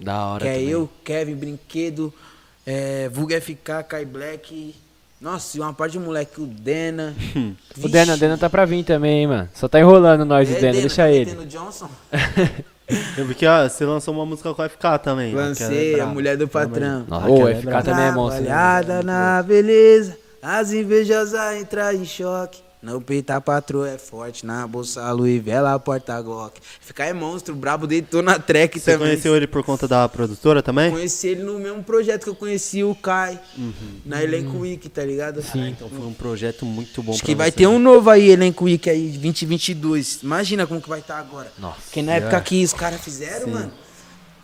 Da 0.00 0.26
hora 0.26 0.42
que 0.44 0.48
é 0.48 0.54
também. 0.54 0.68
eu, 0.68 0.88
Kevin, 1.04 1.34
Brinquedo, 1.34 2.12
é, 2.66 3.08
Vulga 3.10 3.40
FK, 3.40 3.82
Kai 3.88 4.04
Black. 4.04 4.74
Nossa, 5.22 5.56
e 5.56 5.60
uma 5.60 5.72
parte 5.72 5.92
de 5.92 6.00
moleque, 6.00 6.40
o 6.40 6.46
Dena. 6.46 7.14
O 7.82 7.88
Dena, 7.88 8.14
o 8.14 8.16
Dena 8.18 8.36
tá 8.36 8.50
pra 8.50 8.64
vir 8.66 8.84
também, 8.84 9.20
hein, 9.20 9.26
mano. 9.28 9.48
Só 9.54 9.66
tá 9.68 9.80
enrolando 9.80 10.24
nós, 10.26 10.50
o 10.50 10.52
É, 10.52 10.60
Dena, 10.60 10.72
deixa 10.80 11.02
tá 11.04 11.10
ele. 11.10 11.32
Johnson? 11.46 11.88
Eu 13.16 13.24
vi 13.24 13.34
que 13.34 13.46
ah, 13.46 13.68
você 13.68 13.86
lançou 13.86 14.12
uma 14.12 14.26
música 14.26 14.52
com 14.52 14.60
a 14.60 14.68
FK 14.68 14.98
também. 15.02 15.32
né, 15.32 15.40
que 15.40 15.48
Lancei, 15.62 15.94
é 15.94 16.00
a 16.00 16.06
mulher 16.06 16.36
do 16.36 16.46
patrão. 16.46 17.06
Nossa, 17.08 17.28
ô, 17.30 17.48
é 17.48 17.54
FK 17.54 17.82
também 17.84 18.04
é 18.04 18.10
monstro. 18.10 18.42
né? 18.42 18.48
Trabalhada 18.50 19.02
na 19.02 19.42
beleza, 19.42 20.18
as 20.42 20.72
invejosas 20.72 21.60
entram 21.60 21.92
em 21.92 22.04
choque. 22.04 22.60
No 22.82 23.00
peito 23.00 23.30
a 23.30 23.40
patroa 23.40 23.88
é 23.90 23.96
forte, 23.96 24.44
na 24.44 24.66
bolsa 24.66 25.08
Louis 25.12 25.40
Vela, 25.40 25.72
a 25.72 25.78
porta 25.78 26.20
Glock. 26.20 26.60
Ficar 26.80 27.06
é 27.06 27.12
monstro, 27.12 27.54
o 27.54 27.56
brabo 27.56 27.86
deitou 27.86 28.22
na 28.22 28.40
track 28.40 28.80
Você 28.80 28.92
também. 28.92 29.06
conheceu 29.08 29.36
ele 29.36 29.46
por 29.46 29.62
conta 29.62 29.86
da 29.86 30.08
produtora 30.08 30.64
também? 30.64 30.90
Conheci 30.90 31.28
ele 31.28 31.44
no 31.44 31.60
mesmo 31.60 31.84
projeto 31.84 32.24
que 32.24 32.30
eu 32.30 32.34
conheci 32.34 32.82
o 32.82 32.92
Kai, 32.92 33.40
na 34.04 34.20
Elenco 34.20 34.58
Week, 34.58 34.88
tá 34.88 35.04
ligado? 35.04 35.40
Sim. 35.42 35.68
Então 35.68 35.88
foi 35.88 36.04
um 36.04 36.12
projeto 36.12 36.66
muito 36.66 37.00
bom 37.04 37.12
Acho 37.12 37.22
que 37.22 37.36
vai 37.36 37.50
você, 37.52 37.58
ter 37.58 37.68
né? 37.68 37.68
um 37.68 37.78
novo 37.78 38.10
aí, 38.10 38.30
Elenco 38.30 38.64
Week 38.64 38.90
aí, 38.90 39.10
2022. 39.10 40.24
Imagina 40.24 40.66
como 40.66 40.82
que 40.82 40.88
vai 40.88 40.98
estar 40.98 41.18
agora. 41.18 41.52
Nossa. 41.60 41.82
Porque 41.84 42.02
na 42.02 42.14
época 42.14 42.40
que 42.40 42.64
os 42.64 42.72
caras 42.72 43.00
fizeram, 43.00 43.46
mano, 43.46 43.72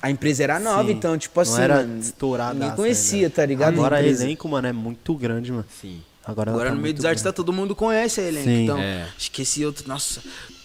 a 0.01 0.13
empresa 0.13 0.45
era 0.45 0.61
nova, 0.61 0.85
Sim. 0.89 0.93
então, 0.93 1.19
tipo 1.19 1.41
assim, 1.41 1.57
Não 1.57 1.61
era 1.63 1.77
mano, 1.79 1.99
estouradaça 1.99 2.55
ninguém 2.55 2.77
conhecia, 2.77 3.29
tá 3.29 3.45
ligado? 3.45 3.75
Agora 3.75 3.97
A 3.97 4.03
elenco, 4.07 4.49
mano, 4.49 4.69
é 4.69 4.73
muito 4.73 5.13
grande, 5.15 5.51
mano. 5.51 5.65
Sim. 5.81 6.01
Agora, 6.29 6.51
Agora 6.51 6.69
tá 6.69 6.75
no 6.77 6.83
meio 6.83 6.93
dos 6.95 7.07
artistas 7.07 7.33
todo 7.35 7.53
mundo 7.55 7.75
conhece 7.75 8.21
a 8.21 8.25
elenco. 8.25 8.45
Sim. 8.47 8.65
Então, 8.65 8.79
É. 8.79 9.09
acho 9.17 9.31
que 9.31 9.41
esse 9.43 9.65
outro, 9.65 9.89
nossa. 9.89 10.21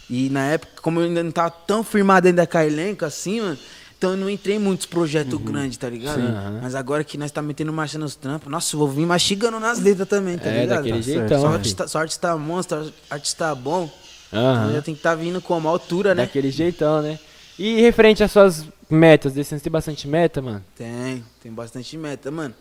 E 0.09 0.29
na 0.29 0.45
época, 0.47 0.73
como 0.81 0.99
eu 0.99 1.05
ainda 1.05 1.23
não 1.23 1.31
tava 1.31 1.49
tão 1.51 1.85
firmado 1.85 2.27
ainda 2.27 2.45
com 2.45 2.57
a 2.57 2.65
elenco 2.67 3.05
assim, 3.05 3.39
mano. 3.39 3.57
Então 3.97 4.11
eu 4.11 4.17
não 4.17 4.29
entrei 4.29 4.57
em 4.57 4.59
muitos 4.59 4.85
projetos 4.85 5.33
Uhum. 5.35 5.39
grandes, 5.39 5.77
tá 5.77 5.89
ligado? 5.89 6.19
Aham. 6.19 6.59
Mas 6.61 6.75
agora 6.75 7.05
que 7.05 7.17
nós 7.17 7.31
tá 7.31 7.41
metendo 7.41 7.71
marcha 7.71 7.97
nos 7.97 8.13
trampos, 8.17 8.51
nossa, 8.51 8.75
eu 8.75 8.79
vou 8.79 8.89
vir 8.89 9.05
mastigando 9.05 9.57
nas 9.61 9.79
letras 9.79 10.09
também, 10.09 10.37
tá 10.37 10.49
É, 10.49 10.61
ligado? 10.63 10.77
daquele 10.83 10.97
Tá 10.97 11.01
jeitão. 11.01 11.27
Só 11.29 11.35
filho. 11.47 11.53
artista, 11.53 11.87
só 11.87 11.99
artista 11.99 12.35
monstro, 12.37 12.93
artista 13.09 13.55
bom. 13.55 13.89
Aham. 14.33 14.63
Então 14.63 14.73
já 14.73 14.81
tem 14.81 14.93
que 14.93 14.99
estar 14.99 15.15
vindo 15.15 15.39
com 15.39 15.57
uma 15.57 15.69
altura, 15.69 16.13
né? 16.13 16.23
Daquele 16.23 16.51
jeitão, 16.51 17.01
né? 17.01 17.17
E 17.57 17.79
referente 17.79 18.21
às 18.21 18.29
suas 18.33 18.65
metas, 18.89 19.31
desse 19.31 19.57
tem 19.57 19.71
bastante 19.71 20.05
meta, 20.05 20.41
mano? 20.41 20.61
Tem, 20.75 21.23
tem 21.41 21.53
bastante 21.53 21.95
meta, 21.97 22.29
mano. 22.29 22.53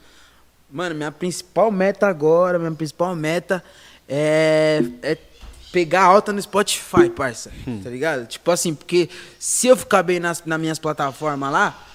Mano, 0.72 0.94
minha 0.94 1.12
principal 1.12 1.70
meta 1.70 2.06
agora, 2.06 2.58
minha 2.58 2.72
principal 2.72 3.14
meta 3.14 3.62
é, 4.08 4.82
é 5.02 5.18
pegar 5.70 6.04
alta 6.04 6.32
no 6.32 6.40
Spotify, 6.40 7.10
parça. 7.14 7.52
Tá 7.84 7.90
ligado? 7.90 8.26
Tipo 8.26 8.50
assim, 8.50 8.74
porque 8.74 9.10
se 9.38 9.66
eu 9.66 9.76
ficar 9.76 10.02
bem 10.02 10.18
nas, 10.18 10.42
nas 10.46 10.58
minhas 10.58 10.78
plataformas 10.78 11.52
lá, 11.52 11.88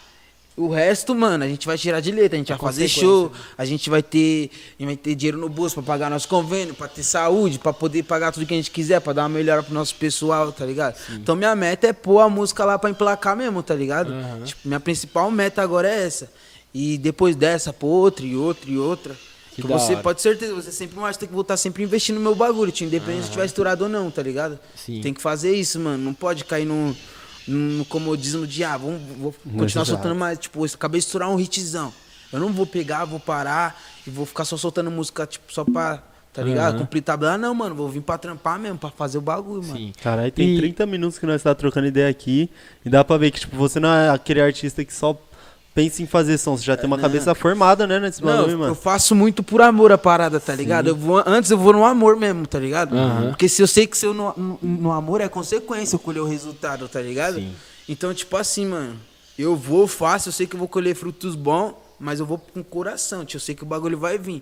o 0.55 0.69
resto, 0.69 1.13
mano, 1.13 1.43
a 1.43 1.47
gente 1.47 1.67
vai 1.67 1.77
tirar 1.77 1.99
de 1.99 2.11
letra, 2.11 2.35
a 2.35 2.39
gente 2.39 2.49
vai 2.49 2.57
fazer 2.57 2.87
show, 2.87 3.31
a 3.55 3.63
gente 3.63 3.89
vai 3.91 4.01
ter, 4.01 4.49
a 4.79 4.81
gente 4.81 4.85
vai 4.87 4.95
ter 4.97 5.13
dinheiro 5.15 5.37
no 5.37 5.47
bolso 5.49 5.75
pra 5.75 5.83
pagar 5.83 6.09
nosso 6.09 6.27
convênio, 6.27 6.73
pra 6.73 6.87
ter 6.87 7.03
saúde, 7.03 7.59
pra 7.59 7.71
poder 7.71 8.01
pagar 8.03 8.31
tudo 8.31 8.45
que 8.45 8.53
a 8.55 8.57
gente 8.57 8.71
quiser, 8.71 8.99
pra 8.99 9.13
dar 9.13 9.23
uma 9.23 9.29
melhora 9.29 9.61
pro 9.61 9.73
nosso 9.73 9.93
pessoal, 9.95 10.51
tá 10.51 10.65
ligado? 10.65 10.95
Então 11.11 11.35
minha 11.35 11.55
meta 11.55 11.87
é 11.87 11.93
pôr 11.93 12.19
a 12.21 12.29
música 12.29 12.65
lá 12.65 12.77
pra 12.79 12.89
emplacar 12.89 13.35
mesmo, 13.37 13.61
tá 13.61 13.75
ligado? 13.75 14.11
Tipo, 14.45 14.67
minha 14.67 14.79
principal 14.79 15.29
meta 15.29 15.61
agora 15.61 15.87
é 15.87 16.05
essa. 16.05 16.31
E 16.73 16.97
depois 16.97 17.35
dessa, 17.35 17.71
pôr 17.73 17.87
outra 17.87 18.25
e 18.25 18.35
outra 18.35 18.69
e 18.69 18.77
outra. 18.77 19.15
Que 19.55 19.63
você 19.63 19.93
hora. 19.93 20.03
pode 20.03 20.17
ter 20.21 20.29
certeza, 20.29 20.53
você 20.53 20.71
sempre 20.71 20.99
mais 20.99 21.17
tem 21.17 21.27
que 21.27 21.33
voltar 21.33 21.57
sempre 21.57 21.81
investindo 21.83 22.15
no 22.17 22.21
meu 22.21 22.35
bagulho, 22.35 22.71
tio, 22.71 22.85
independente 22.85 23.25
se 23.25 23.31
tiver 23.31 23.45
estourado 23.45 23.85
ou 23.85 23.89
não, 23.89 24.11
tá 24.11 24.21
ligado? 24.21 24.59
Sim. 24.75 25.01
Tem 25.01 25.11
que 25.11 25.21
fazer 25.21 25.55
isso, 25.55 25.79
mano. 25.79 25.97
Não 26.03 26.13
pode 26.13 26.45
cair 26.45 26.65
no, 26.65 26.95
no 27.47 27.83
comodismo 27.85 28.45
de, 28.45 28.63
ah, 28.63 28.77
vamos, 28.77 29.01
vou 29.17 29.33
continuar 29.43 29.65
Exato. 29.65 29.85
soltando 29.87 30.13
mais. 30.15 30.37
Tipo, 30.37 30.63
eu 30.63 30.69
acabei 30.71 30.99
de 30.99 31.07
estourar 31.07 31.29
um 31.31 31.39
hitzão. 31.39 31.91
Eu 32.31 32.39
não 32.39 32.53
vou 32.53 32.67
pegar, 32.67 33.05
vou 33.05 33.19
parar 33.19 33.81
e 34.05 34.09
vou 34.11 34.25
ficar 34.27 34.45
só 34.45 34.55
soltando 34.57 34.91
música, 34.91 35.25
tipo, 35.25 35.51
só 35.51 35.63
pra, 35.65 36.03
tá 36.31 36.43
ligado? 36.43 36.75
Aham. 36.75 36.79
Cumprir 36.83 37.01
tabela. 37.01 37.35
Não, 37.35 37.55
mano, 37.55 37.73
vou 37.73 37.89
vir 37.89 38.01
pra 38.01 38.17
trampar 38.19 38.59
mesmo, 38.59 38.77
pra 38.77 38.91
fazer 38.91 39.17
o 39.17 39.21
bagulho, 39.21 39.63
mano. 39.63 39.75
Sim. 39.75 39.91
Cara, 40.03 40.21
aí 40.23 40.29
tem 40.31 40.53
E- 40.53 40.57
30 40.59 40.85
minutos 40.85 41.17
que 41.17 41.25
nós 41.25 41.41
tá 41.41 41.55
trocando 41.55 41.87
ideia 41.87 42.09
aqui 42.09 42.47
e 42.85 42.89
dá 42.91 43.03
pra 43.03 43.17
ver 43.17 43.31
que, 43.31 43.39
tipo, 43.39 43.55
você 43.57 43.79
não 43.79 43.89
é 43.91 44.09
aquele 44.11 44.39
artista 44.41 44.85
que 44.85 44.93
só 44.93 45.19
pensa 45.77 46.01
em 46.01 46.07
fazer 46.07 46.39
som, 46.39 46.57
você 46.57 46.63
já 46.63 46.75
tem 46.75 46.87
uma 46.87 46.97
não. 46.97 47.03
cabeça 47.03 47.35
formada, 47.35 47.85
né, 47.85 47.99
nesse 47.99 48.19
Não, 48.19 48.35
bagulho, 48.35 48.53
eu 48.53 48.57
mano. 48.57 48.73
faço 48.73 49.13
muito 49.13 49.43
por 49.43 49.61
amor 49.61 49.91
a 49.91 49.97
parada, 49.97 50.39
tá 50.39 50.55
ligado? 50.55 50.87
Eu 50.87 50.95
vou, 50.95 51.21
antes 51.23 51.51
eu 51.51 51.57
vou 51.57 51.71
no 51.71 51.85
amor 51.85 52.15
mesmo, 52.15 52.47
tá 52.47 52.57
ligado? 52.57 52.97
Aham. 52.97 53.29
Porque 53.29 53.47
se 53.47 53.61
eu 53.61 53.67
sei 53.67 53.85
que 53.85 53.95
se 53.95 54.03
eu 54.03 54.11
no, 54.11 54.33
no, 54.35 54.59
no 54.63 54.91
amor 54.91 55.21
é 55.21 55.29
consequência 55.29 55.93
eu 55.95 55.99
colher 55.99 56.19
o 56.19 56.25
resultado, 56.25 56.87
tá 56.87 56.99
ligado? 56.99 57.35
Sim. 57.35 57.53
Então, 57.87 58.11
tipo 58.11 58.35
assim, 58.35 58.65
mano, 58.65 58.95
eu 59.37 59.55
vou, 59.55 59.85
faço, 59.87 60.29
eu 60.29 60.33
sei 60.33 60.47
que 60.47 60.55
eu 60.55 60.59
vou 60.59 60.67
colher 60.67 60.95
frutos 60.95 61.35
bons, 61.35 61.75
mas 61.99 62.19
eu 62.19 62.25
vou 62.25 62.39
com 62.39 62.63
coração, 62.63 63.23
tio, 63.23 63.37
eu 63.37 63.41
sei 63.41 63.53
que 63.53 63.61
o 63.61 63.67
bagulho 63.67 63.99
vai 63.99 64.17
vir, 64.17 64.41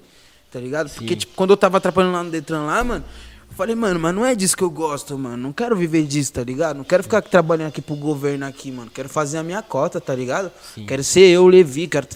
tá 0.49 0.57
ligado? 0.57 0.89
Porque, 0.89 1.17
tipo, 1.17 1.33
quando 1.35 1.49
eu 1.49 1.57
tava 1.57 1.79
atrapalhando 1.79 2.13
lá 2.13 2.23
no 2.23 2.31
Detran 2.31 2.61
lá, 2.61 2.81
mano, 2.81 3.03
eu 3.03 3.34
falei, 3.55 3.75
mano, 3.75 3.99
mas 3.99 4.13
não 4.13 4.25
é 4.25 4.35
disso 4.35 4.55
que 4.55 4.63
eu 4.63 4.69
gosto, 4.69 5.17
mano. 5.17 5.37
Não 5.37 5.53
quero 5.53 5.75
viver 5.75 6.03
disso, 6.03 6.33
tá 6.33 6.43
ligado? 6.43 6.77
Não 6.77 6.83
quero 6.83 7.03
ficar 7.03 7.21
trabalhando 7.21 7.69
aqui 7.69 7.81
pro 7.81 7.95
governo 7.95 8.45
aqui, 8.45 8.71
mano. 8.71 8.91
Quero 8.93 9.09
fazer 9.09 9.37
a 9.37 9.43
minha 9.43 9.61
cota, 9.61 9.99
tá 10.01 10.13
ligado? 10.13 10.51
Quero 10.87 11.03
ser 11.03 11.27
eu, 11.29 11.47
Levi, 11.47 11.87
quero. 11.87 12.07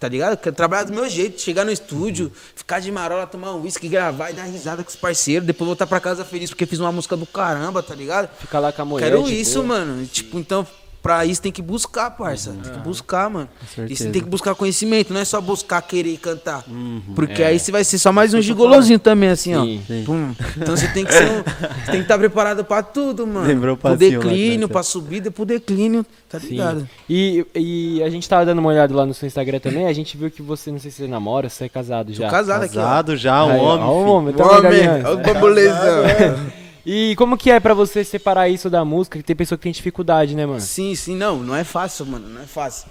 Tá 0.00 0.08
ligado? 0.08 0.36
Quero 0.38 0.54
trabalhar 0.54 0.84
do 0.84 0.92
meu 0.92 1.08
jeito, 1.08 1.40
chegar 1.40 1.64
no 1.64 1.70
estúdio, 1.70 2.32
ficar 2.54 2.80
de 2.80 2.90
marola, 2.90 3.26
tomar 3.26 3.52
um 3.54 3.62
uísque, 3.62 3.88
gravar 3.88 4.30
e 4.30 4.34
dar 4.34 4.44
risada 4.44 4.82
com 4.82 4.88
os 4.88 4.96
parceiros, 4.96 5.46
depois 5.46 5.66
voltar 5.66 5.86
pra 5.86 6.00
casa 6.00 6.24
feliz 6.24 6.50
porque 6.50 6.66
fiz 6.66 6.80
uma 6.80 6.90
música 6.90 7.16
do 7.16 7.26
caramba, 7.26 7.82
tá 7.82 7.94
ligado? 7.94 8.28
Fica 8.38 8.58
lá 8.58 8.72
com 8.72 8.82
a 8.82 8.84
mulher. 8.84 9.10
Quero 9.10 9.28
isso, 9.28 9.62
boa. 9.62 9.78
mano. 9.78 10.06
Tipo, 10.06 10.38
então, 10.38 10.66
pra 11.04 11.26
isso 11.26 11.42
tem 11.42 11.52
que 11.52 11.60
buscar, 11.60 12.10
parça. 12.12 12.50
Tem 12.62 12.72
que 12.72 12.78
buscar, 12.78 13.28
mano. 13.28 13.46
E 13.88 13.94
você 13.94 14.08
tem 14.08 14.22
que 14.22 14.28
buscar 14.28 14.54
conhecimento, 14.54 15.12
não 15.12 15.20
é 15.20 15.24
só 15.26 15.38
buscar 15.38 15.82
querer 15.82 16.16
cantar. 16.16 16.64
Uhum. 16.66 17.02
Porque 17.14 17.42
aí 17.42 17.58
você 17.58 17.70
vai 17.70 17.84
ser 17.84 17.98
só 17.98 18.10
mais 18.10 18.32
um 18.32 18.40
gigolozinho 18.40 18.98
também, 18.98 19.28
assim, 19.28 19.52
Sim, 19.52 19.80
ó. 19.82 19.86
sim. 19.86 20.02
Pum. 20.06 20.34
Então 20.56 20.74
você 20.74 20.88
tem 20.88 21.04
que 21.04 21.12
ser 21.12 21.24
um, 21.30 21.42
você 21.42 21.90
tem 21.90 21.96
que 21.96 22.02
estar 22.06 22.16
preparado 22.16 22.64
pra 22.64 22.82
tudo, 22.82 23.26
mano. 23.26 23.46
Lembrou 23.46 23.74
o 23.74 23.76
pro 23.76 23.90
lá 23.90 23.96
declínio, 23.96 24.60
nós- 24.62 24.70
pra 24.72 24.82
subida, 24.82 25.30
pro 25.30 25.44
declínio, 25.44 26.06
tá 26.26 26.40
Sim. 26.40 26.46
ligado? 26.48 26.88
E, 27.08 27.46
e 27.54 28.02
a 28.02 28.08
gente 28.08 28.26
tava 28.26 28.46
dando 28.46 28.60
uma 28.60 28.70
olhada 28.70 28.94
lá 28.96 29.04
no 29.04 29.12
seu 29.12 29.26
Instagram 29.26 29.58
também, 29.60 29.86
a 29.86 29.92
gente 29.92 30.16
viu 30.16 30.30
que 30.30 30.40
você, 30.40 30.72
não 30.72 30.78
sei 30.78 30.90
se 30.90 31.02
você 31.02 31.06
namora, 31.06 31.50
se 31.50 31.56
você 31.56 31.64
é 31.64 31.68
casado 31.68 32.14
já. 32.14 32.24
Tô 32.24 32.30
casado 32.30 32.62
aqui, 32.62 32.78
ó. 32.78 32.82
Casado 32.82 33.16
já, 33.16 33.44
um 33.44 33.50
Aí, 33.50 33.60
homem. 33.60 33.84
ó, 33.84 33.90
o 33.92 33.98
filho. 33.98 34.08
homem, 34.14 34.34
tá 34.34 34.44
Homem, 34.46 34.88
olha 34.88 35.10
o 35.12 35.16
bambolezão. 35.18 36.63
E 36.86 37.14
como 37.16 37.36
que 37.36 37.50
é 37.50 37.58
pra 37.58 37.72
você 37.72 38.04
separar 38.04 38.48
isso 38.48 38.68
da 38.68 38.84
música? 38.84 39.18
Que 39.18 39.24
tem 39.24 39.34
pessoa 39.34 39.56
que 39.56 39.62
tem 39.64 39.72
dificuldade, 39.72 40.34
né, 40.34 40.44
mano? 40.44 40.60
Sim, 40.60 40.94
sim, 40.94 41.16
não, 41.16 41.38
não 41.42 41.54
é 41.56 41.64
fácil, 41.64 42.04
mano, 42.06 42.28
não 42.28 42.42
é 42.42 42.46
fácil. 42.46 42.88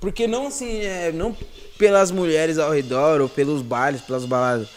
Porque 0.00 0.26
não 0.26 0.46
assim, 0.46 0.80
é, 0.80 1.12
não 1.12 1.36
pelas 1.78 2.10
mulheres 2.10 2.58
ao 2.58 2.72
redor 2.72 3.20
ou 3.20 3.28
pelos 3.28 3.62
bailes, 3.62 4.00
pelas 4.00 4.24
baladas. 4.24 4.68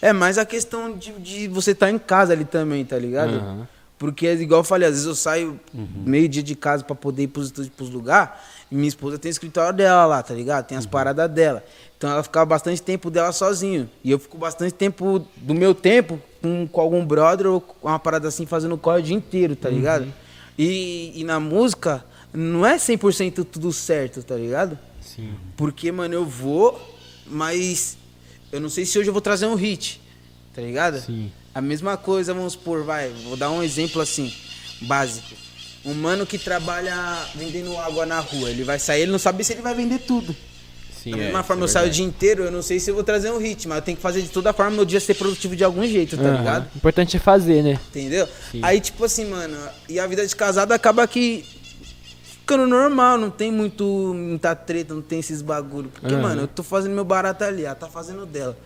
É 0.00 0.12
mais 0.12 0.38
a 0.38 0.44
questão 0.44 0.96
de, 0.96 1.12
de 1.12 1.48
você 1.48 1.72
estar 1.72 1.90
em 1.90 1.98
casa 1.98 2.32
ali 2.32 2.44
também, 2.44 2.84
tá 2.84 2.98
ligado? 2.98 3.36
Aham. 3.36 3.68
Porque, 3.98 4.30
igual 4.34 4.60
eu 4.60 4.64
falei, 4.64 4.86
às 4.86 4.92
vezes 4.94 5.06
eu 5.06 5.14
saio 5.14 5.58
meio 6.04 6.28
dia 6.28 6.42
de 6.42 6.54
casa 6.54 6.84
pra 6.84 6.94
poder 6.94 7.22
ir 7.22 7.28
pros 7.28 7.50
pros 7.50 7.88
lugares, 7.88 8.30
e 8.70 8.74
minha 8.74 8.88
esposa 8.88 9.18
tem 9.18 9.28
o 9.28 9.32
escritório 9.32 9.76
dela 9.76 10.06
lá, 10.06 10.22
tá 10.22 10.34
ligado? 10.34 10.66
Tem 10.66 10.76
as 10.76 10.86
paradas 10.86 11.30
dela. 11.30 11.64
Então 11.96 12.10
ela 12.10 12.22
fica 12.22 12.44
bastante 12.44 12.82
tempo 12.82 13.10
dela 13.10 13.32
sozinho. 13.32 13.88
E 14.02 14.10
eu 14.10 14.18
fico 14.18 14.36
bastante 14.36 14.74
tempo 14.74 15.24
do 15.36 15.54
meu 15.54 15.74
tempo 15.74 16.20
com, 16.42 16.66
com 16.66 16.80
algum 16.80 17.04
brother 17.04 17.46
ou 17.46 17.60
com 17.60 17.88
uma 17.88 17.98
parada 17.98 18.28
assim, 18.28 18.44
fazendo 18.44 18.76
corre 18.76 19.00
o 19.00 19.02
dia 19.02 19.16
inteiro, 19.16 19.54
tá 19.54 19.70
ligado? 19.70 20.12
E, 20.58 21.12
e 21.14 21.24
na 21.24 21.38
música, 21.38 22.04
não 22.32 22.66
é 22.66 22.76
100% 22.76 23.44
tudo 23.44 23.72
certo, 23.72 24.22
tá 24.22 24.34
ligado? 24.34 24.78
Sim. 25.00 25.34
Porque, 25.56 25.92
mano, 25.92 26.14
eu 26.14 26.24
vou, 26.24 26.80
mas 27.26 27.96
eu 28.50 28.60
não 28.60 28.68
sei 28.68 28.84
se 28.84 28.98
hoje 28.98 29.08
eu 29.08 29.12
vou 29.12 29.22
trazer 29.22 29.46
um 29.46 29.54
hit, 29.54 30.00
tá 30.54 30.60
ligado? 30.60 31.00
Sim. 31.00 31.30
A 31.54 31.60
mesma 31.60 31.96
coisa, 31.96 32.34
vamos 32.34 32.54
supor, 32.54 32.84
vai, 32.84 33.10
vou 33.24 33.36
dar 33.36 33.50
um 33.50 33.62
exemplo 33.62 34.00
assim, 34.00 34.32
básico. 34.82 35.45
Um 35.86 35.94
mano 35.94 36.26
que 36.26 36.36
trabalha 36.36 36.94
vendendo 37.36 37.76
água 37.78 38.04
na 38.04 38.18
rua, 38.18 38.50
ele 38.50 38.64
vai 38.64 38.78
sair, 38.78 39.02
ele 39.02 39.12
não 39.12 39.18
sabe 39.20 39.44
se 39.44 39.52
ele 39.52 39.62
vai 39.62 39.72
vender 39.72 40.00
tudo. 40.00 40.34
Sim, 40.90 41.12
da 41.12 41.16
é, 41.16 41.20
mesma 41.20 41.38
isso 41.38 41.46
forma, 41.46 41.62
é 41.62 41.64
eu 41.64 41.68
saio 41.68 41.86
o 41.86 41.90
dia 41.90 42.04
inteiro, 42.04 42.42
eu 42.42 42.50
não 42.50 42.60
sei 42.60 42.80
se 42.80 42.90
eu 42.90 42.94
vou 42.96 43.04
trazer 43.04 43.30
um 43.30 43.38
hit, 43.38 43.68
mas 43.68 43.78
eu 43.78 43.82
tenho 43.82 43.96
que 43.96 44.02
fazer 44.02 44.20
de 44.22 44.28
toda 44.28 44.52
forma 44.52 44.72
meu 44.72 44.84
dia 44.84 44.98
ser 44.98 45.14
produtivo 45.14 45.54
de 45.54 45.62
algum 45.62 45.86
jeito, 45.86 46.16
tá 46.16 46.24
Aham. 46.24 46.38
ligado? 46.38 46.70
O 46.74 46.78
importante 46.78 47.16
é 47.16 47.20
fazer, 47.20 47.62
né? 47.62 47.78
Entendeu? 47.88 48.28
Sim. 48.50 48.60
Aí, 48.62 48.80
tipo 48.80 49.04
assim, 49.04 49.26
mano, 49.26 49.56
e 49.88 50.00
a 50.00 50.06
vida 50.08 50.26
de 50.26 50.34
casado 50.34 50.72
acaba 50.72 51.06
que 51.06 51.44
ficando 52.24 52.66
normal, 52.66 53.16
não 53.18 53.30
tem 53.30 53.52
muito, 53.52 53.84
muita 53.84 54.56
treta, 54.56 54.92
não 54.92 55.02
tem 55.02 55.20
esses 55.20 55.40
bagulho. 55.42 55.88
Porque, 55.88 56.14
Aham. 56.14 56.22
mano, 56.22 56.42
eu 56.42 56.48
tô 56.48 56.64
fazendo 56.64 56.94
meu 56.94 57.04
barato 57.04 57.44
ali, 57.44 57.64
ela 57.64 57.74
tá 57.74 57.88
fazendo 57.88 58.22
o 58.22 58.26
dela. 58.26 58.56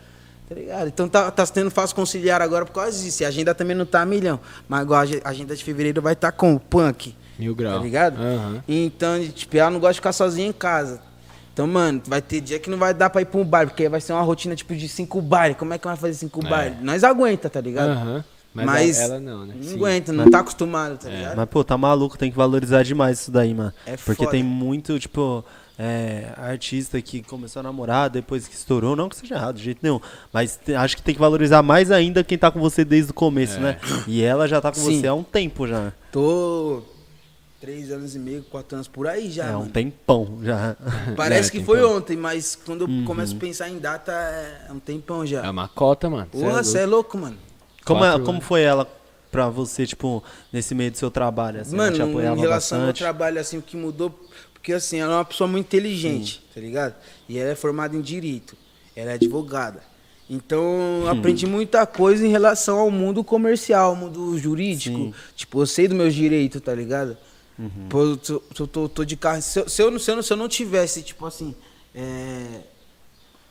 Tá 0.51 0.57
ligado? 0.57 0.89
Então 0.89 1.09
tá, 1.09 1.31
tá 1.31 1.47
sendo 1.47 1.71
fácil 1.71 1.95
conciliar 1.95 2.43
agora 2.43 2.67
por 2.67 2.73
causa 2.73 3.01
disso. 3.01 3.23
E 3.23 3.25
a 3.25 3.29
agenda 3.29 3.55
também 3.55 3.77
não 3.77 3.87
tá 3.87 4.03
a 4.03 4.05
milhão. 4.07 4.41
Mas 4.69 4.83
igual 4.83 4.99
a 4.99 5.03
ag- 5.05 5.21
a 5.25 5.29
agenda 5.29 5.55
de 5.55 5.63
fevereiro 5.63 6.03
vai 6.03 6.15
estar 6.15 6.33
tá 6.33 6.37
com 6.37 6.53
o 6.57 6.59
punk. 6.59 7.15
Mil 7.39 7.55
grau. 7.55 7.79
Tá 7.79 7.85
ligado? 7.85 8.21
Aham. 8.21 8.61
Então, 8.67 9.25
tipo, 9.29 9.57
ela 9.57 9.71
não 9.71 9.79
gosta 9.79 9.93
de 9.93 9.99
ficar 10.01 10.13
sozinha 10.13 10.49
em 10.49 10.53
casa. 10.53 11.01
Então, 11.53 11.69
mano, 11.69 12.03
vai 12.05 12.21
ter 12.21 12.41
dia 12.41 12.59
que 12.59 12.69
não 12.69 12.79
vai 12.79 12.93
dar 12.93 13.11
pra 13.11 13.23
ir 13.23 13.27
pra 13.27 13.41
um 13.41 13.45
baile, 13.45 13.71
porque 13.71 13.85
aí 13.85 13.89
vai 13.89 14.01
ser 14.01 14.13
uma 14.13 14.23
rotina 14.23 14.57
tipo 14.57 14.75
de 14.75 14.89
cinco 14.89 15.23
bailes. 15.23 15.57
Como 15.57 15.73
é 15.73 15.79
que 15.79 15.87
vai 15.87 15.97
fazer 15.97 16.15
cinco 16.15 16.41
bailes? 16.45 16.79
Nós 16.83 17.05
aguenta, 17.05 17.49
tá 17.49 17.61
ligado? 17.61 17.91
Aham. 17.91 18.25
Mas, 18.53 18.67
Mas, 18.67 18.99
ela, 18.99 19.15
ela 19.15 19.21
não, 19.21 19.47
né? 19.47 19.55
Não 19.57 19.63
Sim. 19.63 19.77
aguenta, 19.77 20.13
não 20.13 20.29
tá 20.29 20.41
acostumado, 20.41 20.99
tá 20.99 21.09
ligado? 21.09 21.37
Mas, 21.37 21.49
pô, 21.49 21.63
tá 21.63 21.79
maluco, 21.79 22.19
tem 22.19 22.33
que 22.33 22.37
valorizar 22.37 22.83
demais 22.83 23.21
isso 23.21 23.31
daí, 23.31 23.55
mano. 23.55 23.73
É 23.87 23.97
Porque 23.97 24.25
foda. 24.25 24.33
tem 24.33 24.43
muito, 24.43 24.99
tipo, 24.99 25.45
é, 25.83 26.33
artista 26.37 27.01
que 27.01 27.23
começou 27.23 27.61
a 27.61 27.63
namorar 27.63 28.11
depois 28.11 28.47
que 28.47 28.55
estourou. 28.55 28.95
Não 28.95 29.09
que 29.09 29.17
seja 29.17 29.35
errado, 29.37 29.57
de 29.57 29.63
jeito 29.65 29.79
nenhum. 29.83 29.99
Mas 30.31 30.57
te- 30.63 30.75
acho 30.75 30.95
que 30.95 31.03
tem 31.03 31.15
que 31.15 31.21
valorizar 31.21 31.63
mais 31.63 31.91
ainda 31.91 32.23
quem 32.23 32.37
tá 32.37 32.51
com 32.51 32.61
você 32.61 32.85
desde 32.85 33.13
o 33.13 33.15
começo, 33.15 33.59
né? 33.59 33.79
E 34.07 34.23
ela 34.23 34.47
já 34.47 34.61
tá 34.61 34.71
com 34.71 34.79
Sim. 34.79 35.01
você 35.01 35.07
há 35.07 35.15
um 35.15 35.23
tempo 35.23 35.67
já. 35.67 35.91
Tô 36.13 36.83
três 37.61 37.91
anos 37.91 38.15
e 38.15 38.19
meio, 38.19 38.43
quatro 38.45 38.75
anos 38.77 38.89
por 38.89 39.07
aí 39.07 39.31
já. 39.31 39.47
é 39.47 39.57
um 39.57 39.61
mano. 39.61 39.71
tempão 39.71 40.39
já. 40.43 40.77
Parece 41.17 41.49
É, 41.49 41.53
que 41.53 41.57
tem 41.59 41.65
foi 41.67 41.83
ontem, 41.83 42.17
mas 42.17 42.55
quando 42.57 42.83
eu 42.85 43.05
começo 43.07 43.35
a 43.37 43.39
pensar 43.39 43.69
em 43.71 43.79
data, 43.79 44.13
é 44.13 44.73
um 44.73 44.79
tempão 44.79 45.25
já. 45.27 45.45
É 45.47 45.51
uma 45.51 45.69
cota, 45.69 46.09
mano. 46.11 46.29
É 46.35 46.39
Porra, 46.41 46.63
você 46.63 46.81
é 46.81 46.87
louco, 46.87 47.17
mano. 47.17 47.37
Como, 47.85 48.05
é- 48.05 48.09
Quatro 48.11 48.25
como 48.25 48.41
foi 48.41 48.63
ela 48.63 48.87
pra 49.31 49.49
você, 49.49 49.87
tipo, 49.87 50.23
nesse 50.53 50.75
meio 50.75 50.91
do 50.91 50.97
seu 50.99 51.11
trabalho? 51.11 51.61
Assim, 51.61 51.75
ela 51.77 51.85
Mano, 51.85 51.97
te 51.97 52.03
apoiava 52.03 52.37
em 52.37 52.41
relação 52.41 52.79
ao 52.81 52.87
bastante? 52.87 52.99
trabalho, 52.99 53.39
assim, 53.41 53.59
o 53.59 53.63
que 53.63 53.77
mudou, 53.77 54.19
porque 54.61 54.75
assim, 54.75 54.99
ela 54.99 55.15
é 55.15 55.17
uma 55.17 55.25
pessoa 55.25 55.49
muito 55.49 55.65
inteligente, 55.67 56.43
tá 56.55 56.61
ligado? 56.61 56.95
E 57.27 57.39
ela 57.39 57.51
é 57.51 57.55
formada 57.55 57.97
em 57.97 58.01
Direito, 58.03 58.55
ela 58.95 59.13
é 59.13 59.15
advogada. 59.15 59.83
Então, 60.29 61.05
aprendi 61.09 61.45
muita 61.47 61.85
coisa 61.87 62.25
em 62.25 62.31
relação 62.31 62.79
ao 62.79 62.91
mundo 62.91 63.25
comercial, 63.25 63.91
ao 63.91 63.97
mundo 63.97 64.39
jurídico. 64.39 64.97
Sim. 64.97 65.15
Tipo, 65.35 65.63
eu 65.63 65.67
sei 65.67 65.89
dos 65.89 65.97
meus 65.97 66.15
direitos, 66.15 66.61
tá 66.61 66.73
ligado? 66.75 67.17
Pô, 67.89 68.03
eu 68.05 68.17
tô, 68.17 68.67
tô, 68.67 68.89
tô 68.89 69.05
de 69.05 69.17
carro. 69.17 69.43
Se 69.43 69.59
eu, 69.61 69.69
se, 69.69 69.83
eu, 69.83 69.91
não- 69.91 69.99
se, 69.99 70.11
eu, 70.11 70.23
se 70.23 70.33
eu 70.33 70.37
não 70.37 70.49
tivesse, 70.49 71.03
tipo 71.03 71.27
assim, 71.27 71.55
é, 71.95 72.61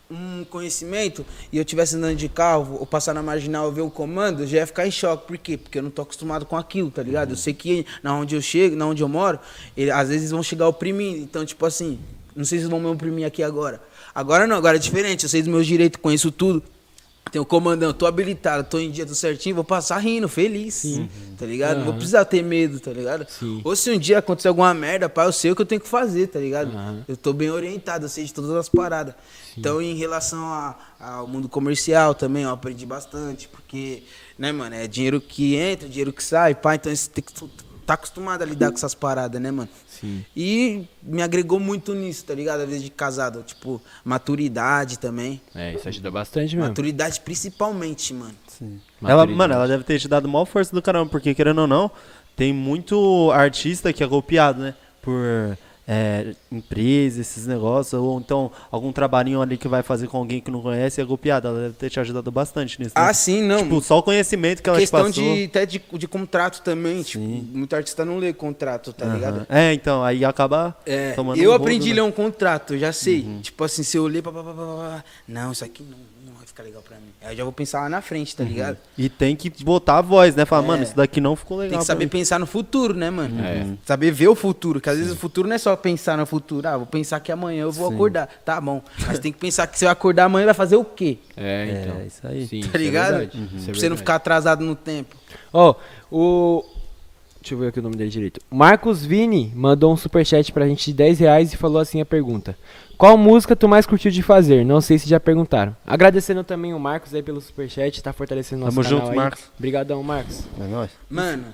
um 0.09 0.43
conhecimento 0.43 1.23
e 1.51 1.57
eu 1.57 1.65
tivesse 1.65 1.95
andando 1.95 2.15
de 2.15 2.27
carro 2.27 2.77
ou 2.79 2.85
passar 2.85 3.13
na 3.13 3.21
marginal 3.21 3.71
ver 3.71 3.81
o 3.81 3.91
comando, 3.91 4.41
eu 4.41 4.47
já 4.47 4.57
ia 4.57 4.67
ficar 4.67 4.87
em 4.87 4.91
choque. 4.91 5.27
Por 5.27 5.37
quê? 5.37 5.57
Porque 5.57 5.77
eu 5.77 5.83
não 5.83 5.91
tô 5.91 6.01
acostumado 6.01 6.45
com 6.45 6.57
aquilo, 6.57 6.89
tá 6.89 7.03
ligado? 7.03 7.31
Eu 7.31 7.37
sei 7.37 7.53
que 7.53 7.85
na 8.01 8.15
onde 8.15 8.35
eu 8.35 8.41
chego, 8.41 8.75
na 8.75 8.87
onde 8.87 9.03
eu 9.03 9.07
moro, 9.07 9.39
ele, 9.77 9.91
às 9.91 10.09
vezes 10.09 10.31
vão 10.31 10.41
chegar 10.41 10.67
oprimindo. 10.67 11.19
Então, 11.19 11.45
tipo 11.45 11.63
assim, 11.65 11.99
não 12.35 12.43
sei 12.43 12.59
se 12.59 12.65
vão 12.65 12.79
me 12.79 12.87
oprimir 12.87 13.25
aqui 13.25 13.43
agora. 13.43 13.81
Agora 14.13 14.47
não, 14.47 14.55
agora 14.55 14.77
é 14.77 14.79
diferente. 14.79 15.23
Eu 15.23 15.29
sei 15.29 15.41
dos 15.41 15.49
meus 15.49 15.67
direitos, 15.67 15.99
conheço 16.01 16.31
tudo. 16.31 16.63
Tenho 17.31 17.45
comandante, 17.45 17.95
tô 17.95 18.07
habilitado, 18.07 18.67
tô 18.67 18.79
em 18.79 18.89
dia, 18.89 19.05
tô 19.05 19.13
certinho, 19.13 19.53
vou 19.53 19.63
passar 19.63 19.99
rindo, 19.99 20.27
feliz. 20.27 20.83
Tá 21.37 21.45
ligado? 21.45 21.77
Não 21.77 21.85
vou 21.85 21.93
precisar 21.93 22.25
ter 22.25 22.41
medo, 22.41 22.79
tá 22.79 22.91
ligado? 22.91 23.27
Sim. 23.29 23.61
Ou 23.63 23.75
se 23.75 23.91
um 23.91 23.99
dia 23.99 24.17
acontecer 24.17 24.47
alguma 24.47 24.73
merda, 24.73 25.07
pai, 25.07 25.27
eu 25.27 25.31
sei 25.31 25.51
o 25.51 25.55
que 25.55 25.61
eu 25.61 25.65
tenho 25.65 25.79
que 25.79 25.87
fazer, 25.87 26.27
tá 26.27 26.39
ligado? 26.39 26.71
Aham. 26.71 27.05
Eu 27.07 27.15
tô 27.15 27.31
bem 27.31 27.51
orientado, 27.51 28.05
eu 28.05 28.09
sei 28.09 28.23
de 28.23 28.33
todas 28.33 28.49
as 28.51 28.67
paradas. 28.67 29.13
Então, 29.59 29.81
em 29.81 29.95
relação 29.95 30.43
a- 30.45 30.75
ao 30.99 31.27
mundo 31.27 31.47
comercial 31.49 32.15
também, 32.15 32.43
eu 32.43 32.49
aprendi 32.49 32.85
bastante, 32.85 33.47
porque, 33.47 34.03
né, 34.37 34.51
mano, 34.51 34.75
é 34.75 34.87
dinheiro 34.87 35.19
que 35.19 35.55
entra, 35.55 35.87
dinheiro 35.87 36.13
que 36.13 36.23
sai, 36.23 36.55
pá, 36.55 36.75
então 36.75 36.93
você 36.95 37.09
tem 37.09 37.23
que 37.23 37.33
tá 37.85 37.95
acostumado 37.95 38.43
a 38.43 38.45
lidar 38.45 38.69
com 38.69 38.77
essas 38.77 38.93
paradas, 38.93 39.41
né, 39.41 39.49
mano? 39.49 39.67
Sim. 39.87 40.23
E 40.37 40.85
me 41.01 41.23
agregou 41.23 41.59
muito 41.59 41.95
nisso, 41.95 42.23
tá 42.23 42.35
ligado? 42.35 42.59
Às 42.61 42.67
vezes 42.67 42.83
de 42.83 42.91
casado, 42.91 43.41
tipo, 43.41 43.81
maturidade 44.05 44.99
também. 44.99 45.41
É, 45.55 45.73
isso 45.73 45.89
ajuda 45.89 46.11
bastante 46.11 46.55
mesmo. 46.55 46.67
Maturidade 46.69 47.19
principalmente, 47.21 48.13
mano. 48.13 48.35
Sim. 48.47 48.79
Ela, 49.03 49.25
mano, 49.25 49.55
ela 49.55 49.67
deve 49.67 49.83
ter 49.83 49.99
te 49.99 50.07
dado 50.07 50.27
maior 50.29 50.45
força 50.45 50.71
do 50.75 50.81
caramba, 50.83 51.09
porque 51.09 51.33
querendo 51.33 51.61
ou 51.61 51.67
não, 51.67 51.89
tem 52.35 52.53
muito 52.53 53.31
artista 53.31 53.91
que 53.91 54.03
é 54.03 54.07
golpeado, 54.07 54.61
né? 54.61 54.75
Por 55.01 55.57
é, 55.91 56.35
empresa, 56.51 57.19
esses 57.21 57.47
negócios, 57.47 57.99
ou 57.99 58.19
então 58.19 58.51
algum 58.71 58.91
trabalhinho 58.91 59.41
ali 59.41 59.57
que 59.57 59.67
vai 59.67 59.81
fazer 59.81 60.05
com 60.07 60.17
alguém 60.19 60.39
que 60.39 60.51
não 60.51 60.61
conhece 60.61 61.01
é 61.01 61.03
golpeado. 61.03 61.47
Ela 61.47 61.61
deve 61.61 61.73
ter 61.73 61.89
te 61.89 61.99
ajudado 61.99 62.31
bastante 62.31 62.79
nisso. 62.79 62.93
né? 62.95 63.03
Ah, 63.07 63.11
sim, 63.11 63.41
não. 63.41 63.63
Tipo, 63.63 63.81
só 63.81 63.97
o 63.97 64.03
conhecimento 64.03 64.61
que 64.61 64.69
ela 64.69 64.77
questão 64.77 65.11
te 65.11 65.19
passou. 65.19 65.35
de, 65.35 65.43
até 65.45 65.65
de, 65.65 65.81
de 65.93 66.07
contrato 66.07 66.61
também. 66.61 67.01
Tipo, 67.01 67.23
muito 67.23 67.75
artista 67.75 68.05
não 68.05 68.19
lê 68.19 68.31
contrato, 68.33 68.93
tá 68.93 69.05
Aham. 69.05 69.15
ligado? 69.15 69.47
É, 69.49 69.73
então, 69.73 70.03
aí 70.03 70.23
acaba 70.23 70.77
É, 70.85 71.13
tomando 71.13 71.41
eu 71.41 71.49
um 71.51 71.55
aprendi 71.55 71.87
a 71.87 71.89
rodo, 71.89 71.95
ler 71.95 72.01
né? 72.03 72.07
um 72.07 72.11
contrato, 72.11 72.77
já 72.77 72.93
sei. 72.93 73.39
Tipo 73.41 73.63
assim, 73.63 73.81
se 73.81 73.97
eu 73.97 74.05
ler, 74.05 74.21
pá, 74.21 74.31
pá, 74.31 74.43
pá, 74.43 74.53
pá, 74.53 74.63
pá, 74.65 75.03
não, 75.27 75.51
isso 75.51 75.65
aqui 75.65 75.81
não, 75.81 75.97
ficar 76.59 76.63
legal 76.63 76.81
pra 76.81 76.97
mim. 76.97 77.09
Aí 77.21 77.33
eu 77.33 77.37
já 77.37 77.43
vou 77.43 77.53
pensar 77.53 77.81
lá 77.81 77.89
na 77.89 78.01
frente, 78.01 78.35
tá 78.35 78.43
ligado? 78.43 78.77
E 78.97 79.09
tem 79.09 79.35
que 79.35 79.49
botar 79.63 79.97
a 79.97 80.01
voz, 80.01 80.35
né? 80.35 80.45
Falar, 80.45 80.63
É. 80.63 80.67
mano, 80.67 80.83
isso 80.83 80.95
daqui 80.95 81.21
não 81.21 81.35
ficou 81.35 81.57
legal. 81.57 81.69
Tem 81.71 81.79
que 81.79 81.85
pra 81.85 81.93
saber 81.93 82.05
mim. 82.05 82.09
pensar 82.09 82.39
no 82.39 82.45
futuro, 82.45 82.93
né, 82.93 83.09
mano? 83.09 83.39
É. 83.43 83.65
Saber 83.85 84.11
ver 84.11 84.27
o 84.27 84.35
futuro, 84.35 84.81
que 84.81 84.89
às 84.89 84.97
vezes 84.97 85.13
o 85.13 85.15
futuro 85.15 85.47
não 85.47 85.55
é 85.55 85.59
só 85.59 85.75
pensar 85.75 86.17
no 86.17 86.25
futuro. 86.25 86.67
Ah, 86.67 86.77
vou 86.77 86.85
pensar 86.85 87.19
que 87.19 87.31
amanhã 87.31 87.63
eu 87.63 87.71
vou 87.71 87.89
Sim. 87.89 87.95
acordar. 87.95 88.27
Tá 88.43 88.59
bom. 88.59 88.81
Mas 89.07 89.19
tem 89.19 89.31
que 89.31 89.39
pensar 89.39 89.67
que 89.67 89.77
se 89.79 89.85
eu 89.85 89.89
acordar 89.89 90.25
amanhã 90.25 90.45
vai 90.45 90.53
fazer 90.53 90.75
o 90.75 90.83
quê? 90.85 91.17
É, 91.35 91.83
então. 91.85 92.01
É, 92.01 92.05
isso 92.05 92.27
aí. 92.27 92.47
Sim, 92.47 92.61
Tá 92.61 92.69
é 92.73 92.77
ligado? 92.77 93.23
isso 93.23 93.69
é 93.69 93.71
pra 93.71 93.79
você 93.79 93.89
não 93.89 93.97
ficar 93.97 94.15
atrasado 94.15 94.63
no 94.63 94.75
tempo. 94.75 95.15
Ó, 95.53 95.75
o. 96.11 96.63
Deixa 97.41 97.53
eu 97.55 97.59
ver 97.59 97.67
aqui 97.69 97.79
o 97.79 97.81
nome 97.81 97.95
dele 97.95 98.09
direito. 98.09 98.41
Marcos 98.51 99.05
Vini 99.05 99.51
mandou 99.55 99.93
um 99.93 99.97
superchat 99.97 100.51
pra 100.51 100.67
gente 100.67 100.85
de 100.87 100.93
10 100.93 101.19
reais 101.19 101.53
e 101.53 101.57
falou 101.57 101.79
assim 101.81 102.01
a 102.01 102.05
pergunta. 102.05 102.57
Qual 102.97 103.17
música 103.17 103.55
tu 103.55 103.67
mais 103.69 103.85
curtiu 103.85 104.11
de 104.11 104.21
fazer? 104.21 104.65
Não 104.65 104.81
sei 104.81 104.99
se 104.99 105.07
já 105.07 105.21
perguntaram. 105.21 105.75
Agradecendo 105.87 106.43
também 106.43 106.73
o 106.73 106.79
Marcos 106.79 107.13
aí 107.15 107.23
pelo 107.23 107.39
superchat, 107.39 108.03
tá 108.03 108.11
fortalecendo 108.11 108.65
nosso 108.65 108.75
Tamo 108.75 108.83
canal 108.85 108.99
junto, 108.99 109.11
aí. 109.11 109.15
Marcos. 109.15 109.43
Obrigadão, 109.57 110.03
Marcos. 110.03 110.41
É 110.59 110.67
nóis. 110.67 110.91
Mano, 111.09 111.45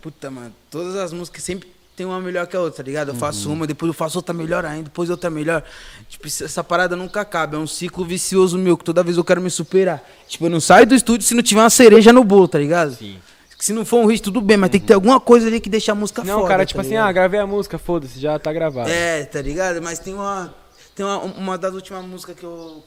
puta, 0.00 0.30
mano, 0.32 0.52
todas 0.68 0.96
as 0.96 1.12
músicas 1.12 1.44
sempre 1.44 1.70
tem 1.94 2.04
uma 2.04 2.20
melhor 2.20 2.46
que 2.48 2.56
a 2.56 2.60
outra, 2.60 2.82
tá 2.82 2.82
ligado? 2.82 3.10
Eu 3.10 3.14
faço 3.14 3.48
Uhum. 3.48 3.54
uma, 3.54 3.66
depois 3.68 3.86
eu 3.88 3.94
faço 3.94 4.18
outra 4.18 4.34
melhor 4.34 4.64
ainda, 4.64 4.84
depois 4.84 5.10
outra 5.10 5.30
melhor. 5.30 5.62
Tipo, 6.08 6.26
essa 6.26 6.64
parada 6.64 6.96
nunca 6.96 7.20
acaba, 7.20 7.56
é 7.56 7.58
um 7.60 7.66
ciclo 7.68 8.04
vicioso 8.04 8.58
meu, 8.58 8.76
que 8.76 8.82
toda 8.84 9.04
vez 9.04 9.16
eu 9.16 9.22
quero 9.22 9.40
me 9.40 9.50
superar. 9.50 10.02
Tipo, 10.26 10.46
eu 10.46 10.50
não 10.50 10.60
saio 10.60 10.86
do 10.86 10.94
estúdio 10.94 11.24
se 11.24 11.34
não 11.34 11.42
tiver 11.42 11.60
uma 11.60 11.70
cereja 11.70 12.12
no 12.12 12.24
bolo, 12.24 12.48
tá 12.48 12.58
ligado? 12.58 12.96
Sim. 12.96 13.16
Se 13.62 13.72
não 13.72 13.84
for 13.84 13.98
um 14.04 14.06
hit, 14.06 14.20
tudo 14.20 14.40
bem, 14.40 14.56
mas 14.56 14.70
tem 14.70 14.80
que 14.80 14.88
ter 14.88 14.94
alguma 14.94 15.20
coisa 15.20 15.46
ali 15.46 15.60
que 15.60 15.70
deixa 15.70 15.92
a 15.92 15.94
música 15.94 16.24
Não, 16.24 16.38
foda, 16.38 16.48
cara, 16.48 16.62
tá 16.62 16.66
tipo 16.66 16.80
assim, 16.80 16.90
ligado? 16.90 17.06
ah, 17.06 17.12
gravei 17.12 17.38
a 17.38 17.46
música, 17.46 17.78
foda-se, 17.78 18.18
já 18.18 18.36
tá 18.36 18.52
gravado. 18.52 18.90
É, 18.90 19.24
tá 19.24 19.40
ligado? 19.40 19.80
Mas 19.80 20.00
tem 20.00 20.14
uma. 20.14 20.52
Tem 20.96 21.06
uma, 21.06 21.18
uma 21.18 21.56
das 21.56 21.72
últimas 21.72 22.04
músicas 22.04 22.34
que 22.34 22.42
eu. 22.42 22.82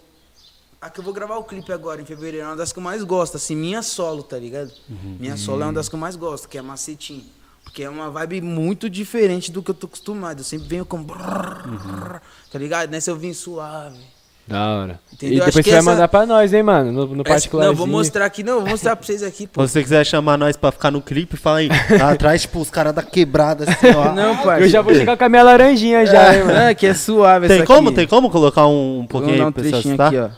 A 0.82 0.90
que 0.90 1.00
eu 1.00 1.04
vou 1.06 1.14
gravar 1.14 1.38
o 1.38 1.46
clipe 1.46 1.72
agora, 1.72 2.02
em 2.02 2.06
fevereiro, 2.06 2.46
é 2.46 2.50
uma 2.50 2.58
das 2.58 2.74
que 2.74 2.80
eu 2.80 2.84
mais 2.84 3.04
gosto, 3.04 3.38
assim, 3.38 3.56
minha 3.56 3.82
solo, 3.82 4.22
tá 4.22 4.38
ligado? 4.38 4.70
Minha 5.18 5.38
solo 5.38 5.62
é 5.62 5.66
uma 5.68 5.72
das 5.72 5.88
que 5.88 5.96
eu 5.96 6.00
mais 6.00 6.18
gosto, 6.18 6.50
que 6.50 6.58
é 6.58 6.62
Macetinho. 6.62 7.24
Porque 7.64 7.82
é 7.82 7.90
uma 7.90 8.12
vibe 8.12 8.42
muito 8.42 8.90
diferente 8.90 9.54
do 9.54 9.64
que 9.64 9.72
eu 9.72 9.76
tô 9.76 9.88
acostumado. 9.88 10.40
Eu 10.40 10.44
sempre 10.44 10.68
venho 10.68 10.86
com. 10.86 11.02
brrr, 11.02 12.20
Tá 12.52 12.60
ligado? 12.60 12.90
Nessa 12.90 13.12
eu 13.12 13.16
vim 13.16 13.32
suave. 13.32 13.98
Da 14.48 14.68
hora. 14.78 15.00
Entendeu? 15.12 15.38
E 15.38 15.40
depois 15.46 15.56
você 15.66 15.72
vai 15.72 15.80
essa- 15.80 15.90
mandar 15.92 16.08
pra 16.08 16.26
nós, 16.26 16.54
hein, 16.54 16.62
mano, 16.62 16.92
no, 16.92 17.16
no 17.16 17.24
particular. 17.24 17.66
não, 17.66 17.74
vou 17.74 17.88
mostrar 17.88 18.26
aqui, 18.26 18.44
não, 18.44 18.60
vou 18.60 18.70
mostrar 18.70 18.96
pra 18.96 19.04
vocês 19.06 19.24
aqui, 19.24 19.48
pô. 19.48 19.66
Se 19.66 19.74
você 19.74 19.82
quiser 19.82 20.06
chamar 20.06 20.38
nós 20.38 20.56
pra 20.56 20.72
ficar 20.72 20.92
no 20.92 21.02
clipe, 21.02 21.36
fala 21.38 21.60
aí. 21.60 21.70
Tá 21.98 22.12
atrás, 22.12 22.42
tipo, 22.42 22.60
os 22.60 22.70
caras 22.70 22.94
da 22.94 23.02
quebrada, 23.02 23.64
assim, 23.64 23.88
ó. 23.96 24.12
Não, 24.14 24.38
pai. 24.38 24.62
Eu 24.64 24.68
já 24.68 24.82
vou 24.82 24.94
chegar 24.94 25.18
com 25.18 25.24
a 25.24 25.30
minha 25.30 25.42
laranjinha 25.42 26.06
já, 26.06 26.36
hein, 26.36 26.44
mano. 26.44 26.58
É, 26.60 26.76
que 26.76 26.86
é 26.86 26.94
suave 26.94 27.48
Tem 27.48 27.58
essa 27.58 27.66
como? 27.66 27.88
aqui. 27.90 27.96
Tem 27.96 28.08
como 28.08 28.30
colocar 28.30 28.68
um, 28.68 29.00
um 29.00 29.08
pouquinho 29.08 29.38
dar 29.38 29.44
aí 29.46 29.50
um 29.50 29.52
pra 29.52 29.64
pessoal 29.64 29.82
citar? 29.82 30.08
aqui, 30.10 30.18
ó. 30.20 30.30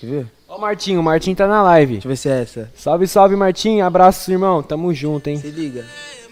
Quer 0.00 0.06
ver? 0.06 0.26
Ó 0.48 0.56
o 0.56 0.60
Martinho, 0.60 1.00
o 1.00 1.02
Martinho 1.02 1.36
tá 1.36 1.46
na 1.46 1.62
live. 1.62 1.92
Deixa 1.94 2.06
eu 2.06 2.10
ver 2.10 2.16
se 2.16 2.28
é 2.28 2.42
essa. 2.42 2.70
Salve, 2.74 3.06
salve, 3.06 3.36
Martinho. 3.36 3.86
Abraço, 3.86 4.30
irmão. 4.30 4.62
Tamo 4.62 4.92
junto, 4.92 5.28
hein. 5.28 5.36
Se 5.38 5.48
liga. 5.48 5.86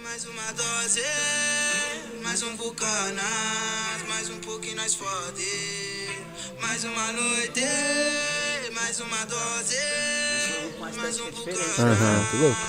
Mais 0.05 0.25
uma 0.27 0.53
dose, 0.53 1.01
mais 2.25 2.43
um 2.43 2.57
vulcanas, 2.57 3.23
mais 4.09 4.29
um 4.31 4.39
pouquinho 4.41 4.77
nós 4.77 4.95
fode. 4.95 5.68
Mais 6.79 6.95
uma 6.95 7.13
noite, 7.13 7.61
mais 8.73 9.01
uma 9.01 9.25
dose, 9.25 9.75
Aham, 11.79 12.29
tô 12.31 12.37
louco. 12.39 12.61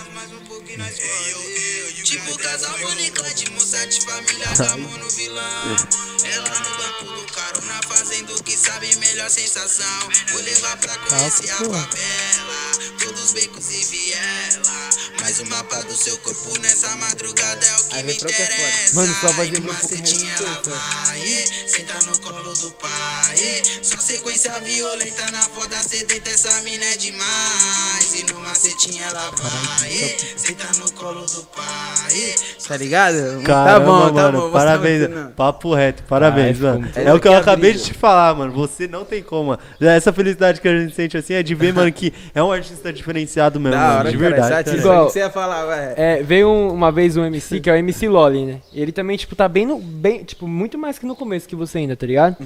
um. 0.76 2.04
Tipo 2.04 2.38
casal 2.40 2.80
Moniclante, 2.80 3.52
moça 3.52 3.86
de 3.88 4.02
família, 4.02 4.48
amor 4.74 4.98
no 4.98 5.10
vilão. 5.10 5.78
Ela 6.24 6.50
no 6.50 6.78
banco 6.78 7.06
do 7.06 7.34
carona, 7.34 7.80
fazendo 7.88 8.36
o 8.36 8.44
que 8.44 8.58
sabe, 8.58 8.96
melhor 8.96 9.30
sensação. 9.30 10.10
Vou 10.32 10.42
levar 10.42 10.78
pra 10.78 10.98
conhecer 10.98 11.52
a 11.52 11.58
favela, 11.58 12.98
todos 13.00 13.24
os 13.24 13.34
becos 13.34 13.70
e 13.70 13.86
viela. 13.86 14.90
Mais 15.22 15.40
um 15.40 15.46
mapa 15.46 15.84
do 15.84 15.96
seu 15.96 16.18
corpo 16.20 16.58
nessa 16.60 16.96
madrugada 16.96 17.66
é 17.66 17.76
o 17.76 17.84
que 17.90 18.04
me 18.04 18.12
é 18.12 18.16
interessa. 18.16 18.96
Mano, 18.96 19.16
só 19.22 19.32
vai 19.34 19.48
lembrar 19.50 19.74
um 19.74 19.78
pouco 19.78 19.96
macetinha 19.98 20.36
mais 20.42 20.68
ela 20.68 21.68
senta 21.68 22.00
no 22.06 22.20
colo 22.20 22.54
do 22.56 22.72
pai. 22.72 23.62
Só 23.84 23.98
sequência 23.98 24.60
violenta 24.62 25.30
na 25.32 25.42
foda 25.42 25.78
sedenta, 25.84 26.30
essa 26.30 26.62
mina 26.62 26.86
é 26.86 26.98
demais. 26.98 28.09
E 28.12 28.34
no 28.34 28.40
macetinha 28.40 29.04
ela 29.06 29.30
vai, 29.32 29.90
senta 30.36 30.66
no 30.80 30.92
colo 30.94 31.22
do 31.22 31.44
pai. 31.56 32.34
Tá 32.68 32.76
ligado? 32.78 33.42
Caramba, 33.44 33.46
tá 33.46 33.80
bom, 33.80 34.06
tá 34.08 34.12
mano, 34.14 34.32
bom. 34.38 34.44
vou 34.46 34.52
parabéns. 34.52 35.10
Papo 35.36 35.74
reto, 35.74 36.04
parabéns, 36.04 36.58
ficou 36.58 36.72
mano. 36.74 36.90
É 36.96 37.14
o 37.14 37.20
que 37.20 37.28
eu 37.28 37.34
é 37.34 37.38
acabei 37.38 37.74
de 37.74 37.84
te 37.84 37.94
falar, 37.94 38.34
mano. 38.36 38.52
Você 38.54 38.88
não 38.88 39.06
tem 39.06 39.22
como. 39.22 39.50
mano. 39.50 39.60
Essa 39.80 40.12
felicidade 40.12 40.60
que 40.60 40.68
a 40.68 40.78
gente 40.80 40.96
sente 40.96 41.18
assim 41.18 41.34
é 41.34 41.44
de 41.44 41.54
ver, 41.56 41.74
mano, 41.74 41.92
que 41.92 42.12
é 42.34 42.42
um 42.42 42.52
artista 42.52 42.92
diferenciado 42.92 43.60
mesmo, 43.60 43.78
Da 43.78 44.00
hora, 44.00 44.12
de 44.12 44.18
cara, 44.18 44.30
verdade. 44.30 44.50
satisfação. 44.56 44.80
Igual- 44.92 45.04
O 45.04 45.08
que 45.08 45.14
você 45.14 45.20
ia 45.20 45.30
falar, 45.30 45.66
vai. 45.66 45.94
É, 45.96 46.24
veio 46.24 46.48
um- 46.50 46.74
uma 46.74 46.92
vez 46.92 47.16
um 47.16 47.24
MC, 47.26 47.60
que 47.60 47.70
é 47.70 47.74
o 47.74 47.76
MC 47.76 48.08
Loli, 48.08 48.46
né? 48.46 48.60
Ele 48.74 48.92
também, 48.92 49.18
tipo, 49.18 49.36
tá 49.36 49.48
bem 49.48 49.66
no. 49.66 49.78
Bem, 49.80 50.24
tipo, 50.24 50.48
muito 50.48 50.78
mais 50.78 50.98
que 51.00 51.06
no 51.06 51.16
começo 51.16 51.48
que 51.48 51.56
você 51.56 51.78
ainda, 51.80 51.96
tá 51.96 52.06
ligado? 52.08 52.38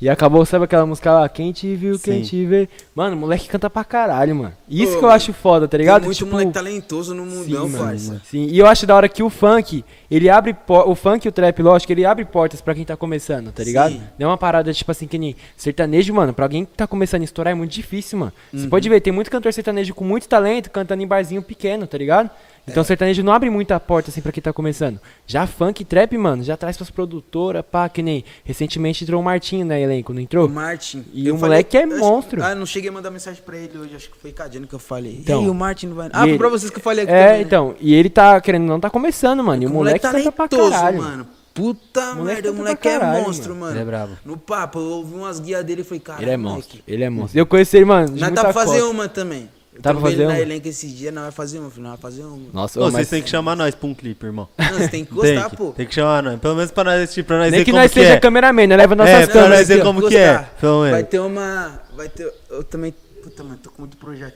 E 0.00 0.08
acabou, 0.08 0.44
sabe 0.44 0.64
aquela 0.64 0.84
música 0.86 1.12
lá? 1.12 1.28
Quem 1.28 1.52
te 1.52 1.74
viu, 1.76 1.98
quem 1.98 2.22
Sim. 2.24 2.28
te 2.30 2.44
vê. 2.46 2.68
Mano, 2.94 3.16
o 3.16 3.18
moleque 3.20 3.48
canta 3.48 3.68
pra 3.70 3.84
caralho, 3.84 4.34
mano. 4.34 4.52
Isso 4.68 4.92
Pô, 4.94 4.98
que 5.00 5.04
eu 5.04 5.10
acho 5.12 5.32
foda, 5.32 5.68
tá 5.68 5.78
ligado? 5.78 6.00
Tem 6.00 6.06
muito 6.06 6.18
tipo, 6.18 6.30
moleque 6.30 6.52
talentoso 6.52 7.14
no 7.14 7.24
mundão, 7.24 7.68
Sim, 7.68 7.78
parça. 7.78 8.22
Sim, 8.24 8.46
e 8.50 8.58
eu 8.58 8.66
acho 8.66 8.86
da 8.86 8.96
hora 8.96 9.08
que 9.08 9.22
o 9.22 9.30
funk, 9.30 9.84
ele 10.10 10.28
abre 10.28 10.52
po- 10.54 10.88
o 10.90 10.94
funk 10.94 11.24
e 11.24 11.28
o 11.28 11.32
trap, 11.32 11.62
lógico, 11.62 11.92
ele 11.92 12.04
abre 12.04 12.24
portas 12.24 12.60
pra 12.60 12.74
quem 12.74 12.84
tá 12.84 12.96
começando, 12.96 13.52
tá 13.52 13.62
ligado? 13.62 13.92
Sim. 13.92 14.02
Não 14.18 14.26
é 14.26 14.30
uma 14.30 14.38
parada 14.38 14.72
tipo 14.72 14.90
assim 14.90 15.06
que 15.06 15.18
nem 15.18 15.36
sertanejo, 15.56 16.12
mano, 16.12 16.32
pra 16.32 16.44
alguém 16.44 16.64
que 16.64 16.72
tá 16.76 16.86
começando 16.86 17.22
a 17.22 17.24
estourar 17.24 17.52
é 17.52 17.54
muito 17.54 17.70
difícil, 17.72 18.18
mano. 18.18 18.32
Uhum. 18.52 18.58
Você 18.60 18.68
pode 18.68 18.88
ver, 18.88 19.00
tem 19.00 19.12
muito 19.12 19.30
cantor 19.30 19.52
sertanejo 19.52 19.94
com 19.94 20.04
muito 20.04 20.28
talento 20.28 20.70
cantando 20.70 21.02
em 21.02 21.06
barzinho 21.06 21.42
pequeno, 21.42 21.86
tá 21.86 21.96
ligado? 21.98 22.30
Então 22.66 22.84
sertanejo 22.84 23.22
não 23.24 23.32
abre 23.32 23.50
muita 23.50 23.78
porta 23.80 24.10
assim 24.10 24.20
pra 24.20 24.30
quem 24.30 24.40
tá 24.42 24.52
começando. 24.52 25.00
Já 25.26 25.46
funk 25.48 25.82
e 25.82 25.84
trap, 25.84 26.16
mano, 26.16 26.44
já 26.44 26.56
traz 26.56 26.76
pras 26.76 26.90
produtoras, 26.90 27.64
pá, 27.68 27.88
que 27.88 28.02
nem. 28.02 28.24
Recentemente 28.44 29.02
entrou 29.02 29.20
o 29.20 29.24
Martinho 29.24 29.66
na 29.66 29.78
elenco, 29.78 30.12
não 30.12 30.20
O 30.20 30.22
entrou? 30.22 30.48
Martin. 30.48 31.04
E 31.12 31.26
Eu 31.26 31.34
o 31.34 31.38
moleque 31.38 31.76
é 31.76 31.84
acho- 31.84 31.98
monstro. 31.98 32.42
Ah, 32.42 32.54
não 32.54 32.64
cheguei 32.64 32.88
a 32.88 32.92
mandar 32.92 33.10
mensagem 33.10 33.42
pra 33.44 33.56
ele 33.56 33.76
hoje, 33.76 33.96
acho 33.96 34.10
que 34.10 34.16
foi 34.18 34.30
Cadiano 34.32 34.66
que 34.68 34.74
eu 34.74 34.78
falei. 34.78 35.18
Então. 35.20 35.40
e 35.40 35.44
aí, 35.44 35.50
o 35.50 35.54
Martin 35.54 35.86
não 35.88 35.96
vai. 35.96 36.06
E 36.06 36.10
Ah, 36.12 36.20
foi 36.20 36.28
ele- 36.30 36.38
pra 36.38 36.48
vocês 36.48 36.70
que 36.70 36.78
eu 36.78 36.82
falei 36.82 37.02
aqui 37.04 37.12
É, 37.12 37.24
também, 37.24 37.38
né? 37.38 37.42
então. 37.42 37.74
E 37.80 37.94
ele 37.94 38.08
tá 38.08 38.40
querendo, 38.40 38.64
não 38.66 38.78
tá 38.78 38.88
começando, 38.90 39.42
mano. 39.42 39.62
E 39.62 39.66
o 39.66 39.70
moleque, 39.70 39.98
tá 39.98 40.10
pra 40.10 40.48
talentoso, 40.48 40.70
caralho. 40.70 40.98
mano. 41.02 41.26
Puta 41.54 42.14
moleque 42.14 42.24
merda, 42.24 42.48
o 42.48 42.52
canta 42.52 42.62
moleque 42.62 42.82
pra 42.82 42.90
é 42.90 42.98
caralho, 42.98 43.24
monstro, 43.24 43.48
mano. 43.50 43.60
mano. 43.60 43.72
Ele 43.74 43.82
é 43.82 43.84
brabo. 43.84 44.12
No 44.24 44.36
papo, 44.38 44.78
eu 44.78 44.84
ouvi 44.84 45.14
umas 45.16 45.38
guias 45.38 45.62
dele 45.64 45.82
e 45.82 45.84
falei, 45.84 46.00
cara, 46.00 46.22
Ele 46.22 46.30
é 46.30 46.36
monstro. 46.38 46.80
Ele 46.88 47.04
é 47.04 47.10
monstro. 47.10 47.38
Eu 47.38 47.44
conheci 47.44 47.76
ele, 47.76 47.84
mano. 47.84 48.08
Nós 48.08 48.20
muita 48.20 48.30
dá 48.30 48.42
pra 48.44 48.52
fazer 48.54 48.82
uma 48.84 49.06
também. 49.08 49.50
Eu 49.74 49.80
Dá 49.80 49.92
pra 49.92 50.02
fazer 50.02 50.14
ele 50.16 50.24
na 50.26 50.30
uma? 50.34 50.38
elenco 50.38 50.68
esses 50.68 50.92
dias, 50.92 51.14
nós 51.14 51.22
vai 51.24 51.32
fazer 51.32 51.58
filho, 51.70 51.82
nós 51.82 51.92
vai 51.92 51.96
fazer 51.98 52.24
uma. 52.24 52.48
Nossa, 52.52 52.78
Ô, 52.78 52.82
ô, 52.82 52.84
vocês 52.86 52.92
mas 52.94 53.08
têm 53.08 53.22
que 53.22 53.30
chamar 53.30 53.56
nós 53.56 53.74
pra 53.74 53.88
um 53.88 53.94
clipe, 53.94 54.26
irmão. 54.26 54.46
Não, 54.58 54.66
você 54.78 54.88
tem 54.88 55.04
que 55.04 55.14
Tem 55.18 55.34
gostar, 55.34 55.50
que, 55.50 55.56
pô. 55.56 55.70
tem 55.72 55.86
que 55.86 55.94
chamar 55.94 56.22
nós. 56.22 56.38
Pelo 56.40 56.54
menos 56.56 56.70
pra 56.70 56.84
nós 56.84 57.00
assistir, 57.02 57.22
pra 57.22 57.38
nós 57.38 57.50
nem 57.50 57.60
ver 57.60 57.64
que 57.64 57.70
como 57.70 57.82
nós 57.82 57.90
que 57.92 58.00
seja 58.00 58.12
é. 58.12 58.20
cameraman, 58.20 58.66
né? 58.66 58.76
Leva 58.76 58.94
nossas 58.94 59.14
É, 59.14 59.24
pra 59.26 59.32
câmeras 59.32 59.58
nós 59.60 59.68
ver 59.68 59.82
como 59.82 60.08
que 60.08 60.16
é. 60.16 60.38
Pelo 60.60 60.80
Vai 60.80 60.92
menos. 60.92 61.08
ter 61.08 61.18
uma. 61.20 61.80
Vai 61.96 62.08
ter. 62.10 62.30
Eu 62.50 62.62
também. 62.64 62.92
Puta, 63.22 63.42
mano, 63.44 63.56
tô 63.62 63.70
com 63.70 63.80
muito 63.82 63.96
projeto. 63.96 64.34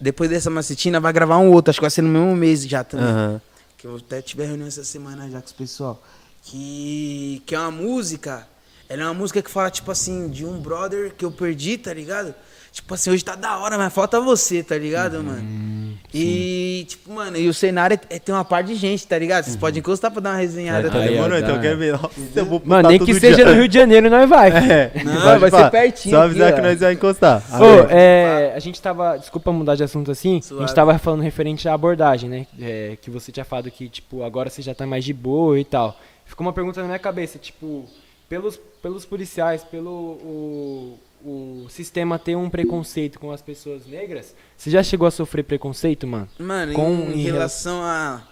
Depois 0.00 0.30
dessa 0.30 0.48
macetina, 0.48 0.98
vai 0.98 1.12
gravar 1.12 1.36
um 1.38 1.50
outro. 1.52 1.70
Acho 1.70 1.78
que 1.78 1.84
vai 1.84 1.90
ser 1.90 2.00
no 2.00 2.08
mesmo 2.08 2.34
mês 2.34 2.62
já 2.64 2.82
também. 2.82 3.06
Aham. 3.06 3.40
Que 3.76 3.86
eu 3.86 3.96
até 3.96 4.22
tive 4.22 4.44
reunião 4.46 4.66
essa 4.68 4.82
semana 4.84 5.28
já 5.28 5.40
com 5.40 5.46
os 5.46 5.52
pessoal. 5.52 6.02
Que, 6.42 7.42
que 7.44 7.54
é 7.54 7.58
uma 7.58 7.70
música. 7.70 8.46
Ela 8.88 9.02
é 9.02 9.04
uma 9.04 9.14
música 9.14 9.40
que 9.42 9.50
fala, 9.50 9.70
tipo 9.70 9.90
assim, 9.90 10.28
de 10.28 10.44
um 10.44 10.58
brother 10.58 11.12
que 11.14 11.24
eu 11.24 11.30
perdi, 11.30 11.76
tá 11.78 11.92
ligado? 11.94 12.34
Tipo 12.72 12.94
assim, 12.94 13.10
hoje 13.10 13.24
tá 13.24 13.34
da 13.34 13.58
hora, 13.58 13.76
mas 13.76 13.92
falta 13.92 14.20
você, 14.20 14.62
tá 14.62 14.76
ligado, 14.78 15.14
Uhum, 15.18 15.22
mano? 15.24 15.70
E, 16.12 16.84
tipo, 16.88 17.12
mano, 17.12 17.36
e 17.36 17.48
o 17.48 17.54
cenário 17.54 17.94
é, 18.10 18.16
é- 18.16 18.18
tem 18.18 18.34
uma 18.34 18.44
parte 18.44 18.66
de 18.68 18.74
gente, 18.74 19.06
tá 19.06 19.16
ligado? 19.16 19.44
Vocês 19.44 19.54
podem 19.56 19.78
encostar 19.78 20.10
pra 20.10 20.20
dar 20.20 20.30
uma 20.30 20.38
resenhada 20.38 20.88
Tá 20.88 20.94
também. 20.94 21.08
ó, 21.10 21.12
demorou, 21.12 21.38
então 21.38 21.54
eu 21.54 21.60
quero 21.60 21.78
ver. 21.78 21.92
Nossa, 21.92 22.10
eu 22.34 22.44
vou 22.46 22.60
Mano, 22.64 22.88
nem 22.88 22.98
que 22.98 23.04
dia. 23.04 23.20
seja 23.20 23.44
no 23.44 23.52
Rio 23.52 23.68
de 23.68 23.74
Janeiro, 23.78 24.10
nós 24.10 24.28
vai. 24.28 24.50
É, 24.50 24.90
Não, 25.04 25.20
pode 25.22 25.38
vai 25.38 25.50
ser 25.52 25.70
pertinho 25.70 26.14
Só 26.16 26.22
aqui, 26.22 26.30
avisar 26.30 26.52
ó. 26.52 26.56
que 26.56 26.62
nós 26.62 26.80
vamos 26.80 26.94
encostar. 26.96 27.42
Ô, 27.62 27.86
é, 27.90 28.52
a 28.56 28.58
gente 28.58 28.82
tava. 28.82 29.16
Desculpa 29.18 29.52
mudar 29.52 29.76
de 29.76 29.84
assunto 29.84 30.10
assim. 30.10 30.38
A 30.38 30.42
Suave. 30.42 30.66
gente 30.66 30.74
tava 30.74 30.98
falando 30.98 31.20
referente 31.22 31.68
à 31.68 31.74
abordagem, 31.74 32.28
né? 32.28 32.46
É, 32.60 32.96
que 33.00 33.08
você 33.08 33.30
tinha 33.30 33.44
falado 33.44 33.70
que, 33.70 33.88
tipo, 33.88 34.24
agora 34.24 34.50
você 34.50 34.62
já 34.62 34.74
tá 34.74 34.84
mais 34.86 35.04
de 35.04 35.12
boa 35.12 35.60
e 35.60 35.64
tal. 35.64 35.96
Ficou 36.26 36.44
uma 36.44 36.52
pergunta 36.52 36.80
na 36.80 36.86
minha 36.88 36.98
cabeça, 36.98 37.38
tipo, 37.38 37.84
pelos, 38.28 38.58
pelos 38.82 39.04
policiais, 39.04 39.62
pelo 39.62 39.90
o, 39.90 40.98
o 41.24 41.66
sistema 41.68 42.18
ter 42.18 42.36
um 42.36 42.48
preconceito 42.50 43.18
com 43.18 43.30
as 43.30 43.42
pessoas 43.42 43.86
negras, 43.86 44.34
você 44.56 44.70
já 44.70 44.82
chegou 44.82 45.06
a 45.06 45.10
sofrer 45.10 45.42
preconceito, 45.44 46.06
mano? 46.06 46.28
Mano, 46.38 46.72
Com- 46.72 47.10
em, 47.10 47.12
em 47.20 47.22
relação 47.22 47.82
a, 47.82 48.22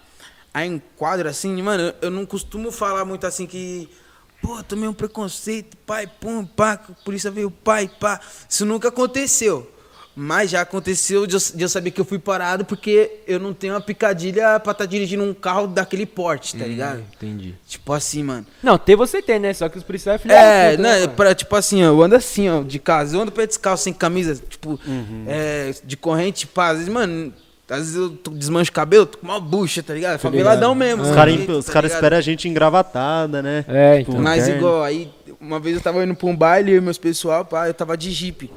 a 0.53 0.65
enquadro, 0.65 1.27
assim, 1.29 1.61
mano, 1.61 1.83
eu, 1.83 1.93
eu 2.03 2.11
não 2.11 2.25
costumo 2.25 2.71
falar 2.71 3.05
muito 3.05 3.25
assim 3.27 3.45
que. 3.45 3.89
Pô, 4.41 4.63
tomei 4.63 4.87
um 4.87 4.93
preconceito, 4.93 5.75
pai, 5.85 6.07
pum, 6.07 6.45
pá, 6.45 6.71
a 6.73 6.77
polícia 7.03 7.29
veio, 7.29 7.51
pai, 7.51 7.89
pá. 7.99 8.21
Isso 8.47 8.65
nunca 8.65 8.87
aconteceu. 8.87 9.69
Mas 10.15 10.49
já 10.51 10.61
aconteceu 10.61 11.25
de 11.25 11.35
eu, 11.35 11.39
de 11.55 11.63
eu 11.63 11.69
saber 11.69 11.91
que 11.91 12.01
eu 12.01 12.03
fui 12.03 12.19
parado 12.19 12.65
porque 12.65 13.19
eu 13.25 13.39
não 13.39 13.53
tenho 13.53 13.73
uma 13.73 13.79
picadilha 13.79 14.59
pra 14.59 14.73
estar 14.73 14.85
dirigindo 14.85 15.23
um 15.23 15.33
carro 15.33 15.65
daquele 15.67 16.05
porte, 16.05 16.57
tá 16.57 16.65
ligado? 16.65 17.01
Entendi. 17.15 17.55
Tipo 17.65 17.93
assim, 17.93 18.23
mano. 18.23 18.45
Não, 18.61 18.77
ter 18.77 18.97
você 18.97 19.21
tem, 19.21 19.39
né? 19.39 19.53
Só 19.53 19.69
que 19.69 19.77
os 19.77 19.83
policiais 19.83 20.21
filha 20.21 20.33
É, 20.33 20.71
da 20.71 20.77
puta, 20.77 20.81
né, 20.83 20.99
né, 21.01 21.07
pra, 21.07 21.33
tipo 21.33 21.55
assim, 21.55 21.81
ó, 21.83 21.87
eu 21.87 22.03
ando 22.03 22.15
assim, 22.15 22.49
ó, 22.49 22.61
de 22.63 22.79
casa. 22.79 23.15
Eu 23.15 23.21
ando 23.21 23.31
pé 23.31 23.47
descalço, 23.47 23.83
sem 23.85 23.93
camisa, 23.93 24.35
tipo, 24.49 24.77
é, 25.25 25.73
de 25.85 25.95
corrente, 25.95 26.45
pá. 26.47 26.69
Às 26.71 26.77
vezes, 26.79 26.91
mano, 26.91 27.31
às 27.69 27.77
vezes 27.77 27.95
eu 27.95 28.09
tô- 28.09 28.31
desmancho 28.31 28.71
o 28.71 28.73
cabelo, 28.73 29.05
tô 29.05 29.19
com 29.19 29.27
uma 29.27 29.39
bucha, 29.39 29.81
tá 29.81 29.93
ligado? 29.93 30.19
Faveladão 30.19 30.75
mesmo. 30.75 31.03
Os 31.03 31.11
caras 31.11 31.37
tá 31.37 31.45
caras 31.45 31.65
ligado? 31.65 31.85
esperam 31.85 32.17
a 32.17 32.21
gente 32.21 32.49
engravatada, 32.49 33.41
né? 33.41 33.63
É, 33.69 34.01
então. 34.01 34.15
Mas 34.19 34.49
igual, 34.49 34.83
aí, 34.83 35.09
uma 35.39 35.61
vez 35.61 35.77
eu 35.77 35.81
tava 35.81 36.03
indo 36.03 36.15
pra 36.15 36.27
um 36.27 36.35
baile, 36.35 36.71
eu 36.73 36.77
e 36.77 36.81
meus 36.81 36.97
pessoal, 36.97 37.45
pá, 37.45 37.67
eu 37.69 37.73
tava 37.73 37.95
de 37.95 38.11
jipe, 38.11 38.51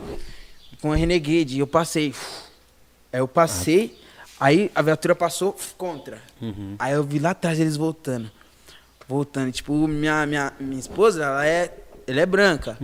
com 0.83 0.93
a 0.93 0.97
Renegade, 0.97 1.59
eu 1.61 1.66
passei. 1.66 2.12
Aí 3.12 3.20
eu 3.20 3.28
passei, 3.28 3.97
aí 4.39 4.70
a 4.74 4.83
viatura 4.83 5.14
passou 5.14 5.57
contra. 5.78 6.20
Aí 6.78 6.93
eu 6.93 7.05
vi 7.05 7.20
lá 7.20 7.30
atrás 7.30 7.61
eles 7.61 7.76
voltando. 7.76 8.28
Voltando. 9.09 9.53
Tipo, 9.53 9.87
minha, 9.87 10.26
minha, 10.26 10.53
minha 10.59 10.80
esposa, 10.80 11.24
ela 11.24 11.47
é. 11.47 11.78
Ela 12.05 12.20
é 12.20 12.26
branca. 12.26 12.76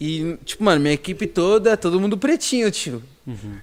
E, 0.00 0.36
tipo, 0.44 0.64
mano, 0.64 0.80
minha 0.80 0.94
equipe 0.94 1.24
toda, 1.28 1.76
todo 1.76 2.00
mundo 2.00 2.18
pretinho, 2.18 2.68
tio. 2.68 3.00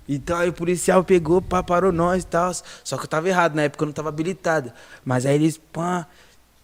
Então 0.08 0.38
aí 0.38 0.48
o 0.48 0.54
policial 0.54 1.04
pegou, 1.04 1.42
pá, 1.42 1.62
parou 1.62 1.92
nós 1.92 2.24
e 2.24 2.28
tal. 2.28 2.54
Só 2.84 2.96
que 2.98 3.04
eu 3.04 3.08
tava 3.10 3.28
errado, 3.28 3.54
na 3.54 3.64
época 3.64 3.84
eu 3.84 3.88
não 3.88 3.94
tava 3.94 4.08
habilitado. 4.08 4.72
Mas 5.04 5.26
aí 5.26 5.36
eles, 5.36 5.58
pá, 5.58 6.08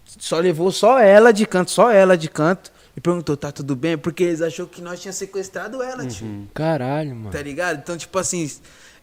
só 0.05 0.39
levou 0.39 0.71
só 0.71 0.99
ela 0.99 1.33
de 1.33 1.45
canto, 1.45 1.69
só 1.69 1.91
ela 1.91 2.17
de 2.17 2.29
canto. 2.29 2.71
E 2.99 3.01
perguntou, 3.01 3.37
tá 3.37 3.49
tudo 3.49 3.77
bem? 3.77 3.97
Porque 3.97 4.25
eles 4.25 4.41
achou 4.41 4.67
que 4.67 4.81
nós 4.81 4.99
tinha 4.99 5.13
sequestrado 5.13 5.81
ela, 5.81 6.05
tio. 6.05 6.49
Caralho, 6.53 7.15
mano. 7.15 7.31
Tá 7.31 7.41
ligado? 7.41 7.79
Então, 7.79 7.95
tipo 7.95 8.19
assim, 8.19 8.51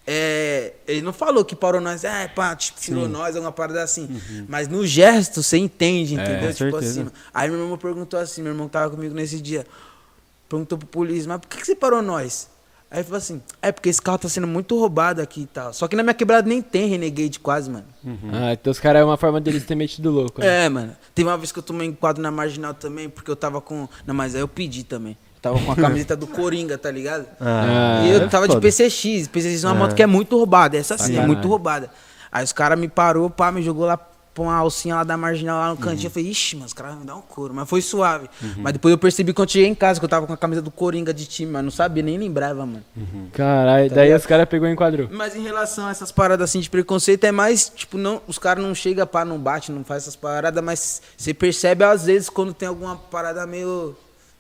é, 0.07 0.75
ele 0.87 1.01
não 1.01 1.15
falou 1.15 1.43
que 1.47 1.57
parou 1.57 1.81
nós, 1.81 2.05
ah, 2.05 2.31
pá, 2.35 2.55
tipo, 2.55 2.79
tirou 2.79 3.09
nós, 3.09 3.35
alguma 3.37 3.51
parada 3.51 3.83
assim. 3.83 4.21
Mas 4.47 4.69
no 4.69 4.87
gesto 4.87 5.43
você 5.43 5.57
entende, 5.57 6.13
entendeu? 6.13 6.49
com 6.49 6.53
tipo 6.53 6.71
certeza. 6.73 7.01
assim. 7.05 7.11
Aí 7.33 7.49
meu 7.49 7.59
irmão 7.59 7.79
perguntou 7.79 8.21
assim, 8.21 8.43
meu 8.43 8.53
irmão 8.53 8.69
tava 8.69 8.91
comigo 8.91 9.15
nesse 9.15 9.41
dia. 9.41 9.67
Perguntou 10.47 10.77
pro 10.77 10.87
polícia, 10.87 11.27
mas 11.27 11.41
por 11.41 11.49
que, 11.49 11.57
que 11.57 11.67
você 11.67 11.75
parou 11.75 12.03
nós? 12.03 12.51
Aí 12.89 12.99
ele 12.99 13.05
falou 13.05 13.19
assim, 13.19 13.43
é 13.61 13.73
porque 13.73 13.89
esse 13.89 14.01
carro 14.01 14.19
tá 14.19 14.29
sendo 14.29 14.47
muito 14.47 14.79
roubado 14.79 15.21
aqui 15.21 15.43
e 15.43 15.47
tal. 15.47 15.73
Só 15.73 15.89
que 15.89 15.97
na 15.97 16.05
minha 16.05 16.15
quebrada 16.15 16.49
nem 16.49 16.63
tem 16.63 16.89
Renegade 16.89 17.41
quase, 17.41 17.69
mano. 17.69 17.85
Ah, 18.33 18.53
então 18.53 18.71
os 18.71 18.79
caras 18.79 19.03
é 19.03 19.05
uma 19.05 19.17
forma 19.17 19.41
deles 19.41 19.65
ter 19.65 19.75
metido 19.75 20.11
louco, 20.11 20.41
né? 20.41 20.67
É, 20.67 20.69
mano. 20.69 20.97
Teve 21.13 21.29
uma 21.29 21.37
vez 21.37 21.51
que 21.51 21.59
eu 21.59 21.63
tomei 21.63 21.89
um 21.89 21.93
quadro 21.93 22.23
na 22.23 22.31
marginal 22.31 22.75
também, 22.75 23.09
porque 23.09 23.31
eu 23.31 23.35
tava 23.35 23.61
com. 23.61 23.89
Não, 24.07 24.15
mas 24.15 24.37
aí 24.37 24.41
eu 24.41 24.47
pedi 24.47 24.85
também. 24.85 25.17
Eu 25.35 25.41
tava 25.43 25.59
com 25.59 25.73
a 25.73 25.77
camiseta 25.77 26.15
do 26.15 26.29
Coringa, 26.29 26.79
tá 26.79 26.91
ligado? 26.91 27.27
Ah, 27.41 28.03
e 28.05 28.11
eu 28.13 28.23
é 28.23 28.29
tava 28.29 28.47
de 28.47 28.59
PCX. 28.61 29.27
PCX 29.29 29.65
é 29.65 29.67
uma 29.67 29.75
moto 29.75 29.95
que 29.95 30.03
é 30.03 30.07
muito 30.07 30.37
roubada. 30.37 30.77
Essa 30.77 30.97
sim, 30.97 31.05
é 31.05 31.15
caralho. 31.17 31.33
muito 31.33 31.49
roubada. 31.49 31.91
Aí 32.31 32.45
os 32.45 32.53
caras 32.53 32.79
me 32.79 32.89
parou, 32.89 33.29
pá, 33.29 33.51
me 33.51 33.63
jogou 33.63 33.85
lá 33.87 33.99
pra 34.37 34.45
uma 34.45 34.55
alcinha 34.55 34.97
lá 34.97 35.05
da 35.05 35.17
marginal 35.17 35.59
lá 35.59 35.71
no 35.71 35.79
cantinho. 35.79 36.09
Eu 36.09 36.11
falei, 36.11 36.29
ixi, 36.29 36.57
mano, 36.57 36.67
os 36.67 36.75
caras 36.75 36.93
vão 36.93 37.01
me 37.01 37.07
dar 37.07 37.17
um 37.17 37.23
couro. 37.23 37.55
Mas 37.55 37.69
foi 37.69 37.81
suave. 37.81 38.29
Mas 38.59 38.75
depois 38.75 38.93
eu 38.93 38.99
percebi 38.99 39.33
quando 39.33 39.49
eu 39.49 39.53
cheguei 39.53 39.69
em 39.69 39.75
casa 39.75 39.99
que 39.99 40.05
eu 40.05 40.09
tava 40.09 40.27
com 40.27 40.33
a 40.33 40.37
camisa 40.37 40.61
do 40.61 40.71
Coringa 40.71 41.15
de 41.15 41.25
time, 41.25 41.51
mas 41.51 41.65
não 41.65 41.71
sabia, 41.71 42.03
nem 42.03 42.19
lembrava, 42.19 42.67
mano. 42.67 42.85
Caralho, 43.33 43.91
daí 43.91 44.15
os 44.15 44.27
caras 44.27 44.47
pegou 44.47 44.69
e 44.69 44.73
enquadrou. 44.73 45.09
Mas 45.11 45.35
em 45.35 45.43
relação 45.43 45.87
a 45.87 45.91
essas 45.91 46.13
paradas 46.13 46.51
assim 46.51 46.61
de 46.61 46.69
preconceito, 46.69 47.25
é 47.25 47.33
mais, 47.33 47.71
tipo, 47.71 47.97
não, 47.97 48.21
os 48.27 48.39
caras 48.39 48.63
não 48.63 48.75
chegam, 48.75 49.07
pá, 49.07 49.25
não 49.25 49.39
bate, 49.39 49.73
não 49.73 49.83
faz 49.83 50.03
essas 50.03 50.17
paradas, 50.17 50.63
mas 50.63 51.01
você 51.17 51.33
percebe 51.33 51.83
às 51.83 52.05
vezes 52.05 52.29
quando 52.29 52.53
tem 52.53 52.69
alguma 52.69 52.97
parada 52.97 53.47
meio. 53.47 53.97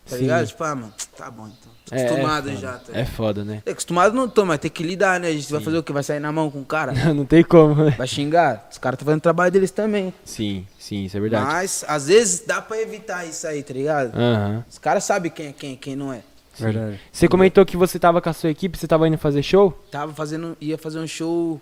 Tá 0.08 0.16
Sim. 0.16 0.22
ligado? 0.22 0.46
Tipo, 0.46 0.62
ah, 0.62 0.74
mano, 0.74 0.94
tá 1.16 1.30
bom 1.30 1.46
então. 1.46 1.65
Tô 1.88 1.94
É, 1.94 2.02
acostumado 2.02 2.48
é 2.48 2.52
foda. 2.52 2.60
já, 2.66 2.78
tá 2.78 2.92
É 2.98 3.04
foda, 3.04 3.44
né? 3.44 3.62
É, 3.64 3.70
acostumado 3.70 4.14
não 4.14 4.28
tô, 4.28 4.44
mas 4.44 4.58
tem 4.58 4.70
que 4.70 4.82
lidar, 4.82 5.20
né? 5.20 5.28
A 5.28 5.32
gente 5.32 5.50
vai 5.52 5.60
fazer 5.60 5.78
o 5.78 5.82
quê? 5.82 5.92
Vai 5.92 6.02
sair 6.02 6.18
na 6.18 6.32
mão 6.32 6.50
com 6.50 6.60
o 6.60 6.64
cara? 6.64 6.92
Não 7.14 7.24
tem 7.24 7.44
como, 7.44 7.74
né? 7.76 7.94
Vai 7.96 8.08
xingar? 8.08 8.66
Os 8.70 8.76
caras 8.76 8.96
estão 8.96 9.06
fazendo 9.06 9.20
o 9.20 9.22
trabalho 9.22 9.52
deles 9.52 9.70
também. 9.70 10.12
Sim, 10.24 10.66
sim, 10.78 11.04
isso 11.04 11.16
é 11.16 11.20
verdade. 11.20 11.44
Mas, 11.46 11.84
às 11.86 12.08
vezes, 12.08 12.40
dá 12.44 12.60
pra 12.60 12.80
evitar 12.80 13.24
isso 13.24 13.46
aí, 13.46 13.62
tá 13.62 13.72
ligado? 13.72 14.14
Aham, 14.16 14.64
Os 14.68 14.78
caras 14.78 15.04
sabem 15.04 15.30
quem 15.30 15.46
é 15.48 15.52
quem, 15.52 15.76
quem 15.76 15.94
não 15.94 16.12
é. 16.12 16.22
Verdade. 16.58 16.98
Você 17.12 17.28
comentou 17.28 17.64
que 17.64 17.76
você 17.76 17.98
tava 17.98 18.20
com 18.20 18.30
a 18.30 18.32
sua 18.32 18.50
equipe, 18.50 18.76
você 18.76 18.88
tava 18.88 19.06
indo 19.06 19.18
fazer 19.18 19.42
show? 19.42 19.70
Tava 19.90 20.12
fazendo, 20.12 20.56
ia 20.60 20.76
fazer 20.78 20.98
um 20.98 21.06
show, 21.06 21.60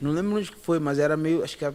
não 0.00 0.12
lembro 0.12 0.38
onde 0.38 0.50
que 0.50 0.58
foi, 0.58 0.78
mas 0.78 0.98
era 0.98 1.16
meio, 1.16 1.42
acho 1.44 1.58
que 1.58 1.64
era 1.64 1.74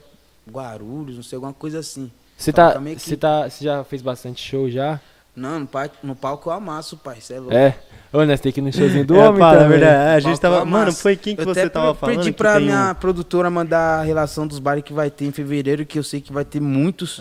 Guarulhos, 0.49 1.15
não 1.17 1.23
sei, 1.23 1.35
alguma 1.35 1.53
coisa 1.53 1.79
assim. 1.79 2.11
Você 2.37 2.51
Tava 2.51 2.73
tá, 2.73 2.79
você 2.79 3.17
tá, 3.17 3.49
você 3.49 3.63
já 3.63 3.83
fez 3.83 4.01
bastante 4.01 4.41
show 4.41 4.69
já? 4.69 4.99
Não, 5.35 5.59
no, 5.59 5.67
pa- 5.67 5.89
no 6.01 6.15
palco 6.15 6.49
eu 6.49 6.53
amasso, 6.53 6.95
pai, 6.95 7.17
cê 7.19 7.33
é 7.33 7.39
louco. 7.39 7.53
É. 7.53 7.77
Ô, 8.13 8.23
nós 8.23 8.39
tem 8.39 8.51
que 8.53 8.61
ir 8.61 8.63
no 8.63 8.71
showzinho 8.71 9.05
do 9.05 9.15
É, 9.15 9.27
homem 9.27 9.39
pá, 9.39 9.53
na 9.55 9.67
verdade, 9.67 9.95
a 10.15 10.19
gente 10.21 10.39
Palco 10.39 10.41
tava. 10.41 10.57
eu 10.59 10.65
Mano, 10.65 10.93
foi 10.93 11.17
quem 11.17 11.35
que 11.35 11.41
Eu 11.41 11.45
você 11.45 11.59
até 11.61 11.69
tava 11.69 11.93
falando? 11.93 12.15
Pedi 12.19 12.31
que 12.31 12.37
pra 12.37 12.57
minha 12.59 12.91
um- 12.91 12.95
produtora 12.95 13.49
mandar 13.49 13.99
a 13.99 14.03
relação 14.03 14.47
dos 14.47 14.59
bares 14.59 14.83
que 14.83 14.93
vai 14.93 15.11
ter 15.11 15.25
em 15.25 15.31
fevereiro, 15.33 15.85
que 15.85 15.99
eu 15.99 16.03
sei 16.03 16.21
que 16.21 16.31
vai 16.31 16.45
ter 16.45 16.61
muitos. 16.61 17.19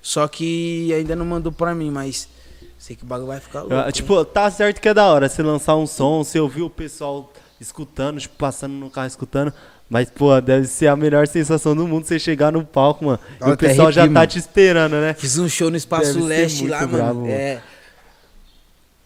Só 0.00 0.26
que 0.28 0.92
ainda 0.94 1.16
não 1.16 1.26
mandou 1.26 1.50
pra 1.50 1.74
mim, 1.74 1.90
mas 1.90 2.28
sei 2.78 2.94
que 2.94 3.02
o 3.02 3.06
bagulho 3.06 3.26
vai 3.28 3.40
ficar 3.40 3.60
louco. 3.62 3.74
Ah, 3.74 3.86
hein? 3.86 3.92
Tipo, 3.92 4.24
tá 4.24 4.48
certo 4.50 4.80
que 4.80 4.88
é 4.88 4.94
da 4.94 5.06
hora 5.06 5.28
você 5.28 5.42
lançar 5.42 5.74
um 5.76 5.86
som, 5.86 6.22
você 6.22 6.38
ouvir 6.38 6.62
o 6.62 6.70
pessoal 6.70 7.32
escutando, 7.60 8.20
tipo, 8.20 8.36
passando 8.36 8.72
no 8.74 8.88
carro 8.90 9.06
escutando. 9.08 9.52
Mas, 9.92 10.08
pô, 10.08 10.40
deve 10.40 10.66
ser 10.66 10.86
a 10.86 10.96
melhor 10.96 11.28
sensação 11.28 11.76
do 11.76 11.86
mundo 11.86 12.06
você 12.06 12.18
chegar 12.18 12.50
no 12.50 12.64
palco, 12.64 13.04
mano. 13.04 13.20
Dá 13.38 13.50
e 13.50 13.52
o 13.52 13.56
pessoal 13.58 13.92
já 13.92 14.00
arrepio, 14.00 14.14
tá 14.14 14.20
mano. 14.20 14.32
te 14.32 14.38
esperando, 14.38 14.92
né? 14.96 15.12
Fiz 15.12 15.36
um 15.36 15.46
show 15.46 15.70
no 15.70 15.76
Espaço 15.76 16.14
Deve 16.14 16.24
Leste 16.24 16.66
lá, 16.66 16.86
bravo, 16.86 17.20
mano. 17.20 17.30
É. 17.30 17.60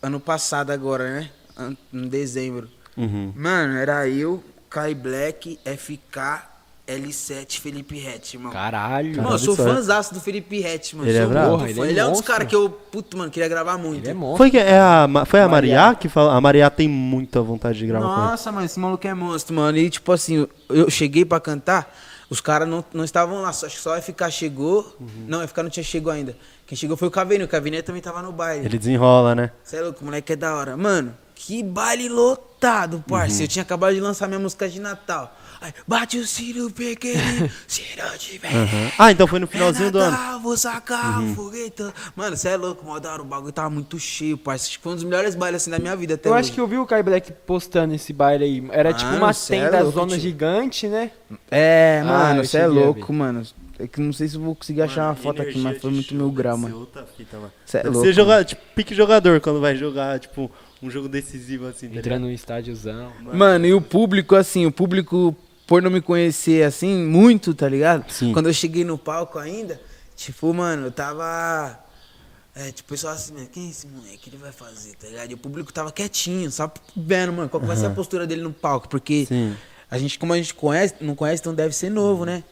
Ano 0.00 0.20
passado 0.20 0.70
agora, 0.70 1.10
né? 1.10 1.74
Em 1.92 2.06
dezembro. 2.06 2.68
Uhum. 2.96 3.32
Mano, 3.34 3.76
era 3.76 4.08
eu, 4.08 4.44
Kai 4.70 4.94
Black, 4.94 5.58
FK, 5.64 6.44
L7, 6.86 7.60
Felipe 7.60 7.98
Rett, 7.98 8.36
irmão. 8.36 8.52
Caralho. 8.52 9.16
Mano, 9.16 9.32
eu 9.34 9.38
sou 9.38 9.56
fãzaço 9.56 10.14
do 10.14 10.20
Felipe 10.20 10.60
Rett, 10.60 10.94
mano. 10.94 11.08
Ele 11.08 11.18
é 11.18 11.24
Sou 11.24 11.58
fã. 11.58 11.68
ele 11.68 11.80
é 11.80 11.86
Ele 11.88 11.98
é 11.98 12.06
um 12.06 12.12
dos 12.12 12.20
caras 12.20 12.46
que 12.46 12.54
eu, 12.54 12.70
puto, 12.70 13.16
mano, 13.18 13.30
queria 13.30 13.48
gravar 13.48 13.76
muito. 13.76 14.04
Ele 14.04 14.10
é 14.10 14.14
monstro. 14.14 14.36
Foi, 14.38 14.50
que, 14.50 14.58
é 14.58 14.78
a, 14.78 15.08
foi 15.26 15.40
a 15.40 15.48
Maria. 15.48 15.80
Maria 15.80 15.94
que 15.96 16.08
falou? 16.08 16.30
A 16.30 16.40
Maria 16.40 16.70
tem 16.70 16.88
muita 16.88 17.42
vontade 17.42 17.78
de 17.78 17.86
gravar. 17.86 18.06
Nossa, 18.06 18.52
mano, 18.52 18.66
esse 18.66 18.78
maluco 18.78 19.06
é 19.06 19.14
monstro, 19.14 19.54
mano. 19.56 19.76
E 19.76 19.90
tipo 19.90 20.12
assim, 20.12 20.46
eu 20.68 20.88
cheguei 20.88 21.24
pra 21.24 21.40
cantar, 21.40 21.92
Os 22.30 22.40
caras 22.40 22.68
não, 22.68 22.84
não 22.92 23.04
estavam 23.04 23.40
lá, 23.42 23.52
só, 23.52 23.66
acho 23.66 23.76
que 23.76 23.82
só 23.82 23.96
o 23.96 24.02
FK 24.02 24.30
chegou. 24.30 24.96
Não, 25.26 25.44
o 25.44 25.48
FK 25.48 25.62
não 25.62 25.70
tinha 25.70 25.84
chegado 25.84 26.10
ainda. 26.10 26.36
Quem 26.66 26.76
chegou 26.76 26.96
foi 26.96 27.06
o 27.08 27.10
Caveirinho. 27.10 27.46
O 27.46 27.50
Caveirinho 27.50 27.82
também 27.82 28.02
tava 28.02 28.20
no 28.22 28.32
baile. 28.32 28.64
Ele 28.64 28.78
desenrola, 28.78 29.34
né? 29.34 29.50
Você 29.62 29.76
é 29.76 29.80
louco, 29.80 30.02
o 30.02 30.04
moleque 30.04 30.32
é 30.32 30.36
da 30.36 30.54
hora. 30.56 30.76
Mano, 30.76 31.16
que 31.34 31.62
baile 31.62 32.08
lotado, 32.08 33.04
parça. 33.08 33.42
Eu 33.44 33.48
tinha 33.48 33.62
acabado 33.62 33.94
de 33.94 34.00
lançar 34.00 34.26
minha 34.26 34.40
música 34.40 34.68
de 34.68 34.80
Natal. 34.80 35.36
Aí, 35.60 35.72
bate 35.86 36.18
o 36.18 36.26
Ciro 36.26 36.70
pequenininho, 36.70 37.50
se 37.66 37.82
não 37.96 38.16
tiver. 38.18 38.50
Ah, 38.98 39.10
então 39.10 39.26
foi 39.26 39.38
no 39.38 39.46
finalzinho 39.46 39.90
do 39.90 39.98
ano. 39.98 40.14
Uhum. 40.16 40.22
Natal, 40.22 40.40
Vou 40.40 40.56
sacar 40.56 41.22
o 41.22 41.34
foguete. 41.34 41.82
Mano, 42.14 42.36
você 42.36 42.48
é 42.50 42.56
louco, 42.56 42.86
hora. 42.88 43.22
O 43.22 43.24
bagulho 43.24 43.52
tava 43.52 43.70
muito 43.70 43.98
cheio, 43.98 44.36
que 44.38 44.78
foi 44.78 44.92
um 44.92 44.94
dos 44.96 45.04
melhores 45.04 45.34
bailes 45.34 45.62
assim 45.62 45.70
da 45.70 45.78
minha 45.78 45.96
vida 45.96 46.14
até 46.14 46.28
Eu 46.28 46.32
hoje. 46.34 46.40
acho 46.40 46.52
que 46.52 46.60
eu 46.60 46.66
vi 46.66 46.78
o 46.78 46.86
Kai 46.86 47.02
Black 47.02 47.32
postando 47.46 47.94
esse 47.94 48.12
baile 48.12 48.44
aí. 48.44 48.64
Era 48.70 48.92
tipo 48.92 49.10
Mano, 49.10 49.24
uma 49.24 49.32
cê 49.32 49.56
é 49.56 49.64
tenda 49.64 49.80
louco, 49.82 49.98
zona 49.98 50.12
tio. 50.12 50.20
gigante, 50.20 50.88
né? 50.88 51.10
É, 51.50 52.00
Ah, 52.04 52.06
mano, 52.06 52.44
você 52.44 52.58
é 52.58 52.62
cheguei 52.66 52.82
a 52.82 52.84
louco, 52.86 53.06
ver. 53.12 53.18
mano. 53.18 53.42
É 53.78 53.86
que 53.86 54.00
não 54.00 54.12
sei 54.12 54.26
se 54.26 54.36
eu 54.36 54.40
vou 54.40 54.54
conseguir 54.54 54.80
achar 54.82 55.08
uma 55.08 55.14
foto 55.14 55.42
aqui, 55.42 55.58
mas 55.58 55.78
foi 55.80 55.90
muito 55.90 56.14
mil 56.14 56.30
grau, 56.30 56.56
mano. 56.56 56.88
Cê 57.66 57.78
é 57.78 57.82
louco, 57.84 58.00
ser 58.06 58.12
jogar, 58.14 58.44
tipo, 58.44 58.62
pique 58.74 58.94
jogador 58.94 59.38
quando 59.40 59.60
vai 59.60 59.76
jogar, 59.76 60.18
tipo, 60.18 60.50
um 60.82 60.90
jogo 60.90 61.08
decisivo 61.08 61.66
assim. 61.66 61.88
tá 61.90 61.96
Entrando 61.98 62.22
no 62.22 62.30
estádiozão. 62.30 63.12
Mano, 63.34 63.66
e 63.66 63.74
o 63.74 63.80
público, 63.82 64.34
assim, 64.34 64.64
o 64.64 64.72
público, 64.72 65.36
por 65.66 65.82
não 65.82 65.90
me 65.90 66.00
conhecer, 66.00 66.64
assim, 66.64 67.04
muito, 67.04 67.52
tá 67.54 67.68
ligado? 67.68 68.10
Sim. 68.10 68.32
Quando 68.32 68.46
eu 68.48 68.52
cheguei 68.52 68.84
no 68.84 68.96
palco 68.96 69.38
ainda, 69.38 69.80
tipo, 70.14 70.52
mano, 70.54 70.86
eu 70.86 70.92
tava. 70.92 71.78
É, 72.54 72.70
tipo, 72.70 72.88
o 72.88 72.90
pessoal 72.92 73.12
assim, 73.12 73.34
"Mano, 73.34 73.48
quem 73.52 73.66
é 73.66 73.70
esse 73.70 73.86
moleque? 73.86 74.30
Ele 74.30 74.38
vai 74.38 74.52
fazer, 74.52 74.94
tá 74.94 75.08
ligado? 75.08 75.30
E 75.30 75.34
o 75.34 75.38
público 75.38 75.72
tava 75.72 75.92
quietinho, 75.92 76.50
só 76.50 76.72
vendo, 76.96 77.32
mano, 77.32 77.48
qual 77.48 77.60
que 77.60 77.66
vai 77.66 77.76
ser 77.76 77.86
a 77.86 77.90
postura 77.90 78.26
dele 78.26 78.40
no 78.42 78.52
palco. 78.52 78.88
Porque 78.88 79.26
Sim. 79.26 79.54
a 79.90 79.98
gente, 79.98 80.18
como 80.18 80.32
a 80.32 80.36
gente 80.36 80.54
conhece, 80.54 80.94
não 81.00 81.14
conhece, 81.14 81.42
então 81.42 81.54
deve 81.54 81.74
ser 81.74 81.90
novo, 81.90 82.24
né? 82.24 82.42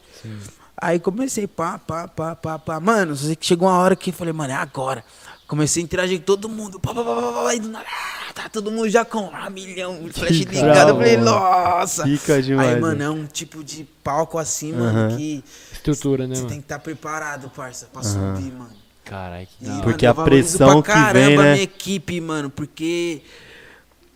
Aí 0.77 0.99
comecei, 0.99 1.47
pá, 1.47 1.79
pá, 1.79 2.07
pá, 2.07 2.35
pá, 2.35 2.59
pá. 2.59 2.79
Mano, 2.79 3.15
que 3.15 3.45
chegou 3.45 3.67
uma 3.67 3.79
hora 3.79 3.95
que 3.95 4.09
eu 4.09 4.13
falei, 4.13 4.33
mano, 4.33 4.51
é 4.51 4.55
agora. 4.55 5.03
Comecei 5.47 5.81
a 5.81 5.85
interagir 5.85 6.17
com 6.19 6.25
todo 6.25 6.49
mundo. 6.49 6.79
Pá, 6.79 6.93
pá, 6.93 7.03
pá, 7.03 7.15
pá, 7.21 7.43
pá, 7.43 7.55
e 7.55 7.59
do 7.59 7.69
nada, 7.69 7.85
ah, 7.87 8.33
tá 8.33 8.49
todo 8.49 8.71
mundo 8.71 8.89
já 8.89 9.05
com 9.05 9.29
um 9.29 9.49
milhão 9.51 10.01
de 10.03 10.11
flash 10.13 10.31
ligado. 10.39 10.89
Eu 10.89 10.95
falei, 10.95 11.17
nossa. 11.17 12.03
Fica 12.03 12.41
demais, 12.41 12.73
Aí, 12.75 12.81
mano, 12.81 13.03
é 13.03 13.09
um 13.09 13.25
tipo 13.27 13.63
de 13.63 13.83
palco 14.03 14.37
assim, 14.39 14.73
mano, 14.73 15.15
que 15.15 15.43
Estrutura, 15.71 16.25
né, 16.27 16.33
você 16.35 16.41
mano? 16.41 16.49
tem 16.49 16.59
que 16.59 16.65
estar 16.65 16.79
preparado, 16.79 17.49
parça, 17.51 17.87
pra 17.93 18.01
subir, 18.01 18.51
mano. 18.51 18.71
Caralho, 19.03 19.45
que 19.45 19.63
E, 19.63 19.67
da 19.67 19.71
hora. 19.71 19.77
mano, 19.81 19.91
Porque 19.91 20.05
eu 20.07 20.11
a 20.11 20.15
pressão 20.15 20.81
pra 20.81 20.93
que 20.93 20.99
caramba 20.99 21.13
vem, 21.27 21.37
né? 21.37 21.51
minha 21.53 21.63
equipe, 21.63 22.19
mano, 22.21 22.49
porque, 22.49 23.21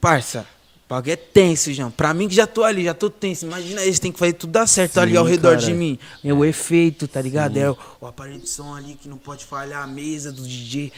parça, 0.02 0.48
bagulho 0.90 1.12
é 1.14 1.16
tenso, 1.16 1.72
João. 1.72 1.92
Pra 1.92 2.14
mim 2.14 2.28
que 2.28 2.34
já 2.36 2.48
tô 2.48 2.64
ali, 2.64 2.84
já 2.86 2.94
tô 2.94 3.10
tenso. 3.10 3.46
Imagina 3.46 3.82
eles 3.84 4.00
tem 4.00 4.12
que 4.12 4.18
fazer 4.20 4.34
tudo 4.34 4.52
dar 4.52 4.66
certo 4.68 4.94
Sim, 4.96 5.00
ali 5.02 5.18
ao 5.18 5.24
redor 5.24 5.52
cara. 5.56 5.62
de 5.62 5.74
mim. 5.74 6.00
É 6.24 6.34
o 6.34 6.44
efeito, 6.44 7.08
tá 7.08 7.22
ligado? 7.22 7.56
É 7.58 7.70
o, 7.70 7.78
o 8.02 8.08
aparelho 8.08 8.40
de 8.40 8.50
som 8.50 8.74
ali 8.76 8.96
que 8.96 9.08
não 9.08 9.18
pode 9.18 9.46
falhar, 9.46 9.84
a 9.84 9.88
mesa 9.88 10.32
do 10.32 10.42
DJ. 10.42 10.92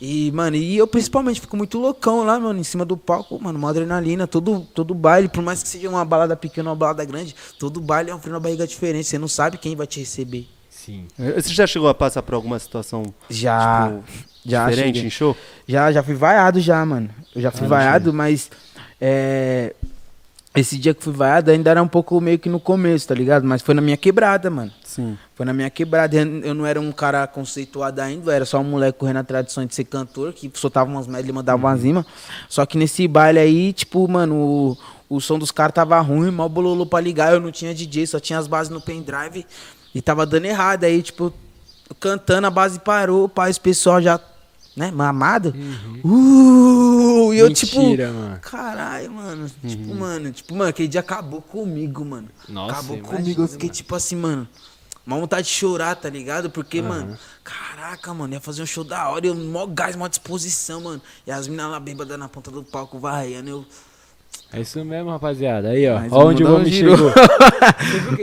E, 0.00 0.30
mano, 0.30 0.54
e 0.54 0.76
eu 0.76 0.86
principalmente 0.86 1.40
fico 1.40 1.56
muito 1.56 1.76
loucão 1.76 2.22
lá, 2.24 2.38
mano, 2.38 2.60
em 2.60 2.62
cima 2.62 2.84
do 2.84 2.96
palco, 2.96 3.36
mano, 3.42 3.58
uma 3.58 3.70
adrenalina, 3.70 4.28
todo, 4.28 4.60
todo 4.72 4.94
baile, 4.94 5.28
por 5.28 5.42
mais 5.42 5.60
que 5.60 5.68
seja 5.68 5.88
uma 5.88 6.04
balada 6.04 6.36
pequena 6.36 6.68
ou 6.68 6.74
uma 6.74 6.78
balada 6.78 7.04
grande, 7.04 7.34
todo 7.58 7.80
baile 7.80 8.10
é 8.10 8.14
um 8.14 8.20
frio 8.20 8.32
na 8.32 8.38
barriga 8.38 8.64
diferente, 8.64 9.08
você 9.08 9.18
não 9.18 9.26
sabe 9.26 9.58
quem 9.58 9.74
vai 9.74 9.88
te 9.88 9.98
receber. 9.98 10.46
Sim. 10.70 11.08
Você 11.34 11.52
já 11.52 11.66
chegou 11.66 11.88
a 11.88 11.94
passar 11.94 12.22
por 12.22 12.34
alguma 12.34 12.56
situação 12.60 13.12
Já, 13.28 13.88
tipo, 13.88 14.04
já 14.46 14.64
diferente 14.70 14.86
cheguei. 14.94 15.06
em 15.08 15.10
show? 15.10 15.36
Já, 15.66 15.90
já 15.90 16.00
fui 16.04 16.14
vaiado 16.14 16.60
já, 16.60 16.86
mano. 16.86 17.10
Eu 17.34 17.42
já 17.42 17.50
fui 17.50 17.66
Ah, 17.66 17.68
vaiado, 17.70 18.12
mas 18.12 18.48
é, 19.00 19.74
esse 20.54 20.76
dia 20.78 20.92
que 20.94 21.02
fui 21.02 21.12
vaiado 21.12 21.50
ainda 21.50 21.70
era 21.70 21.82
um 21.82 21.88
pouco 21.88 22.20
meio 22.20 22.38
que 22.38 22.48
no 22.48 22.58
começo, 22.58 23.06
tá 23.06 23.14
ligado? 23.14 23.44
Mas 23.44 23.62
foi 23.62 23.74
na 23.74 23.80
minha 23.80 23.96
quebrada, 23.96 24.50
mano. 24.50 24.72
Sim. 24.84 25.16
Foi 25.34 25.46
na 25.46 25.52
minha 25.52 25.70
quebrada. 25.70 26.16
Eu 26.16 26.54
não 26.54 26.66
era 26.66 26.80
um 26.80 26.90
cara 26.90 27.26
conceituado 27.26 28.00
ainda, 28.00 28.30
eu 28.30 28.34
era 28.34 28.44
só 28.44 28.58
um 28.58 28.64
moleque 28.64 28.98
correndo 28.98 29.24
de 29.44 29.52
sonho 29.52 29.68
de 29.68 29.74
ser 29.74 29.84
cantor, 29.84 30.32
que 30.32 30.50
soltava 30.54 30.90
umas 30.90 31.06
medley 31.06 31.30
e 31.30 31.32
mandava 31.32 31.58
umas 31.58 31.82
rimas. 31.82 32.04
Só 32.48 32.66
que 32.66 32.76
nesse 32.76 33.06
baile 33.06 33.38
aí, 33.38 33.72
tipo, 33.72 34.08
mano, 34.08 34.34
o, 34.34 34.78
o 35.16 35.20
som 35.20 35.38
dos 35.38 35.50
caras 35.50 35.74
tava 35.74 36.00
ruim, 36.00 36.30
mal 36.30 36.48
bololô 36.48 36.84
pra 36.86 37.00
ligar, 37.00 37.32
eu 37.32 37.40
não 37.40 37.52
tinha 37.52 37.74
DJ, 37.74 38.06
só 38.06 38.18
tinha 38.18 38.38
as 38.38 38.46
bases 38.46 38.72
no 38.72 38.80
pendrive 38.80 39.46
e 39.94 40.02
tava 40.02 40.26
dando 40.26 40.46
errado. 40.46 40.84
Aí, 40.84 41.02
tipo, 41.02 41.32
cantando, 42.00 42.46
a 42.46 42.50
base 42.50 42.80
parou, 42.80 43.28
pai, 43.28 43.50
esse 43.50 43.60
pessoal 43.60 44.02
já, 44.02 44.18
né, 44.76 44.90
mamado. 44.90 45.54
Uh, 46.04 46.77
e 47.32 47.38
eu, 47.38 47.52
tipo, 47.52 47.82
mano. 47.82 48.38
caralho, 48.40 49.10
mano. 49.10 49.50
Tipo, 49.66 49.94
mano, 49.94 50.32
tipo, 50.32 50.54
mano, 50.54 50.70
aquele 50.70 50.88
dia 50.88 51.00
acabou 51.00 51.40
comigo, 51.42 52.04
mano. 52.04 52.28
Nossa, 52.48 52.72
acabou 52.74 52.96
imagina, 52.96 53.18
comigo. 53.18 53.42
Eu 53.42 53.48
fiquei, 53.48 53.68
tipo 53.68 53.94
assim, 53.94 54.16
mano. 54.16 54.48
Uma 55.06 55.18
vontade 55.18 55.48
de 55.48 55.54
chorar, 55.54 55.96
tá 55.96 56.10
ligado? 56.10 56.50
Porque, 56.50 56.82
mano, 56.82 57.18
caraca, 57.42 58.12
mano, 58.12 58.34
ia 58.34 58.40
fazer 58.40 58.62
um 58.62 58.66
show 58.66 58.84
da 58.84 59.08
hora, 59.08 59.26
eu 59.26 59.34
mó 59.34 59.64
gás, 59.64 59.96
mó 59.96 60.06
disposição, 60.06 60.82
mano. 60.82 61.00
E 61.26 61.30
as 61.30 61.48
minas 61.48 61.70
lá 61.70 61.80
bêbadas 61.80 62.18
na 62.18 62.28
ponta 62.28 62.50
do 62.50 62.62
palco 62.62 62.98
varrendo, 62.98 63.48
eu. 63.48 63.66
É 64.50 64.60
isso 64.62 64.82
mesmo, 64.84 65.10
rapaziada. 65.10 65.68
Aí, 65.70 65.86
ó. 65.88 65.96
Mas 66.00 66.12
Ó 66.12 66.26
onde 66.26 66.42
o 66.42 66.54
homem 66.54 66.72
girou. 66.72 66.96
chegou. 66.96 67.12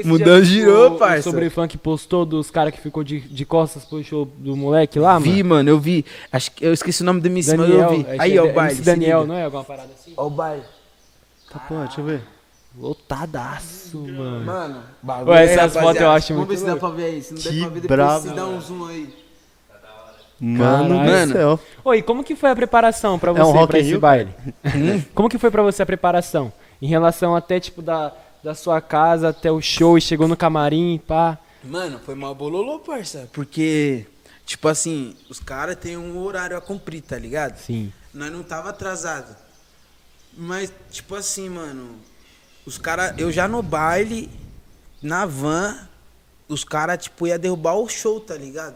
Mudando 0.03 0.43
girou, 0.43 0.95
o- 0.95 0.97
parça. 0.97 1.19
O 1.29 1.31
Sobre 1.31 1.49
Funk 1.51 1.77
postou 1.77 2.25
dos 2.25 2.49
caras 2.49 2.73
que 2.73 2.81
ficou 2.81 3.03
de, 3.03 3.19
de 3.19 3.45
costas 3.45 3.85
pro 3.85 4.03
show 4.03 4.25
do 4.37 4.55
moleque 4.55 4.97
lá, 4.99 5.19
vi, 5.19 5.43
mano? 5.43 5.49
mano, 5.55 5.69
eu 5.69 5.79
vi. 5.79 6.03
Acho 6.31 6.51
que 6.51 6.65
eu 6.65 6.73
esqueci 6.73 7.03
o 7.03 7.05
nome 7.05 7.21
do 7.21 7.27
MC, 7.27 7.55
mas 7.55 7.69
eu 7.69 7.77
Daniel. 7.77 7.89
vi. 8.03 8.19
Aí, 8.19 8.37
é 8.37 8.41
ó, 8.41 8.45
o 8.47 8.53
baile. 8.53 8.75
Se 8.75 8.81
Daniel, 8.81 9.27
não 9.27 9.35
é 9.35 9.43
alguma 9.43 9.63
parada 9.63 9.89
assim? 9.93 10.13
Ó, 10.17 10.25
o 10.25 10.29
baile. 10.31 10.63
Tá, 11.51 11.59
pô, 11.59 11.75
deixa 11.75 12.01
eu 12.01 12.05
ver. 12.05 12.21
Lotadaço, 12.77 13.99
mano. 13.99 14.45
Mano, 14.45 14.79
bagulho. 15.01 15.29
Ué, 15.31 15.43
essas 15.45 15.73
fotos 15.73 16.01
eu 16.01 16.09
acho 16.09 16.33
Vamos 16.33 16.47
muito 16.47 16.59
ver 16.59 16.65
se 16.65 16.65
dá 16.73 16.75
pra 16.75 16.89
ver 16.89 17.03
aí. 17.05 17.21
Se 17.21 17.33
não 17.33 17.39
der 17.41 17.59
pra 17.61 17.69
ver, 17.69 17.81
depois 17.81 18.21
vocês 18.23 18.35
dão 18.35 18.55
um 18.55 18.61
zoom 18.61 18.85
aí. 18.87 19.24
Mano 20.39 20.97
Caralho. 20.99 21.27
do 21.27 21.33
céu. 21.33 21.59
Oi, 21.83 22.01
como 22.01 22.23
que 22.23 22.35
foi 22.35 22.49
a 22.51 22.55
preparação 22.55 23.17
pra 23.17 23.31
É 23.31 23.35
você 23.35 23.41
um 23.41 23.51
Rock 23.51 23.77
esse 23.77 23.89
Rio? 23.89 23.99
baile? 23.99 24.29
como 25.13 25.29
que 25.29 25.37
foi 25.37 25.49
pra 25.49 25.61
você 25.63 25.81
a 25.81 25.85
preparação? 25.85 26.51
Em 26.81 26.87
relação 26.87 27.35
até, 27.35 27.59
tipo, 27.59 27.81
da, 27.81 28.11
da 28.43 28.53
sua 28.53 28.81
casa 28.81 29.29
até 29.29 29.49
o 29.51 29.61
show 29.61 29.97
e 29.97 30.01
chegou 30.01 30.27
no 30.27 30.35
camarim, 30.35 31.01
pá. 31.07 31.37
Mano, 31.63 31.99
foi 32.05 32.15
mal 32.15 32.35
bololô, 32.35 32.79
parça. 32.79 33.29
Porque, 33.33 34.05
tipo 34.45 34.67
assim, 34.67 35.15
os 35.29 35.39
caras 35.39 35.77
têm 35.77 35.95
um 35.97 36.17
horário 36.21 36.57
a 36.57 36.61
cumprir, 36.61 37.01
tá 37.01 37.17
ligado? 37.17 37.57
Sim. 37.57 37.91
Nós 38.13 38.31
não 38.31 38.43
tava 38.43 38.69
atrasado. 38.69 39.35
Mas, 40.37 40.71
tipo 40.91 41.15
assim, 41.15 41.49
mano, 41.49 41.95
os 42.65 42.77
caras, 42.77 43.15
eu 43.17 43.31
já 43.31 43.47
no 43.47 43.61
baile, 43.63 44.29
na 45.01 45.25
van, 45.25 45.77
os 46.49 46.63
caras, 46.65 47.01
tipo, 47.03 47.25
ia 47.25 47.39
derrubar 47.39 47.75
o 47.75 47.87
show, 47.87 48.19
tá 48.19 48.35
ligado? 48.35 48.75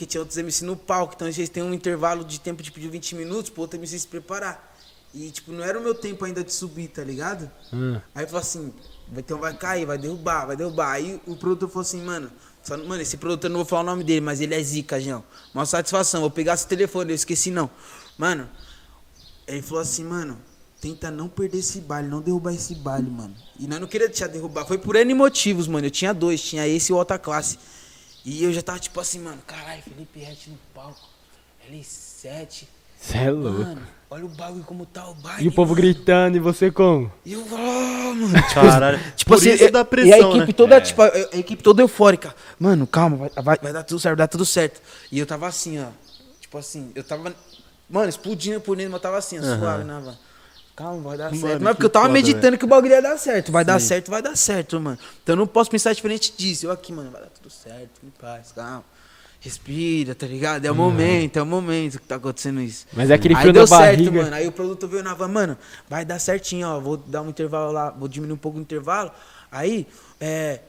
Porque 0.00 0.06
tinha 0.12 0.22
outros 0.22 0.38
MC 0.38 0.64
no 0.64 0.76
palco, 0.76 1.12
então 1.14 1.28
eles 1.28 1.48
têm 1.50 1.62
um 1.62 1.74
intervalo 1.74 2.24
de 2.24 2.40
tempo 2.40 2.62
de 2.62 2.70
20 2.70 3.16
minutos 3.16 3.50
pro 3.50 3.60
outro 3.60 3.78
MC 3.78 3.98
se 3.98 4.08
preparar. 4.08 4.74
E, 5.12 5.30
tipo, 5.30 5.52
não 5.52 5.62
era 5.62 5.78
o 5.78 5.82
meu 5.82 5.94
tempo 5.94 6.24
ainda 6.24 6.42
de 6.42 6.50
subir, 6.54 6.88
tá 6.88 7.04
ligado? 7.04 7.50
Hum. 7.70 8.00
Aí 8.14 8.24
falou 8.24 8.40
assim, 8.40 8.72
vai- 9.10 9.20
então 9.20 9.38
vai 9.38 9.52
cair, 9.54 9.84
vai 9.84 9.98
derrubar, 9.98 10.46
vai 10.46 10.56
derrubar. 10.56 10.92
Aí 10.92 11.20
o 11.26 11.36
produtor 11.36 11.68
falou 11.68 11.82
assim, 11.82 12.00
mano, 12.02 12.30
só- 12.62 12.78
mano, 12.78 13.02
esse 13.02 13.18
produtor 13.18 13.50
eu 13.50 13.52
não 13.52 13.58
vou 13.58 13.66
falar 13.66 13.82
o 13.82 13.84
nome 13.84 14.02
dele, 14.02 14.22
mas 14.22 14.40
ele 14.40 14.54
é 14.54 14.62
zica, 14.62 14.98
João. 14.98 15.22
Uma 15.52 15.66
satisfação, 15.66 16.22
vou 16.22 16.30
pegar 16.30 16.56
seu 16.56 16.66
telefone, 16.66 17.10
eu 17.10 17.14
esqueci 17.16 17.50
não. 17.50 17.68
Mano, 18.16 18.48
ele 19.46 19.60
falou 19.60 19.82
assim, 19.82 20.02
mano, 20.04 20.38
tenta 20.80 21.10
não 21.10 21.28
perder 21.28 21.58
esse 21.58 21.78
baile, 21.78 22.08
não 22.08 22.22
derrubar 22.22 22.54
esse 22.54 22.74
baile, 22.74 23.10
mano. 23.10 23.36
E 23.58 23.66
nós 23.66 23.78
não 23.78 23.86
queria 23.86 24.08
deixar 24.08 24.28
derrubar, 24.28 24.64
foi 24.64 24.78
por 24.78 24.96
N 24.96 25.12
motivos, 25.12 25.68
mano. 25.68 25.86
Eu 25.86 25.90
tinha 25.90 26.14
dois, 26.14 26.40
tinha 26.40 26.66
esse 26.66 26.90
e 26.90 26.94
o 26.94 26.96
outra 26.96 27.18
classe. 27.18 27.58
E 28.24 28.44
eu 28.44 28.52
já 28.52 28.62
tava 28.62 28.78
tipo 28.78 29.00
assim, 29.00 29.18
mano, 29.18 29.38
caralho, 29.46 29.82
Felipe 29.82 30.20
Rett 30.20 30.50
no 30.50 30.58
palco, 30.74 31.08
L7. 31.70 32.64
Cê 33.00 33.16
é 33.16 33.30
louco. 33.30 33.60
Mano, 33.60 33.82
olha 34.10 34.26
o 34.26 34.28
bagulho 34.28 34.62
como 34.64 34.84
tá 34.84 35.08
o 35.08 35.14
baile. 35.14 35.44
E 35.44 35.48
o 35.48 35.52
povo 35.52 35.70
mano. 35.70 35.82
gritando, 35.82 36.36
e 36.36 36.40
você 36.40 36.70
como? 36.70 37.10
E 37.24 37.32
eu, 37.32 37.42
ah, 37.50 38.12
mano. 38.14 38.34
Caralho. 38.52 39.00
Tipo 39.16 39.34
assim, 39.34 39.52
isso 39.52 39.64
e- 39.64 39.70
dá 39.70 39.78
e 39.78 39.82
a 39.82 39.84
pressão, 39.86 40.30
equipe 40.32 40.46
né? 40.48 40.52
toda, 40.52 40.80
tipo, 40.82 41.00
a, 41.00 41.06
a 41.06 41.36
equipe 41.38 41.62
toda 41.62 41.82
eufórica. 41.82 42.34
Mano, 42.58 42.86
calma, 42.86 43.16
vai, 43.16 43.30
vai, 43.42 43.58
vai 43.62 43.72
dar 43.72 43.84
tudo 43.84 43.98
certo, 43.98 44.16
vai 44.16 44.24
dar 44.24 44.28
tudo 44.28 44.44
certo. 44.44 44.82
E 45.10 45.18
eu 45.18 45.24
tava 45.26 45.46
assim, 45.46 45.80
ó. 45.82 45.86
Tipo 46.40 46.58
assim, 46.58 46.92
eu 46.94 47.02
tava, 47.02 47.34
mano, 47.88 48.08
explodindo 48.08 48.60
por 48.60 48.76
dentro, 48.76 48.92
mas 48.92 48.98
eu 48.98 49.02
tava 49.02 49.16
assim, 49.16 49.38
ó, 49.38 49.42
suave, 49.42 49.84
né, 49.84 49.94
mano? 49.94 50.18
Calma, 50.80 51.02
vai 51.10 51.18
dar 51.18 51.24
Mano, 51.24 51.40
certo. 51.42 51.62
Mas 51.62 51.68
que 51.72 51.74
porque 51.74 51.84
eu 51.84 51.90
tava 51.90 52.06
foda, 52.06 52.14
meditando 52.14 52.56
que 52.56 52.64
o 52.64 52.68
bagulho 52.68 52.92
ia 52.92 53.02
dar 53.02 53.18
certo. 53.18 53.52
Vai 53.52 53.62
dar 53.66 53.78
certo, 53.78 54.10
vai 54.10 54.22
dar 54.22 54.34
certo, 54.34 54.80
mano. 54.80 54.98
Então 55.22 55.34
eu 55.34 55.36
não 55.36 55.46
posso 55.46 55.70
pensar 55.70 55.92
diferente 55.92 56.32
disso. 56.34 56.64
Eu 56.64 56.70
aqui, 56.70 56.90
mano, 56.90 57.10
vai 57.10 57.20
dar 57.20 57.28
tudo 57.28 57.50
certo, 57.50 58.00
em 58.02 58.08
paz, 58.18 58.52
calma. 58.52 58.82
Respira, 59.40 60.14
tá 60.14 60.26
ligado? 60.26 60.64
É 60.64 60.70
o 60.70 60.74
momento, 60.74 61.38
é 61.38 61.42
o 61.42 61.46
momento 61.46 61.98
que 62.00 62.06
tá 62.06 62.14
acontecendo 62.14 62.62
isso. 62.62 62.86
Mas 62.94 63.10
é 63.10 63.14
aquele 63.14 63.34
Aí 63.34 63.40
frio 63.42 63.52
deu 63.52 63.62
na 63.62 63.66
certo, 63.66 64.04
barriga. 64.04 64.22
mano. 64.22 64.34
Aí 64.34 64.48
o 64.48 64.52
produtor 64.52 64.88
veio 64.88 65.02
na 65.02 65.12
van, 65.12 65.28
mano, 65.28 65.58
vai 65.86 66.02
dar 66.02 66.18
certinho, 66.18 66.66
ó. 66.66 66.80
Vou 66.80 66.96
dar 66.96 67.20
um 67.20 67.28
intervalo 67.28 67.72
lá, 67.72 67.90
vou 67.90 68.08
diminuir 68.08 68.34
um 68.34 68.38
pouco 68.38 68.56
o 68.56 68.60
intervalo. 68.60 69.10
Aí, 69.52 69.86
é. 70.18 70.60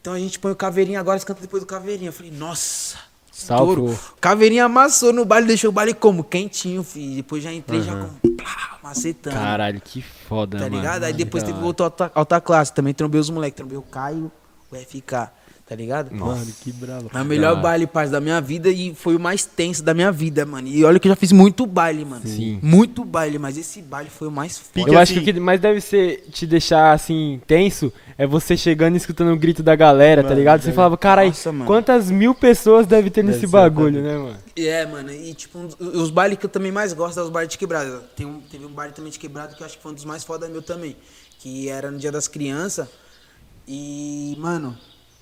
Então 0.00 0.12
a 0.12 0.18
gente 0.20 0.38
põe 0.38 0.52
o 0.52 0.56
caveirinho 0.56 1.00
agora, 1.00 1.18
você 1.18 1.26
canta 1.26 1.40
depois 1.40 1.60
do 1.60 1.66
caveirinho. 1.66 2.10
Eu 2.10 2.12
falei, 2.12 2.30
nossa. 2.30 2.98
Salvou. 3.36 3.90
estouro. 3.90 3.98
Caveirinho 4.20 4.64
amassou 4.64 5.12
no 5.12 5.24
baile, 5.24 5.46
deixou 5.46 5.68
o 5.68 5.72
baile 5.72 5.92
como? 5.92 6.24
Quentinho, 6.24 6.82
filho. 6.82 7.16
Depois 7.16 7.42
já 7.42 7.52
entrei 7.52 7.82
já 7.82 7.92
com. 7.94 8.30
Plá, 8.34 8.78
macetando. 8.82 9.36
Caralho, 9.36 9.78
que 9.80 10.00
foda, 10.00 10.56
tá 10.58 10.64
mano. 10.64 10.76
ligado? 10.76 11.04
Aí 11.04 11.12
depois 11.12 11.42
teve 11.44 11.58
da 11.58 11.64
outra 11.66 11.84
alta, 11.84 12.10
alta 12.14 12.40
classe. 12.40 12.72
Também 12.72 12.94
trombei 12.94 13.20
os 13.20 13.28
moleques. 13.28 13.56
Trombei 13.56 13.76
o 13.76 13.82
Caio, 13.82 14.32
o 14.72 14.74
FK, 14.76 15.30
tá 15.68 15.74
ligado? 15.74 16.14
Mano, 16.14 16.46
que 16.62 16.70
bravo. 16.72 17.10
É 17.12 17.20
o 17.20 17.24
melhor 17.24 17.56
Ah. 17.56 17.60
baile, 17.60 17.86
parça, 17.86 18.12
da 18.12 18.20
minha 18.20 18.40
vida 18.40 18.68
e 18.70 18.94
foi 18.94 19.16
o 19.16 19.20
mais 19.20 19.44
tenso 19.44 19.82
da 19.82 19.92
minha 19.92 20.12
vida, 20.12 20.46
mano. 20.46 20.68
E 20.68 20.84
olha 20.84 21.00
que 21.00 21.08
eu 21.08 21.10
já 21.12 21.16
fiz 21.16 21.32
muito 21.32 21.66
baile, 21.66 22.04
mano. 22.04 22.26
Sim. 22.26 22.60
Muito 22.62 23.04
baile, 23.04 23.38
mas 23.38 23.58
esse 23.58 23.82
baile 23.82 24.08
foi 24.08 24.28
o 24.28 24.30
mais 24.30 24.56
foda. 24.58 24.88
Eu 24.90 24.98
acho 24.98 25.12
que 25.12 25.18
assim- 25.18 25.30
o 25.30 25.34
que 25.34 25.40
mais 25.40 25.60
deve 25.60 25.80
ser 25.80 26.24
te 26.30 26.46
deixar 26.46 26.92
assim 26.92 27.40
tenso 27.48 27.92
é 28.16 28.26
você 28.26 28.56
chegando 28.56 28.94
e 28.94 28.96
escutando 28.98 29.32
o 29.32 29.36
grito 29.36 29.62
da 29.62 29.74
galera, 29.74 30.22
tá 30.22 30.28
Mano, 30.28 30.38
ligado? 30.38 30.60
Você 30.60 30.66
deve- 30.66 30.76
falava, 30.76 30.96
carai, 30.96 31.26
Nossa, 31.28 31.52
quantas 31.66 32.10
mil 32.12 32.32
pessoas 32.34 32.86
deve 32.86 33.10
ter 33.10 33.22
Deve 33.24 33.34
nesse 33.34 33.46
bagulho, 33.48 34.00
né, 34.00 34.16
mano? 34.16 34.36
É, 34.56 34.86
mano, 34.86 35.12
e 35.12 35.34
tipo, 35.34 35.58
um 35.58 35.66
dos- 35.66 35.76
os 35.80 36.10
bailes 36.10 36.38
que 36.38 36.46
eu 36.46 36.50
também 36.50 36.70
mais 36.70 36.92
gosto 36.92 37.18
é 37.18 37.22
os 37.24 37.28
bailes 37.28 37.50
de 37.50 37.58
quebrada. 37.58 38.04
Tem 38.16 38.24
um, 38.24 38.40
teve 38.40 38.64
um 38.64 38.70
baile 38.70 38.94
também 38.94 39.10
de 39.10 39.18
quebrada 39.18 39.54
que 39.54 39.60
eu 39.62 39.66
acho 39.66 39.76
que 39.76 39.82
foi 39.82 39.90
um 39.90 39.94
dos 39.96 40.04
mais 40.04 40.22
foda 40.22 40.48
meu 40.48 40.62
também. 40.62 40.96
Que 41.40 41.68
era 41.68 41.90
no 41.90 41.98
dia 41.98 42.10
das 42.12 42.26
crianças. 42.28 42.86
E, 43.68 44.36
mano, 44.38 44.76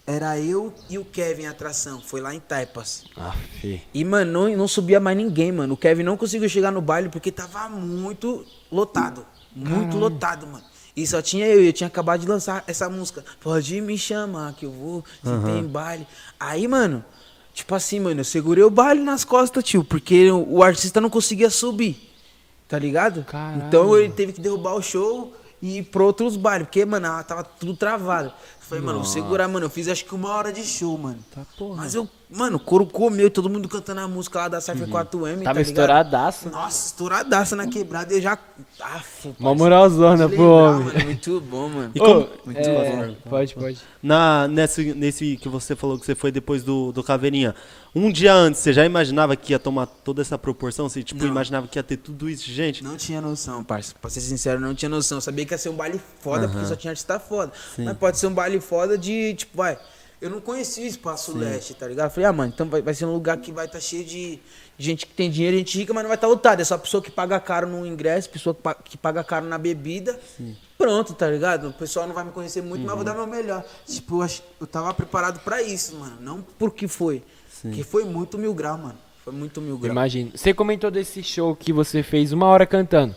era 0.07 0.39
eu 0.39 0.73
e 0.91 0.99
o 0.99 1.05
Kevin 1.05 1.47
a 1.47 1.51
atração. 1.51 2.01
Foi 2.01 2.21
lá 2.21 2.35
em 2.35 2.41
Taipas. 2.41 3.05
Aff. 3.17 3.83
E, 3.93 4.05
mano, 4.05 4.31
não, 4.31 4.57
não 4.57 4.69
subia 4.69 5.01
mais 5.01 5.17
ninguém, 5.17 5.51
mano. 5.51 5.75
O 5.75 5.77
Kevin 5.77 6.03
não 6.03 6.17
conseguiu 6.17 6.49
chegar 6.49 6.71
no 6.71 6.81
baile 6.81 7.09
porque 7.09 7.33
tava 7.33 7.69
muito 7.69 8.45
lotado. 8.71 9.27
Muito 9.55 9.97
lotado, 9.97 10.47
mano. 10.47 10.65
E 10.97 11.07
só 11.07 11.21
tinha 11.21 11.47
eu, 11.47 11.63
e 11.63 11.67
eu 11.67 11.73
tinha 11.73 11.89
acabado 11.89 12.21
de 12.21 12.29
lançar 12.29 12.63
essa 12.67 12.89
música. 12.89 13.25
Pode 13.41 13.81
me 13.81 13.99
chamar 13.99 14.53
que 14.55 14.67
eu 14.67 14.71
vou, 14.71 15.05
se 15.23 15.45
tem 15.45 15.65
baile. 15.65 16.07
Aí, 16.39 16.69
mano, 16.69 17.05
tipo 17.53 17.75
assim, 17.75 17.99
mano, 17.99 18.21
eu 18.21 18.25
segurei 18.25 18.63
o 18.63 18.71
baile 18.71 19.01
nas 19.01 19.25
costas, 19.25 19.65
tio, 19.65 19.83
porque 19.83 20.31
o, 20.31 20.63
artista 20.63 21.01
não 21.01 21.11
conseguia 21.11 21.51
subir. 21.51 22.13
Tá 22.69 22.79
ligado? 22.79 23.25
Caralho. 23.25 23.67
Então 23.67 23.97
ele 23.97 24.13
teve 24.13 24.33
que 24.33 24.41
derrubar 24.41 24.75
o 24.75 24.83
show 24.83 25.35
e 25.61 25.79
ir 25.79 25.85
pra 25.85 26.05
outros 26.05 26.37
bailes, 26.37 26.69
porque, 26.69 26.85
mano, 26.85 27.09
tava 27.25 27.43
tudo 27.43 27.75
travado. 27.75 28.33
Eu 28.65 28.69
Falei, 28.69 28.83
mano, 28.85 29.01
vou 29.01 29.07
segurar, 29.09 29.47
mano. 29.47 29.67
Eu 29.67 29.71
fiz 29.71 29.89
acho 29.89 30.07
que 30.07 30.15
uma 30.15 30.31
hora 30.31 30.51
de 30.51 30.63
show, 30.65 30.97
mano. 30.97 31.19
Tá 31.35 31.43
porra. 31.59 31.77
Mas 31.77 31.95
eu, 31.95 32.09
mano, 32.31 32.57
o 32.57 32.61
couro 32.61 32.87
comeu, 32.87 33.31
todo 33.31 33.51
mundo 33.51 33.69
cantando 33.69 34.01
a 34.01 34.09
música 34.09 34.39
lá 34.39 34.49
da 34.49 34.59
Cypher 34.61 34.89
4M. 34.89 35.11
Tava 35.11 35.11
tá 35.21 35.35
ligado? 35.37 35.61
estouradaço. 35.61 36.49
Nossa, 36.49 36.87
estouradaça 36.87 37.55
na 37.57 37.67
quebrada 37.67 38.13
e 38.15 38.17
eu 38.17 38.23
já. 38.23 38.39
Aff, 38.81 39.29
Uma 39.29 39.51
parça, 39.51 39.55
moralzona 39.55 40.29
pro 40.29 40.43
homem. 40.49 40.85
Mano, 40.87 41.05
muito 41.05 41.41
bom, 41.43 41.69
mano. 41.69 41.91
E 41.95 41.99
como- 41.99 42.21
Ô, 42.21 42.29
Muito 42.47 42.59
é, 42.61 43.07
bom. 43.07 43.15
pode, 43.29 43.55
pode. 43.55 43.79
Na, 44.03 44.49
nesse, 44.49 44.95
nesse 44.95 45.37
que 45.37 45.49
você 45.49 45.77
falou 45.77 45.99
que 45.99 46.07
você 46.07 46.15
foi 46.15 46.33
depois 46.33 46.63
do, 46.65 46.91
do 46.93 47.03
Caveirinha, 47.03 47.55
um 47.95 48.11
dia 48.11 48.35
antes, 48.35 48.61
você 48.61 48.73
já 48.73 48.85
imaginava 48.85 49.37
que 49.37 49.53
ia 49.53 49.59
tomar 49.59 49.87
toda 49.87 50.21
essa 50.21 50.37
proporção? 50.37 50.89
Você, 50.89 51.03
tipo, 51.03 51.23
Não. 51.23 51.31
imaginava 51.31 51.69
que 51.69 51.79
ia 51.79 51.83
ter 51.83 51.97
tudo 51.97 52.29
isso, 52.29 52.45
de 52.45 52.53
gente? 52.53 52.83
Não 52.83 52.97
tinha 52.97 53.21
noção, 53.21 53.63
parça. 53.63 53.95
Pra 54.01 54.11
ser 54.11 54.21
sincero, 54.21 54.59
não 54.61 54.75
tinha 54.75 54.89
noção. 54.89 55.19
Eu 55.19 55.23
sabia 55.23 55.47
que 55.47 55.55
ia 55.55 55.59
ser 55.59 55.69
um 55.69 55.77
baile 55.77 56.01
foda, 56.21 56.49
porque 56.49 56.67
só 56.67 56.75
tinha 56.75 56.91
artista 56.91 57.21
foda. 57.21 57.53
Mas 57.79 57.97
pode 57.97 58.19
ser 58.19 58.27
um 58.27 58.35
baile 58.35 58.54
foda 58.61 58.97
de, 58.99 59.35
tipo, 59.35 59.57
vai. 59.57 59.79
Eu 60.21 60.31
não 60.31 60.41
conhecia 60.41 60.85
o 60.85 60.87
Espaço 60.87 61.37
Leste, 61.37 61.75
tá 61.75 61.87
ligado? 61.87 62.07
Eu 62.07 62.11
falei, 62.11 62.27
ah, 62.31 62.33
mano, 62.33 62.51
então 62.55 62.67
vai, 62.67 62.81
vai 62.81 62.95
ser 62.95 63.05
um 63.05 63.13
lugar 63.13 63.37
que 63.37 63.53
vai 63.53 63.67
estar 63.67 63.81
cheio 63.81 64.05
de 64.05 64.39
gente 64.79 65.07
que 65.07 65.13
tem 65.13 65.31
dinheiro, 65.31 65.55
gente 65.59 65.77
rica, 65.77 65.93
mas 65.93 66.03
não 66.03 66.09
vai 66.09 66.17
estar 66.17 66.29
lotado. 66.29 66.61
É 66.61 66.65
só 66.65 66.79
pessoa 66.79 67.03
que 67.03 67.11
paga 67.11 67.39
caro 67.39 67.69
no 67.69 67.85
ingresso, 67.87 68.31
pessoa 68.31 68.55
que, 68.55 68.63
pa- 68.63 68.75
que 68.75 68.97
paga 68.97 69.23
caro 69.23 69.45
na 69.47 69.59
bebida. 69.59 70.19
Pronto, 70.79 71.13
tá 71.15 71.29
ligado? 71.29 71.69
O 71.69 71.73
pessoal 71.75 72.07
não 72.07 72.15
vai 72.15 72.25
me 72.25 72.31
conhecer 72.33 72.63
muito, 72.63 72.83
mas 72.83 72.91
eu 72.91 72.97
vou 72.97 73.05
dar 73.05 73.15
meu 73.15 73.27
melhor. 73.27 73.63
Tipo, 73.87 74.25
eu, 74.61 74.67
tava 74.67 74.95
preparado 74.95 75.41
pra 75.41 75.63
isso, 75.63 75.95
mano. 75.97 76.17
Não 76.21 76.43
porque 76.59 76.89
foi. 76.89 77.23
Que 77.63 77.83
foi 77.83 78.05
muito 78.05 78.39
mil 78.39 78.55
grau, 78.55 78.79
mano. 78.79 78.99
Foi 79.25 79.33
muito 79.33 79.61
mil 79.61 79.77
grau. 79.79 79.93
Imagina. 79.93 80.31
Você 80.35 80.53
comentou 80.55 80.91
desse 80.91 81.23
show 81.23 81.55
que 81.55 81.73
você 81.73 82.03
fez 82.03 82.33
uma 82.33 82.47
hora 82.47 82.67
cantando. 82.67 83.15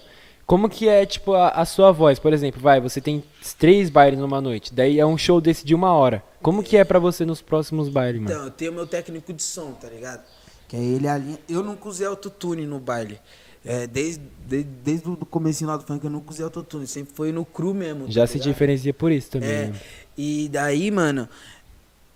Como 0.48 0.70
que 0.70 0.88
é, 0.88 1.06
tipo, 1.06 1.34
a, 1.34 1.50
a 1.50 1.66
sua 1.66 1.92
voz? 1.92 2.20
Por 2.20 2.32
exemplo, 2.32 2.62
vai, 2.62 2.80
você 2.80 3.02
tem 3.02 3.22
três 3.60 3.90
bailes 3.90 4.18
numa 4.18 4.40
noite. 4.40 4.74
Daí 4.74 4.98
é 4.98 5.06
um 5.06 5.18
show 5.18 5.42
desse 5.42 5.66
de 5.66 5.76
uma 5.76 5.92
hora. 5.92 6.24
Como 6.42 6.64
que 6.64 6.78
é 6.78 6.86
pra 6.86 7.00
você 7.00 7.26
nos 7.26 7.42
próximos 7.42 7.90
bailes, 7.90 8.22
mano? 8.22 8.34
Então, 8.34 8.46
eu 8.46 8.52
tenho 8.52 8.72
meu 8.72 8.88
técnico 8.88 9.34
de 9.34 9.44
som, 9.44 9.74
tá 9.74 9.90
ligado? 9.90 10.24
Que 10.70 10.78
é 10.78 10.80
ele 10.80 11.06
alinha. 11.06 11.38
Eu 11.50 11.62
nunca 11.62 11.90
usei 11.90 12.08
autotune 12.08 12.66
no 12.66 12.80
baile. 12.80 13.20
É, 13.66 13.86
desde, 13.86 14.22
desde, 14.48 14.70
desde 14.70 15.10
o 15.10 15.18
comecinho 15.18 15.70
lá 15.70 15.76
do 15.76 15.84
funk 15.84 16.02
eu 16.06 16.10
nunca 16.10 16.32
usei 16.32 16.46
autotune. 16.46 16.88
Sempre 16.88 17.14
foi 17.14 17.34
no 17.34 17.44
cru 17.44 17.74
mesmo. 17.74 18.10
Já 18.10 18.22
tá 18.22 18.28
se 18.28 18.34
ligado? 18.36 18.48
diferencia 18.48 18.94
por 18.94 19.12
isso 19.12 19.30
também. 19.30 19.50
É. 19.50 19.68
né? 19.68 19.80
E 20.18 20.48
daí, 20.50 20.90
mano, 20.90 21.28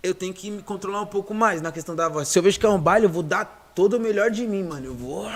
eu 0.02 0.14
tenho 0.14 0.32
que 0.32 0.50
me 0.50 0.62
controlar 0.62 1.02
um 1.02 1.06
pouco 1.06 1.34
mais 1.34 1.60
na 1.60 1.70
questão 1.70 1.94
da 1.94 2.08
voz. 2.08 2.28
Se 2.28 2.38
eu 2.38 2.42
vejo 2.42 2.58
que 2.58 2.64
é 2.64 2.68
um 2.70 2.80
baile, 2.80 3.04
eu 3.04 3.10
vou 3.10 3.22
dar 3.22 3.72
todo 3.74 3.98
o 3.98 4.00
melhor 4.00 4.30
de 4.30 4.46
mim, 4.46 4.62
mano. 4.62 4.86
Eu 4.86 4.94
vou. 4.94 5.26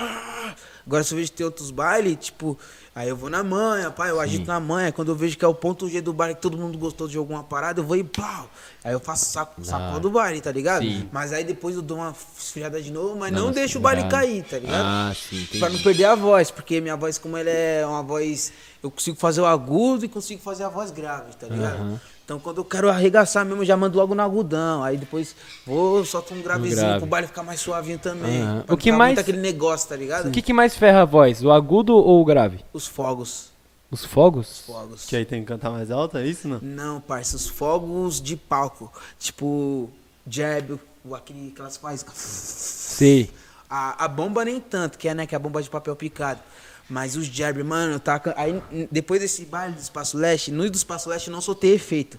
Agora, 0.87 1.05
se 1.05 1.13
eu 1.13 1.19
vejo 1.19 1.31
que 1.31 1.37
tem 1.37 1.47
outros 1.47 1.71
bailes, 1.71 2.17
tipo, 2.19 2.59
aí 2.97 3.11
eu 3.11 3.17
vou 3.17 3.29
na 3.29 3.45
manha, 3.45 3.91
pai, 3.91 4.11
eu 4.11 4.19
agito 4.19 4.47
na 4.47 4.59
manha. 4.59 4.91
Quando 4.91 5.09
eu 5.09 5.15
vejo 5.15 5.37
que 5.37 5.45
é 5.45 5.49
o 5.49 5.55
ponto 5.55 5.87
G 5.87 6.01
do 6.01 6.15
baile 6.15 6.35
que 6.35 6.41
todo 6.41 6.57
mundo 6.57 6.79
gostou 6.79 7.07
de 7.07 7.19
alguma 7.19 7.45
parada, 7.45 7.81
eu 7.81 7.85
vou 7.85 7.95
e 7.95 8.03
pau. 8.03 8.49
Aí 8.83 8.93
eu 8.93 8.99
faço 8.99 9.27
saco, 9.27 9.61
do 10.01 10.11
baile, 10.11 10.41
tá 10.41 10.51
ligado? 10.51 10.83
Sim. 10.83 11.07
Mas 11.13 11.33
aí 11.33 11.45
depois 11.45 11.77
eu 11.77 11.83
dou 11.83 11.99
uma 11.99 12.15
esfriada 12.39 12.81
de 12.81 12.91
novo, 12.91 13.15
mas 13.15 13.31
não 13.31 13.45
uma 13.45 13.53
deixo 13.53 13.79
o 13.79 13.83
baile 13.83 14.01
segurada. 14.01 14.27
cair, 14.27 14.43
tá 14.45 14.59
ligado? 14.59 14.85
Ah, 14.85 15.13
sim, 15.15 15.43
entendi. 15.43 15.59
Pra 15.59 15.69
não 15.69 15.79
perder 15.79 16.05
a 16.07 16.15
voz, 16.15 16.51
porque 16.51 16.81
minha 16.81 16.97
voz, 16.97 17.19
como 17.19 17.37
ela 17.37 17.51
é 17.51 17.85
uma 17.85 18.03
voz. 18.03 18.51
Eu 18.83 18.91
consigo 18.91 19.19
fazer 19.19 19.43
o 19.43 19.47
agudo 19.47 20.07
e 20.07 20.09
consigo 20.09 20.41
fazer 20.41 20.65
a 20.65 20.71
voz 20.71 20.91
grave, 20.91 21.35
tá 21.39 21.47
ligado? 21.47 22.01
Então 22.27 22.41
quando 22.41 22.59
eu 22.59 22.65
quero 22.65 22.91
arregaçar 22.91 23.47
mesmo, 23.47 23.63
eu 23.63 23.67
já 23.67 23.77
mando 23.77 23.97
logo 23.97 24.13
no 24.13 24.21
agudão. 24.21 24.83
Aí 24.83 24.97
depois 24.97 25.35
vou, 25.65 26.05
solto 26.05 26.35
um 26.35 26.43
gravezinho 26.43 26.77
grave. 26.83 26.99
pro 26.99 27.07
baile 27.09 27.27
ficar 27.29 27.45
mais 27.45 27.61
suavinho 27.61 28.01
também. 28.01 28.43
Pra 28.67 28.75
O 28.75 28.77
que 28.77 28.91
mais- 28.91 29.11
muito 29.15 29.21
aquele 29.21 29.39
negócio, 29.39 29.89
tá 29.89 29.95
ligado? 29.95 30.27
O 30.29 30.31
que, 30.33 30.43
que 30.43 30.53
mais 30.53 30.77
ferra 30.77 31.03
a 31.03 31.05
voz? 31.05 31.45
O 31.45 31.53
agudo 31.53 31.95
ou 31.97 32.21
o 32.21 32.25
grave? 32.25 32.65
Os 32.73 32.85
fogos. 32.87 33.51
Os 33.93 34.05
fogos? 34.05 34.65
Fogos. 34.67 35.07
Que 35.07 35.15
aí 35.15 35.25
tem 35.25 35.41
que 35.43 35.47
cantar 35.47 35.71
mais 35.71 35.89
alto, 35.93 36.19
é 36.19 36.27
isso, 36.27 36.49
não? 36.49 36.59
Não, 36.61 37.01
parça, 37.01 37.37
os 37.37 37.47
fogos 37.49 38.21
de 38.21 38.35
palco. 38.35 38.93
Tipo, 39.21 39.89
jab, 40.29 40.81
o- 41.05 41.15
aquele 41.15 41.53
que 41.53 41.61
elas 41.61 41.77
fazem. 41.77 42.05
Sei. 42.13 43.31
A, 43.71 44.05
a 44.05 44.09
bomba 44.09 44.45
nem 44.45 44.61
tanto, 44.61 44.99
que 44.99 45.09
é, 45.09 45.15
né, 45.15 45.27
que 45.27 45.35
é 45.35 45.37
a 45.37 45.39
bomba 45.39 45.63
de 45.63 45.71
papel 45.71 45.95
picado. 45.95 46.41
Mas 46.89 47.17
os 47.17 47.27
jab, 47.27 47.63
mano, 47.63 47.99
tá. 47.99 48.21
Aí, 48.37 48.63
depois 48.91 49.21
desse 49.21 49.45
baile 49.45 49.75
do 49.75 49.81
Espaço 49.81 50.17
Leste, 50.17 50.53
no 50.53 50.69
do 50.71 50.77
Espaço 50.77 51.09
Leste 51.09 51.31
não 51.31 51.41
soltei 51.41 51.75
efeito. 51.75 52.19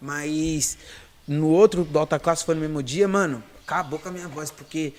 Mas 0.00 0.76
no 1.28 1.48
outro 1.48 1.84
do 1.84 1.98
Alta 1.98 2.18
Classe 2.18 2.44
foi 2.44 2.54
no 2.54 2.60
mesmo 2.60 2.82
dia, 2.82 3.06
mano, 3.06 3.42
acabou 3.62 3.98
com 3.98 4.08
a 4.08 4.12
minha 4.12 4.28
voz, 4.28 4.50
porque. 4.50 4.92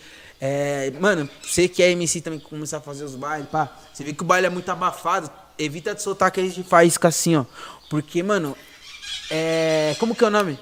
É, 0.44 0.92
mano, 1.00 1.30
você 1.44 1.68
que 1.68 1.84
é 1.84 1.92
MC 1.92 2.20
também 2.22 2.40
que 2.40 2.46
começar 2.46 2.78
a 2.78 2.82
fazer 2.82 3.04
os 3.04 3.16
bailes, 3.16 3.48
pá. 3.50 3.78
Você 3.94 4.04
vê 4.04 4.14
que 4.14 4.24
o 4.24 4.26
baile 4.26 4.48
é 4.48 4.50
muito 4.50 4.72
abafado, 4.72 5.30
evita 5.60 5.94
de 5.94 6.02
soltar 6.02 6.30
aquele 6.30 6.50
de 6.50 6.64
faísca 6.64 7.10
assim, 7.10 7.36
ó. 7.36 7.46
Porque, 7.90 8.24
mano, 8.24 8.58
é. 9.30 9.96
Como 10.00 10.16
que 10.16 10.24
é 10.24 10.28
o 10.28 10.32
nome? 10.32 10.58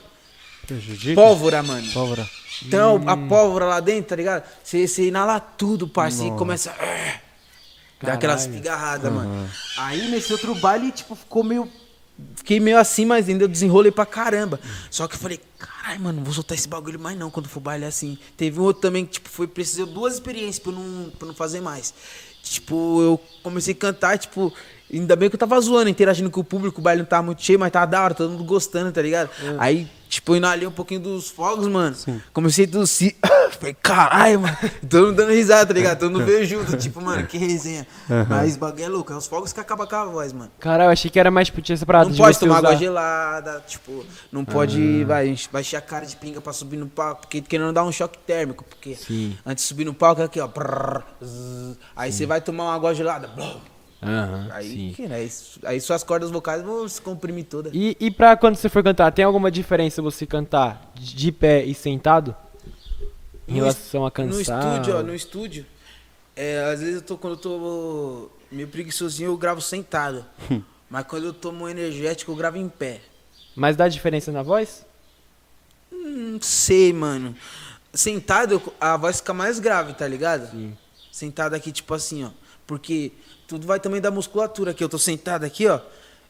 Prejudica? 0.66 1.16
Pólvora, 1.16 1.64
mano. 1.64 1.90
Pólvora. 1.94 2.30
Então, 2.66 3.02
a 3.06 3.16
pólvora 3.16 3.66
lá 3.66 3.80
dentro, 3.80 4.10
tá 4.10 4.16
ligado? 4.16 4.44
Você, 4.62 4.88
você 4.88 5.08
inala 5.08 5.40
tudo, 5.40 5.88
parceiro, 5.88 6.36
e 6.36 6.38
começa. 6.38 6.76
Dá 8.02 8.14
aquelas 8.14 8.48
pigarradas, 8.48 9.12
mano. 9.12 9.50
Aí 9.78 10.10
nesse 10.10 10.32
outro 10.32 10.56
baile, 10.56 10.92
tipo, 10.92 11.16
ficou 11.16 11.44
meio. 11.44 11.70
Fiquei 12.36 12.60
meio 12.60 12.78
assim, 12.78 13.06
mas 13.06 13.30
ainda 13.30 13.46
eu 13.46 13.48
desenrolei 13.48 13.92
pra 13.92 14.06
caramba. 14.06 14.60
Só 14.92 15.08
que 15.08 15.16
eu 15.16 15.20
falei, 15.20 15.40
caralho, 15.58 16.02
mano, 16.02 16.18
não 16.18 16.24
vou 16.26 16.34
soltar 16.34 16.58
esse 16.58 16.68
bagulho 16.68 17.00
mais 17.00 17.18
não 17.18 17.30
quando 17.30 17.48
for 17.48 17.62
baile 17.62 17.86
assim. 17.86 18.18
Teve 18.36 18.60
um 18.60 18.64
outro 18.64 18.82
também 18.82 19.06
que, 19.06 19.14
tipo, 19.14 19.30
foi, 19.30 19.48
precisou 19.48 19.86
duas 19.86 20.16
experiências 20.16 20.60
pra 20.60 20.72
eu 20.72 20.76
não, 20.76 21.10
pra 21.12 21.26
eu 21.26 21.28
não 21.30 21.36
fazer 21.36 21.62
mais. 21.62 21.94
Tipo, 22.44 23.02
eu 23.02 23.22
comecei 23.42 23.74
a 23.74 23.78
cantar, 23.78 24.18
tipo, 24.18 24.54
ainda 24.92 25.16
bem 25.16 25.30
que 25.30 25.36
eu 25.36 25.40
tava 25.40 25.60
zoando, 25.62 25.90
interagindo 25.90 26.30
com 26.30 26.42
o 26.42 26.44
público, 26.44 26.80
o 26.80 26.84
baile 26.84 27.02
não 27.02 27.08
tava 27.08 27.24
muito 27.24 27.42
cheio, 27.42 27.60
mas 27.60 27.72
tava 27.72 27.88
da 27.88 28.04
hora, 28.04 28.14
todo 28.14 28.32
mundo 28.32 28.44
gostando, 28.44 28.92
tá 28.92 29.02
ligado? 29.02 29.30
Aí, 29.58 29.88
tipo, 30.10 30.34
eu 30.34 30.38
inalei 30.38 30.68
um 30.68 30.72
pouquinho 30.72 31.00
dos 31.00 31.30
fogos, 31.30 31.68
mano. 31.68 31.96
Comecei 32.34 32.66
a 32.66 32.68
tossir. 32.68 33.16
Falei, 33.60 33.74
caralho, 33.82 34.40
mano. 34.42 34.58
Todo 34.90 35.08
mundo 35.08 35.16
dando 35.16 35.32
risada, 35.32 35.68
tá 35.68 35.74
ligado? 35.74 36.00
Todo 36.00 36.12
mundo 36.14 36.26
veio 36.26 36.46
junto, 36.46 36.76
tipo, 36.78 37.02
mano, 37.02 37.26
que 37.28 37.38
resenha. 37.38 37.86
Mas 38.28 38.56
o 38.56 38.60
bagulho 38.60 38.84
é 38.84 38.88
louco, 38.88 39.12
é 39.14 39.16
os 39.16 39.28
fogos 39.28 39.52
que 39.54 39.60
acabam 39.60 39.88
com 39.88 39.96
a 39.96 40.06
voz, 40.06 40.34
mano. 40.34 40.52
Caralho, 40.60 40.88
eu 40.88 40.92
achei 40.92 41.10
que 41.12 41.20
era 41.20 41.30
mais 41.32 41.48
tipo 41.48 41.62
tinha 41.62 41.74
essa 41.76 41.86
parada 41.86 42.06
Não 42.06 42.12
de 42.12 42.18
pode 42.18 42.36
você 42.36 42.40
tomar 42.46 42.60
usar... 42.60 42.68
água 42.70 42.80
gelada, 42.80 43.64
tipo, 43.68 44.06
não 44.32 44.44
pode, 44.46 45.04
vai, 45.04 45.28
enche- 45.30 45.50
vai 45.52 45.62
encher 45.62 45.78
a 45.78 45.82
cara 45.82 46.06
de 46.06 46.16
pinga 46.16 46.40
pra 46.42 46.54
subir 46.54 46.78
no 46.78 46.88
palco, 46.88 47.22
porque 47.22 47.42
querendo 47.42 47.68
não 47.68 47.74
dar 47.74 47.84
um 47.84 47.92
choque 47.92 48.18
térmico, 48.20 48.64
porque 48.64 48.96
Sim. 48.96 49.38
antes 49.46 49.64
de 49.64 49.68
subir 49.68 49.86
no 49.86 49.94
palco 49.94 50.22
é 50.22 50.26
aqui, 50.26 50.40
ó, 50.40 50.48
brrr, 50.48 51.04
zzz, 51.24 51.78
aí 51.96 52.12
você 52.12 52.26
vai 52.26 52.40
tomar 52.42 52.66
uma 52.66 52.76
água 52.76 52.94
gelada, 52.96 53.28
blum, 53.28 53.60
Aham, 54.02 54.48
aí, 54.54 54.70
sim. 54.72 54.94
que, 54.96 55.08
né, 55.08 55.28
aí, 55.66 55.82
suas 55.82 56.04
cordas 56.04 56.32
vocais 56.32 56.62
vão 56.64 56.88
se 56.88 57.02
comprimir 57.02 57.46
todas. 57.46 57.74
E, 57.74 57.98
e 58.00 58.10
pra 58.10 58.38
quando 58.38 58.56
você 58.56 58.70
for 58.70 58.82
cantar, 58.82 59.12
tem 59.12 59.26
alguma 59.26 59.52
diferença 59.52 60.02
você 60.02 60.26
cantar 60.26 60.92
de 60.96 61.32
pé 61.32 61.64
e 61.66 61.74
sentado? 61.76 62.34
Em 63.48 63.54
No 63.56 63.60
relação 63.60 64.04
a 64.04 64.06
No 64.06 64.12
cansar? 64.12 64.64
estúdio, 64.78 64.98
ó, 64.98 65.04
no 65.04 65.14
estúdio, 65.14 65.66
é, 66.36 66.64
às 66.72 66.80
vezes 66.80 66.96
eu 66.96 67.02
tô, 67.02 67.18
quando 67.18 67.34
eu 67.34 67.38
tô 67.40 68.30
meio 68.52 68.68
preguiçosinho, 68.70 69.28
eu 69.32 69.38
gravo 69.38 69.60
sentado, 69.60 70.26
mas 70.90 71.06
quando 71.06 71.26
eu 71.26 71.34
tomo 71.34 71.68
energético, 71.68 72.32
eu 72.32 72.36
gravo 72.38 72.58
em 72.58 72.70
pé. 72.70 73.02
Mas 73.56 73.76
dá 73.76 73.88
diferença 73.90 74.32
na 74.32 74.42
voz? 74.44 74.86
Não 75.92 76.42
sei, 76.42 76.94
mano. 76.94 77.36
Sentado, 77.94 78.62
a 78.80 78.96
voz 78.96 79.18
fica 79.18 79.34
mais 79.34 79.60
grave, 79.60 79.94
tá 79.94 80.08
ligado? 80.08 80.50
Sim. 80.52 80.78
Sentado 81.12 81.54
aqui, 81.56 81.72
tipo 81.72 81.94
assim, 81.94 82.24
ó. 82.24 82.30
Porque 82.66 83.12
tudo 83.50 83.66
vai 83.66 83.80
também 83.80 84.00
da 84.00 84.12
musculatura 84.12 84.72
aqui. 84.72 84.84
Eu 84.84 84.88
tô 84.88 85.00
sentado 85.00 85.44
aqui, 85.44 85.68
ó. 85.68 85.80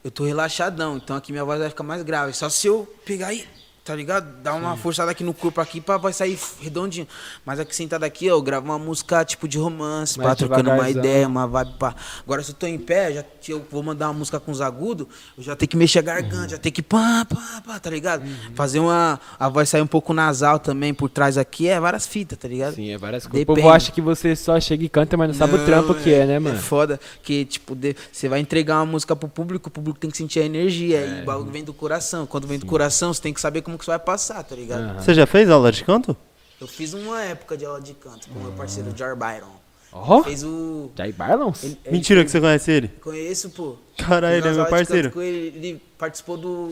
Eu 0.02 0.10
tô 0.10 0.24
relaxadão. 0.24 0.96
Então 0.96 1.18
aqui 1.18 1.34
minha 1.34 1.44
voz 1.44 1.60
vai 1.60 1.68
ficar 1.68 1.84
mais 1.84 2.02
grave. 2.02 2.32
Só 2.32 2.48
se 2.48 2.66
eu 2.66 2.88
pegar 3.06 3.34
e. 3.34 3.46
tá 3.90 3.96
ligado? 3.96 4.28
Dá 4.44 4.54
uma 4.54 4.78
forçada 4.78 5.10
aqui 5.10 5.24
no 5.24 5.34
corpo 5.34 5.60
aqui 5.60 5.82
pra 5.82 5.98
vai 5.98 6.14
sair 6.14 6.38
redondinho. 6.62 7.08
Mas 7.44 7.60
aqui 7.60 7.76
sentado 7.76 8.04
aqui, 8.04 8.30
ó, 8.30 8.36
eu 8.36 8.42
gravo 8.44 8.66
uma 8.66 8.78
música 8.78 9.26
tipo 9.26 9.48
de 9.48 9.58
romance, 9.58 10.16
Mais 10.16 10.30
pá, 10.30 10.36
trocando 10.36 10.70
uma 10.70 10.88
ideia, 10.92 11.28
uma 11.28 11.48
vibe, 11.48 11.74
pá. 11.80 11.96
Agora 12.24 12.44
se 12.44 12.52
eu 12.52 12.56
tô 12.56 12.68
em 12.68 12.78
pé, 12.78 13.12
já, 13.14 13.26
eu 13.48 13.66
vou 13.72 13.82
mandar 13.82 14.10
uma 14.10 14.14
música 14.14 14.40
com 14.40 14.52
os 14.52 14.62
agudos, 14.62 15.08
eu 15.36 15.44
já 15.44 15.56
tenho 15.56 15.70
que 15.70 15.76
mexer 15.76 15.98
a 15.98 16.02
garganta, 16.04 16.50
já 16.50 16.58
tenho 16.60 16.72
que 16.72 16.84
pá, 16.84 17.26
pá, 17.28 17.64
pá, 17.66 17.80
tá 17.80 17.90
ligado? 17.90 18.22
Fazer 18.54 18.78
uma. 18.78 19.20
A 19.40 19.50
voz 19.50 19.68
sair 19.68 19.82
um 19.82 19.88
pouco 19.88 20.14
nasal 20.14 20.60
também 20.60 20.94
por 20.94 21.10
trás 21.10 21.36
aqui, 21.36 21.68
é 21.68 21.80
várias 21.80 22.06
fitas, 22.06 22.38
tá 22.38 22.48
ligado? 22.48 22.76
Sim, 22.76 22.92
é 22.92 22.98
várias 23.00 23.26
coisas. 23.26 23.42
O 23.42 23.56
povo 23.56 23.70
acha 23.72 23.92
que 23.92 24.02
você 24.02 24.36
só 24.36 24.60
chega 24.60 24.84
e 24.84 24.90
canta, 24.90 25.18
mas 25.18 25.30
não 25.30 25.34
sabe 25.34 25.56
o 25.56 25.66
trampo 25.66 25.96
que 25.96 26.14
é, 26.14 26.28
né, 26.28 26.38
mano? 26.38 26.58
É 26.58 26.62
foda 26.62 27.00
que, 27.24 27.44
tipo, 27.44 27.74
de- 27.74 27.96
você 28.12 28.30
vai 28.30 28.40
entregar 28.40 28.76
uma 28.78 28.86
música 28.86 29.16
pro 29.16 29.28
público, 29.28 29.68
o 29.70 29.72
público 29.72 29.98
tem 30.00 30.12
que 30.12 30.18
sentir 30.18 30.42
a 30.42 30.46
energia. 30.46 31.00
É. 31.00 31.20
E 31.20 31.22
o 31.24 31.26
bagulho 31.26 31.50
vem 31.50 31.64
do 31.64 31.74
coração. 31.74 32.28
Quando 32.28 32.46
vem 32.48 32.60
do 32.60 32.68
coração, 32.68 33.12
você 33.12 33.20
tem 33.20 33.34
que 33.34 33.42
saber 33.42 33.64
como 33.64 33.79
que 33.80 33.86
você 33.86 33.92
vai 33.92 34.00
passar, 34.00 34.44
tá 34.44 34.56
ligado? 34.56 34.82
Aham. 34.84 35.00
Você 35.00 35.14
já 35.14 35.26
fez 35.26 35.50
aula 35.50 35.72
de 35.72 35.84
canto? 35.84 36.16
Eu 36.62 36.68
fiz 36.68 36.94
uma 36.94 37.22
época 37.24 37.56
de 37.58 37.66
aula 37.66 37.82
de 37.82 37.94
canto 37.94 38.30
com 38.30 38.40
meu 38.40 38.52
parceiro 38.52 38.96
Jar 38.96 39.16
Byron. 39.16 39.58
Ó, 39.92 40.22
Fez 40.22 40.44
o. 40.44 40.92
Jay 40.96 41.12
Barlons? 41.12 41.64
ele- 41.64 41.80
ele- 41.84 41.96
Mentira 41.98 42.24
que 42.24 42.30
você 42.30 42.40
conhece 42.40 42.70
ele. 42.72 42.90
Conheço, 43.02 43.50
pô. 43.50 43.76
Caralho, 43.98 44.36
ele 44.38 44.48
é 44.48 44.52
meu 44.54 44.66
parceiro. 44.68 45.10
com 45.12 45.20
ele, 45.20 45.48
ele 45.58 45.82
participou 45.98 46.38
do. 46.38 46.70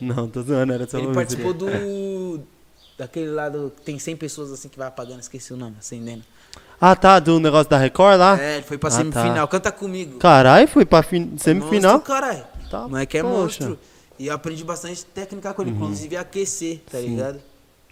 Não, 0.00 0.28
tô 0.28 0.42
zoando, 0.42 0.72
era 0.72 0.88
só 0.88 0.96
Ele 0.98 1.12
participou 1.12 1.52
do. 1.52 1.66
Daquele 2.96 3.30
lado 3.30 3.72
que 3.74 3.82
tem 3.82 3.98
100 3.98 4.14
pessoas 4.16 4.52
assim 4.52 4.68
que 4.68 4.78
vai 4.78 4.86
apagando, 4.86 5.18
esqueci 5.18 5.52
o 5.52 5.56
nome, 5.56 5.74
acendendo. 5.80 6.22
Ah, 6.80 6.94
tá, 6.94 7.18
do 7.18 7.40
negócio 7.40 7.68
da 7.70 7.78
Record 7.78 8.18
lá? 8.18 8.40
É, 8.40 8.56
ele 8.56 8.62
foi 8.64 8.76
pra 8.78 8.88
Ah, 8.88 8.92
semifinal. 8.92 9.46
tá. 9.46 9.48
Canta 9.48 9.72
comigo. 9.72 10.18
Caralho, 10.18 10.68
foi 10.68 10.84
pra 10.84 11.02
fin- 11.02 11.32
semifinal. 11.38 11.94
Monstro, 11.94 12.12
caralho. 12.14 12.44
Tá, 12.70 12.86
Moleque 12.86 13.18
é 13.18 13.22
poxa. 13.22 13.32
monstro. 13.40 13.78
E 14.18 14.26
eu 14.26 14.34
aprendi 14.34 14.64
bastante 14.64 15.04
técnica 15.04 15.52
com 15.54 15.62
ele, 15.62 15.70
inclusive 15.72 16.16
aquecer, 16.16 16.80
tá 16.90 16.98
ligado? 16.98 17.40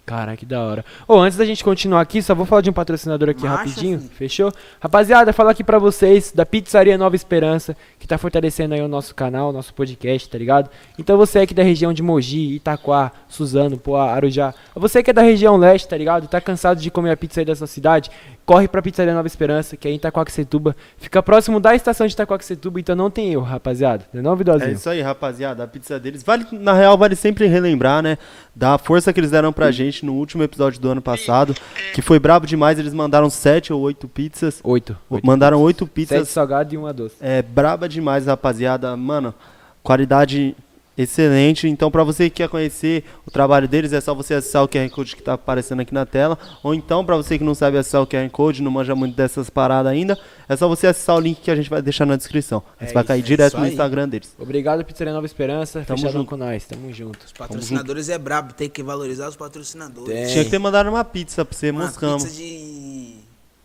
Caralho, 0.05 0.37
que 0.37 0.45
da 0.45 0.59
hora. 0.59 0.83
Ô, 1.07 1.19
antes 1.19 1.37
da 1.37 1.45
gente 1.45 1.63
continuar 1.63 2.01
aqui, 2.01 2.21
só 2.21 2.33
vou 2.33 2.45
falar 2.45 2.61
de 2.61 2.69
um 2.69 2.73
patrocinador 2.73 3.29
aqui 3.29 3.45
rapidinho, 3.45 3.99
filho. 3.99 4.11
fechou? 4.11 4.51
Rapaziada, 4.79 5.31
falar 5.31 5.51
aqui 5.51 5.63
pra 5.63 5.77
vocês 5.77 6.31
da 6.33 6.45
Pizzaria 6.45 6.97
Nova 6.97 7.15
Esperança, 7.15 7.77
que 7.99 8.07
tá 8.07 8.17
fortalecendo 8.17 8.73
aí 8.73 8.81
o 8.81 8.87
nosso 8.87 9.13
canal, 9.13 9.49
o 9.49 9.53
nosso 9.53 9.73
podcast, 9.73 10.27
tá 10.27 10.37
ligado? 10.37 10.69
Então 10.97 11.17
você 11.17 11.39
aqui 11.39 11.53
da 11.53 11.63
região 11.63 11.93
de 11.93 12.01
Mogi, 12.01 12.55
Itaquá, 12.55 13.11
Suzano, 13.29 13.77
Poá, 13.77 14.11
Arujá, 14.11 14.53
você 14.75 15.03
que 15.03 15.11
é 15.11 15.13
da 15.13 15.21
região 15.21 15.55
leste, 15.55 15.87
tá 15.87 15.97
ligado? 15.97 16.27
Tá 16.27 16.41
cansado 16.41 16.81
de 16.81 16.91
comer 16.91 17.11
a 17.11 17.17
pizza 17.17 17.39
aí 17.39 17.45
da 17.45 17.55
sua 17.55 17.67
cidade, 17.67 18.09
corre 18.51 18.67
pra 18.67 18.81
Pizzaria 18.81 19.13
Nova 19.13 19.27
Esperança, 19.27 19.77
que 19.77 19.87
é 19.87 19.91
em 19.91 19.95
Itaquaquecetuba, 19.95 20.75
fica 20.97 21.23
próximo 21.23 21.57
da 21.57 21.73
estação 21.73 22.05
de 22.05 22.11
Itaquaquecetuba, 22.11 22.81
então 22.81 22.93
não 22.93 23.09
tem 23.09 23.31
erro, 23.31 23.43
rapaziada. 23.43 24.03
Não 24.11 24.19
é 24.19 24.23
não, 24.23 24.33
É 24.61 24.71
isso 24.73 24.89
aí, 24.89 24.99
rapaziada. 24.99 25.63
A 25.63 25.67
pizza 25.67 25.97
deles 25.97 26.21
vale, 26.21 26.45
na 26.51 26.73
real, 26.73 26.97
vale 26.97 27.15
sempre 27.15 27.47
relembrar, 27.47 28.03
né? 28.03 28.17
Da 28.53 28.77
força 28.77 29.13
que 29.13 29.21
eles 29.21 29.31
deram 29.31 29.53
pra 29.53 29.71
gente 29.71 30.05
no 30.05 30.15
último 30.15 30.43
episódio 30.43 30.81
do 30.81 30.89
ano 30.89 31.01
passado, 31.01 31.55
que 31.93 32.01
foi 32.01 32.19
brabo 32.19 32.45
demais. 32.45 32.77
Eles 32.77 32.93
mandaram 32.93 33.29
sete 33.29 33.71
ou 33.71 33.79
oito 33.79 34.05
pizzas. 34.09 34.59
Oito. 34.65 34.97
Oito 35.09 35.25
mandaram 35.25 35.61
oito 35.61 35.85
Sete 35.85 35.93
pizzas. 35.93 36.27
salgado 36.27 36.73
e 36.73 36.77
uma 36.77 36.91
doce. 36.91 37.15
É 37.21 37.41
braba 37.41 37.87
demais, 37.87 38.25
rapaziada. 38.25 38.97
Mano, 38.97 39.33
qualidade 39.81 40.57
excelente. 40.97 41.67
Então, 41.67 41.89
pra 41.91 42.03
você 42.03 42.29
que 42.29 42.37
quer 42.37 42.49
conhecer 42.49 43.03
o 43.25 43.31
trabalho 43.31 43.67
deles, 43.67 43.93
é 43.93 44.01
só 44.01 44.13
você 44.13 44.33
acessar 44.33 44.63
o 44.63 44.67
QR 44.67 44.89
Code 44.89 45.15
que 45.15 45.23
tá 45.23 45.33
aparecendo 45.33 45.79
aqui 45.81 45.93
na 45.93 46.05
tela. 46.05 46.37
Ou 46.63 46.73
então, 46.73 47.05
pra 47.05 47.15
você 47.17 47.37
que 47.37 47.43
não 47.43 47.55
sabe 47.55 47.77
acessar 47.77 48.01
o 48.01 48.07
QR 48.07 48.29
Code, 48.29 48.61
não 48.61 48.71
manja 48.71 48.95
muito 48.95 49.15
dessas 49.15 49.49
paradas 49.49 49.91
ainda, 49.91 50.17
é 50.47 50.55
só 50.55 50.67
você 50.67 50.87
acessar 50.87 51.15
o 51.15 51.19
link 51.19 51.39
que 51.41 51.49
a 51.51 51.55
gente 51.55 51.69
vai 51.69 51.81
deixar 51.81 52.05
na 52.05 52.15
descrição. 52.15 52.61
Aí 52.79 52.85
É 52.85 52.87
você 52.87 52.93
vai 52.93 53.03
cair 53.03 53.19
é 53.19 53.23
direto 53.23 53.57
no 53.57 53.63
aí. 53.63 53.71
Instagram 53.71 54.09
deles. 54.09 54.35
Obrigado, 54.39 54.83
Pizzaria 54.85 55.13
Nova 55.13 55.25
Esperança. 55.25 55.83
Tamo 55.85 55.97
junto. 56.09 56.25
com 56.29 56.37
nós. 56.37 56.65
Tamo 56.65 56.91
junto. 56.91 57.25
Os 57.25 57.31
patrocinadores 57.31 58.09
é 58.09 58.17
brabo, 58.17 58.53
tem 58.53 58.69
que 58.69 58.83
valorizar 58.83 59.27
os 59.29 59.35
patrocinadores. 59.35 60.11
Tem. 60.13 60.27
Tinha 60.27 60.43
que 60.45 60.49
ter 60.51 60.59
mandado 60.59 60.89
uma 60.89 61.03
pizza 61.03 61.43
pra 61.45 61.57
você, 61.57 61.71
Uma 61.71 61.85
moscamos. 61.85 62.23
pizza 62.23 62.35
de 62.37 62.80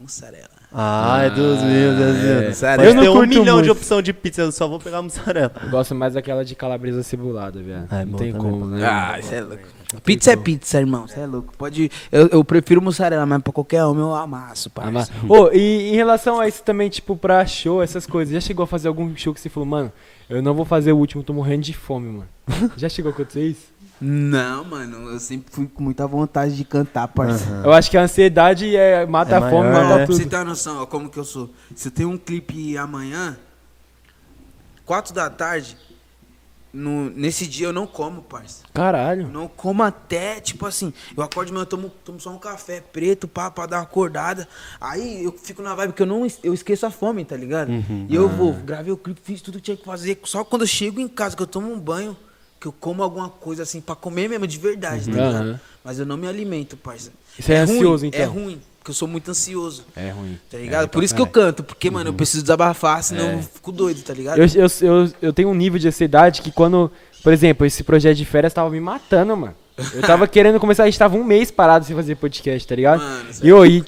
mussarela. 0.06 0.48
Ah, 0.72 1.22
é 1.22 1.30
dos 1.30 1.62
meus, 1.62 2.00
é 2.00 2.12
dos 2.12 2.22
meus. 2.22 2.46
mussarela. 2.48 2.76
Pode 2.82 2.88
Eu 2.88 2.94
não 2.94 3.02
ter 3.02 3.08
um 3.08 3.12
curto 3.14 3.28
milhão 3.28 3.62
de 3.62 3.68
muito. 3.68 3.72
opção 3.78 4.02
de 4.02 4.12
pizza, 4.12 4.42
eu 4.42 4.52
só 4.52 4.66
vou 4.68 4.78
pegar 4.78 5.00
mussarela. 5.02 5.52
Eu 5.62 5.70
gosto 5.70 5.94
mais 5.94 6.14
daquela 6.14 6.44
de 6.44 6.54
calabresa 6.54 7.02
cebulada, 7.02 7.62
velho. 7.62 7.86
Ah, 7.90 8.00
é 8.00 8.04
não 8.04 8.12
bom 8.12 8.18
tem 8.18 8.32
também, 8.32 8.50
como, 8.50 8.66
né? 8.66 8.86
Ah, 8.86 9.18
isso 9.18 9.34
é 9.34 9.40
louco. 9.40 9.62
Pizza 10.04 10.32
é 10.32 10.36
pizza, 10.36 10.78
irmão. 10.80 11.06
Você 11.06 11.20
é 11.20 11.26
louco. 11.26 11.52
Pode. 11.56 11.90
Eu, 12.10 12.26
eu 12.28 12.44
prefiro 12.44 12.82
mussarela, 12.82 13.24
mas 13.24 13.40
pra 13.42 13.52
qualquer 13.52 13.84
homem 13.84 14.02
eu 14.02 14.14
amasso, 14.14 14.70
Ah, 14.76 14.90
mas- 14.90 15.08
parça. 15.08 15.26
Ô, 15.32 15.50
e 15.52 15.92
em 15.92 15.94
relação 15.94 16.40
a 16.40 16.48
isso 16.48 16.62
também, 16.62 16.88
tipo, 16.88 17.16
pra 17.16 17.46
show, 17.46 17.82
essas 17.82 18.04
coisas, 18.06 18.34
já 18.34 18.40
chegou 18.40 18.64
a 18.64 18.66
fazer 18.66 18.88
algum 18.88 19.14
show 19.16 19.32
que 19.32 19.40
você 19.40 19.48
falou, 19.48 19.66
mano, 19.68 19.92
eu 20.28 20.42
não 20.42 20.54
vou 20.54 20.64
fazer 20.64 20.92
o 20.92 20.96
último, 20.98 21.22
tô 21.22 21.32
morrendo 21.32 21.62
de 21.62 21.72
fome, 21.72 22.08
mano. 22.10 22.28
já 22.76 22.88
chegou 22.88 23.10
a 23.10 23.14
acontecer 23.14 23.46
isso? 23.46 23.75
Não, 24.00 24.64
mano, 24.64 25.10
eu 25.10 25.18
sempre 25.18 25.50
fui 25.50 25.66
com 25.66 25.82
muita 25.82 26.06
vontade 26.06 26.54
de 26.56 26.64
cantar, 26.64 27.08
parça. 27.08 27.62
Eu 27.64 27.72
acho 27.72 27.90
que 27.90 27.96
a 27.96 28.02
ansiedade 28.02 28.76
é, 28.76 29.06
mata 29.06 29.34
É 29.34 29.38
a 29.38 29.50
fome, 29.50 29.70
maior, 29.70 29.84
mata 29.84 29.94
é. 30.02 30.06
Pra 30.06 30.14
você 30.14 30.22
tudo. 30.22 30.30
ter 30.30 30.36
uma 30.36 30.44
noção, 30.44 30.82
ó, 30.82 30.86
como 30.86 31.08
que 31.08 31.18
eu 31.18 31.24
sou. 31.24 31.50
Se 31.74 31.88
eu 31.88 31.92
tenho 31.92 32.10
um 32.10 32.18
clipe 32.18 32.76
amanhã, 32.76 33.38
4 34.84 35.14
da 35.14 35.30
tarde, 35.30 35.78
no, 36.76 37.08
nesse 37.08 37.46
dia 37.46 37.68
eu 37.68 37.72
não 37.72 37.86
como, 37.86 38.20
parça. 38.20 38.64
Eu 38.64 38.70
Caralho. 38.74 39.28
não 39.28 39.48
como 39.48 39.82
até, 39.82 40.40
tipo 40.40 40.66
assim, 40.66 40.92
eu 41.16 41.22
acordo 41.22 41.46
de 41.46 41.52
manhã, 41.54 41.62
eu 41.62 41.66
tomo, 41.66 41.88
tomo 42.04 42.20
só 42.20 42.30
um 42.30 42.38
café 42.38 42.82
preto 42.82 43.26
pá, 43.26 43.50
pra 43.50 43.64
dar 43.64 43.78
uma 43.78 43.84
acordada. 43.84 44.46
Aí 44.78 45.24
eu 45.24 45.32
fico 45.32 45.62
na 45.62 45.74
vibe 45.74 45.94
que 45.94 46.02
eu 46.02 46.06
não 46.06 46.26
eu 46.44 46.52
esqueço 46.52 46.84
a 46.84 46.90
fome, 46.90 47.24
tá 47.24 47.34
ligado? 47.34 47.72
E 48.08 48.14
eu 48.14 48.28
vou, 48.28 48.52
gravei 48.52 48.92
o 48.92 48.96
clipe, 48.98 49.22
fiz 49.24 49.40
tudo 49.40 49.56
que 49.56 49.64
tinha 49.64 49.76
que 49.76 49.86
fazer. 49.86 50.20
Só 50.24 50.44
quando 50.44 50.62
eu 50.62 50.68
chego 50.68 51.00
em 51.00 51.08
casa, 51.08 51.34
que 51.34 51.42
eu 51.42 51.46
tomo 51.46 51.72
um 51.72 51.80
banho, 51.80 52.14
que 52.60 52.66
eu 52.66 52.72
como 52.72 53.02
alguma 53.02 53.28
coisa 53.28 53.62
assim, 53.62 53.80
pra 53.80 53.94
comer 53.94 54.28
mesmo 54.28 54.46
de 54.46 54.58
verdade, 54.58 55.06
tá 55.06 55.10
ligado? 55.10 55.34
Aham. 55.34 55.60
Mas 55.84 55.98
eu 55.98 56.06
não 56.06 56.16
me 56.16 56.26
alimento, 56.26 56.76
parça. 56.76 57.12
Você 57.38 57.52
é 57.52 57.58
ansioso, 57.58 58.02
ruim, 58.02 58.08
então? 58.08 58.20
É 58.20 58.24
ruim, 58.24 58.60
porque 58.78 58.90
eu 58.90 58.94
sou 58.94 59.06
muito 59.06 59.30
ansioso. 59.30 59.84
É 59.94 60.10
ruim. 60.10 60.38
Tá 60.50 60.58
ligado? 60.58 60.88
Por 60.88 61.04
isso 61.04 61.14
que 61.14 61.20
eu 61.20 61.26
canto, 61.26 61.62
porque, 61.62 61.90
mano, 61.90 62.10
eu 62.10 62.14
preciso 62.14 62.42
desabafar, 62.42 63.02
senão 63.02 63.32
eu 63.32 63.42
fico 63.42 63.70
doido, 63.70 64.02
tá 64.02 64.12
ligado? 64.12 64.38
Eu, 64.38 64.46
eu, 64.46 64.68
eu, 64.80 65.12
eu 65.22 65.32
tenho 65.32 65.48
um 65.48 65.54
nível 65.54 65.78
de 65.78 65.86
ansiedade 65.86 66.42
que 66.42 66.50
quando, 66.50 66.90
por 67.22 67.32
exemplo, 67.32 67.66
esse 67.66 67.84
projeto 67.84 68.16
de 68.16 68.24
férias 68.24 68.52
tava 68.52 68.70
me 68.70 68.80
matando, 68.80 69.36
mano. 69.36 69.54
Eu 69.94 70.02
tava 70.02 70.26
querendo 70.28 70.58
começar, 70.58 70.84
a 70.84 70.86
gente 70.86 70.98
tava 70.98 71.16
um 71.16 71.24
mês 71.24 71.50
parado 71.50 71.84
sem 71.84 71.94
fazer 71.94 72.16
podcast, 72.16 72.66
tá 72.66 72.74
ligado? 72.74 73.00
Mano, 73.00 73.28
e 73.42 73.48
eu, 73.48 73.64
e 73.66 73.84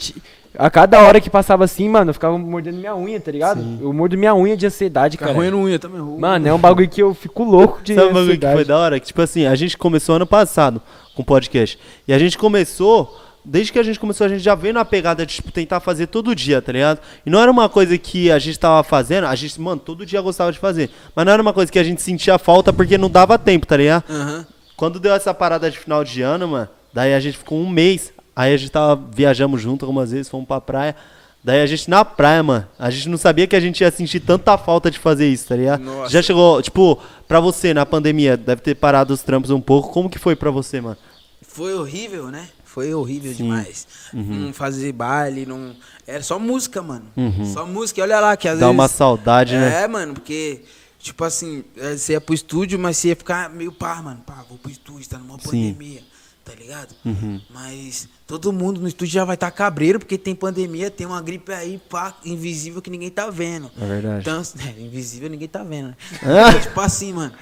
a 0.59 0.69
cada 0.69 1.01
hora 1.03 1.21
que 1.21 1.31
passava 1.31 1.65
assim, 1.65 1.89
mano, 1.89 2.11
eu 2.11 2.15
ficava 2.15 2.37
mordendo 2.37 2.77
minha 2.79 2.95
unha, 2.97 3.21
tá 3.21 3.31
ligado? 3.31 3.65
Eu 3.81 3.93
mordo 3.93 4.19
minha 4.19 4.35
unha 4.35 4.57
de 4.57 4.67
ansiedade, 4.67 5.13
Ficar 5.17 5.27
cara. 5.27 5.39
ruim 5.39 5.51
no 5.51 5.59
unha 5.63 5.79
também. 5.79 6.01
ruim. 6.01 6.19
Mano, 6.19 6.49
é 6.49 6.53
um 6.53 6.59
bagulho 6.59 6.89
que 6.89 7.01
eu 7.03 7.15
fico 7.15 7.45
louco 7.45 7.81
de 7.83 7.95
Sabe 7.95 8.09
um 8.09 8.13
bagulho 8.13 8.25
que 8.27 8.33
ansiedade. 8.47 8.55
foi 8.57 8.65
da 8.65 8.77
hora? 8.79 8.99
Que, 9.01 9.07
tipo 9.07 9.23
assim, 9.23 9.47
a 9.47 9.55
gente 9.55 9.79
começou 9.79 10.17
ano 10.17 10.27
passado 10.27 10.83
com 11.15 11.23
o 11.23 11.25
podcast. 11.25 11.79
E 12.07 12.13
a 12.13 12.19
gente 12.19 12.37
começou, 12.37 13.17
desde 13.45 13.73
que 13.73 13.79
a 13.79 13.83
gente 13.83 14.01
começou, 14.01 14.25
a 14.27 14.29
gente 14.29 14.41
já 14.43 14.55
veio 14.57 14.75
na 14.75 14.85
pegada 14.85 15.25
de, 15.25 15.35
tipo, 15.37 15.53
tentar 15.53 15.79
fazer 15.81 16.09
todo 16.09 16.35
dia, 16.35 16.61
tá 16.61 16.73
ligado? 16.73 16.99
E 17.25 17.31
não 17.31 17.41
era 17.41 17.51
uma 17.51 17.69
coisa 17.69 17.97
que 17.97 18.31
a 18.31 18.39
gente 18.39 18.59
tava 18.59 18.83
fazendo, 18.83 19.27
a 19.29 19.35
gente, 19.37 19.61
mano, 19.61 19.81
todo 19.81 20.05
dia 20.05 20.21
gostava 20.21 20.51
de 20.51 20.59
fazer. 20.59 20.91
Mas 21.15 21.25
não 21.25 21.33
era 21.33 21.41
uma 21.41 21.53
coisa 21.53 21.71
que 21.71 21.79
a 21.79 21.85
gente 21.85 22.03
sentia 22.03 22.37
falta 22.39 22.73
porque 22.73 22.99
não 22.99 23.09
dava 23.09 23.39
tempo, 23.39 23.67
tá 23.67 23.77
ligado? 23.77 24.05
Aham. 24.11 24.47
Quando 24.77 24.99
deu 25.01 25.13
essa 25.15 25.33
parada 25.33 25.71
de 25.71 25.79
final 25.79 26.05
de 26.05 26.23
ano, 26.23 26.47
mano, 26.49 26.69
daí 26.93 27.15
a 27.15 27.21
gente 27.21 27.39
ficou 27.39 27.59
um 27.59 27.69
mês. 27.69 28.13
Aí 28.39 28.55
a 28.55 28.57
gente 28.57 28.71
tava, 28.71 28.95
viajamos 29.13 29.61
junto 29.61 29.85
algumas 29.85 30.13
vezes, 30.13 30.29
fomos 30.29 30.47
pra 30.47 30.61
praia. 30.61 30.95
Daí 31.43 31.61
a 31.61 31.67
gente 31.67 31.91
na 31.91 32.05
praia, 32.05 32.41
mano, 32.41 32.69
a 32.79 32.89
gente 32.89 33.09
não 33.09 33.19
sabia 33.19 33.49
que 33.49 33.57
a 33.57 33.61
gente 33.61 33.81
ia 33.81 33.91
sentir 33.91 34.21
tanta 34.21 34.57
falta 34.57 34.93
de 34.93 34.97
fazer 34.97 35.29
isso, 35.29 35.49
tá 35.49 35.57
ligado? 35.57 35.83
Nossa. 35.83 36.13
Já 36.13 36.23
chegou, 36.23 36.63
tipo, 36.63 37.01
pra 37.27 37.41
você 37.41 37.75
na 37.75 37.85
pandemia, 37.85 38.37
deve 38.37 38.63
ter 38.63 38.77
parado 38.77 39.13
os 39.13 39.23
trampos 39.23 39.51
um 39.51 39.61
pouco. 39.61 39.91
Como 39.93 40.09
que 40.09 40.21
foi 40.21 40.37
pra 40.37 40.53
você, 40.53 40.81
mano? 40.81 40.97
Foi 41.43 41.75
horrível, 41.75 42.29
né? 42.29 42.49
Foi 42.65 42.95
horrível 42.95 43.33
Sim. 43.33 43.43
demais. 43.43 43.89
Não 44.13 44.53
fazer 44.53 44.93
baile, 44.93 45.45
não. 45.45 45.75
Era 46.07 46.23
só 46.23 46.39
música, 46.39 46.81
mano. 46.81 47.07
Uhum. 47.17 47.45
Só 47.45 47.67
música. 47.67 47.99
E 47.99 48.03
olha 48.05 48.21
lá, 48.21 48.37
que 48.37 48.47
às 48.47 48.61
Dá 48.61 48.67
vezes. 48.67 48.79
uma 48.79 48.87
saudade, 48.87 49.57
né? 49.57 49.83
É, 49.83 49.89
mano, 49.89 50.15
porque, 50.15 50.63
tipo 51.01 51.25
assim, 51.25 51.65
é, 51.77 51.97
você 51.97 52.13
ia 52.13 52.21
pro 52.21 52.37
estúdio, 52.37 52.79
mas 52.79 52.99
você 52.99 53.09
ia 53.09 53.17
ficar 53.17 53.51
meio 53.51 53.73
pá, 53.73 54.01
mano. 54.01 54.23
Pá, 54.25 54.45
vou 54.49 54.59
pro 54.59 54.71
estúdio, 54.71 55.09
tá 55.09 55.19
numa 55.19 55.41
Sim. 55.41 55.45
pandemia, 55.73 56.03
tá 56.45 56.53
ligado? 56.55 56.95
Uhum. 57.05 57.41
Mas 57.51 58.09
todo 58.29 58.53
mundo 58.53 58.79
no 58.79 58.87
estúdio 58.87 59.15
já 59.15 59.25
vai 59.25 59.35
estar 59.35 59.51
cabreiro, 59.51 59.99
porque 59.99 60.19
tem 60.19 60.35
pandemia, 60.35 60.91
tem 60.91 61.07
uma 61.07 61.21
gripe 61.23 61.51
aí, 61.51 61.81
pá, 61.89 62.13
invisível 62.27 62.83
que 62.83 62.91
ninguém 62.91 63.09
tá 63.09 63.31
vendo. 63.31 63.71
É 63.81 63.87
verdade. 63.87 64.21
Então, 64.21 64.43
é, 64.69 64.81
invisível 64.83 65.31
ninguém 65.31 65.49
tá 65.49 65.63
vendo, 65.65 65.89
né? 65.89 65.95
Ah. 66.23 66.53
tipo 66.53 66.79
assim, 66.79 67.15
mano. 67.15 67.33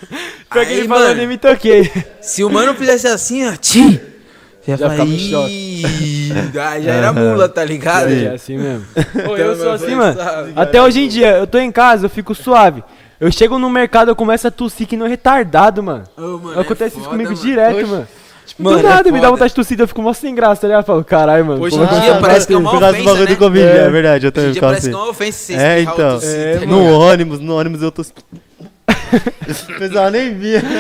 Pior 0.49 0.65
que 0.65 0.73
Aí, 0.73 0.79
ele 0.79 0.89
falou, 0.89 1.03
mano, 1.03 1.17
nem 1.17 1.27
me 1.27 1.37
toquei. 1.37 1.91
se 2.23 2.45
o 2.45 2.49
mano 2.49 2.73
fizesse 2.75 3.09
assim, 3.09 3.45
ó, 3.47 3.51
ia 3.51 4.77
Já 4.77 4.79
falar, 4.79 4.91
ficava 4.93 5.11
em 5.11 5.19
choque. 5.19 5.53
"Ih", 5.53 6.33
já, 6.55 6.81
já 6.81 6.93
era 6.93 7.13
mula, 7.13 7.49
tá 7.49 7.65
ligado? 7.65 8.09
É 8.09 8.29
assim 8.35 8.57
mesmo. 8.57 8.87
Ô, 9.29 9.37
eu 9.37 9.53
Então, 9.53 9.57
sou 9.57 9.65
meu 9.65 9.73
assim, 9.73 9.95
mano. 9.97 10.17
sabe? 10.17 10.53
Até 10.55 10.81
hoje 10.81 11.01
em 11.01 11.09
dia, 11.09 11.37
eu 11.39 11.47
tô 11.49 11.59
em 11.59 11.73
casa, 11.73 12.07
eu 12.07 12.11
fico 12.11 12.33
suave. 12.33 12.83
Eu 13.19 13.33
chego 13.33 13.59
no 13.59 13.69
mercado, 13.69 14.11
eu 14.11 14.17
começo 14.17 14.47
a 14.47 14.51
tossir 14.53 14.87
que 14.87 14.97
não 14.97 15.09
retardado, 15.09 15.83
mano. 15.83 16.05
Ô, 16.17 16.39
mano, 16.39 16.61
Acontece 16.61 16.97
é 16.97 16.99
isso 16.99 16.99
foda, 16.99 17.11
comigo 17.11 17.31
mano. 17.31 17.43
direto, 17.43 17.77
Oxe. 17.79 17.87
mano. 17.91 18.09
Tipo, 18.47 18.63
Mano, 18.63 18.79
do 18.79 18.87
é 18.87 18.91
nada, 18.91 19.11
me 19.13 19.21
dá 19.21 19.29
vontade 19.31 19.51
de 19.51 19.55
tossir, 19.57 19.79
eu 19.81 19.89
fico 19.89 20.01
mó 20.03 20.13
sem 20.13 20.35
graça, 20.35 20.61
tá 20.63 20.67
ligado? 20.69 20.83
Eu 20.83 20.87
falo, 20.87 21.05
caralho, 21.05 21.45
mano. 21.45 21.61
Hoje 21.63 21.77
em 21.77 21.87
dia 21.87 22.19
parece 22.21 22.47
que 22.47 22.55
é 22.55 22.57
uma 22.57 22.71
do 22.71 22.77
ofensa, 22.77 23.03
bagulho 23.05 23.25
né? 23.25 23.27
do 23.27 23.37
Covid, 23.37 23.65
É. 23.67 23.77
é, 23.79 23.91
verdade, 23.91 24.27
eu 24.27 24.29
Hoje 24.29 24.33
também 24.33 24.49
em 24.51 24.53
dia 24.53 24.55
ficava 24.55 24.73
parece 24.73 24.87
assim. 24.87 24.91
que 24.91 24.97
é 24.97 25.03
uma 25.03 25.11
ofensa 25.11 25.53
É, 25.53 25.81
então. 25.83 26.21
É, 26.23 26.59
tá 26.61 26.67
no 26.67 26.99
ônibus, 27.01 27.41
no 27.41 27.57
ônibus 27.59 27.83
eu 27.83 27.91
tô. 27.91 28.03
O 28.03 29.79
pessoal 29.79 30.11
nem 30.13 30.35
via. 30.35 30.63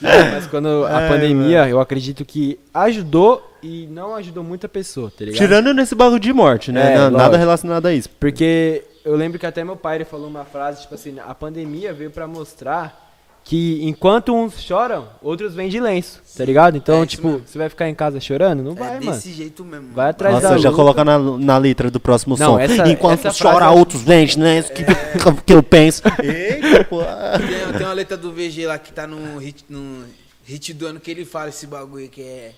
Mas 0.00 0.46
quando 0.48 0.84
a 0.86 1.02
É, 1.02 1.08
pandemia, 1.08 1.68
eu 1.68 1.80
acredito 1.80 2.24
que 2.24 2.58
ajudou 2.72 3.42
e 3.62 3.88
não 3.90 4.14
ajudou 4.16 4.44
muita 4.44 4.68
pessoa, 4.68 5.10
tá 5.10 5.24
ligado? 5.24 5.38
Tirando 5.38 5.72
nesse 5.72 5.94
bagulho 5.94 6.20
de 6.20 6.32
morte, 6.32 6.70
né? 6.70 6.92
É, 6.94 6.98
Na- 6.98 7.04
Nada 7.10 7.16
lógico. 7.24 7.36
relacionado 7.38 7.86
a 7.86 7.94
isso. 7.94 8.10
Porque 8.20 8.84
eu 9.04 9.16
lembro 9.16 9.38
que 9.38 9.46
até 9.46 9.64
meu 9.64 9.76
pai 9.76 9.96
ele 9.96 10.04
falou 10.04 10.26
uma 10.28 10.44
frase, 10.44 10.82
tipo 10.82 10.94
assim, 10.94 11.16
a 11.26 11.34
pandemia 11.34 11.92
veio 11.94 12.10
pra 12.10 12.26
mostrar 12.26 13.03
que 13.44 13.84
enquanto 13.84 14.34
uns 14.34 14.58
choram, 14.60 15.06
outros 15.22 15.54
vêm 15.54 15.68
de 15.68 15.78
lenço, 15.78 16.22
tá 16.34 16.42
ligado? 16.44 16.78
Então, 16.78 17.02
É 17.02 17.06
tipo, 17.06 17.28
mesmo. 17.28 17.42
você 17.46 17.58
vai 17.58 17.68
ficar 17.68 17.88
em 17.90 17.94
casa 17.94 18.18
chorando? 18.18 18.62
Não 18.62 18.72
É 18.72 18.74
vai, 18.74 18.94
desse 18.94 19.06
mano. 19.06 19.20
jeito 19.20 19.64
mesmo. 19.64 19.92
Vai 19.92 20.10
atrás 20.10 20.36
da 20.40 20.48
Nossa, 20.48 20.62
já 20.62 20.70
luta. 20.70 20.76
coloca 20.82 21.04
na, 21.04 21.18
na 21.18 21.58
letra 21.58 21.90
do 21.90 22.00
próximo 22.00 22.36
Não, 22.38 22.52
som. 22.54 22.58
essa- 22.58 22.88
Enquanto 22.88 23.26
essa 23.26 23.42
chora, 23.44 23.66
frase- 23.66 23.78
outros 23.78 24.02
vêm, 24.02 24.26
né? 24.38 24.58
Isso 24.60 24.72
que, 24.72 24.82
que 25.44 25.52
eu 25.52 25.62
penso. 25.62 26.00
Eita, 26.24 26.84
pô. 26.84 27.00
Tem, 27.02 27.72
tem 27.78 27.86
uma 27.86 27.92
letra 27.92 28.16
do 28.16 28.32
VG 28.32 28.66
lá 28.66 28.78
que 28.78 28.92
tá 28.92 29.06
no 29.06 29.36
hit, 29.38 29.62
no 29.68 30.04
hit 30.46 30.72
do 30.72 30.86
ano 30.86 30.98
que 30.98 31.10
ele 31.10 31.26
fala 31.26 31.50
esse 31.50 31.66
bagulho 31.66 32.08
que 32.08 32.22
é. 32.22 32.52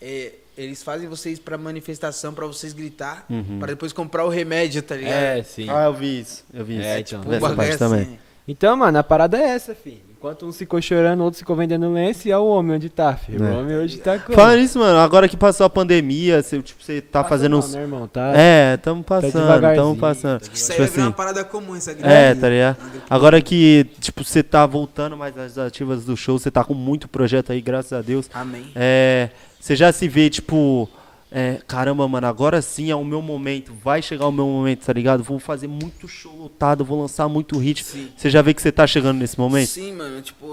é, 0.00 0.32
eles 0.56 0.82
fazem 0.82 1.08
vocês 1.08 1.38
pra 1.38 1.58
manifestação, 1.58 2.32
pra 2.32 2.46
vocês 2.46 2.72
gritar, 2.72 3.26
pra 3.58 3.68
depois 3.68 3.92
comprar 3.92 4.24
o 4.24 4.28
remédio, 4.30 4.82
tá 4.82 4.96
ligado? 4.96 5.12
É, 5.12 5.42
sim. 5.42 5.66
Ah, 5.68 5.84
eu 5.84 5.92
vi 5.94 6.20
isso. 6.20 6.42
Eu 6.54 6.64
vi 6.64 6.78
isso. 6.78 6.86
É, 6.86 7.00
então. 7.00 7.20
Um 7.26 7.32
essa 7.34 7.54
parte 7.54 7.76
também. 7.78 8.00
assim. 8.02 8.18
Então, 8.48 8.76
mano, 8.76 8.98
a 8.98 9.02
parada 9.04 9.36
é 9.38 9.42
essa, 9.44 9.74
filho. 9.74 10.11
Enquanto 10.22 10.46
um 10.46 10.52
ficou 10.52 10.80
chorando, 10.80 11.20
outro 11.24 11.40
ficou 11.40 11.56
vendendo 11.56 11.92
lenço, 11.92 12.28
e 12.28 12.30
é 12.30 12.38
o 12.38 12.46
homem 12.46 12.76
onde 12.76 12.88
tá, 12.88 13.16
filho. 13.16 13.44
É. 13.44 13.50
O 13.50 13.58
homem 13.58 13.76
hoje 13.76 13.98
tá 13.98 14.20
com. 14.20 14.32
Fala 14.32 14.54
nisso, 14.54 14.78
mano. 14.78 15.00
Agora 15.00 15.28
que 15.28 15.36
passou 15.36 15.66
a 15.66 15.68
pandemia, 15.68 16.40
você, 16.40 16.62
tipo, 16.62 16.80
você 16.80 17.00
tá 17.00 17.24
Passa 17.24 17.28
fazendo 17.28 17.58
uns. 17.58 17.74
né, 17.74 17.80
irmão? 17.80 18.06
Tá? 18.06 18.32
É, 18.32 18.76
tamo 18.76 19.02
passando, 19.02 19.32
devagarzinho. 19.32 19.84
tamo 19.84 19.96
passando. 19.96 20.42
Isso 20.54 20.70
aí 20.70 20.78
Tipo 20.78 20.92
virar 20.92 21.02
uma 21.02 21.08
assim. 21.08 21.16
parada 21.16 21.44
comum, 21.44 21.74
essa 21.74 21.92
gripe. 21.92 22.08
É, 22.08 22.36
tá 22.36 22.48
ligado? 22.48 22.76
Agora 23.10 23.42
que, 23.42 23.84
tipo, 23.98 24.22
você 24.22 24.44
tá 24.44 24.64
voltando 24.64 25.16
mais 25.16 25.36
às 25.36 25.58
ativas 25.58 26.04
do 26.04 26.16
show, 26.16 26.38
você 26.38 26.52
tá 26.52 26.62
com 26.62 26.72
muito 26.72 27.08
projeto 27.08 27.50
aí, 27.50 27.60
graças 27.60 27.92
a 27.92 28.00
Deus. 28.00 28.30
Amém. 28.32 28.66
É, 28.76 29.28
você 29.58 29.74
já 29.74 29.90
se 29.90 30.06
vê, 30.06 30.30
tipo, 30.30 30.88
é, 31.34 31.62
caramba, 31.66 32.06
mano, 32.06 32.26
agora 32.26 32.60
sim 32.60 32.90
é 32.90 32.94
o 32.94 33.02
meu 33.02 33.22
momento, 33.22 33.72
vai 33.82 34.02
chegar 34.02 34.26
o 34.26 34.32
meu 34.32 34.44
momento, 34.44 34.84
tá 34.84 34.92
ligado? 34.92 35.24
Vou 35.24 35.38
fazer 35.38 35.66
muito 35.66 36.06
show 36.06 36.36
lotado, 36.36 36.84
vou 36.84 37.00
lançar 37.00 37.26
muito 37.26 37.56
hit. 37.58 37.82
Sim. 37.82 38.12
Você 38.14 38.28
já 38.28 38.42
vê 38.42 38.52
que 38.52 38.60
você 38.60 38.70
tá 38.70 38.86
chegando 38.86 39.18
nesse 39.18 39.38
momento? 39.38 39.68
Sim, 39.68 39.94
mano, 39.94 40.20
tipo, 40.20 40.46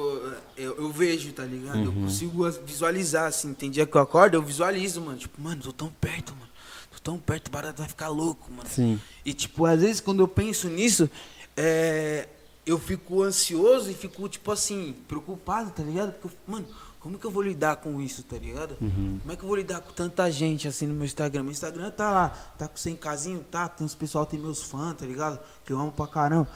eu, 0.55 0.77
eu 0.77 0.89
vejo, 0.89 1.33
tá 1.33 1.43
ligado? 1.43 1.79
Uhum. 1.79 1.85
Eu 1.85 1.91
consigo 1.91 2.49
visualizar, 2.65 3.25
assim, 3.25 3.53
tem 3.53 3.69
dia 3.69 3.85
que 3.85 3.93
eu 3.93 3.99
acordo, 3.99 4.35
eu 4.35 4.41
visualizo, 4.41 5.01
mano. 5.01 5.17
Tipo, 5.17 5.41
mano, 5.41 5.61
tô 5.61 5.73
tão 5.73 5.89
perto, 5.99 6.33
mano. 6.33 6.49
Tô 6.91 6.99
tão 7.03 7.17
perto, 7.17 7.49
o 7.49 7.51
barato 7.51 7.81
vai 7.81 7.89
ficar 7.89 8.07
louco, 8.07 8.49
mano. 8.49 8.69
Sim. 8.69 8.97
E, 9.25 9.33
tipo, 9.33 9.65
às 9.65 9.81
vezes 9.81 9.99
quando 9.99 10.21
eu 10.21 10.29
penso 10.29 10.69
nisso, 10.69 11.09
é, 11.57 12.25
eu 12.65 12.79
fico 12.79 13.21
ansioso 13.21 13.91
e 13.91 13.93
fico, 13.93 14.29
tipo 14.29 14.49
assim, 14.49 14.95
preocupado, 15.09 15.71
tá 15.71 15.83
ligado? 15.83 16.13
Porque, 16.13 16.37
mano, 16.47 16.65
como 16.99 17.17
que 17.17 17.25
eu 17.25 17.31
vou 17.31 17.41
lidar 17.41 17.77
com 17.77 18.01
isso, 18.01 18.23
tá 18.23 18.37
ligado? 18.37 18.75
Uhum. 18.81 19.19
Como 19.21 19.31
é 19.31 19.35
que 19.35 19.43
eu 19.43 19.47
vou 19.47 19.55
lidar 19.57 19.79
com 19.81 19.91
tanta 19.93 20.29
gente 20.31 20.67
assim 20.67 20.85
no 20.87 20.93
meu 20.93 21.05
Instagram? 21.05 21.43
Meu 21.43 21.51
Instagram 21.51 21.91
tá 21.91 22.11
lá, 22.11 22.29
tá 22.57 22.67
com 22.67 22.75
100 22.77 22.95
casinho, 22.97 23.45
tá? 23.49 23.67
Tem 23.69 23.85
uns 23.85 23.95
pessoal, 23.95 24.25
tem 24.25 24.39
meus 24.39 24.61
fãs, 24.61 24.95
tá 24.97 25.05
ligado? 25.05 25.39
Que 25.65 25.71
eu 25.73 25.79
amo 25.79 25.91
pra 25.91 26.07
caramba. 26.07 26.47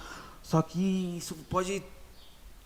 Só 0.41 0.61
que 0.61 1.15
isso 1.17 1.35
pode 1.49 1.81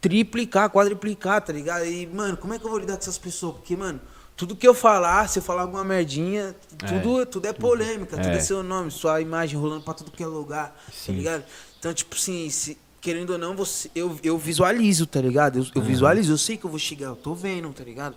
triplicar, 0.02 0.70
quadriplicar, 0.70 1.42
tá 1.42 1.54
ligado? 1.54 1.86
E, 1.86 2.06
mano, 2.08 2.38
como 2.38 2.54
é 2.54 2.60
que 2.60 2.66
eu 2.66 2.70
vou 2.70 2.80
lidar 2.80 2.94
com 2.94 3.02
essas 3.02 3.18
pessoas? 3.18 3.56
Porque, 3.56 3.76
mano, 3.76 4.00
tudo 4.36 4.56
que 4.56 4.68
eu 4.68 4.74
falar, 4.74 5.28
se 5.28 5.40
eu 5.40 5.44
falar 5.44 5.64
alguma 5.64 5.84
merdinha, 5.84 6.56
tudo, 6.78 7.26
tudo 7.26 7.46
é 7.48 7.54
polêmica, 7.54 8.16
tudo 8.18 8.30
É. 8.30 8.38
é 8.38 8.40
seu 8.40 8.62
nome, 8.64 8.92
sua 8.92 9.20
imagem 9.22 9.60
rolando 9.60 9.84
pra 9.84 9.94
tudo 9.94 10.12
que 10.12 10.22
é 10.24 10.28
lugar, 10.28 10.76
Sim. 10.92 11.06
tá 11.08 11.12
ligado? 11.14 11.44
Então, 11.80 11.94
tipo 11.94 12.16
assim, 12.16 12.50
se- 12.50 12.78
querendo 13.02 13.32
ou 13.32 13.38
não, 13.38 13.56
você, 13.56 13.90
eu, 13.96 14.20
eu 14.24 14.38
visualizo, 14.38 15.06
tá 15.06 15.22
ligado? 15.22 15.60
Eu, 15.60 15.66
eu 15.76 15.82
visualizo, 15.82 16.32
eu 16.34 16.38
sei 16.38 16.58
que 16.58 16.66
eu 16.66 16.70
vou 16.70 16.80
chegar, 16.80 17.08
eu 17.08 17.16
tô 17.16 17.34
vendo, 17.34 17.72
tá 17.74 17.84
ligado? 17.84 18.16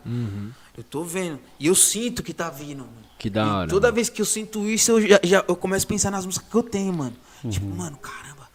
Eu 0.76 0.82
tô 0.84 1.04
vendo. 1.04 1.38
E 1.58 1.66
eu 1.66 1.74
sinto 1.74 2.22
que 2.22 2.32
tá 2.32 2.48
vindo, 2.50 2.78
mano. 2.84 3.00
Que 3.18 3.28
da 3.28 3.44
E 3.44 3.48
hora, 3.50 3.68
Toda 3.68 3.88
mano. 3.88 3.94
vez 3.96 4.08
que 4.08 4.20
eu 4.22 4.26
sinto 4.26 4.66
isso, 4.66 4.92
eu, 4.92 5.06
já, 5.06 5.20
já- 5.22 5.44
eu 5.46 5.54
começo 5.54 5.84
a 5.84 5.88
pensar 5.88 6.10
nas 6.10 6.24
músicas 6.24 6.48
que 6.48 6.54
eu 6.56 6.62
tenho, 6.62 6.92
mano. 6.92 7.14
Tipo, 7.48 7.66
mano, 7.66 7.96
caramba, 7.98 8.48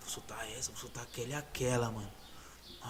vou 0.00 0.08
soltar 0.08 0.38
essa, 0.58 0.70
vou 0.72 0.80
soltar 0.80 1.04
aquela 1.04 1.28
e 1.30 1.34
aquela, 1.34 1.90
mano. 1.90 2.08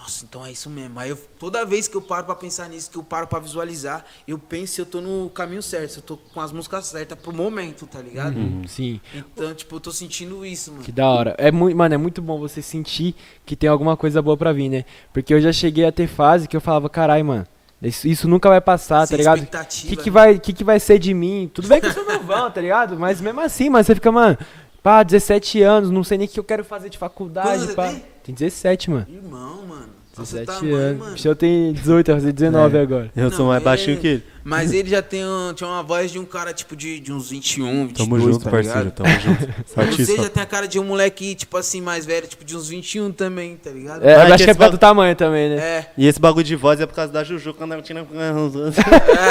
Nossa, 0.07 0.25
então 0.25 0.47
é 0.47 0.53
isso 0.53 0.71
mesmo. 0.71 1.01
Aí 1.01 1.11
eu, 1.11 1.19
toda 1.37 1.65
vez 1.67 1.89
que 1.89 1.97
eu 1.97 2.01
paro 2.01 2.25
pra 2.27 2.37
pensar 2.37 2.69
nisso, 2.69 2.89
que 2.89 2.97
eu 2.97 3.03
paro 3.03 3.27
pra 3.27 3.41
visualizar, 3.41 4.05
eu 4.27 4.39
penso 4.39 4.75
se 4.75 4.81
eu 4.81 4.87
tô 4.87 5.01
no 5.01 5.29
caminho 5.31 5.61
certo, 5.61 5.91
se 5.91 5.99
eu 5.99 6.03
tô 6.03 6.17
com 6.17 6.41
as 6.41 6.53
músicas 6.53 6.87
certas 6.87 7.19
pro 7.19 7.33
momento, 7.33 7.89
tá 7.89 8.01
ligado? 8.01 8.39
Hum, 8.39 8.63
sim. 8.69 9.01
Então, 9.13 9.53
tipo, 9.53 9.75
eu 9.75 9.81
tô 9.81 9.91
sentindo 9.91 10.47
isso, 10.47 10.71
mano. 10.71 10.85
Que 10.85 10.93
da 10.93 11.09
hora. 11.09 11.35
É 11.37 11.51
muito, 11.51 11.77
mano, 11.77 11.93
é 11.93 11.99
muito 11.99 12.23
bom 12.23 12.39
você 12.39 12.63
sentir 12.63 13.17
que 13.45 13.57
tem 13.57 13.69
alguma 13.69 13.97
coisa 13.97 14.23
boa 14.23 14.37
pra 14.37 14.53
vir, 14.53 14.69
né? 14.69 14.85
Porque 15.13 15.35
eu 15.35 15.41
já 15.41 15.53
cheguei 15.53 15.85
a 15.85 15.91
ter 15.91 16.07
fase 16.07 16.47
que 16.47 16.57
eu 16.57 16.61
falava, 16.61 16.89
carai, 16.89 17.25
mano, 17.25 17.45
isso, 17.83 18.07
isso 18.07 18.29
nunca 18.29 18.49
vai 18.49 18.61
passar, 18.61 19.09
Sem 19.09 19.17
tá 19.17 19.19
ligado? 19.19 19.39
O 19.39 19.43
expectativa, 19.43 19.89
que, 19.89 19.97
que, 19.97 20.09
né? 20.09 20.15
vai, 20.15 20.39
que, 20.39 20.53
que 20.53 20.63
vai 20.63 20.79
ser 20.79 21.01
de 21.01 21.13
mim? 21.13 21.51
Tudo 21.53 21.67
bem 21.67 21.81
que 21.81 21.89
eu 21.89 21.93
sou 21.93 22.05
novão, 22.05 22.49
tá 22.53 22.61
ligado? 22.61 22.97
Mas 22.97 23.21
mesmo 23.21 23.41
assim, 23.41 23.69
mano, 23.69 23.83
você 23.83 23.93
fica, 23.97 24.13
mano, 24.13 24.39
pá, 24.85 25.03
17 25.03 25.63
anos, 25.63 25.91
não 25.91 26.05
sei 26.05 26.17
nem 26.17 26.29
o 26.29 26.31
que 26.31 26.39
eu 26.39 26.45
quero 26.45 26.65
fazer 26.65 26.91
de 26.91 26.97
faculdade, 26.97 27.67
você 27.67 27.75
pá. 27.75 27.89
tem? 27.89 28.16
Tem 28.27 28.35
17, 28.35 28.91
mano. 28.91 29.07
Irmão, 29.09 29.65
mano. 29.69 29.87
Nossa, 30.19 30.39
17 30.39 30.47
tamanho, 30.61 30.77
anos. 30.77 30.99
mano. 30.99 31.13
Bicho, 31.15 31.29
eu 31.29 31.37
tenho 31.37 31.73
18, 31.73 32.07
vai 32.07 32.17
fazer 32.17 32.33
19 32.33 32.77
É. 32.77 32.81
agora. 32.81 33.11
Eu 33.15 33.31
sou 33.31 33.41
Não, 33.41 33.47
mais 33.49 33.63
baixinho 33.63 33.99
que 33.99 34.07
ele. 34.07 34.25
Mas 34.49 34.73
ele 34.73 34.89
já 34.89 35.03
tem 35.03 35.27
um- 35.27 35.53
tinha 35.53 35.69
uma 35.69 35.83
voz 35.83 36.13
de 36.13 36.21
um 36.21 36.25
cara, 36.25 36.53
tipo, 36.55 36.77
de, 36.77 37.01
de 37.01 37.13
uns 37.13 37.31
21, 37.31 37.89
22, 37.89 38.09
Tamo 38.09 38.21
junto, 38.21 38.45
tá 38.45 38.51
parceiro. 38.51 38.91
Tamo 38.93 39.09
junto. 39.21 39.45
Você 39.99 40.17
já 40.17 40.29
tem 40.31 40.41
a 40.41 40.47
cara 40.47 40.69
de 40.69 40.79
um 40.79 40.85
moleque, 40.85 41.35
tipo 41.35 41.57
assim, 41.57 41.81
mais 41.81 42.07
velho, 42.07 42.29
tipo, 42.29 42.45
de 42.45 42.57
uns 42.57 42.69
21 42.69 43.11
também, 43.11 43.57
tá 43.57 43.71
ligado? 43.71 44.05
É, 44.05 44.15
Ah, 44.15 44.29
eu 44.29 44.35
acho 44.35 44.45
que 44.45 44.51
é 44.51 44.55
por 44.55 44.61
causa 44.61 44.77
do 44.77 44.79
tamanho 44.79 45.17
também, 45.17 45.51
né? 45.51 45.57
É. 45.57 45.91
E 45.99 46.07
esse 46.07 46.21
bagulho 46.21 46.45
de 46.45 46.55
voz 46.55 46.81
é 46.81 46.87
por 46.87 46.95
causa 46.95 47.13
da 47.13 47.25
Juju 47.25 47.55
quando 47.55 47.73
ela 47.73 47.83
tinha. 47.83 48.07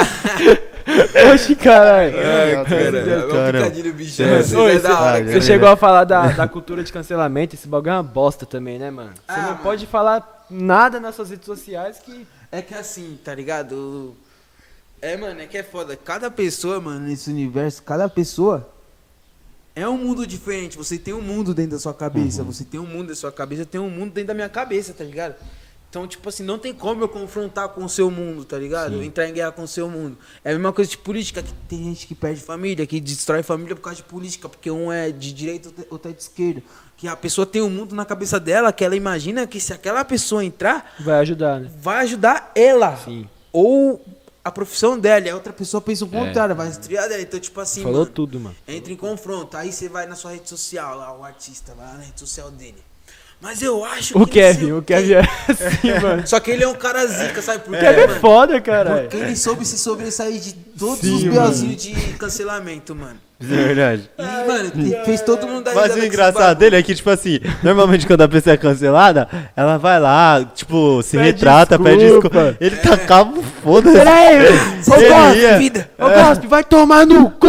Oxi, 1.34 1.56
caralho. 1.56 2.16
É, 2.16 2.64
cara, 2.64 2.98
é 2.98 3.26
um 3.26 3.30
cara. 3.30 3.58
picadinho 3.64 3.94
bicho, 3.94 4.22
É. 4.22 4.26
né? 4.42 4.56
Oi, 4.58 4.76
é 4.76 4.78
da 4.78 5.00
hora, 5.00 5.24
você- 5.24 5.32
Você 5.32 5.40
chegou 5.40 5.68
a 5.68 5.76
falar 5.76 6.04
da, 6.04 6.28
da 6.28 6.48
cultura 6.48 6.82
de 6.84 6.92
cancelamento, 6.92 7.54
esse 7.54 7.66
bagulho 7.66 7.90
é 7.90 7.94
uma 7.94 8.02
bosta 8.02 8.46
também, 8.46 8.78
né, 8.78 8.90
mano? 8.90 9.10
Você 9.14 9.20
Ah, 9.28 9.36
não 9.38 9.42
mano. 9.50 9.58
pode 9.62 9.86
falar 9.86 10.44
nada 10.50 11.00
nas 11.00 11.14
suas 11.14 11.30
redes 11.30 11.46
sociais 11.46 11.98
que. 12.04 12.26
É 12.52 12.62
que 12.62 12.74
assim, 12.74 13.18
tá 13.24 13.34
ligado? 13.34 14.14
É, 15.00 15.16
mano, 15.16 15.40
é 15.40 15.46
que 15.46 15.58
é 15.58 15.62
foda. 15.62 15.96
Cada 15.96 16.30
pessoa, 16.30 16.80
mano, 16.80 17.06
nesse 17.06 17.30
universo, 17.30 17.82
cada 17.82 18.08
pessoa 18.08 18.68
é 19.74 19.86
um 19.88 19.98
mundo 19.98 20.26
diferente. 20.26 20.76
Você 20.76 20.98
tem 20.98 21.12
um 21.12 21.20
mundo 21.20 21.52
dentro 21.54 21.72
da 21.72 21.78
sua 21.78 21.94
cabeça. 21.94 22.42
Você 22.42 22.64
tem 22.64 22.80
um 22.80 22.86
mundo 22.86 23.08
da 23.08 23.14
sua 23.14 23.30
cabeça, 23.30 23.62
eu 23.62 23.66
tenho 23.66 23.84
um 23.84 23.90
mundo 23.90 24.12
dentro 24.12 24.28
da 24.28 24.34
minha 24.34 24.48
cabeça, 24.48 24.92
tá 24.94 25.04
ligado? 25.04 25.34
Então, 25.88 26.06
tipo 26.06 26.28
assim, 26.28 26.42
não 26.42 26.58
tem 26.58 26.74
como 26.74 27.04
eu 27.04 27.08
confrontar 27.08 27.68
com 27.68 27.84
o 27.84 27.88
seu 27.88 28.10
mundo, 28.10 28.44
tá 28.44 28.58
ligado? 28.58 29.02
Entrar 29.02 29.28
em 29.28 29.32
guerra 29.32 29.52
com 29.52 29.62
o 29.62 29.68
seu 29.68 29.88
mundo. 29.88 30.18
É 30.44 30.50
a 30.50 30.52
mesma 30.54 30.72
coisa 30.72 30.90
de 30.90 30.98
política, 30.98 31.42
que 31.42 31.52
tem 31.68 31.84
gente 31.84 32.06
que 32.06 32.14
perde 32.14 32.40
família, 32.40 32.86
que 32.86 33.00
destrói 33.00 33.42
família 33.42 33.74
por 33.74 33.82
causa 33.82 33.98
de 33.98 34.02
política, 34.02 34.48
porque 34.48 34.70
um 34.70 34.90
é 34.92 35.10
de 35.10 35.32
direita, 35.32 35.70
outro 35.88 36.10
é 36.10 36.14
de 36.14 36.20
esquerda. 36.20 36.62
Que 36.96 37.06
a 37.06 37.16
pessoa 37.16 37.46
tem 37.46 37.62
um 37.62 37.70
mundo 37.70 37.94
na 37.94 38.04
cabeça 38.04 38.38
dela, 38.40 38.72
que 38.72 38.84
ela 38.84 38.96
imagina 38.96 39.46
que 39.46 39.60
se 39.60 39.72
aquela 39.72 40.04
pessoa 40.04 40.44
entrar, 40.44 40.94
Vai 41.00 41.20
ajudar, 41.20 41.60
né? 41.60 41.70
vai 41.80 42.04
ajudar 42.04 42.50
ela. 42.54 42.96
Sim. 42.96 43.26
Ou 43.52 44.04
a 44.46 44.50
profissão 44.52 44.98
dela, 44.98 45.26
e 45.26 45.30
a 45.30 45.34
outra 45.34 45.52
pessoa 45.52 45.80
pensa 45.80 46.04
o 46.04 46.08
contrário, 46.08 46.54
vai 46.54 46.68
estriar 46.68 47.08
dela. 47.08 47.20
Então, 47.20 47.40
tipo 47.40 47.60
assim, 47.60 47.82
Falou 47.82 48.00
mano, 48.02 48.10
tudo, 48.12 48.38
mano. 48.38 48.54
entra 48.68 48.92
em 48.92 48.96
confronto. 48.96 49.56
Aí 49.56 49.72
você 49.72 49.88
vai 49.88 50.06
na 50.06 50.14
sua 50.14 50.32
rede 50.32 50.48
social, 50.48 50.96
lá, 50.96 51.12
o 51.16 51.24
artista 51.24 51.74
vai 51.74 51.86
lá 51.86 51.94
na 51.94 52.04
rede 52.04 52.20
social 52.20 52.50
dele. 52.50 52.82
Mas 53.40 53.60
eu 53.60 53.84
acho 53.84 54.16
O 54.18 54.24
que. 54.26 54.34
Kevin, 54.34 54.72
o. 54.72 54.82
Kevin 54.82 55.12
é 55.14 55.20
assim, 55.20 55.92
mano. 56.00 56.26
Só 56.26 56.40
que 56.40 56.50
ele 56.50 56.64
é 56.64 56.68
um 56.68 56.74
cara 56.74 57.06
zica, 57.06 57.42
sabe 57.42 57.64
por 57.64 57.74
O 57.74 57.78
quê, 57.78 57.84
Kevin 57.84 58.00
é 58.00 58.06
mano? 58.06 58.20
foda, 58.20 58.60
caralho. 58.60 59.02
Porque 59.10 59.16
ele 59.16 59.36
soube 59.36 59.64
se 59.66 59.76
sobressair 59.78 60.40
de 60.40 60.52
todos 60.54 61.00
Sim, 61.00 61.14
os 61.16 61.22
belzinhos 61.24 61.82
de 61.82 61.92
cancelamento, 62.14 62.94
mano. 62.94 63.20
É 63.40 63.44
verdade. 63.44 64.10
E, 64.46 64.48
mano, 64.48 64.70
fez 65.04 65.20
todo 65.22 65.46
mundo 65.48 65.64
dar 65.64 65.74
Mas 65.74 65.94
o 65.96 65.98
engraçado 65.98 66.56
dele 66.56 66.76
é 66.76 66.82
que, 66.82 66.94
tipo 66.94 67.10
assim, 67.10 67.40
normalmente 67.64 68.06
quando 68.06 68.22
a 68.22 68.28
pessoa 68.28 68.54
é 68.54 68.56
cancelada, 68.56 69.28
ela 69.56 69.76
vai 69.76 69.98
lá, 69.98 70.44
tipo, 70.54 71.02
se 71.02 71.16
Pede 71.16 71.30
retrata, 71.32 71.76
pede 71.80 72.04
desculpa. 72.04 72.28
desculpa. 72.28 72.56
Ele 72.60 72.76
tacava 72.76 73.30
o 73.36 73.42
foda-se. 73.42 73.96
Pera 73.96 74.14
aí, 74.14 74.46
Ô, 74.46 74.90
Gospe, 74.90 75.38
ia. 75.40 75.58
vida! 75.58 75.90
Ô, 75.98 76.08
Gasp, 76.08 76.46
vai 76.46 76.62
tomar 76.62 77.04
no 77.04 77.28
cu! 77.28 77.48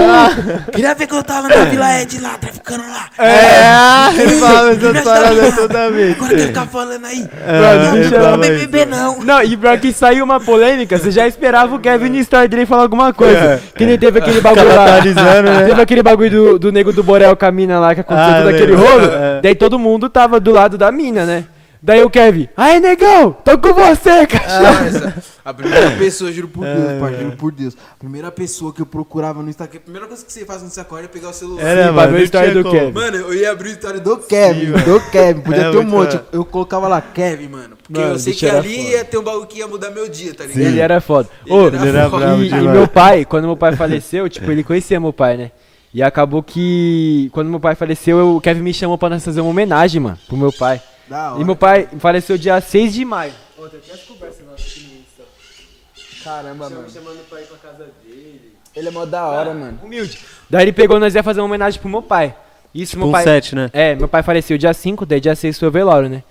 Queria 0.73 0.95
ver 0.95 1.05
que 1.05 1.14
eu 1.14 1.23
tava 1.23 1.47
na 1.47 1.65
Vila 1.65 2.01
Ed 2.01 2.19
lá, 2.19 2.38
traficando 2.39 2.84
lá. 2.84 3.09
É, 3.19 4.22
ele 4.22 4.35
fala 4.38 4.72
essas 4.72 5.01
paradas 5.03 5.55
toda 5.55 5.91
vez. 5.91 6.15
Agora 6.15 6.35
quer 6.35 6.47
ficar 6.47 6.65
falando 6.65 7.05
aí. 7.05 7.19
Mano, 7.19 7.84
não, 7.84 7.95
não, 7.95 8.09
fala 8.09 8.38
não 8.38 8.43
isso. 8.43 8.53
BBB 8.68 8.85
não. 8.85 9.19
Não, 9.19 9.43
e 9.43 9.55
pra 9.55 9.77
que 9.77 9.93
saiu 9.93 10.26
uma 10.26 10.39
polêmica, 10.39 10.97
você 10.97 11.11
já 11.11 11.27
esperava 11.27 11.76
o 11.76 11.80
Kevin 11.80 12.18
story 12.18 12.47
dele 12.47 12.65
falar 12.65 12.81
alguma 12.81 13.14
coisa. 13.14 13.38
É. 13.38 13.59
Que 13.77 13.85
nem 13.85 13.99
teve 13.99 14.18
aquele 14.18 14.41
bagulho 14.41 14.76
lá. 14.76 14.85
Né? 14.97 15.76
Teve 15.78 15.84
aquele 15.84 16.04
bagulho 16.04 16.30
do, 16.32 16.60
do 16.60 16.72
nego 16.72 16.91
do 16.91 17.04
Borel 17.04 17.36
com 17.36 17.45
a 17.45 17.52
mina 17.52 17.80
lá, 17.80 17.94
que 17.95 18.02
aconteceu 18.02 18.34
Ah, 18.34 18.38
todo 18.40 18.49
aquele 18.49 18.74
rolo. 18.76 19.06
É. 19.06 19.41
Daí 19.41 19.56
todo 19.56 19.78
mundo 19.80 20.10
tava 20.10 20.40
do 20.40 20.52
lado 20.52 20.78
da 20.78 20.91
mina, 20.91 21.26
né? 21.26 21.45
Daí 21.80 22.04
o 22.04 22.10
Kevin, 22.10 22.49
aí 22.58 22.80
negão, 22.80 23.38
tô 23.45 23.56
com 23.60 23.72
você, 23.72 24.26
cachorro. 24.26 24.64
Parça, 24.64 25.24
a 25.45 25.54
primeira 25.54 25.91
pessoa, 25.91 26.32
juro 26.32 26.48
por 26.48 26.66
Deus, 26.66 26.99
pai, 26.99 27.16
juro 27.22 27.38
por 27.38 27.52
Deus. 27.52 27.78
A 27.94 27.95
primeira 27.99 28.32
pessoa 28.32 28.74
que 28.74 28.82
eu 28.82 28.86
procurava 28.86 29.44
no 29.44 29.49
Instagram, 29.49 29.78
a 29.78 29.84
primeira 29.84 30.08
coisa 30.08 30.26
que 30.26 30.34
você 30.34 30.44
faz 30.44 30.60
quando 30.64 30.72
você 30.72 30.80
acorda 30.82 31.06
é 31.06 31.08
pegar 31.08 31.30
o 31.30 31.34
celular. 31.34 31.62
É, 31.62 31.76
né, 31.76 31.88
Sim, 31.88 31.91
mano? 31.91 32.10
pra 32.10 32.18
a 32.20 32.24
história 32.24 32.52
do 32.52 32.64
como. 32.64 32.76
Kevin. 32.76 32.91
Mano, 32.94 33.18
eu 33.18 33.34
ia 33.36 33.52
abrir 33.52 33.70
a 33.70 33.72
história 33.74 33.99
do 33.99 34.18
Kevin, 34.18 34.72
do 34.72 34.99
Kevin. 35.12 35.41
Podia 35.41 35.62
É, 35.68 35.72
ter 35.72 35.78
um 35.78 35.84
monte. 35.84 36.20
Eu 36.32 36.44
colocava 36.44 36.88
lá, 36.88 36.99
Kevin, 36.99 37.48
mano. 37.49 37.78
Porque 37.82 38.02
Mano, 38.02 38.14
eu 38.16 38.20
sei 38.20 38.34
que 38.34 38.45
era 38.48 38.58
ali 38.58 38.76
foda. 38.76 38.90
ia 38.90 39.06
ter 39.06 39.18
um 39.20 39.24
bagulho 39.24 39.45
que 39.45 39.60
ia 39.60 39.68
mudar 39.68 39.91
meu 39.91 40.10
dia, 40.10 40.34
tá 40.34 40.45
ligado? 40.45 40.60
Ele 40.66 40.80
era 40.80 40.99
foda. 40.99 41.30
Ele 41.45 41.56
Ô, 41.56 41.68
era 41.68 41.78
Ele 41.78 41.90
era 41.90 42.10
foda. 42.10 42.26
bravo 42.26 42.44
e, 42.44 42.49
e 42.49 42.68
meu 42.68 42.88
pai, 42.88 43.24
quando 43.24 43.45
meu 43.45 43.56
pai 43.56 43.76
faleceu, 43.76 44.28
tipo, 44.28 44.52
ele 44.52 44.64
conhecia 44.64 44.99
meu 44.99 45.14
pai, 45.14 45.38
né? 45.38 45.52
E 45.93 46.03
acabou 46.03 46.43
que, 46.43 47.30
quando 47.34 47.49
meu 47.49 47.59
pai 47.59 47.73
faleceu, 47.76 48.19
eu- 48.19 48.35
o 48.35 48.41
Kevin 48.41 48.61
me 48.61 48.73
chamou 48.73 48.97
pra 48.97 49.09
nós 49.09 49.23
fazer 49.23 49.41
uma 49.41 49.49
homenagem, 49.49 50.01
mano, 50.01 50.18
pro 50.27 50.38
meu 50.38 50.51
pai. 50.51 50.81
Da 51.07 51.31
hora. 51.34 51.41
E 51.41 51.45
meu 51.45 51.55
pai 51.55 51.88
faleceu 51.99 52.38
dia 52.38 52.59
6 52.59 52.93
de 52.93 53.05
maio. 53.05 53.31
Ô, 53.57 53.68
tem 53.68 53.80
até 53.80 53.93
as 53.93 54.01
conversas 54.01 54.45
nossas 54.45 54.65
aqui 54.68 54.81
no 54.81 54.99
Insta. 54.99 56.23
Caramba, 56.23 56.69
mano. 56.69 56.89
chamando 56.89 57.27
pra 57.30 57.41
ir 57.41 57.45
pra 57.45 57.57
casa 57.57 57.85
dele. 58.05 58.53
Ele 58.76 58.88
é 58.89 58.91
mó 58.91 59.05
da 59.05 59.26
hora, 59.27 59.53
mano. 59.53 59.80
Humilde. 59.84 60.19
Daí 60.49 60.64
ele 60.65 60.73
pegou, 60.73 60.99
nós 60.99 61.15
ia 61.15 61.23
fazer 61.23 61.39
uma 61.39 61.45
homenagem 61.47 61.80
pro 61.80 61.89
meu 61.89 62.01
pai. 62.03 62.35
Isso, 62.76 62.91
Tipo 62.91 62.99
meu 62.99 63.07
um 63.07 63.11
pai... 63.11 63.23
set, 63.23 63.55
né? 63.55 63.69
É, 63.73 63.95
meu 63.95 64.07
pai 64.07 64.22
faleceu 64.22 64.57
dia 64.57 64.73
5, 64.73 65.05
daí 65.05 65.19
dia 65.19 65.35
6 65.35 65.57
foi 65.57 65.68
o 65.69 65.72
velório, 65.72 66.09
né? 66.09 66.22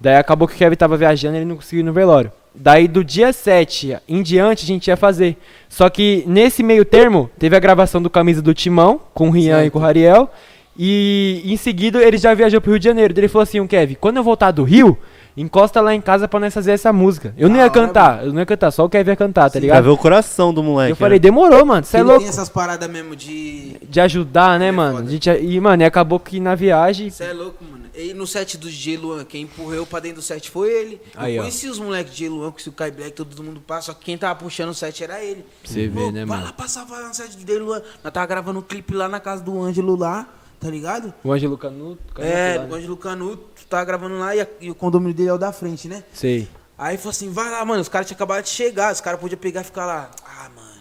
Daí 0.00 0.16
acabou 0.16 0.48
que 0.48 0.54
o 0.54 0.58
Kevin 0.58 0.76
tava 0.76 0.96
viajando 0.96 1.36
e 1.36 1.38
ele 1.38 1.44
não 1.44 1.56
conseguiu 1.56 1.80
ir 1.80 1.84
no 1.84 1.92
velório. 1.92 2.32
Daí 2.54 2.86
do 2.86 3.02
dia 3.02 3.32
7 3.32 3.98
em 4.08 4.22
diante 4.22 4.64
a 4.64 4.66
gente 4.66 4.86
ia 4.86 4.96
fazer. 4.96 5.36
Só 5.68 5.88
que 5.88 6.22
nesse 6.26 6.62
meio 6.62 6.84
termo, 6.84 7.28
teve 7.38 7.56
a 7.56 7.60
gravação 7.60 8.00
do 8.00 8.08
Camisa 8.08 8.40
do 8.40 8.54
Timão, 8.54 9.00
com 9.12 9.28
o 9.28 9.30
Rian 9.30 9.64
e 9.64 9.70
com 9.70 9.78
o 9.78 9.82
Rariel. 9.82 10.30
E 10.76 11.42
em 11.44 11.56
seguida 11.56 12.02
ele 12.02 12.16
já 12.18 12.34
viajou 12.34 12.60
pro 12.60 12.72
Rio 12.72 12.78
de 12.80 12.84
Janeiro. 12.84 13.14
Ele 13.16 13.28
falou 13.28 13.42
assim, 13.44 13.60
o 13.60 13.68
Kevin, 13.68 13.94
quando 14.00 14.16
eu 14.16 14.24
voltar 14.24 14.50
do 14.50 14.64
Rio, 14.64 14.98
encosta 15.36 15.80
lá 15.80 15.94
em 15.94 16.00
casa 16.00 16.26
pra 16.26 16.40
nós 16.40 16.52
fazer 16.52 16.72
essa 16.72 16.92
música. 16.92 17.32
Eu 17.38 17.48
não 17.48 17.56
ia 17.56 17.70
cantar, 17.70 18.24
eu 18.24 18.32
não 18.32 18.40
ia 18.40 18.46
cantar, 18.46 18.70
só 18.70 18.84
o 18.84 18.88
Kevin 18.88 19.10
ia 19.10 19.16
cantar, 19.16 19.44
tá 19.44 19.50
Pra 19.52 19.60
ligado? 19.60 19.84
ver 19.84 19.90
o 19.90 19.96
coração 19.96 20.52
do 20.52 20.62
moleque. 20.62 20.92
Eu 20.92 20.96
falei, 20.96 21.16
né? 21.18 21.22
demorou, 21.22 21.64
mano, 21.64 21.84
você 21.84 21.96
é 21.96 22.00
Ele 22.00 22.06
louco. 22.08 22.20
tem 22.22 22.28
essas 22.28 22.48
paradas 22.48 22.88
mesmo 22.90 23.14
de. 23.14 23.76
De 23.88 24.00
ajudar, 24.00 24.58
né, 24.58 24.68
É 24.68 24.72
mano? 24.72 25.08
gente, 25.08 25.30
e, 25.30 25.60
mano, 25.60 25.82
e 25.82 25.86
acabou 25.86 26.18
que 26.18 26.40
na 26.40 26.54
viagem. 26.56 27.08
Você 27.10 27.24
é 27.24 27.32
louco, 27.32 27.62
mano. 27.64 27.84
E 27.96 28.12
no 28.12 28.26
set 28.26 28.58
do 28.58 28.68
DJ 28.68 28.96
Luan, 28.96 29.24
quem 29.24 29.42
empurrou 29.42 29.86
pra 29.86 30.00
dentro 30.00 30.16
do 30.16 30.22
set 30.22 30.50
foi 30.50 30.68
ele. 30.72 31.00
Aí, 31.14 31.36
eu 31.36 31.42
ó. 31.42 31.44
conheci 31.44 31.68
os 31.68 31.78
moleques 31.78 32.12
de 32.12 32.24
DJ 32.24 32.28
Luan, 32.30 32.50
que 32.50 32.60
se 32.60 32.68
o 32.68 32.72
Kai 32.72 32.90
Black, 32.90 33.12
todo 33.12 33.40
mundo 33.44 33.60
passa, 33.64 33.92
só 33.92 33.94
que 33.94 34.04
quem 34.06 34.18
tava 34.18 34.34
puxando 34.34 34.70
o 34.70 34.74
set 34.74 35.04
era 35.04 35.22
ele. 35.22 35.44
Você 35.62 35.86
vê, 35.86 36.10
né, 36.10 36.24
vai 36.24 36.38
mano? 36.38 36.44
lá 36.46 36.52
passar 36.52 36.84
vai 36.84 37.00
lá 37.00 37.06
no 37.08 37.14
set 37.14 37.30
do 37.30 37.36
DJ 37.36 37.60
Luan. 37.60 37.80
Nós 38.02 38.12
tava 38.12 38.26
gravando 38.26 38.58
um 38.58 38.62
clipe 38.62 38.92
lá 38.94 39.08
na 39.08 39.20
casa 39.20 39.44
do 39.44 39.62
Ângelo 39.62 39.94
lá, 39.96 40.26
tá 40.64 40.70
ligado? 40.70 41.12
O 41.22 41.30
Ângelo 41.30 41.58
Canuto. 41.58 42.00
Canuto 42.14 42.34
É, 42.34 42.56
lá, 42.56 42.64
né? 42.64 42.74
Ângelo 42.74 42.96
Canuto, 42.96 43.66
tava 43.68 43.84
gravando 43.84 44.18
lá 44.18 44.34
e, 44.34 44.40
a- 44.40 44.46
e 44.62 44.70
o 44.70 44.74
condomínio 44.74 45.14
dele 45.14 45.28
é 45.28 45.32
o 45.34 45.36
da 45.36 45.52
frente, 45.52 45.86
né? 45.88 46.02
Sei. 46.14 46.48
Aí 46.78 46.96
falou 46.96 47.10
assim, 47.10 47.30
vai 47.30 47.50
lá, 47.50 47.62
mano, 47.66 47.82
os 47.82 47.88
caras 47.88 48.06
tinham 48.08 48.16
acabado 48.16 48.42
de 48.44 48.48
chegar, 48.48 48.90
os 48.90 49.00
caras 49.00 49.20
podiam 49.20 49.38
pegar 49.38 49.60
e 49.60 49.64
ficar 49.64 49.84
lá, 49.84 50.10
ah, 50.26 50.48
mano, 50.56 50.80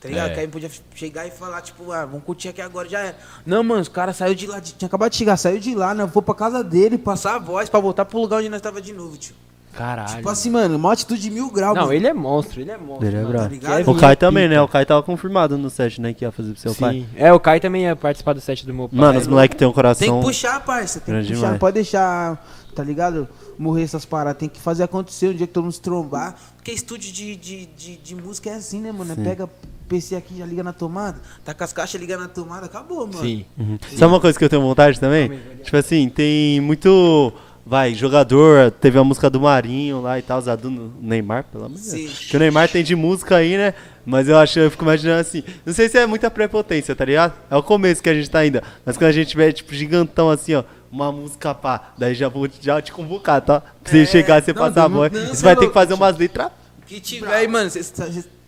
tá 0.00 0.08
ligado? 0.08 0.30
É. 0.30 0.34
Que 0.34 0.40
aí 0.40 0.48
podia 0.48 0.70
chegar 0.94 1.26
e 1.26 1.30
falar, 1.30 1.60
tipo, 1.60 1.92
ah, 1.92 2.06
vamos 2.06 2.24
curtir 2.24 2.48
aqui 2.48 2.62
agora, 2.62 2.88
já 2.88 3.00
era. 3.00 3.18
Não, 3.44 3.62
mano, 3.62 3.82
os 3.82 3.88
caras 3.88 4.16
saíram 4.16 4.34
de 4.34 4.46
lá, 4.46 4.60
tinha 4.62 4.86
acabado 4.86 5.10
de 5.10 5.18
chegar, 5.18 5.36
saiu 5.36 5.60
de 5.60 5.74
lá, 5.74 5.92
né, 5.94 6.06
vou 6.06 6.22
pra 6.22 6.34
casa 6.34 6.64
dele, 6.64 6.96
passar 6.96 7.34
a 7.34 7.38
voz 7.38 7.68
pra 7.68 7.78
voltar 7.80 8.06
pro 8.06 8.18
lugar 8.18 8.38
onde 8.38 8.48
nós 8.48 8.62
tava 8.62 8.80
de 8.80 8.94
novo, 8.94 9.18
tio. 9.18 9.36
Caralho. 9.74 10.16
Tipo 10.16 10.28
assim, 10.28 10.50
mano, 10.50 10.76
uma 10.76 10.92
atitude 10.92 11.20
de 11.20 11.30
mil 11.30 11.50
graus, 11.50 11.74
Não, 11.74 11.82
mano. 11.82 11.94
ele 11.94 12.06
é 12.06 12.12
monstro, 12.12 12.60
ele 12.60 12.70
é 12.70 12.76
monstro. 12.76 13.06
Ele 13.06 13.16
é 13.16 13.22
mano. 13.22 13.32
bravo. 13.32 13.58
Tá 13.58 13.90
O 13.90 13.94
Kai 13.94 14.12
é 14.12 14.16
também, 14.16 14.44
pica. 14.44 14.54
né? 14.56 14.62
O 14.62 14.68
Kai 14.68 14.84
tava 14.86 15.02
confirmado 15.02 15.56
no 15.56 15.70
set, 15.70 16.00
né? 16.00 16.12
Que 16.12 16.24
ia 16.24 16.32
fazer 16.32 16.52
pro 16.52 16.60
seu 16.60 16.74
Sim. 16.74 16.80
pai. 16.80 17.06
É, 17.16 17.32
o 17.32 17.38
Kai 17.38 17.60
também 17.60 17.82
ia 17.82 17.94
participar 17.94 18.32
do 18.32 18.40
set 18.40 18.66
do 18.66 18.74
meu 18.74 18.88
pai. 18.88 18.98
Mano, 18.98 19.18
os 19.18 19.26
moleques 19.26 19.56
têm 19.56 19.68
um 19.68 19.72
coração. 19.72 20.06
Tem 20.06 20.18
que 20.18 20.24
puxar, 20.26 20.60
parça, 20.64 21.00
tem 21.00 21.14
que 21.14 21.20
puxar, 21.20 21.34
demais. 21.34 21.52
não 21.52 21.58
pode 21.58 21.74
deixar, 21.74 22.44
tá 22.74 22.82
ligado? 22.82 23.28
Morrer 23.58 23.82
essas 23.82 24.04
paradas, 24.04 24.38
tem 24.40 24.48
que 24.48 24.60
fazer 24.60 24.82
acontecer 24.84 25.28
um 25.28 25.34
dia 25.34 25.46
que 25.46 25.52
todo 25.52 25.64
mundo 25.64 25.72
se 25.72 25.80
trombar. 25.80 26.34
Porque 26.56 26.72
estúdio 26.72 27.12
de, 27.12 27.36
de, 27.36 27.66
de, 27.66 27.96
de 27.96 28.14
música 28.14 28.50
é 28.50 28.54
assim, 28.54 28.80
né, 28.80 28.90
mano? 28.92 29.14
Pega 29.16 29.48
PC 29.88 30.16
aqui, 30.16 30.36
já 30.38 30.44
liga 30.44 30.62
na 30.62 30.72
tomada, 30.72 31.18
tá 31.44 31.54
com 31.54 31.64
as 31.64 31.72
caixas, 31.72 31.98
liga 32.00 32.16
na 32.18 32.28
tomada, 32.28 32.66
acabou, 32.66 33.06
mano. 33.06 33.20
Sim. 33.20 33.46
Uhum. 33.58 33.78
Sabe 33.96 34.12
uma 34.12 34.20
coisa 34.20 34.38
que 34.38 34.44
eu 34.44 34.48
tenho 34.48 34.60
vontade 34.60 35.00
também? 35.00 35.40
Tipo 35.62 35.76
assim, 35.76 36.08
tem 36.10 36.60
muito. 36.60 37.32
Vai, 37.68 37.92
jogador, 37.92 38.70
teve 38.70 38.98
a 38.98 39.04
música 39.04 39.28
do 39.28 39.38
Marinho 39.38 40.00
lá 40.00 40.18
e 40.18 40.22
tal, 40.22 40.38
usado 40.38 40.70
no 40.70 40.90
Neymar, 41.02 41.44
pelo 41.52 41.66
amor 41.66 41.76
de. 41.78 41.90
Deus. 41.90 42.18
Que 42.20 42.34
o 42.34 42.40
Neymar 42.40 42.66
tem 42.66 42.82
de 42.82 42.96
música 42.96 43.36
aí, 43.36 43.58
né? 43.58 43.74
Mas 44.06 44.26
eu 44.26 44.38
acho, 44.38 44.58
eu 44.58 44.70
fico 44.70 44.84
imaginando 44.84 45.20
assim. 45.20 45.44
Não 45.66 45.74
sei 45.74 45.86
se 45.86 45.98
é 45.98 46.06
muita 46.06 46.30
prepotência, 46.30 46.96
tá 46.96 47.04
ligado? 47.04 47.34
É 47.50 47.54
o 47.56 47.62
começo 47.62 48.02
que 48.02 48.08
a 48.08 48.14
gente 48.14 48.30
tá 48.30 48.38
ainda. 48.38 48.62
Mas 48.86 48.96
quando 48.96 49.10
a 49.10 49.12
gente 49.12 49.28
tiver, 49.28 49.52
tipo, 49.52 49.74
gigantão 49.74 50.30
assim, 50.30 50.54
ó, 50.54 50.64
uma 50.90 51.12
música 51.12 51.54
pá, 51.54 51.92
daí 51.98 52.14
já 52.14 52.26
vou 52.30 52.48
já 52.58 52.80
te 52.80 52.90
convocar, 52.90 53.42
tá? 53.42 53.60
Pra 53.60 53.92
você 53.92 54.00
É, 54.02 54.06
chegar, 54.06 54.42
você 54.42 54.54
não, 54.54 54.62
passar 54.62 54.84
a 54.86 54.88
não, 54.88 54.96
voz. 54.96 55.12
não, 55.12 55.20
Você 55.26 55.34
cê 55.36 55.44
vai 55.44 55.52
é 55.52 55.56
ter 55.56 55.66
que 55.68 55.74
fazer 55.74 55.92
umas 55.92 56.16
letras. 56.16 56.50
Que 56.86 56.98
tiver 57.00 57.34
aí, 57.34 57.46
mano, 57.46 57.68
cês- 57.68 57.92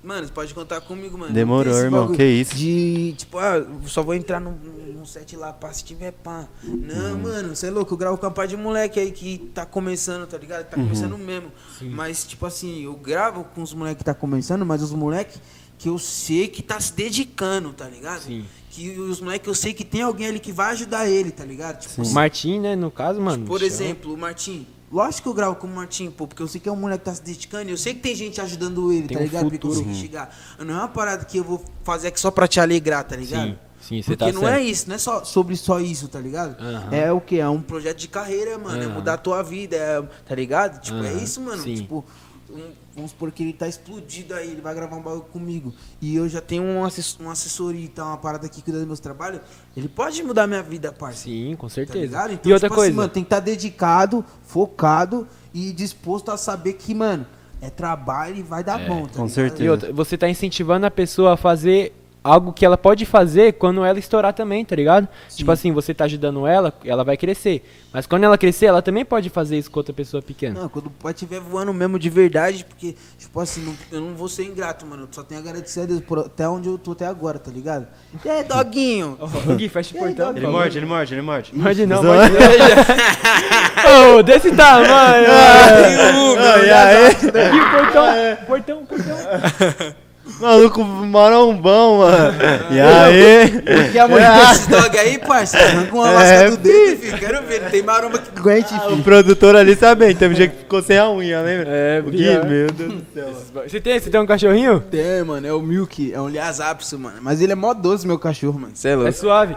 mano, 0.02 0.26
você 0.26 0.32
pode 0.32 0.54
contar 0.54 0.80
comigo, 0.80 1.16
mano. 1.18 1.32
Demorou, 1.32 1.72
esse 1.72 1.82
irmão, 1.84 2.00
bagulho 2.02 2.16
que 2.18 2.24
isso. 2.24 2.54
De, 2.56 3.14
tipo, 3.16 3.38
ah, 3.38 3.56
eu 3.56 3.86
só 3.86 4.02
vou 4.02 4.14
entrar 4.14 4.40
num, 4.40 4.52
num 4.52 5.04
set 5.06 5.36
lá, 5.36 5.52
pá, 5.52 5.72
se 5.72 5.84
tiver 5.84 6.12
pá. 6.12 6.48
Não, 6.62 7.12
Uhum. 7.14 7.18
mano, 7.22 7.54
você 7.56 7.66
é 7.68 7.70
louco, 7.70 7.94
eu 7.94 7.98
gravo 7.98 8.18
com 8.18 8.26
a 8.26 8.30
parte 8.30 8.50
de 8.50 8.56
moleque 8.56 8.98
aí 9.00 9.10
que 9.12 9.50
tá 9.54 9.64
começando, 9.66 10.26
tá 10.26 10.36
ligado? 10.38 10.64
Tá 10.68 10.76
Uhum. 10.76 10.84
começando 10.84 11.16
mesmo. 11.18 11.50
Mas, 11.82 12.24
tipo 12.24 12.46
assim, 12.46 12.82
eu 12.84 12.94
gravo 12.94 13.44
com 13.54 13.62
os 13.62 13.72
moleques 13.74 13.98
que 13.98 14.04
tá 14.04 14.14
começando, 14.14 14.64
mas 14.66 14.82
os 14.82 14.92
moleques 14.92 15.40
que 15.78 15.88
eu 15.88 15.98
sei 15.98 16.46
que 16.48 16.62
tá 16.62 16.78
se 16.78 16.92
dedicando, 16.92 17.72
tá 17.72 17.88
ligado? 17.88 18.20
Sim. 18.22 18.44
Que 18.70 18.90
os 19.00 19.20
moleques 19.20 19.48
eu 19.48 19.54
sei 19.54 19.72
que 19.74 19.84
tem 19.84 20.02
alguém 20.02 20.26
ali 20.28 20.38
que 20.38 20.52
vai 20.52 20.72
ajudar 20.72 21.08
ele, 21.08 21.30
tá 21.30 21.44
ligado? 21.44 21.80
Tipo, 21.80 22.02
O 22.02 22.10
Martim, 22.12 22.60
né, 22.60 22.76
no 22.76 22.90
caso, 22.90 23.20
mano. 23.20 23.46
por 23.46 23.58
chama. 23.58 23.66
exemplo, 23.66 24.12
o 24.14 24.16
Martim. 24.18 24.66
Lógico 24.90 25.22
que 25.22 25.28
eu 25.28 25.34
gravo 25.34 25.54
com 25.56 25.66
o 25.68 25.70
Martim, 25.70 26.10
pô, 26.10 26.26
porque 26.26 26.42
eu 26.42 26.48
sei 26.48 26.60
que 26.60 26.68
é 26.68 26.72
um 26.72 26.76
moleque 26.76 27.00
que 27.00 27.04
tá 27.10 27.14
se 27.14 27.22
dedicando 27.22 27.68
e 27.68 27.72
eu 27.72 27.76
sei 27.78 27.94
que 27.94 28.00
tem 28.00 28.14
gente 28.14 28.40
ajudando 28.40 28.92
ele, 28.92 29.06
Tem 29.06 29.16
tá 29.16 29.22
um 29.22 29.26
ligado? 29.26 29.40
Pra 29.46 29.48
ele 29.54 29.56
futuro. 29.62 29.74
conseguir 29.84 29.94
chegar. 30.00 30.36
Não 30.58 30.74
é 30.74 30.78
uma 30.78 30.88
parada 30.88 31.24
que 31.24 31.38
eu 31.38 31.44
vou 31.44 31.62
fazer 31.84 32.08
aqui 32.08 32.18
só 32.18 32.30
pra 32.30 32.48
te 32.48 32.58
alegrar, 32.58 33.04
tá 33.04 33.14
ligado? 33.14 33.50
Sim, 33.50 33.56
sim, 33.80 34.02
você 34.02 34.16
Porque 34.16 34.32
tá 34.32 34.38
não 34.38 34.48
é 34.48 34.52
certo. 34.54 34.64
isso, 34.66 34.88
não 34.88 34.94
é 34.96 34.98
só 34.98 35.22
sobre 35.24 35.56
só 35.56 35.78
isso, 35.78 36.08
tá 36.08 36.18
ligado? 36.18 36.56
É 36.92 37.12
o 37.12 37.20
que? 37.20 37.38
É 37.38 37.48
um 37.48 37.62
projeto 37.62 37.98
de 37.98 38.08
carreira, 38.08 38.58
mano. 38.58 38.82
É 38.82 38.88
mudar 38.88 39.14
a 39.14 39.18
tua 39.18 39.42
vida, 39.42 39.76
é, 39.76 40.02
tá 40.28 40.34
ligado? 40.34 40.80
Tipo, 40.80 41.04
é 41.04 41.12
isso, 41.14 41.40
mano. 41.40 41.62
sim. 41.62 41.74
Tipo, 41.76 42.04
um- 42.50 42.72
vamos 42.94 43.12
supor 43.12 43.30
que 43.32 43.42
ele 43.42 43.52
tá 43.52 43.68
explodido 43.68 44.34
aí, 44.34 44.50
ele 44.50 44.60
vai 44.60 44.74
gravar 44.74 44.96
um 44.96 45.02
bagulho 45.02 45.22
comigo. 45.22 45.72
E 46.00 46.14
eu 46.16 46.28
já 46.28 46.40
tenho 46.40 46.62
um 46.62 46.84
assess- 46.84 47.16
uma 47.20 47.32
assessoria 47.32 47.84
e 47.84 47.88
tal, 47.88 48.08
uma 48.08 48.16
parada 48.18 48.46
aqui 48.46 48.60
cuidando 48.62 48.80
dos 48.82 48.88
meus 48.88 49.00
trabalhos. 49.00 49.40
Ele 49.76 49.88
pode 49.88 50.22
mudar 50.22 50.46
minha 50.46 50.62
vida, 50.62 50.92
parça. 50.92 51.24
Sim, 51.24 51.54
com 51.56 51.68
Tá 51.68 51.74
certeza. 51.74 51.98
ligado? 52.00 52.32
Então, 52.32 52.50
e 52.50 52.52
outra 52.52 52.68
tipo 52.68 52.74
coisa, 52.76 52.90
assim, 52.90 52.96
mano, 52.96 53.08
tem 53.08 53.22
que 53.22 53.26
estar 53.26 53.40
dedicado, 53.40 54.24
focado 54.42 55.26
e 55.54 55.72
disposto 55.72 56.30
a 56.30 56.36
saber 56.36 56.74
que, 56.74 56.94
mano, 56.94 57.26
é 57.60 57.70
trabalho 57.70 58.36
e 58.36 58.42
vai 58.42 58.64
dar 58.64 58.78
bom, 58.78 59.02
tá 59.06 59.18
com 59.18 59.24
ligado? 59.24 59.28
certeza. 59.30 59.64
e 59.64 59.68
outra, 59.70 59.92
você 59.92 60.16
tá 60.18 60.28
incentivando 60.28 60.86
a 60.86 60.90
pessoa 60.90 61.34
a 61.34 61.36
fazer 61.36 61.92
algo 62.22 62.52
que 62.52 62.64
ela 62.66 62.76
pode 62.76 63.06
fazer 63.06 63.54
quando 63.54 63.84
ela 63.84 63.98
estourar 63.98 64.32
também, 64.34 64.64
tá 64.64 64.76
ligado? 64.76 65.08
Tipo 65.34 65.50
assim, 65.52 65.72
você 65.72 65.94
tá 65.94 66.04
ajudando 66.04 66.46
ela, 66.46 66.72
ela 66.84 67.02
vai 67.02 67.16
crescer. 67.16 67.62
Mas 67.92 68.06
quando 68.06 68.24
ela 68.24 68.36
crescer, 68.38 68.66
ela 68.66 68.82
também 68.82 69.04
pode 69.04 69.28
fazer 69.30 69.58
isso 69.58 69.70
com 69.70 69.80
outra 69.80 69.92
pessoa 69.92 70.22
pequena. 70.22 70.60
Não, 70.60 70.68
quando 70.68 70.86
o 70.86 70.90
pai 70.90 71.12
estiver 71.12 71.40
voando 71.40 71.72
mesmo 71.74 71.98
de 71.98 72.08
verdade, 72.10 72.64
porque, 72.64 72.94
tipo 73.18 73.40
assim, 73.40 73.62
não- 73.62 73.74
eu 73.90 74.00
não 74.00 74.14
vou 74.14 74.28
ser 74.28 74.44
ingrato, 74.44 74.86
mano. 74.86 75.04
Eu 75.04 75.08
só 75.10 75.22
tenho 75.22 75.40
a 75.40 75.44
agradecer 75.44 75.80
a 75.80 75.86
Deus 75.86 76.00
por 76.00 76.18
até 76.20 76.48
onde 76.48 76.68
eu 76.68 76.78
tô 76.78 76.92
até 76.92 77.06
agora, 77.06 77.38
tá 77.38 77.50
ligado? 77.50 77.88
E 78.24 78.28
aí, 78.28 78.44
doguinho? 78.44 79.18
Ô, 79.48 79.54
Gui, 79.56 79.68
fecha 79.68 79.96
o 79.96 79.98
portão. 79.98 80.36
Ele 80.36 80.46
morde, 80.46 80.78
ele 80.78 80.86
morde, 80.86 81.14
ele 81.14 81.22
morde. 81.22 81.56
Morde 81.56 81.86
não, 81.86 82.02
morde 82.04 82.32
não. 82.34 82.40
Ô, 84.18 84.22
desse 84.22 84.52
tamanho. 84.54 85.26
ai. 85.30 87.06
Aqui 87.06 87.26
o 87.26 87.70
portão, 87.70 88.46
portão, 88.46 88.84
portão. 88.86 89.94
Maluco 90.38 90.84
marombão, 90.84 91.98
mano. 91.98 92.34
E 92.70 92.80
aí? 92.80 93.90
Que 93.90 93.98
a 93.98 94.06
mãe 94.08 94.22
desses 94.22 94.66
dog 94.68 94.98
aí, 94.98 95.18
parça? 95.18 95.58
Arranca 95.58 95.94
uma 95.94 96.10
lasca 96.10 96.28
É, 96.34 96.50
do 96.50 96.56
dedo, 96.56 97.00
filho. 97.00 97.18
Quero 97.18 97.42
ver. 97.46 97.70
Tem 97.70 97.82
maromba 97.82 98.18
que 98.18 98.38
aguente, 98.38 98.72
O 98.74 98.80
filho. 98.90 99.02
produtor 99.02 99.56
ali 99.56 99.74
sabe 99.74 100.06
bem, 100.06 100.14
teve 100.14 100.34
um 100.34 100.36
dia 100.36 100.48
que 100.48 100.58
ficou 100.58 100.82
sem 100.82 100.98
a 100.98 101.10
unha, 101.10 101.40
lembra? 101.42 101.68
É, 101.68 102.02
o 102.06 102.10
Gui, 102.10 102.24
meu 102.46 102.70
Deus 102.70 102.92
do 102.94 103.06
céu. 103.12 103.28
Você 103.68 103.80
tem, 103.80 103.98
você 103.98 104.10
tem 104.10 104.20
um 104.20 104.26
cachorrinho? 104.26 104.80
Tem, 104.90 105.22
mano. 105.24 105.46
É 105.46 105.52
o 105.52 105.60
Milk. 105.60 106.12
É 106.12 106.20
um 106.20 106.28
Lias 106.28 106.60
Apso, 106.60 106.98
mano. 106.98 107.16
Mas 107.20 107.40
ele 107.40 107.52
é 107.52 107.56
mó 107.56 107.74
doce, 107.74 108.06
meu 108.06 108.18
cachorro, 108.18 108.58
mano. 108.60 108.72
Cê 108.74 108.88
é 108.88 108.92
É 108.92 108.96
louco. 108.96 109.12
suave. 109.12 109.56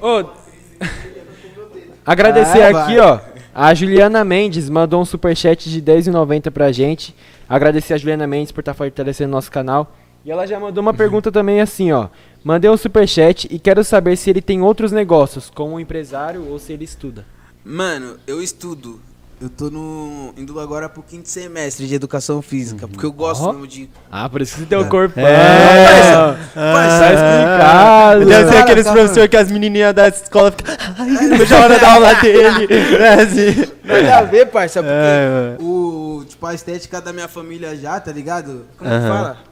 Ô, 0.00 0.24
agradecer 2.04 2.62
Ah, 2.62 2.68
aqui, 2.82 2.96
vai. 2.96 3.00
ó. 3.00 3.18
A 3.54 3.74
Juliana 3.74 4.24
Mendes 4.24 4.70
mandou 4.70 5.00
um 5.00 5.04
superchat 5.04 5.68
de 5.68 5.78
R$10,90 5.78 6.50
pra 6.50 6.72
gente. 6.72 7.14
Agradecer 7.48 7.92
a 7.92 7.98
Juliana 7.98 8.26
Mendes 8.26 8.50
por 8.50 8.60
estar 8.60 8.72
fortalecendo 8.72 9.30
nosso 9.30 9.50
canal. 9.50 9.92
E 10.24 10.30
ela 10.30 10.46
já 10.46 10.58
mandou 10.60 10.82
uma 10.82 10.94
pergunta 10.94 11.32
também 11.32 11.60
assim, 11.60 11.90
ó. 11.92 12.08
Mandei 12.44 12.70
um 12.70 12.76
superchat 12.76 13.48
e 13.50 13.58
quero 13.58 13.84
saber 13.84 14.16
se 14.16 14.30
ele 14.30 14.40
tem 14.42 14.62
outros 14.62 14.92
negócios, 14.92 15.50
como 15.50 15.78
empresário 15.78 16.46
ou 16.48 16.58
se 16.58 16.72
ele 16.72 16.84
estuda. 16.84 17.24
Mano, 17.64 18.16
eu 18.26 18.42
estudo. 18.42 19.00
Eu 19.40 19.48
tô 19.50 19.70
no, 19.70 20.32
indo 20.36 20.60
agora 20.60 20.88
pro 20.88 21.02
quinto 21.02 21.28
semestre 21.28 21.88
de 21.88 21.94
educação 21.96 22.40
física, 22.40 22.86
porque 22.86 23.04
eu 23.04 23.10
gosto 23.10 23.44
mesmo 23.52 23.66
de. 23.66 23.90
Ah, 24.08 24.28
por 24.28 24.40
isso 24.40 24.54
que 24.54 24.60
você 24.60 24.66
tem 24.66 24.78
o 24.78 24.88
corpo. 24.88 25.18
É. 25.18 26.36
Tá 26.54 27.12
explicado? 27.12 28.26
Deve 28.26 28.44
ser 28.44 28.52
Cara, 28.52 28.60
aqueles 28.60 28.86
professores 28.88 29.28
que 29.28 29.36
as 29.36 29.50
menininhas 29.50 29.92
da 29.92 30.06
escola 30.06 30.52
ficam. 30.52 30.72
Ai, 30.96 31.26
não 31.26 31.38
vejo 31.38 31.54
a 31.56 31.58
hora 31.60 31.78
da 31.78 31.92
aula 31.92 32.14
dele. 32.14 32.68
É 33.02 33.14
assim. 33.14 33.72
Nada 33.82 34.18
a 34.18 34.22
ver, 34.22 34.46
parça, 34.46 34.80
porque 34.80 34.94
É, 34.94 35.56
o, 35.58 36.24
tipo, 36.28 36.46
a 36.46 36.54
estética 36.54 37.00
da 37.00 37.12
minha 37.12 37.26
família 37.26 37.76
já, 37.76 37.98
tá 37.98 38.12
ligado? 38.12 38.64
Como 38.78 38.88
que 38.88 38.96
Aham. 38.96 39.08
fala? 39.08 39.51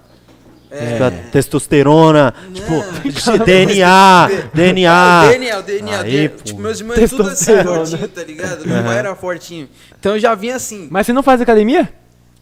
Tipo, 0.71 1.05
a 1.05 1.11
testosterona, 1.33 2.33
Não. 2.45 2.53
tipo, 2.53 2.73
DNA, 3.45 4.29
DNA. 4.55 4.93
Ah, 4.93 5.27
o 5.27 5.29
DNA, 5.29 5.59
o 5.59 5.63
DNA. 5.63 6.01
Aí, 6.01 6.11
DNA. 6.29 6.43
Tipo, 6.45 6.61
meus 6.61 6.81
irmãos 6.81 6.99
é 6.99 7.09
tudo 7.09 7.29
assim, 7.29 7.63
fortinho, 7.65 8.09
tá 8.09 8.23
ligado? 8.23 8.67
Meu 8.67 8.83
pai 8.85 8.99
era 8.99 9.15
fortinho. 9.17 9.69
Então 9.99 10.13
eu 10.13 10.19
já 10.21 10.35
vinha 10.35 10.55
assim. 10.55 10.87
Mas 10.91 11.07
você 11.07 11.13
não 11.13 11.23
faz 11.25 11.41
academia? 11.41 11.93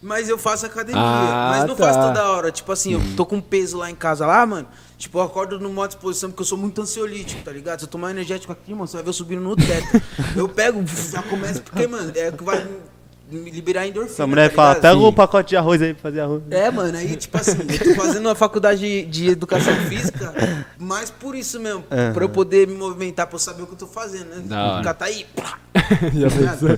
Mas 0.00 0.28
eu 0.28 0.38
faço 0.38 0.64
academia. 0.66 1.00
Ah, 1.02 1.55
mas 1.56 1.64
não 1.64 1.74
tá. 1.74 1.86
faço 1.86 2.00
toda 2.00 2.30
hora. 2.30 2.52
Tipo 2.52 2.70
assim, 2.70 2.92
eu 2.92 3.00
tô 3.16 3.26
com 3.26 3.40
peso 3.40 3.78
lá 3.78 3.90
em 3.90 3.94
casa 3.94 4.26
lá, 4.26 4.44
mano. 4.46 4.68
Tipo, 4.96 5.18
eu 5.18 5.22
acordo 5.22 5.59
numa 5.59 5.86
disposição 5.88 6.30
porque 6.30 6.42
eu 6.42 6.46
sou 6.46 6.59
muito 6.59 6.80
ansiolítico, 6.80 7.42
tá 7.42 7.50
ligado? 7.50 7.80
Se 7.80 7.86
eu 7.86 7.90
tomar 7.90 8.10
energético 8.10 8.52
aqui, 8.52 8.72
mano, 8.72 8.86
você 8.86 8.96
vai 8.96 9.05
ver 9.05 9.09
eu 9.09 9.12
subindo 9.12 9.40
no 9.40 9.56
teto. 9.56 10.02
eu 10.36 10.48
pego, 10.48 10.84
já 11.10 11.22
começo, 11.22 11.62
porque, 11.62 11.86
mano, 11.86 12.12
é 12.14 12.28
o 12.28 12.32
que 12.32 12.44
vai 12.44 12.66
liberar 13.30 13.86
endorfina. 13.86 14.14
Essa 14.14 14.26
mulher 14.26 14.48
tá 14.48 14.56
fala, 14.56 14.74
pega 14.76 14.96
um 14.96 15.12
pacote 15.12 15.50
de 15.50 15.56
arroz 15.56 15.82
aí 15.82 15.92
pra 15.92 16.02
fazer 16.02 16.20
arroz. 16.20 16.42
É, 16.50 16.70
mano, 16.70 16.96
aí, 16.96 17.14
tipo 17.16 17.36
assim, 17.36 17.59
eu 17.68 17.94
tô 17.94 17.94
fazendo 17.94 18.26
uma 18.26 18.34
faculdade 18.34 18.80
de, 18.80 19.05
de 19.05 19.28
educação 19.30 19.74
física, 19.88 20.32
mas 20.78 21.10
por 21.10 21.34
isso 21.34 21.60
mesmo, 21.60 21.84
Aham. 21.90 22.12
pra 22.12 22.24
eu 22.24 22.28
poder 22.28 22.66
me 22.66 22.74
movimentar, 22.74 23.26
pra 23.26 23.36
eu 23.36 23.40
saber 23.40 23.62
o 23.62 23.66
que 23.66 23.74
eu 23.74 23.78
tô 23.78 23.86
fazendo, 23.86 24.28
né? 24.28 24.56
Hora. 24.56 24.78
Ficar 24.78 24.94
tá 24.94 25.05
aí, 25.05 25.26
pá, 25.36 25.59
Já 26.14 26.30
pensou? 26.30 26.70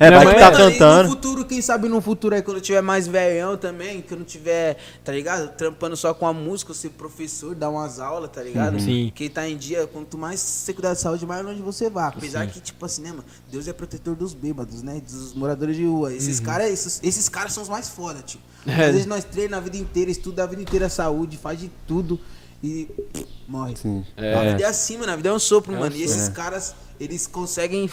É, 0.00 0.10
vai 0.10 0.34
que 0.34 0.40
tá 0.40 0.52
cantando. 0.52 1.04
No 1.04 1.10
futuro, 1.10 1.44
quem 1.44 1.62
sabe 1.62 1.88
no 1.88 2.00
futuro 2.00 2.34
aí, 2.34 2.42
quando 2.42 2.58
eu 2.58 2.62
tiver 2.62 2.80
mais 2.80 3.06
velhão 3.06 3.56
também, 3.56 4.00
que 4.00 4.12
eu 4.12 4.18
não 4.18 4.24
tiver, 4.24 4.76
tá 5.04 5.12
ligado? 5.12 5.50
Trampando 5.56 5.96
só 5.96 6.14
com 6.14 6.26
a 6.26 6.32
música, 6.32 6.70
eu 6.70 6.74
ser 6.74 6.90
professor, 6.90 7.54
dar 7.54 7.70
umas 7.70 8.00
aulas, 8.00 8.30
tá 8.30 8.42
ligado? 8.42 8.74
Uhum. 8.74 8.80
Sim. 8.80 9.12
Quem 9.14 9.28
tá 9.28 9.48
em 9.48 9.56
dia, 9.56 9.86
quanto 9.86 10.16
mais 10.16 10.40
você 10.40 10.72
cuidar 10.72 10.90
da 10.90 10.94
saúde, 10.94 11.26
mais 11.26 11.44
longe 11.44 11.60
você 11.60 11.90
vai. 11.90 12.08
Apesar 12.08 12.46
que, 12.46 12.60
tipo 12.60 12.84
assim, 12.84 13.02
né, 13.02 13.10
mano? 13.10 13.24
Deus 13.50 13.68
é 13.68 13.72
protetor 13.72 14.14
dos 14.14 14.34
bêbados, 14.34 14.82
né? 14.82 15.00
Dos 15.00 15.34
moradores 15.34 15.76
de 15.76 15.84
rua. 15.84 15.97
Esses 16.06 16.38
caras, 16.40 16.70
esses, 16.70 17.00
esses 17.02 17.28
caras 17.28 17.52
são 17.52 17.62
os 17.62 17.68
mais 17.68 17.88
foda, 17.88 18.20
tio. 18.22 18.40
É. 18.66 18.72
Às 18.86 18.92
vezes 18.92 19.06
nós 19.06 19.24
treinamos 19.24 19.66
a 19.68 19.70
vida 19.70 19.82
inteira, 19.82 20.10
estuda 20.10 20.44
a 20.44 20.46
vida 20.46 20.60
inteira 20.62 20.86
a 20.86 20.90
saúde, 20.90 21.36
faz 21.38 21.58
de 21.58 21.70
tudo 21.86 22.20
e 22.62 22.88
morre. 23.46 23.76
Sim. 23.76 24.04
É. 24.16 24.34
A 24.34 24.50
vida 24.52 24.62
é 24.64 24.66
assim, 24.66 24.98
mano. 24.98 25.12
A 25.12 25.16
vida 25.16 25.28
é 25.28 25.32
um 25.32 25.38
sopro, 25.38 25.72
É 25.72 25.76
um 25.76 25.80
mano. 25.80 25.94
E 25.94 26.00
sopro. 26.06 26.14
esses 26.22 26.28
caras, 26.28 26.74
eles 27.00 27.26
conseguem 27.26 27.84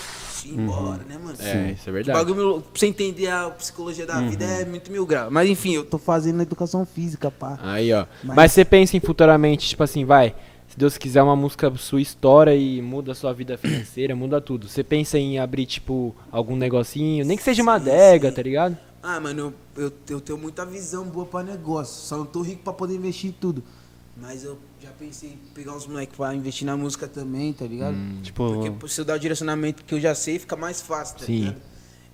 ir 0.43 0.49
embora, 0.53 1.03
né, 1.07 1.17
mano? 1.23 1.37
É, 1.39 1.71
isso 1.71 1.87
é 1.87 1.89
O 1.91 1.93
verdade. 1.93 2.17
bagulho, 2.17 2.61
pra 2.61 2.79
você 2.79 2.87
entender 2.87 3.27
a 3.29 3.49
psicologia 3.51 4.05
da 4.05 4.19
vida 4.21 4.43
é 4.43 4.65
muito 4.65 4.91
mil 4.91 5.05
graus. 5.05 5.31
Mas 5.31 5.47
enfim, 5.49 5.73
eu 5.75 5.85
tô 5.85 5.97
fazendo 5.99 6.41
educação 6.41 6.85
física, 6.85 7.29
pá. 7.31 7.57
Aí, 7.61 7.93
ó. 7.93 8.05
Mas... 8.23 8.35
Mas- 8.35 8.51
você 8.51 8.65
pensa 8.65 8.97
em 8.97 8.99
futuramente, 8.99 9.69
tipo 9.69 9.83
assim, 9.83 10.03
vai. 10.03 10.35
Se 10.75 10.79
Deus 10.79 10.97
quiser, 10.97 11.23
uma 11.23 11.37
música 11.37 11.73
sua 11.77 12.01
história 12.01 12.53
e 12.53 12.81
muda 12.81 13.13
a 13.13 13.15
sua 13.15 13.31
vida 13.31 13.57
financeira, 13.57 14.13
muda 14.13 14.41
tudo. 14.41 14.67
Você 14.67 14.83
pensa 14.83 15.17
em 15.17 15.39
abrir, 15.39 15.65
tipo, 15.65 16.13
algum 16.29 16.53
negocinho, 16.53 17.23
nem 17.23 17.37
que 17.37 17.43
seja 17.43 17.63
uma 17.63 17.79
Sim, 17.79 17.89
adega, 17.89 18.29
sim. 18.29 18.35
tá 18.35 18.41
ligado? 18.41 18.77
Ah, 19.01 19.17
mano, 19.21 19.53
eu, 19.77 19.83
eu, 19.85 19.93
eu 20.09 20.19
tenho 20.19 20.37
muita 20.37 20.65
visão 20.65 21.05
boa 21.05 21.25
pra 21.25 21.41
negócio. 21.43 22.05
Só 22.05 22.17
não 22.17 22.25
tô 22.25 22.41
rico 22.41 22.61
pra 22.61 22.73
poder 22.73 22.93
investir 22.95 23.29
em 23.29 23.33
tudo. 23.33 23.63
Mas 24.17 24.43
eu 24.43 24.57
já 24.81 24.91
pensei 24.91 25.29
em 25.29 25.37
pegar 25.53 25.73
uns 25.77 25.87
moleques 25.87 26.17
pra 26.17 26.35
investir 26.35 26.65
na 26.65 26.75
música 26.75 27.07
também, 27.07 27.53
tá 27.53 27.65
ligado? 27.65 27.95
Tipo, 28.21 28.69
Porque 28.69 28.89
se 28.89 28.99
eu 28.99 29.05
dar 29.05 29.15
o 29.15 29.19
direcionamento 29.19 29.81
que 29.81 29.95
eu 29.95 29.99
já 29.99 30.13
sei, 30.13 30.39
fica 30.39 30.57
mais 30.57 30.81
fácil, 30.81 31.19
tá 31.19 31.25
Sim. 31.25 31.39
ligado? 31.39 31.61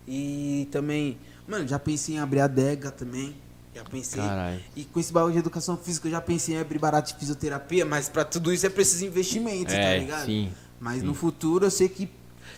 E 0.07 0.67
também, 0.71 1.17
mano, 1.47 1.67
já 1.67 1.79
pensei 1.79 2.15
em 2.15 2.19
abrir 2.19 2.41
adega 2.41 2.91
também. 2.91 3.35
Já 3.83 3.89
pensei. 3.89 4.21
Caralho. 4.21 4.59
E 4.75 4.83
com 4.85 4.99
esse 4.99 5.11
bagulho 5.11 5.33
de 5.33 5.39
educação 5.39 5.75
física, 5.77 6.07
eu 6.07 6.11
já 6.11 6.21
pensei 6.21 6.55
em 6.55 6.59
abrir 6.59 6.79
barato 6.79 7.11
de 7.13 7.19
fisioterapia, 7.19 7.85
mas 7.85 8.07
pra 8.09 8.23
tudo 8.23 8.53
isso 8.53 8.65
é 8.65 8.69
preciso 8.69 9.05
investimento, 9.05 9.71
tá 9.71 9.77
É, 9.77 9.99
ligado? 9.99 10.25
sim. 10.25 10.51
Mas 10.79 11.01
no 11.03 11.13
futuro 11.13 11.65
eu 11.65 11.71
sei 11.71 11.89
que. 11.89 12.09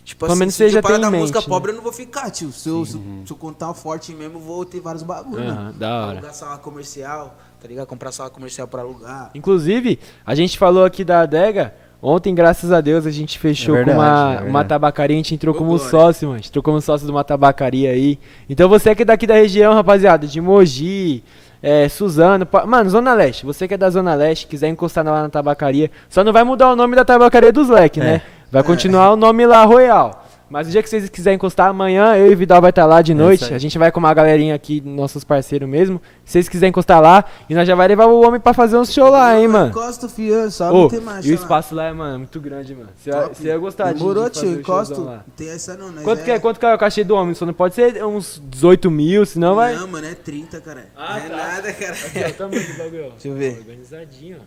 Tipo 0.03 0.21
Pelo 0.21 0.31
assim, 0.33 0.39
menos 0.39 0.55
se 0.55 0.63
eu 0.65 0.81
parar 0.81 0.97
da 0.97 1.07
em 1.07 1.19
música 1.19 1.39
mente, 1.39 1.47
pobre, 1.47 1.71
eu 1.71 1.75
não 1.75 1.81
vou 1.83 1.93
ficar, 1.93 2.29
tio. 2.29 2.51
Se 2.51 2.67
eu, 2.67 2.85
se, 2.85 2.95
eu- 2.95 3.23
se 3.25 3.31
eu 3.31 3.37
contar 3.37 3.73
forte 3.73 4.11
mesmo, 4.13 4.35
eu 4.37 4.41
vou 4.41 4.65
ter 4.65 4.81
vários 4.81 5.01
bagulhos, 5.03 5.47
Aham, 5.49 5.55
mano. 5.65 5.73
da 5.79 5.95
hora. 6.01 6.11
Alugar 6.17 6.33
sala 6.33 6.57
comercial, 6.57 7.37
tá 7.61 7.67
ligado? 7.69 7.87
Comprar 7.87 8.11
sala 8.11 8.29
comercial 8.29 8.67
pra 8.67 8.81
alugar. 8.81 9.31
Inclusive, 9.33 9.99
a 10.25 10.35
gente 10.35 10.57
falou 10.57 10.83
aqui 10.83 11.05
da 11.05 11.21
adega. 11.21 11.73
Ontem, 12.05 12.35
graças 12.35 12.69
a 12.73 12.81
Deus, 12.81 13.05
a 13.05 13.11
gente 13.11 13.39
fechou 13.39 13.75
É 13.75 13.83
verdade, 13.85 13.97
com 13.97 14.03
uma, 14.03 14.33
é 14.45 14.49
uma 14.49 14.63
tabacaria. 14.65 15.15
A 15.15 15.19
gente 15.19 15.33
entrou 15.33 15.55
Ô, 15.55 15.57
como 15.57 15.69
glória. 15.71 15.87
sócio, 15.89 16.27
mano. 16.27 16.35
A 16.35 16.37
gente 16.39 16.49
entrou 16.49 16.61
como 16.61 16.81
sócio 16.81 17.05
de 17.07 17.11
uma 17.11 17.23
tabacaria 17.23 17.91
aí. 17.91 18.19
Então, 18.49 18.67
você 18.67 18.93
que 18.93 19.03
é 19.03 19.05
daqui 19.05 19.25
da 19.25 19.35
região, 19.35 19.73
rapaziada, 19.73 20.27
de 20.27 20.41
Mogi, 20.41 21.23
é, 21.61 21.87
Suzano. 21.87 22.45
pa- 22.45 22.65
Mano, 22.65 22.89
Zona 22.89 23.13
Leste. 23.13 23.45
Você 23.45 23.69
que 23.69 23.73
é 23.73 23.77
da 23.77 23.89
Zona 23.89 24.13
Leste, 24.15 24.47
quiser 24.47 24.67
encostar 24.67 25.05
lá 25.05 25.21
na 25.21 25.29
tabacaria. 25.29 25.89
Só 26.09 26.25
não 26.25 26.33
vai 26.33 26.43
mudar 26.43 26.71
o 26.71 26.75
nome 26.75 26.93
da 26.93 27.05
tabacaria 27.05 27.53
dos 27.53 27.69
leque, 27.69 28.01
É. 28.01 28.03
né? 28.03 28.21
Vai 28.51 28.63
continuar 28.63 29.11
o 29.11 29.15
nome 29.15 29.45
lá, 29.45 29.63
Royal. 29.63 30.22
Mas 30.53 30.67
o 30.67 30.69
dia 30.69 30.83
que 30.83 30.87
vocês 30.89 31.09
quiserem 31.09 31.35
encostar, 31.35 31.67
amanhã 31.69 32.15
eu 32.15 32.29
e 32.29 32.33
o 32.35 32.37
Vidal 32.37 32.61
vai 32.61 32.69
estar 32.69 32.85
lá 32.85 33.01
de 33.01 33.11
noite. 33.15 33.41
É 33.41 33.45
isso 33.45 33.53
aí. 33.53 33.55
a 33.55 33.59
gente 33.59 33.75
vai 33.79 33.91
com 33.91 33.99
uma 33.99 34.13
galerinha 34.13 34.53
aqui, 34.53 34.79
nossos 34.85 35.23
parceiros 35.23 35.67
mesmo. 35.67 35.99
Se 36.23 36.33
vocês 36.33 36.47
quiserem 36.47 36.69
encostar 36.69 37.01
lá, 37.01 37.25
e 37.49 37.55
nós 37.55 37.67
já 37.67 37.73
vai 37.73 37.87
levar 37.87 38.05
o 38.05 38.21
homem 38.21 38.39
pra 38.39 38.53
fazer 38.53 38.77
uns 38.77 38.93
show 38.93 39.09
lá, 39.09 39.35
hein, 39.39 39.47
mano. 39.47 39.69
Encosta, 39.71 40.07
fio, 40.07 40.51
só 40.51 40.71
não 40.71 40.87
tem 40.87 40.99
mais. 41.01 41.25
e 41.25 41.31
o 41.31 41.33
espaço 41.33 41.73
lá 41.73 41.85
é, 41.85 41.91
mano, 41.91 42.19
muito 42.19 42.39
grande, 42.39 42.75
mano. 42.75 42.89
Você 42.95 43.09
ia- 43.47 43.57
gostar 43.57 43.93
de- 43.93 43.99
Demorou, 43.99 44.29
de 44.29 44.39
tio, 44.39 44.49
o 44.49 44.59
encosto. 44.59 45.01
lá. 45.01 45.23
Não 45.27 45.33
tem 45.35 45.49
essa 45.49 45.75
não, 45.75 45.91
né? 45.91 46.01
Quanto 46.03 46.19
Já 46.19 46.25
que, 46.25 46.31
é, 46.31 46.39
quanto 46.39 46.59
que 46.59 46.65
é 46.67 46.73
o 46.75 46.77
cachê 46.77 47.03
do 47.03 47.15
homem? 47.15 47.33
Só 47.33 47.47
não 47.47 47.53
pode 47.53 47.73
ser 47.73 48.05
uns 48.05 48.39
18 48.45 48.91
mil, 48.91 49.25
senão 49.25 49.55
vai... 49.55 49.73
Não, 49.75 49.87
mano, 49.87 50.05
é 50.05 50.13
30, 50.13 50.61
cara. 50.61 50.85
Ah, 50.95 51.17
não 51.17 51.25
é 51.25 51.29
tá. 51.29 51.35
nada, 51.37 51.73
cara. 51.73 51.93
Aqui, 51.93 52.23
ó, 52.23 52.29
o 52.29 52.33
tamanho 52.33 52.67
do 52.71 52.77
bagulho, 52.77 53.05
ó. 53.07 53.09
Deixa 53.17 53.27
eu 53.27 53.33
ver. 53.33 53.55
Ó, 53.57 53.59
Organizadinho, 53.61 54.37
ó. 54.39 54.43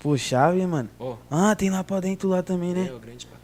Pô, 0.00 0.14
chave, 0.18 0.66
mano. 0.66 0.90
Ó, 1.00 1.14
Ah, 1.30 1.54
tem 1.56 1.70
lá 1.70 1.82
pra 1.82 2.00
dentro 2.00 2.28
lá 2.28 2.42
também, 2.42 2.74
né? 2.74 2.88
é, 2.90 2.94
ó, 2.94 2.98
grande 2.98 3.24
pra 3.26 3.37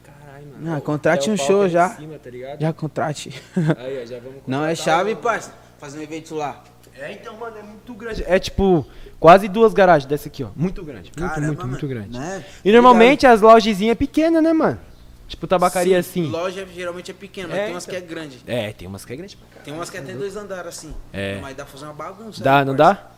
mano. 0.64 0.76
Ah, 0.78 0.80
contrate 0.80 1.30
um 1.30 1.36
show 1.36 1.68
já. 1.68 1.90
Cima, 1.90 2.18
tá 2.18 2.30
ligado? 2.30 2.60
Já 2.60 2.72
contrate. 2.72 3.42
Aí, 3.78 4.02
ó, 4.02 4.06
já 4.06 4.18
vamos 4.18 4.42
Não, 4.46 4.64
é 4.64 4.74
chave, 4.74 5.12
o- 5.12 5.16
parça. 5.16 5.52
Fazer 5.78 5.98
um 5.98 6.02
evento 6.02 6.34
lá. 6.34 6.62
É, 6.98 7.12
então, 7.12 7.36
mano, 7.36 7.56
é 7.58 7.62
muito 7.62 7.92
grande. 7.94 8.22
É 8.26 8.38
tipo, 8.38 8.86
quase 9.18 9.48
duas 9.48 9.74
garagens 9.74 10.06
dessa 10.08 10.28
aqui, 10.28 10.44
ó. 10.44 10.48
Muito 10.54 10.82
grande. 10.84 11.10
Muito, 11.16 11.28
Caramba, 11.28 11.46
muito, 11.48 11.58
mano. 11.58 11.70
muito 11.72 11.88
grande. 11.88 12.16
Né? 12.18 12.44
E 12.64 12.70
normalmente 12.72 13.26
as 13.26 13.40
lojezinhas 13.40 13.92
é 13.92 13.94
pequena, 13.96 14.40
né, 14.40 14.52
mano? 14.52 14.78
Tipo, 15.26 15.46
tabacaria 15.46 16.00
Sim, 16.02 16.22
assim. 16.22 16.30
Loja 16.30 16.66
geralmente 16.72 17.10
é 17.10 17.14
pequena, 17.14 17.48
mas 17.48 17.58
É, 17.58 17.64
tem 17.64 17.74
umas 17.74 17.84
então. 17.88 17.98
que 17.98 18.04
é 18.04 18.06
grande. 18.06 18.38
É, 18.46 18.72
tem 18.72 18.86
umas 18.86 19.04
que 19.04 19.12
é 19.12 19.16
grande 19.16 19.36
pra 19.36 19.46
caralho. 19.48 19.64
Tem 19.64 19.74
umas 19.74 19.90
que 19.90 19.96
é 19.96 20.00
até 20.00 20.12
dois 20.12 20.36
andares 20.36 20.66
assim. 20.68 20.94
É. 21.12 21.38
Mas 21.40 21.56
dá 21.56 21.64
pra 21.64 21.72
fazer 21.72 21.84
uma 21.86 21.94
bagunça. 21.94 22.44
Dá, 22.44 22.58
né, 22.58 22.64
não 22.66 22.76
parça? 22.76 22.94
dá? 23.02 23.10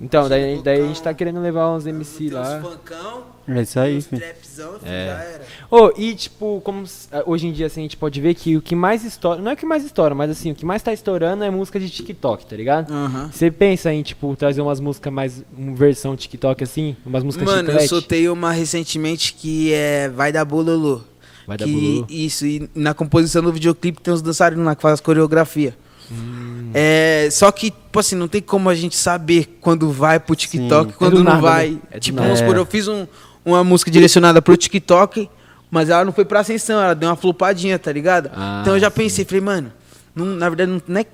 Então, 0.00 0.28
daí, 0.28 0.50
Chega 0.56 0.62
daí 0.62 0.80
a 0.82 0.86
gente 0.88 1.00
tá 1.02 1.14
querendo 1.14 1.40
levar 1.40 1.70
uns 1.70 1.86
MC 1.86 2.18
Tem 2.24 2.30
lá. 2.30 2.56
uns 2.58 2.62
funkão, 2.66 3.22
é 3.46 3.62
isso 3.62 3.78
aí, 3.78 3.96
uns 3.98 4.06
filho. 4.08 4.20
trapzão, 4.22 4.72
filho, 4.80 4.90
É. 4.90 5.06
já 5.06 5.22
era. 5.22 5.42
Ô, 5.70 5.92
e 5.96 6.14
tipo, 6.16 6.60
como 6.64 6.84
ah, 7.12 7.22
hoje 7.26 7.46
em 7.46 7.52
dia 7.52 7.66
assim, 7.66 7.80
a 7.80 7.84
gente 7.84 7.96
pode 7.96 8.20
ver 8.20 8.34
que 8.34 8.56
o 8.56 8.60
que 8.60 8.74
mais 8.74 9.04
estoura, 9.04 9.40
não 9.40 9.52
é 9.52 9.54
o 9.54 9.56
que 9.56 9.64
mais 9.64 9.84
estoura, 9.84 10.12
mas 10.12 10.30
assim, 10.32 10.50
o 10.50 10.54
que 10.54 10.66
mais 10.66 10.82
tá 10.82 10.92
estourando 10.92 11.44
é 11.44 11.50
música 11.50 11.78
de 11.78 11.88
TikTok, 11.88 12.44
tá 12.44 12.56
ligado? 12.56 12.92
Aham. 12.92 13.30
Você 13.32 13.52
pensa 13.52 13.92
em, 13.92 14.02
tipo, 14.02 14.34
trazer 14.34 14.60
umas 14.62 14.80
músicas 14.80 15.12
mais, 15.12 15.44
uma 15.56 15.76
versão 15.76 16.16
TikTok 16.16 16.64
assim, 16.64 16.96
umas 17.06 17.22
músicas 17.22 17.46
Mano, 17.46 17.60
eu 17.60 17.66
chiclete? 17.72 17.88
soltei 17.88 18.28
uma 18.28 18.50
recentemente 18.50 19.32
que 19.32 19.72
é 19.72 20.08
Vai 20.08 20.32
dar 20.32 20.44
Bololô. 20.44 21.02
Vai 21.46 21.56
dar 21.56 21.66
que, 21.66 21.72
bololô. 21.72 22.06
Isso, 22.10 22.44
e 22.46 22.68
na 22.74 22.94
composição 22.94 23.42
do 23.42 23.52
videoclipe 23.52 24.00
tem 24.02 24.12
uns 24.12 24.22
dançarinos 24.22 24.64
lá 24.66 24.74
que 24.74 24.82
fazem 24.82 24.94
as 24.94 25.00
coreografia. 25.00 25.76
Hum. 26.10 26.70
É, 26.74 27.28
só 27.30 27.50
que, 27.52 27.70
tipo 27.70 27.98
assim, 27.98 28.14
não 28.16 28.28
tem 28.28 28.42
como 28.42 28.68
a 28.68 28.74
gente 28.74 28.96
saber 28.96 29.58
quando 29.60 29.90
vai 29.90 30.18
pro 30.20 30.34
TikTok, 30.36 30.92
Sim. 30.92 30.98
quando 30.98 31.14
É 31.14 31.18
não 31.18 31.24
nada, 31.24 31.40
vai. 31.40 31.70
né? 31.70 31.78
É 31.90 31.98
do 31.98 32.02
tipo, 32.02 32.18
vamos 32.20 32.38
supor, 32.38 32.56
eu 32.56 32.66
fiz 32.66 32.88
um- 32.88 33.06
uma 33.44 33.62
música 33.64 33.90
direcionada 33.90 34.40
pro 34.42 34.56
TikTok, 34.56 35.28
mas 35.70 35.88
ela 35.90 36.04
não 36.04 36.12
foi 36.12 36.24
pra 36.24 36.40
ascensão, 36.40 36.80
ela 36.80 36.94
deu 36.94 37.08
uma 37.08 37.16
flopadinha, 37.16 37.78
tá 37.78 37.90
ligado? 37.92 38.30
Ah, 38.34 38.60
então 38.62 38.74
eu 38.74 38.80
já 38.80 38.90
pensei, 38.90 39.24
falei, 39.24 39.40
mano, 39.40 39.72
não- 40.14 40.26
na 40.26 40.48
verdade 40.48 40.70
não, 40.72 40.82
não 40.86 41.00
é 41.00 41.06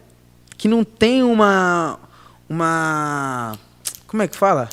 que 0.57 0.69
não 0.69 0.85
tem 0.85 1.23
uma. 1.23 1.99
Uma. 2.49 3.57
Como 4.07 4.23
é 4.23 4.29
que 4.29 4.37
fala? 4.37 4.69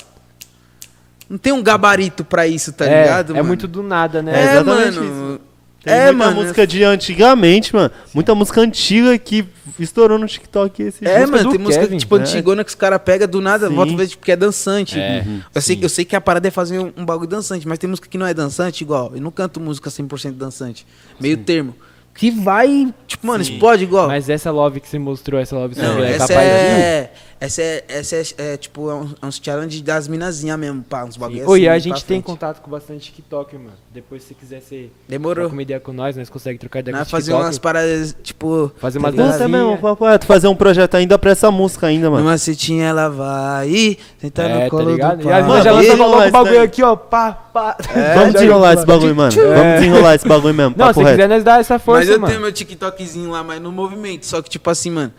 Não 1.30 1.38
tem 1.38 1.52
um 1.52 1.62
gabarito 1.62 2.24
pra 2.24 2.46
isso, 2.46 2.72
tá 2.72 2.84
é, 2.86 3.02
ligado? 3.02 3.30
é 3.32 3.36
mano? 3.36 3.46
muito 3.46 3.68
do 3.68 3.82
nada, 3.82 4.20
né? 4.22 4.56
É, 4.56 4.62
mano. 4.62 5.40
Tem 5.82 5.94
é, 5.94 6.06
muita 6.12 6.26
mano. 6.26 6.40
música 6.42 6.66
de 6.66 6.82
antigamente, 6.82 7.74
mano. 7.74 7.90
Muita 8.12 8.34
música 8.34 8.60
antiga 8.60 9.16
que 9.16 9.44
estourou 9.78 10.18
no 10.18 10.26
TikTok 10.26 10.82
esse 10.82 11.06
É, 11.06 11.20
música 11.20 11.36
mano, 11.36 11.50
tem 11.50 11.58
música 11.60 11.84
Kevin, 11.84 11.98
tipo 11.98 12.16
né? 12.16 12.22
antigona 12.24 12.64
que 12.64 12.70
os 12.70 12.74
caras 12.74 13.00
pegam 13.04 13.28
do 13.28 13.40
nada, 13.40 13.68
Sim. 13.68 13.74
volta 13.74 13.96
ver 13.96 14.08
tipo, 14.08 14.24
que 14.24 14.32
é 14.32 14.36
dançante. 14.36 14.98
É, 14.98 15.22
Uhum. 15.24 15.40
eu, 15.54 15.60
sei, 15.62 15.78
eu 15.80 15.88
sei 15.88 16.04
que 16.04 16.16
a 16.16 16.20
parada 16.20 16.48
é 16.48 16.50
fazer 16.50 16.78
um, 16.80 16.92
um 16.96 17.04
bagulho 17.04 17.28
dançante, 17.28 17.66
mas 17.66 17.78
tem 17.78 17.88
música 17.88 18.08
que 18.08 18.18
não 18.18 18.26
é 18.26 18.34
dançante, 18.34 18.82
igual. 18.82 19.12
Eu 19.14 19.20
não 19.20 19.30
canto 19.30 19.60
música 19.60 19.88
100% 19.88 20.32
dançante. 20.32 20.84
Meio 21.20 21.36
termo. 21.38 21.74
Que 22.12 22.32
vai, 22.32 22.92
tipo, 23.06 23.24
mano, 23.28 23.40
explode 23.40 23.84
igual. 23.84 24.08
Mas 24.08 24.28
essa 24.28 24.50
love 24.50 24.80
que 24.80 24.88
você 24.88 24.98
mostrou, 24.98 25.40
essa 25.40 25.54
love 25.56 25.76
não, 25.80 25.84
song 25.92 26.02
é 26.02 26.10
essa 26.12 26.26
capaz 26.26 26.48
de... 26.48 27.08
é. 27.40 27.44
Essa 27.46 27.62
é, 27.62 27.84
essa 27.88 28.16
é, 28.16 28.22
é, 28.38 28.56
tipo, 28.56 28.90
é 28.90 28.94
uns, 28.94 29.14
é 29.22 29.26
uns 29.26 29.40
challenge 29.42 29.82
das 29.82 30.08
minazinhas 30.08 30.58
mesmo, 30.58 30.82
pá, 30.82 31.04
uns 31.04 31.16
bagulho 31.16 31.48
Oi, 31.48 31.60
assim, 31.60 31.66
a 31.66 31.70
pra 31.70 31.78
gente 31.78 31.94
tem 32.04 32.16
frente. 32.18 32.24
contato 32.24 32.60
com 32.60 32.70
bastante 32.70 33.12
TikToker, 33.12 33.58
mano. 33.58 33.72
Depois, 33.92 34.22
se 34.24 34.34
quiser 34.34 34.60
ser 34.60 34.92
Demorou. 35.08 35.48
uma 35.48 35.62
ideia 35.62 35.78
com 35.80 35.92
nós, 35.92 36.16
nós 36.16 36.28
conseguimos 36.28 36.60
trocar 36.60 36.80
ideia 36.80 36.96
Nós 36.96 37.06
com 37.06 37.10
fazer 37.12 37.26
TikToker. 37.26 37.46
umas 37.46 37.58
paradas, 37.58 38.16
tipo. 38.22 38.70
Fazer 38.78 38.98
tá 39.00 39.06
umas 39.06 39.14
dancinha. 39.14 39.48
mesmo, 39.48 39.78
papo 39.78 40.04
reto, 40.04 40.26
fazer 40.26 40.48
um 40.48 40.54
projeto 40.56 40.94
ainda 40.96 41.18
pra 41.18 41.30
essa 41.30 41.50
música 41.50 41.86
ainda, 41.86 42.10
mano. 42.10 42.24
Numa 42.24 42.36
cetinha 42.38 42.86
ela 42.86 43.08
vai, 43.08 43.96
senta 44.18 44.42
É, 44.42 44.54
no 44.54 44.60
tá 44.62 44.70
colo 44.70 44.90
ligado? 44.90 45.16
do 45.18 45.22
E 45.22 45.24
pai. 45.24 45.40
já 45.42 45.46
Mano, 45.48 45.64
lançam 45.76 45.94
e- 45.94 45.98
logo 45.98 46.12
o 46.14 46.18
mas 46.18 46.30
bagulho 46.32 46.62
aqui, 46.62 46.82
ó. 46.82 46.96
Pá, 46.96 47.32
pá. 47.32 47.76
Vamos 48.14 48.34
desenrolar 48.34 48.74
esse 48.74 48.86
bagulho, 48.86 49.14
mano. 49.16 49.32
É. 49.40 49.54
Vamos 49.54 49.74
desenrolar 49.80 50.14
esse 50.16 50.28
bagulho 50.28 50.54
mesmo, 50.54 50.74
Não, 50.76 50.92
se 50.92 51.04
quiser, 51.04 51.28
nós 51.28 51.44
dá 51.44 51.58
essa 51.58 51.78
força, 51.78 52.00
Mas 52.00 52.08
eu 52.08 52.20
tenho 52.26 52.40
meu 52.40 52.52
TikTokzinho 52.52 53.30
lá, 53.30 53.42
mas 53.44 53.60
no 53.60 53.70
movimento. 53.72 54.26
Só 54.26 54.42
que, 54.42 54.50
tipo 54.50 54.68
assim, 54.70 54.90
mano. 54.90 55.12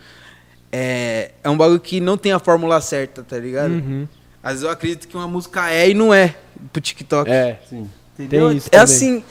É, 0.72 1.32
é 1.42 1.48
um 1.50 1.56
bagulho 1.56 1.80
que 1.80 2.00
não 2.00 2.16
tem 2.16 2.32
a 2.32 2.38
fórmula 2.38 2.80
certa, 2.80 3.22
tá 3.22 3.36
ligado? 3.38 3.72
Uhum. 3.72 4.06
Às 4.42 4.52
vezes 4.52 4.64
eu 4.64 4.70
acredito 4.70 5.08
que 5.08 5.16
uma 5.16 5.26
música 5.28 5.70
é 5.70 5.90
e 5.90 5.94
não 5.94 6.14
é 6.14 6.34
pro 6.72 6.80
TikTok. 6.80 7.30
É, 7.30 7.58
Entendeu? 8.18 8.48
tem 8.48 8.56
isso 8.56 8.68
É 8.68 8.78
também. 8.78 8.84
assim. 8.84 9.24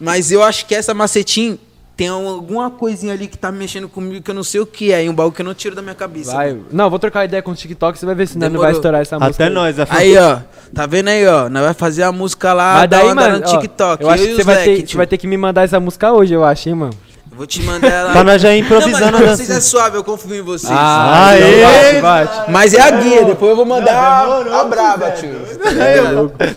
Mas 0.00 0.30
eu 0.30 0.42
acho 0.42 0.66
que 0.66 0.74
essa 0.74 0.92
macetim 0.94 1.58
tem 1.96 2.08
alguma 2.08 2.70
coisinha 2.70 3.12
ali 3.12 3.28
que 3.28 3.38
tá 3.38 3.52
mexendo 3.52 3.88
comigo 3.88 4.22
que 4.22 4.30
eu 4.30 4.34
não 4.34 4.42
sei 4.42 4.60
o 4.60 4.66
que 4.66 4.92
é. 4.92 5.04
E 5.04 5.08
um 5.08 5.14
bagulho 5.14 5.34
que 5.34 5.42
eu 5.42 5.46
não 5.46 5.54
tiro 5.54 5.74
da 5.76 5.82
minha 5.82 5.94
cabeça. 5.94 6.32
vai. 6.32 6.56
Não, 6.70 6.90
vou 6.90 6.98
trocar 6.98 7.24
ideia 7.24 7.42
com 7.42 7.52
o 7.52 7.54
TikTok, 7.54 7.98
você 7.98 8.04
vai 8.06 8.14
ver 8.14 8.26
se 8.28 8.36
não 8.38 8.50
vai 8.58 8.72
estourar 8.72 9.00
essa 9.02 9.18
música. 9.18 9.34
Até 9.34 9.44
aí. 9.48 9.54
nós, 9.54 9.76
Aí, 9.90 10.16
ó. 10.18 10.40
Tá 10.74 10.86
vendo 10.86 11.08
aí, 11.08 11.26
ó? 11.26 11.48
Nós 11.48 11.62
vai 11.62 11.74
fazer 11.74 12.02
a 12.02 12.10
música 12.12 12.52
lá 12.52 12.74
Mas 12.80 12.90
da 12.90 12.98
daí, 13.02 13.14
mano, 13.14 13.38
no 13.38 13.44
ó, 13.46 13.50
TikTok. 13.60 14.02
eu 14.02 14.10
acho 14.10 14.24
e 14.24 14.26
que 14.28 14.34
você 14.36 14.42
vai, 14.44 14.64
ter, 14.64 14.82
tio. 14.82 14.96
vai 14.96 15.06
ter 15.06 15.18
que 15.18 15.26
me 15.26 15.36
mandar 15.36 15.62
essa 15.62 15.78
música 15.78 16.12
hoje, 16.12 16.34
eu 16.34 16.44
acho, 16.44 16.68
hein, 16.68 16.74
mano. 16.74 16.94
Eu 17.34 17.38
vou 17.38 17.46
te 17.48 17.60
mandar 17.64 17.88
ela. 17.88 18.12
Pra 18.12 18.22
nós 18.22 18.40
já 18.40 18.54
ir 18.54 18.60
Não, 18.60 18.66
improvisando 18.66 19.12
mano, 19.12 19.24
a 19.26 19.34
vocês 19.36 19.48
dança. 19.48 19.58
é 19.58 19.60
suave, 19.60 19.96
eu 19.96 20.04
confio 20.04 20.36
em 20.36 20.40
vocês. 20.42 20.72
Ah, 20.72 21.30
Aê! 21.30 21.58
então 21.98 22.02
bate, 22.02 22.34
bate. 22.36 22.50
Mas 22.52 22.74
é 22.74 22.80
a 22.80 22.90
guia, 22.92 23.24
depois 23.24 23.50
eu 23.50 23.56
vou 23.56 23.66
mandar 23.66 23.92
a, 23.92 24.60
a 24.60 24.64
braba, 24.64 25.10
tio. 25.10 25.34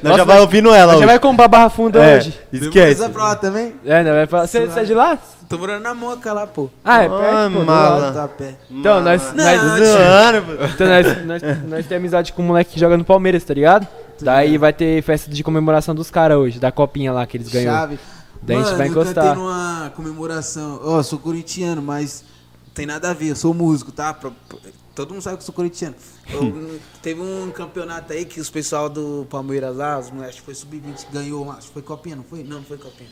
Nós 0.03 0.17
já 0.17 0.23
vai 0.23 0.39
ouvindo 0.39 0.69
ela 0.71 0.91
Já 0.93 0.97
hoje. 0.99 1.05
vai 1.07 1.19
comprar 1.19 1.47
Barra 1.47 1.69
Funda 1.71 1.99
É, 1.99 2.17
hoje. 2.17 2.39
esquece. 2.53 3.01
Essa 3.01 3.09
pra 3.09 3.23
lá 3.23 3.35
também? 3.35 3.73
É, 3.83 4.03
né? 4.03 4.13
Vai 4.13 4.27
falar. 4.27 4.45
Você 4.47 4.67
você 4.67 4.79
é 4.81 4.83
de 4.83 4.93
lá? 4.93 5.17
Tô 5.49 5.57
morando 5.57 5.81
na 5.81 5.95
moca 5.95 6.31
lá, 6.31 6.45
pô. 6.45 6.69
Ah, 6.85 7.03
é 7.03 7.09
perto, 7.09 7.53
pô. 7.53 7.63
mala. 7.63 8.11
Tá 8.11 8.27
pé. 8.27 8.53
Então, 8.69 9.01
nós, 9.01 9.33
Não, 9.33 9.43
nós, 9.45 9.61
Zoando, 9.87 10.43
então 10.75 10.87
nós, 10.87 11.25
nós, 11.25 11.41
nós 11.69 11.85
temos 11.87 11.91
amizade 12.03 12.33
com 12.33 12.43
um 12.43 12.45
moleque 12.47 12.73
que 12.73 12.79
joga 12.79 12.97
no 12.97 13.03
Palmeiras, 13.05 13.43
tá 13.43 13.53
ligado? 13.53 13.87
Daí 14.21 14.57
vai 14.57 14.73
ter 14.73 15.01
festa 15.03 15.31
de 15.31 15.43
comemoração 15.43 15.95
dos 15.95 16.11
caras 16.11 16.37
hoje, 16.37 16.59
da 16.59 16.71
copinha 16.71 17.13
lá 17.13 17.25
que 17.25 17.37
eles 17.37 17.47
ganhou. 17.49 17.73
Chave. 17.73 17.97
Daí 18.41 18.55
a 18.57 18.59
gente 18.59 18.65
Mano, 18.67 18.77
vai 18.77 18.87
eu 18.87 18.91
encostar. 18.91 19.23
cantei 19.25 19.43
numa 19.43 19.93
comemoração. 19.95 20.79
Ó, 20.83 21.01
sou 21.03 21.19
corintiano, 21.19 21.81
mas 21.81 22.23
não 22.67 22.73
tem 22.73 22.85
nada 22.85 23.09
a 23.09 23.13
ver. 23.13 23.29
Eu 23.29 23.35
sou 23.35 23.53
músico, 23.53 23.91
tá? 23.91 24.13
Pra- 24.13 24.31
pra- 24.47 24.57
Todo 24.95 25.11
mundo 25.13 25.21
sabe 25.21 25.37
que 25.37 25.43
eu 25.43 25.45
sou 25.45 25.53
corintiano. 25.53 25.95
Eu- 26.29 26.79
teve 27.03 27.21
um 27.21 27.51
campeonato 27.51 28.11
aí 28.13 28.25
que 28.25 28.39
os 28.39 28.49
pessoal 28.49 28.89
do 28.89 29.27
Palmeiras 29.29 29.75
lá, 29.75 29.99
os 29.99 30.09
moleques, 30.09 30.39
foi 30.39 30.55
sub-20, 30.55 31.05
ganhou. 31.11 31.51
Acho 31.51 31.67
que 31.67 31.73
foi 31.73 31.81
copinha, 31.83 32.15
não 32.15 32.23
foi? 32.23 32.43
Não, 32.43 32.57
não 32.57 32.63
foi 32.63 32.77
copinha. 32.77 33.09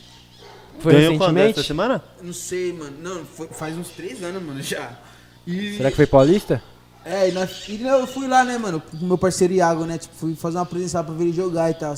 Foi 0.80 0.92
Ganhou 0.92 1.12
recentemente? 1.12 1.58
Essa 1.60 1.66
semana? 1.68 2.02
Não 2.22 2.32
sei, 2.32 2.72
mano. 2.72 2.96
Não, 3.00 3.24
foi- 3.24 3.48
faz 3.48 3.76
uns 3.78 3.88
três 3.90 4.22
anos, 4.22 4.42
mano, 4.42 4.60
já. 4.62 4.98
E, 5.46 5.76
Será 5.76 5.90
que 5.90 5.96
foi 5.96 6.06
paulista? 6.06 6.60
É, 7.04 7.28
e, 7.28 7.32
nós, 7.32 7.64
e 7.68 7.80
eu 7.82 8.04
fui 8.06 8.26
lá, 8.26 8.42
né, 8.44 8.58
mano, 8.58 8.80
com 8.80 8.96
o 8.96 9.04
meu 9.06 9.16
parceiro 9.16 9.54
Iago, 9.54 9.84
né? 9.84 9.96
Tipo, 9.96 10.12
fui 10.16 10.34
fazer 10.34 10.58
uma 10.58 10.66
presença 10.66 10.98
lá 10.98 11.04
pra 11.04 11.14
ver 11.14 11.22
ele 11.24 11.32
jogar 11.32 11.70
e 11.70 11.74
tal. 11.74 11.94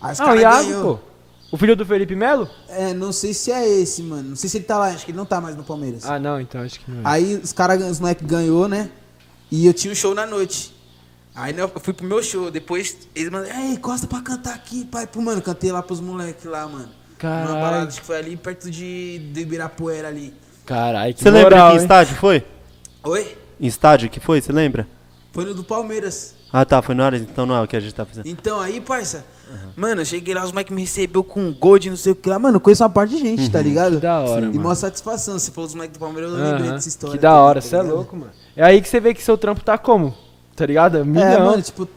Ah, 0.00 0.12
o 0.32 0.36
Iago, 0.36 0.66
ganhou. 0.68 0.96
pô. 0.98 1.11
O 1.52 1.58
filho 1.58 1.76
do 1.76 1.84
Felipe 1.84 2.16
Melo? 2.16 2.48
É, 2.66 2.94
não 2.94 3.12
sei 3.12 3.34
se 3.34 3.52
é 3.52 3.68
esse, 3.68 4.02
mano. 4.02 4.30
Não 4.30 4.36
sei 4.36 4.48
se 4.48 4.56
ele 4.56 4.64
tá 4.64 4.78
lá, 4.78 4.86
acho 4.86 5.04
que 5.04 5.10
ele 5.10 5.18
não 5.18 5.26
tá 5.26 5.38
mais 5.38 5.54
no 5.54 5.62
Palmeiras. 5.62 6.06
Ah, 6.06 6.18
não, 6.18 6.40
então 6.40 6.62
acho 6.62 6.80
que 6.80 6.90
não 6.90 7.00
é. 7.00 7.02
Aí 7.04 7.36
os 7.36 7.52
caras, 7.52 7.82
os 7.90 8.00
moleques 8.00 8.26
ganhou, 8.26 8.66
né? 8.66 8.88
E 9.50 9.66
eu 9.66 9.74
tinha 9.74 9.92
um 9.92 9.94
show 9.94 10.14
na 10.14 10.24
noite. 10.24 10.74
Aí 11.34 11.52
né, 11.52 11.62
eu 11.62 11.68
fui 11.68 11.92
pro 11.92 12.06
meu 12.06 12.22
show. 12.22 12.50
Depois 12.50 12.96
eles 13.14 13.30
mandaram, 13.30 13.70
ei, 13.70 13.76
Costa 13.76 14.06
pra 14.06 14.22
cantar 14.22 14.54
aqui, 14.54 14.86
pai. 14.86 15.06
Pô, 15.06 15.20
mano, 15.20 15.42
cantei 15.42 15.70
lá 15.70 15.82
pros 15.82 16.00
moleques 16.00 16.46
lá, 16.46 16.66
mano. 16.66 16.88
Caralho. 17.18 17.50
Uma 17.50 17.60
balada, 17.60 17.88
acho 17.88 18.00
que 18.00 18.06
foi 18.06 18.16
ali 18.16 18.34
perto 18.34 18.70
de, 18.70 19.18
de 19.18 19.40
Ibirapuera 19.42 20.08
ali. 20.08 20.32
Caralho, 20.64 21.12
que 21.12 21.22
Você 21.22 21.30
lembra 21.30 21.50
moral, 21.50 21.70
que 21.72 21.76
hein? 21.76 21.82
estádio 21.82 22.16
foi? 22.16 22.44
Oi? 23.04 23.36
Em 23.60 23.66
estádio 23.66 24.08
que 24.08 24.20
foi, 24.20 24.40
você 24.40 24.52
lembra? 24.52 24.88
Foi 25.32 25.44
no 25.44 25.54
do 25.54 25.64
Palmeiras. 25.64 26.34
Ah 26.52 26.64
tá, 26.66 26.82
foi 26.82 26.94
na 26.94 27.06
hora, 27.06 27.16
então 27.16 27.46
não 27.46 27.54
é 27.56 27.62
o 27.62 27.66
que 27.66 27.74
a 27.74 27.80
gente 27.80 27.94
tá 27.94 28.04
fazendo. 28.04 28.26
Então 28.26 28.60
aí, 28.60 28.78
parça, 28.80 29.24
mano, 29.74 30.02
eu 30.02 30.04
cheguei 30.04 30.34
lá, 30.34 30.44
os 30.44 30.52
moleques 30.52 30.74
me 30.74 30.82
recebeu 30.82 31.24
com 31.24 31.40
um 31.40 31.54
gol 31.54 31.78
de 31.78 31.88
não 31.88 31.96
sei 31.96 32.12
o 32.12 32.14
que 32.14 32.28
lá. 32.28 32.38
Mano, 32.38 32.56
eu 32.56 32.60
conheço 32.60 32.82
uma 32.82 32.90
parte 32.90 33.14
de 33.16 33.18
gente, 33.20 33.50
tá 33.50 33.62
ligado? 33.62 33.94
Que 33.94 34.00
da 34.02 34.20
hora, 34.20 34.44
E 34.44 34.48
mano. 34.48 34.60
uma 34.60 34.74
satisfação. 34.74 35.38
Se 35.38 35.50
for 35.50 35.62
os 35.64 35.74
moleques 35.74 35.96
do 35.96 36.00
Palmeiras, 36.00 36.30
eu 36.30 36.36
lembrei 36.36 36.66
Aham, 36.66 36.74
dessa 36.74 36.88
história. 36.88 37.16
Que 37.16 37.22
da 37.22 37.30
também, 37.30 37.42
hora, 37.44 37.62
tá 37.62 37.66
você 37.68 37.76
é 37.76 37.78
ligado? 37.80 37.94
louco, 37.96 38.16
mano. 38.16 38.30
É 38.54 38.62
aí 38.64 38.82
que 38.82 38.88
você 38.88 39.00
vê 39.00 39.14
que 39.14 39.22
seu 39.22 39.38
trampo 39.38 39.62
tá 39.64 39.78
como? 39.78 40.14
Tá 40.54 40.66
ligado? 40.66 41.02
Milhão. 41.06 41.26
É, 41.26 41.38
mano, 41.38 41.62
tipo, 41.62 41.88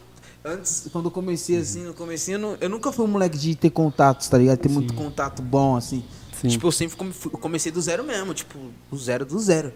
antes, 0.42 0.88
quando 0.90 1.04
eu 1.04 1.10
comecei 1.10 1.58
assim, 1.58 1.82
no 1.84 1.92
comecinho, 1.92 2.36
eu, 2.36 2.40
não- 2.40 2.56
eu 2.58 2.68
nunca 2.70 2.90
fui 2.90 3.04
um 3.04 3.08
moleque 3.08 3.36
de 3.36 3.54
ter 3.54 3.68
contatos, 3.68 4.26
tá 4.28 4.38
ligado? 4.38 4.56
Ter 4.56 4.70
muito 4.70 4.94
contato 4.94 5.42
bom, 5.42 5.76
assim. 5.76 6.02
Sim. 6.40 6.48
Tipo, 6.48 6.66
eu 6.68 6.72
sempre 6.72 6.96
come- 6.96 7.12
comecei 7.40 7.70
do 7.70 7.80
zero 7.82 8.02
mesmo, 8.04 8.32
tipo, 8.32 8.58
do 8.90 8.96
zero 8.98 9.26
do 9.26 9.38
zero. 9.38 9.70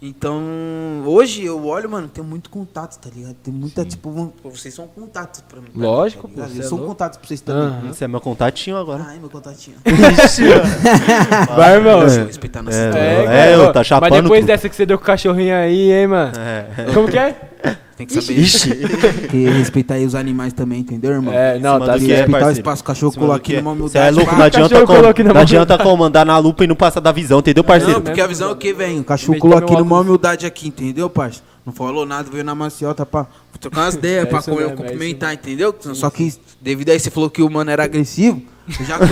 Então, 0.00 0.42
hoje 1.06 1.42
eu 1.42 1.64
olho, 1.66 1.88
mano, 1.88 2.06
tem 2.06 2.22
muito 2.22 2.50
contato, 2.50 2.98
tá 3.00 3.08
ligado? 3.14 3.34
Tem 3.42 3.52
muita, 3.52 3.82
tipo, 3.82 4.10
vão- 4.10 4.28
pô, 4.42 4.50
vocês 4.50 4.74
são 4.74 4.86
contatos 4.86 5.40
pra 5.48 5.58
mim. 5.58 5.68
mim, 5.74 5.82
Lógico, 5.82 6.28
tá 6.28 6.34
pô, 6.44 6.60
é 6.60 6.62
sou 6.62 6.76
um 6.76 6.80
louco. 6.82 6.86
contato 6.94 7.18
pra 7.18 7.26
vocês 7.26 7.40
também. 7.40 7.62
Aham. 7.62 7.90
Esse 7.90 8.04
é 8.04 8.08
meu 8.08 8.20
contatinho 8.20 8.76
agora. 8.76 9.04
Ai, 9.08 9.18
meu 9.18 9.30
contatinho. 9.30 9.76
Vai, 11.56 11.74
irmão. 11.76 12.02
Eu 12.02 12.26
respeitar 12.26 12.62
nossa 12.62 12.76
É. 12.76 12.88
É, 12.88 13.24
cara, 13.24 13.50
eu, 13.52 13.72
tá 13.72 13.82
chapando 13.82 14.10
Mas 14.10 14.22
depois 14.22 14.40
tudo. 14.40 14.46
dessa 14.48 14.68
que 14.68 14.76
você 14.76 14.84
deu 14.84 14.98
com 14.98 15.04
o 15.04 15.06
cachorrinho 15.06 15.54
aí, 15.56 15.90
hein, 15.92 16.06
mano? 16.08 16.32
É. 16.38 16.92
Como 16.92 17.08
que 17.08 17.18
é? 17.18 17.34
Tem 17.96 18.06
que 18.06 18.12
saber. 18.20 18.36
Tem 18.36 19.28
que 19.28 19.48
respeitar 19.58 19.94
aí 19.94 20.04
os 20.04 20.14
animais 20.14 20.52
também, 20.52 20.80
entendeu, 20.80 21.12
irmão? 21.12 21.32
É, 21.32 21.58
não, 21.58 21.80
tá 21.80 21.94
do 21.94 21.98
que 21.98 21.98
Tem 22.00 22.06
que 22.06 22.12
é, 22.12 22.16
respeitar 22.16 22.38
o 22.38 22.40
parceiro? 22.40 22.60
espaço, 22.60 22.82
o 22.82 22.84
cachorro 22.84 23.14
é. 23.14 23.56
numa 23.56 23.70
humildade. 23.72 23.92
Você 23.92 23.98
é 23.98 24.10
louco, 24.10 24.36
não 24.36 24.44
adianta, 24.44 24.74
como, 24.74 24.86
coloque 24.86 25.22
na 25.22 25.32
não 25.34 25.40
adianta 25.40 25.78
como 25.78 26.04
andar 26.04 26.26
na 26.26 26.36
lupa 26.36 26.64
e 26.64 26.66
não 26.66 26.76
passar 26.76 27.00
da 27.00 27.10
visão, 27.10 27.38
entendeu, 27.38 27.64
parceiro? 27.64 27.94
Não, 27.94 28.02
porque 28.02 28.20
a 28.20 28.26
visão 28.26 28.50
é 28.50 28.52
o 28.52 28.56
que, 28.56 28.72
velho? 28.72 29.00
O 29.00 29.04
cachorro 29.04 29.56
aqui 29.56 29.72
numa 29.72 30.00
humildade 30.00 30.44
aqui, 30.44 30.68
entendeu, 30.68 31.08
parça? 31.08 31.40
Não 31.64 31.72
falou 31.72 32.06
nada, 32.06 32.28
veio 32.30 32.44
na 32.44 32.54
maciota 32.54 33.04
pra 33.04 33.26
trocar 33.58 33.82
umas 33.82 33.94
ideias, 33.94 34.24
É 34.24 34.26
pra 34.26 34.42
comer, 34.42 34.56
mesmo, 34.56 34.72
é 34.72 34.76
cumprimentar, 34.76 35.34
entendeu? 35.34 35.74
Só 35.94 36.10
que 36.10 36.32
devido 36.60 36.90
a 36.90 36.94
isso, 36.94 37.04
você 37.04 37.10
falou 37.10 37.30
que 37.30 37.42
o 37.42 37.50
mano 37.50 37.70
era 37.70 37.84
agressivo, 37.84 38.42
eu 38.80 38.84
já, 38.84 38.98
tô, 38.98 39.04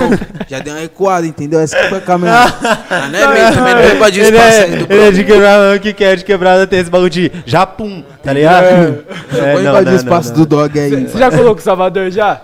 já 0.49 0.59
deu 0.59 0.75
uma 0.75 0.81
recuada, 0.81 1.27
entendeu? 1.27 1.61
Essa 1.61 1.77
que 1.77 1.89
foi 1.89 1.99
a 1.99 2.01
caminhada. 2.01 2.55
Ah, 2.91 3.09
não 3.09 3.19
é 3.19 3.35
mesmo, 3.35 3.55
também 3.55 3.75
não 3.75 3.81
é 3.81 3.95
pra 3.95 4.09
ele, 4.09 4.21
espaço 4.21 4.59
é, 4.59 4.65
aí 4.65 4.71
do 4.85 4.93
ele 4.93 5.03
é 5.03 5.11
de 5.12 5.25
quebrada, 5.25 5.77
o 5.77 5.81
que 5.81 5.93
que 5.93 6.05
é 6.05 6.16
de 6.16 6.25
quebrada 6.25 6.66
tem 6.66 6.81
esse 6.81 6.91
bagulho 6.91 7.11
de 7.11 7.31
japum, 7.47 8.03
tá 8.23 8.33
ligado? 8.33 8.65
É, 8.65 9.53
Vou 9.53 9.61
invadir 9.62 9.93
o 9.93 9.97
espaço 9.97 10.33
do 10.33 10.45
dog 10.45 10.79
aí. 10.79 11.07
Você 11.07 11.19
já 11.19 11.31
colocou 11.31 11.57
o 11.57 11.61
Salvador 11.61 12.11
já? 12.11 12.41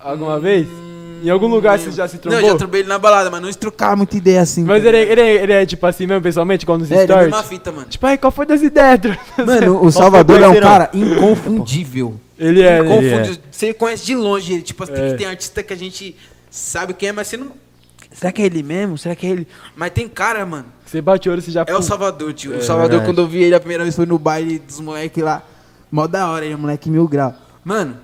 Alguma 0.00 0.40
vez? 0.40 0.66
Em 1.22 1.30
algum 1.30 1.46
lugar 1.46 1.78
você 1.78 1.90
já 1.90 2.06
se 2.08 2.14
Não, 2.16 2.20
trombou? 2.22 2.40
eu 2.40 2.46
já 2.52 2.56
trombei 2.56 2.80
ele 2.82 2.88
na 2.88 2.98
balada, 2.98 3.30
mas 3.30 3.40
não 3.40 3.50
trocar 3.52 3.96
muita 3.96 4.16
ideia 4.16 4.40
assim. 4.42 4.64
Mas 4.64 4.82
tá 4.82 4.88
ele, 4.88 4.96
é- 4.98 5.02
ele, 5.12 5.20
é- 5.20 5.42
ele 5.42 5.52
é 5.52 5.66
tipo 5.66 5.86
assim 5.86 6.06
mesmo, 6.06 6.22
pessoalmente, 6.22 6.64
quando 6.66 6.82
nos 6.82 6.90
É, 6.90 6.94
ele 6.94 7.00
é 7.00 7.04
a 7.04 7.06
stories? 7.06 7.30
mesma 7.34 7.42
fita, 7.42 7.72
mano. 7.72 7.86
Tipo, 7.88 8.06
aí, 8.06 8.18
qual 8.18 8.30
foi 8.30 8.46
das 8.46 8.62
ideias? 8.62 9.00
Mano, 9.46 9.84
o 9.84 9.90
Salvador 9.92 10.40
é 10.42 10.48
um 10.48 10.60
cara 10.60 10.90
inconfundível. 10.94 12.20
Ele 12.38 12.62
é, 12.62 12.78
ele 12.78 13.08
é. 13.08 13.38
Você 13.50 13.74
conhece 13.74 14.06
de 14.06 14.14
longe 14.14 14.52
ele. 14.52 14.62
Tipo, 14.62 14.86
tem, 14.86 15.04
É. 15.04 15.14
tem 15.14 15.26
artista 15.26 15.62
que 15.62 15.72
a 15.72 15.76
gente 15.76 16.16
sabe 16.50 16.94
quem 16.94 17.08
é, 17.08 17.12
mas 17.12 17.26
você 17.28 17.36
não. 17.36 17.52
Será 18.12 18.32
que 18.32 18.40
é 18.42 18.46
ele 18.46 18.62
mesmo? 18.62 18.96
Será 18.96 19.14
que 19.14 19.26
é 19.26 19.30
ele? 19.30 19.46
Mas 19.76 19.90
tem 19.90 20.08
cara, 20.08 20.44
mano. 20.46 20.66
Você 20.86 21.00
bate 21.02 21.28
o 21.28 21.32
olho, 21.32 21.42
você 21.42 21.50
já... 21.50 21.64
É 21.66 21.76
o. 21.76 21.82
Salvador, 21.82 22.32
tio. 22.32 22.54
É 22.54 22.58
o 22.58 22.62
Salvador, 22.62 23.02
quando 23.04 23.18
eu 23.20 23.26
vi 23.28 23.42
ele 23.42 23.54
a 23.54 23.60
primeira 23.60 23.82
vez, 23.82 23.94
foi 23.94 24.06
no 24.06 24.18
baile 24.18 24.58
dos 24.58 24.80
moleques 24.80 25.22
lá. 25.22 25.42
Mó 25.90 26.06
da 26.06 26.30
hora, 26.30 26.44
ele 26.44 26.54
é 26.54 26.56
moleque 26.56 26.88
mil 26.90 27.06
grau. 27.06 27.34
Mano, 27.64 27.96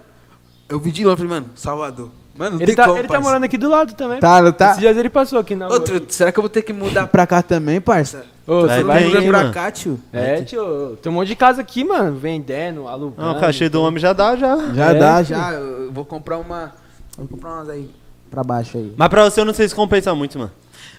eu 0.69 0.79
vi 0.79 0.91
de 0.91 1.05
longe, 1.05 1.17
falei, 1.17 1.31
mano, 1.31 1.47
Salvador. 1.55 2.11
Mano, 2.37 2.53
não 2.53 2.59
Ele, 2.59 2.67
tem 2.67 2.75
tá, 2.75 2.85
como, 2.87 2.99
ele 2.99 3.07
tá 3.09 3.21
morando 3.21 3.45
aqui 3.45 3.57
do 3.57 3.69
lado 3.69 3.95
também. 3.95 4.19
Tá, 4.19 4.43
não 4.43 4.51
tá? 4.53 4.71
Esses 4.71 4.81
dias 4.81 4.97
ele 4.97 5.09
passou 5.09 5.39
aqui 5.39 5.55
na 5.55 5.67
rua. 5.67 5.75
Outro, 5.77 6.05
será 6.09 6.33
que 6.33 6.39
eu 6.39 6.43
vou 6.43 6.49
ter 6.51 6.63
que 6.63 6.73
mudar 6.73 7.07
pra 7.07 7.27
cá 7.27 7.43
também, 7.43 7.81
parça? 7.81 8.25
Ô, 8.47 8.67
Vai 8.67 8.79
você 8.79 8.85
vai... 8.85 9.05
hein, 9.05 9.29
pra 9.29 9.39
mano? 9.41 9.53
cá, 9.55 9.71
tio. 9.71 10.01
É, 10.13 10.43
tio, 10.43 10.99
tem 11.01 11.11
um 11.13 11.15
monte 11.15 11.29
de 11.29 11.37
casa 11.37 11.61
aqui, 11.61 11.85
mano, 11.85 12.17
vendendo, 12.17 12.89
alugando. 12.89 13.29
Não, 13.29 13.37
o 13.37 13.41
cachê 13.41 13.69
do 13.69 13.81
homem 13.83 14.01
já 14.01 14.13
dá, 14.13 14.35
já. 14.37 14.57
Já 14.75 14.91
É, 14.91 14.95
dá, 14.99 15.25
tio. 15.25 15.37
já. 15.37 15.53
Eu 15.53 15.93
vou 15.93 16.05
comprar 16.05 16.39
uma. 16.39 16.73
Vou 17.17 17.29
comprar 17.29 17.51
umas 17.55 17.69
aí 17.71 17.89
pra 18.31 18.43
baixo 18.43 18.77
aí. 18.79 18.93
Mas 18.97 19.09
pra 19.09 19.25
você 19.31 19.41
eu 19.41 19.45
não 19.45 19.55
sei 19.55 19.69
se 19.69 19.75
compensa 19.75 20.13
muito, 20.15 20.37
mano. 20.39 20.51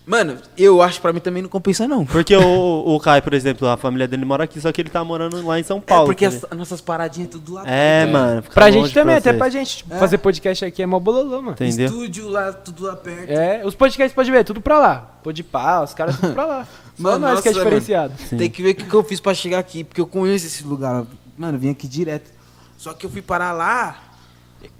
Mano, 0.05 0.37
eu 0.55 0.83
acho 0.83 0.95
que 0.97 1.01
pra 1.01 1.11
mim 1.11 1.19
também 1.19 1.41
não 1.41 1.49
compensa, 1.49 1.87
não. 1.87 2.05
Porque 2.05 2.35
o, 2.35 2.95
o 2.95 2.99
Kai, 2.99 3.23
por 3.23 3.33
exemplo, 3.33 3.67
a 3.67 3.75
família 3.75 4.07
dele 4.07 4.23
mora 4.23 4.43
aqui, 4.43 4.61
só 4.61 4.71
que 4.71 4.79
ele 4.79 4.89
tá 4.89 5.03
morando 5.03 5.43
lá 5.45 5.59
em 5.59 5.63
São 5.63 5.81
Paulo. 5.81 6.03
é 6.03 6.05
porque 6.05 6.29
tá 6.29 6.35
as, 6.35 6.45
as 6.51 6.57
nossas 6.57 6.79
paradinhas 6.79 7.29
é 7.29 7.31
tudo 7.31 7.53
lá. 7.53 7.63
É, 7.65 8.03
perto, 8.03 8.13
mano. 8.13 8.41
fica 8.43 8.53
Pra 8.53 8.69
gente 8.69 8.93
também, 8.93 9.15
até 9.15 9.33
pra 9.33 9.49
gente. 9.49 9.77
Tipo, 9.77 9.95
Fazer 9.95 10.19
podcast 10.19 10.63
aqui 10.63 10.83
é 10.83 10.85
mó 10.85 10.99
bololô, 10.99 11.41
mano. 11.41 11.53
Entendeu? 11.53 11.87
Estúdio 11.87 12.29
lá, 12.29 12.53
tudo 12.53 12.83
lá 12.83 12.95
perto. 12.95 13.31
É, 13.31 13.65
os 13.65 13.73
podcasts 13.73 14.13
pode 14.13 14.29
ver, 14.29 14.43
tudo 14.43 14.61
pra 14.61 14.77
lá. 14.77 15.17
Pode 15.23 15.41
pá, 15.43 15.81
os 15.81 15.95
caras 15.95 16.19
tudo 16.19 16.33
pra 16.33 16.45
lá. 16.45 16.67
Só 16.95 17.03
Mano, 17.03 17.19
nós 17.27 17.41
que 17.41 17.49
é 17.49 17.51
nossa, 17.51 17.63
diferenciado. 17.63 18.13
Tem 18.29 18.49
que 18.49 18.61
ver 18.61 18.69
o 18.69 18.75
que, 18.75 18.83
que 18.83 18.93
eu 18.93 19.03
fiz 19.03 19.19
pra 19.19 19.33
chegar 19.33 19.59
aqui, 19.59 19.83
porque 19.83 19.99
eu 19.99 20.07
conheço 20.07 20.45
esse 20.45 20.63
lugar. 20.63 21.03
Mano, 21.37 21.57
eu 21.57 21.59
vim 21.59 21.69
aqui 21.71 21.87
direto. 21.87 22.31
Só 22.77 22.93
que 22.93 23.05
eu 23.05 23.09
fui 23.09 23.21
parar 23.21 23.51
lá. 23.51 23.97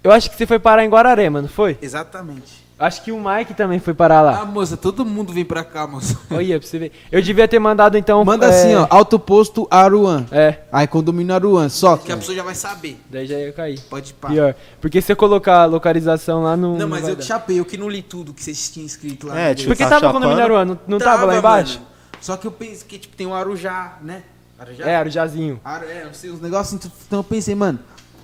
Eu 0.02 0.12
acho 0.12 0.30
que 0.30 0.36
você 0.36 0.46
foi 0.46 0.58
parar 0.58 0.84
em 0.84 0.88
Guararema, 0.88 1.42
não 1.42 1.48
foi? 1.48 1.76
Exatamente. 1.82 2.65
Acho 2.78 3.02
que 3.02 3.10
o 3.10 3.18
Mike 3.18 3.54
também 3.54 3.78
foi 3.78 3.94
parar 3.94 4.18
Ah, 4.18 4.22
lá. 4.22 4.44
moça, 4.44 4.76
todo 4.76 5.02
mundo 5.02 5.32
vem 5.32 5.46
pra 5.46 5.64
cá, 5.64 5.86
moça. 5.86 6.18
Olha, 6.30 6.58
pra 6.60 6.68
você 6.68 6.78
ver. 6.78 6.92
Eu 7.10 7.22
devia 7.22 7.48
ter 7.48 7.58
mandado 7.58 7.96
então. 7.96 8.22
Manda 8.22 8.46
é, 8.46 8.48
assim, 8.50 8.74
ó, 8.74 8.86
alto 8.90 9.18
posto 9.18 9.66
Aruan. 9.70 10.26
É, 10.30 10.58
Aí 10.70 10.86
condomínio 10.86 11.34
Aruan, 11.34 11.70
só 11.70 11.96
que 11.96 12.12
a 12.12 12.16
pessoa 12.18 12.36
já 12.36 12.42
vai 12.42 12.54
saber. 12.54 13.00
daí 13.10 13.26
já 13.26 13.38
ia 13.38 13.50
cair. 13.50 13.80
Pode 13.88 14.12
pá. 14.12 14.28
Pior. 14.28 14.54
Porque 14.78 15.00
se 15.00 15.10
eu 15.10 15.16
colocar 15.16 15.62
a 15.62 15.64
localização 15.64 16.42
lá 16.42 16.54
no. 16.54 16.76
Não, 16.76 16.86
mas 16.86 17.00
vai 17.00 17.12
eu 17.12 17.16
dar. 17.16 17.22
te 17.22 17.26
chapei, 17.28 17.58
eu 17.58 17.64
que 17.64 17.78
não 17.78 17.88
li 17.88 18.02
tudo 18.02 18.34
que 18.34 18.42
vocês 18.44 18.70
tinham 18.70 18.84
escrito 18.84 19.26
lá. 19.28 19.38
É, 19.38 19.48
no 19.48 19.54
tipo, 19.54 19.68
Porque 19.70 19.82
tá 19.82 19.88
tava 19.88 20.00
chapando. 20.08 20.20
com 20.20 20.26
o 20.26 20.30
nome 20.30 20.42
Aruan, 20.42 20.64
não, 20.66 20.78
não 20.86 20.98
tava, 20.98 21.24
lá 21.24 21.36
embaixo? 21.38 21.78
mano. 21.78 21.86
Só 22.20 22.36
que 22.36 22.46
eu 22.46 22.52
pensei 22.52 22.86
que 22.86 22.98
tipo, 22.98 23.16
tem 23.16 23.26
um 23.26 23.32
Arujá, 23.34 23.96
né? 24.02 24.22
Arujá? 24.58 24.84
É, 24.84 24.92
era 24.92 25.08
o 25.08 25.12
Jazinho. 25.12 25.58
Aru, 25.64 25.86
é, 25.86 26.04
não 26.04 26.12
sei, 26.12 26.30
uns 26.30 26.42
negócios 26.42 26.78
assim. 26.78 26.90
Então 27.06 27.20
eu 27.20 27.24
pensei, 27.24 27.54
mano, 27.54 27.78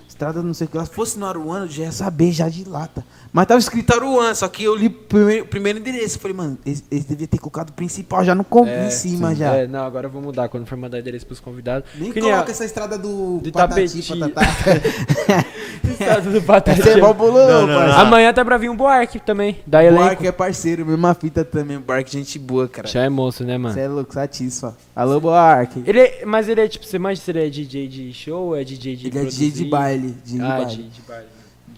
estrada 0.07 0.43
não 0.43 0.53
sei 0.53 0.65
o 0.67 0.69
que 0.69 0.77
lá. 0.77 0.85
Se 0.85 0.91
fosse 0.93 1.17
no 1.17 1.25
Aruan, 1.25 1.61
eu 1.61 1.67
já 1.69 1.83
ia 1.85 1.91
saber 1.91 2.31
já 2.31 2.47
de 2.49 2.67
lata. 2.67 3.03
Mas 3.33 3.47
tava 3.47 3.59
escrito 3.59 3.91
Aruan, 3.91 4.35
só 4.35 4.47
que 4.47 4.63
eu 4.63 4.75
li 4.75 4.85
o 4.85 4.91
primeiro, 4.91 5.45
primeiro 5.47 5.79
endereço. 5.79 6.17
Eu 6.17 6.21
falei, 6.21 6.37
mano, 6.37 6.57
eles, 6.63 6.83
eles 6.91 7.03
deviam 7.05 7.27
ter 7.27 7.39
colocado 7.39 7.69
o 7.71 7.73
principal 7.73 8.23
já 8.23 8.35
no 8.35 8.43
com, 8.43 8.67
em 8.67 8.91
cima 8.91 9.33
já. 9.33 9.55
É, 9.55 9.65
não, 9.67 9.83
agora 9.83 10.05
eu 10.05 10.11
vou 10.11 10.21
mudar 10.21 10.47
quando 10.49 10.67
for 10.67 10.77
mandar 10.77 10.99
endereço 10.99 11.25
pros 11.25 11.39
convidados. 11.39 11.89
Nem 11.97 12.11
Que 12.11 12.21
nem 12.21 12.29
coloca 12.29 12.49
a- 12.49 12.53
essa 12.53 12.63
estrada 12.63 12.95
do 12.95 13.39
De 13.41 13.51
Patati. 13.51 14.03
Patatá. 14.03 14.41
Estrada 15.89 16.29
do 16.29 16.41
Patati. 16.45 16.79
Essa 16.81 16.89
é 16.91 16.99
parceiro. 16.99 17.31
não. 17.67 17.91
Amanhã 17.99 18.31
tá 18.33 18.45
pra 18.45 18.57
vir 18.57 18.69
um 18.69 18.75
Buarque 18.75 19.19
também, 19.19 19.57
da 19.65 19.79
O 19.79 19.81
elenco. 19.81 20.03
Bark 20.03 20.23
é 20.25 20.31
parceiro, 20.31 20.85
mesma 20.85 21.13
fita 21.15 21.43
também. 21.43 21.77
O 21.77 21.81
Bark, 21.81 22.07
gente 22.11 22.37
boa, 22.37 22.67
cara. 22.67 22.87
Já 22.87 23.03
é 23.03 23.09
moço, 23.09 23.43
né, 23.43 23.57
mano? 23.57 23.73
Você 23.73 23.81
é 23.81 23.87
louco, 23.87 24.13
satisfa. 24.13 24.75
Alô, 24.95 25.19
Bark. 25.19 25.71
Ele 25.85 25.99
é- 25.99 26.23
mas 26.25 26.47
ele 26.47 26.61
é 26.61 26.67
tipo, 26.67 26.85
você 26.85 26.99
manja 26.99 27.19
se 27.21 27.31
ele 27.31 27.47
é 27.47 27.49
DJ 27.49 27.87
de 27.87 28.13
show 28.13 28.47
ou 28.47 28.55
é 28.55 28.63
DJ 28.63 28.95
de 28.95 29.07
Ele 29.07 29.17
é 29.17 29.21
produzir? 29.21 29.49
DJ 29.51 29.63
de 29.63 29.69
baile. 29.71 30.15
DJ 30.23 30.37
de 30.39 30.45
Ah, 30.45 30.49
baile. 30.49 30.65
DJ 30.67 30.83
de 30.89 31.01
baile. 31.01 31.25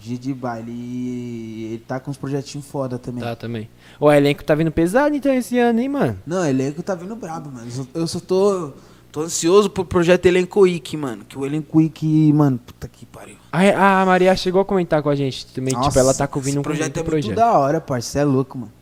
DJ 0.06 0.18
de 0.18 0.34
baile. 0.34 0.70
E 0.72 1.64
ele 1.72 1.78
tá 1.86 1.98
com 1.98 2.10
uns 2.10 2.16
projetinhos 2.16 2.66
foda 2.66 2.98
também. 2.98 3.22
Tá, 3.22 3.34
também. 3.34 3.68
O 3.98 4.10
elenco 4.12 4.44
tá 4.44 4.54
vindo 4.54 4.70
pesado 4.70 5.14
então 5.16 5.32
esse 5.32 5.58
ano, 5.58 5.80
hein, 5.80 5.88
mano? 5.88 6.18
Não, 6.26 6.44
elenco 6.46 6.82
tá 6.82 6.94
vindo 6.94 7.16
brabo, 7.16 7.50
mano. 7.50 7.66
Eu 7.94 8.06
só- 8.06 8.20
tô, 8.20 8.72
tô 9.10 9.22
ansioso 9.22 9.68
pro 9.70 9.84
projeto 9.84 10.26
Elenco 10.26 10.60
Wiki, 10.60 10.96
mano. 10.96 11.24
Que 11.28 11.38
o 11.38 11.44
Elenco 11.44 11.78
Wiki, 11.78 12.32
mano, 12.32 12.58
puta 12.58 12.86
que 12.88 13.04
pariu. 13.06 13.36
A, 13.50 14.02
a 14.02 14.06
Maria 14.06 14.34
chegou 14.36 14.60
a 14.60 14.64
comentar 14.64 15.02
com 15.02 15.08
a 15.08 15.14
gente 15.16 15.46
também, 15.46 15.74
tipo, 15.80 15.98
ela 15.98 16.14
tá 16.14 16.26
vindo 16.26 16.46
esse 16.46 16.56
com 16.56 16.62
projeto 16.62 16.84
muito 16.86 17.00
é 17.00 17.02
projeto. 17.02 17.26
muito 17.26 17.36
da 17.36 17.58
hora, 17.58 17.80
parceiro. 17.80 18.06
Você 18.06 18.18
é 18.18 18.24
louco, 18.24 18.58
mano. 18.58 18.72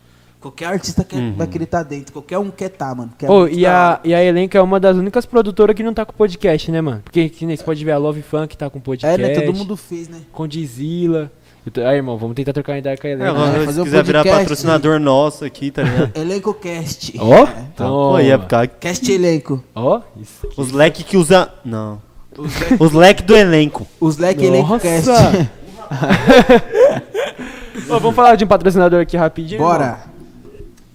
Qualquer 0.44 0.66
artista 0.66 1.02
quer, 1.02 1.16
Uhum. 1.16 1.34
vai 1.36 1.46
querer 1.46 1.64
tá 1.64 1.82
dentro. 1.82 2.12
Qualquer 2.12 2.38
um 2.38 2.50
quer 2.50 2.68
tá, 2.68 2.94
mano. 2.94 3.10
Que 3.18 3.24
é 3.24 3.28
Pô, 3.28 3.40
muito 3.40 3.58
e 3.58 3.64
a, 3.64 3.98
e 4.04 4.14
a 4.14 4.22
Elenco 4.22 4.58
é 4.58 4.60
uma 4.60 4.78
das 4.78 4.94
únicas 4.94 5.24
produtoras 5.24 5.74
que 5.74 5.82
não 5.82 5.94
tá 5.94 6.04
com 6.04 6.12
podcast, 6.12 6.70
né, 6.70 6.82
mano? 6.82 7.00
Porque 7.02 7.30
que 7.30 7.46
nem 7.46 7.56
você 7.56 7.64
pode 7.64 7.82
ver 7.82 7.92
a 7.92 7.96
Love 7.98 8.20
Funk 8.20 8.54
tá 8.54 8.68
com 8.68 8.78
É, 8.78 8.82
podcast. 8.82 9.22
né? 9.22 9.30
Todo 9.40 9.56
mundo 9.56 9.74
fez, 9.74 10.06
né? 10.08 10.18
Com 10.30 10.46
Dizila. 10.46 11.32
Tô- 11.72 11.80
Aí, 11.80 11.96
irmão, 11.96 12.18
vamos 12.18 12.36
tentar 12.36 12.52
trocar 12.52 12.72
uma 12.72 12.78
ideia 12.78 12.94
com 12.94 13.06
a 13.06 13.10
É, 13.10 13.12
Elenco. 13.14 13.40
É, 13.40 13.58
se 13.60 13.64
fazer 13.64 13.80
um 13.80 13.84
quiser 13.84 14.04
virar 14.04 14.18
podcast. 14.22 14.42
patrocinador 14.44 15.00
nosso 15.00 15.46
aqui, 15.46 15.70
tá 15.70 15.82
ligado? 15.82 16.10
Elenco 16.14 16.52
Cast. 16.52 17.14
Ó, 17.18 17.46
Tá, 17.46 17.54
então, 17.72 17.88
pô, 17.88 18.18
ia 18.20 18.38
ficar 18.38 18.66
Cast 18.68 19.10
Elenco. 19.10 19.64
ó, 19.74 20.02
isso 20.20 20.46
aqui. 20.46 20.60
os 20.60 20.72
leque 20.72 21.02
que 21.04 21.16
usa. 21.16 21.48
Não. 21.64 22.02
Os 22.36 22.60
leque, 22.60 22.84
Os 22.84 22.92
leque 22.92 23.22
do 23.22 23.34
elenco. 23.34 23.86
os 23.98 24.18
leque 24.18 24.44
Elenco 24.44 24.78
Cast. 24.78 25.08
Ô, 27.88 27.98
vamos 27.98 28.14
falar 28.14 28.36
de 28.36 28.44
um 28.44 28.48
patrocinador 28.48 29.00
aqui 29.00 29.16
rapidinho? 29.16 29.62
irmão? 29.62 30.13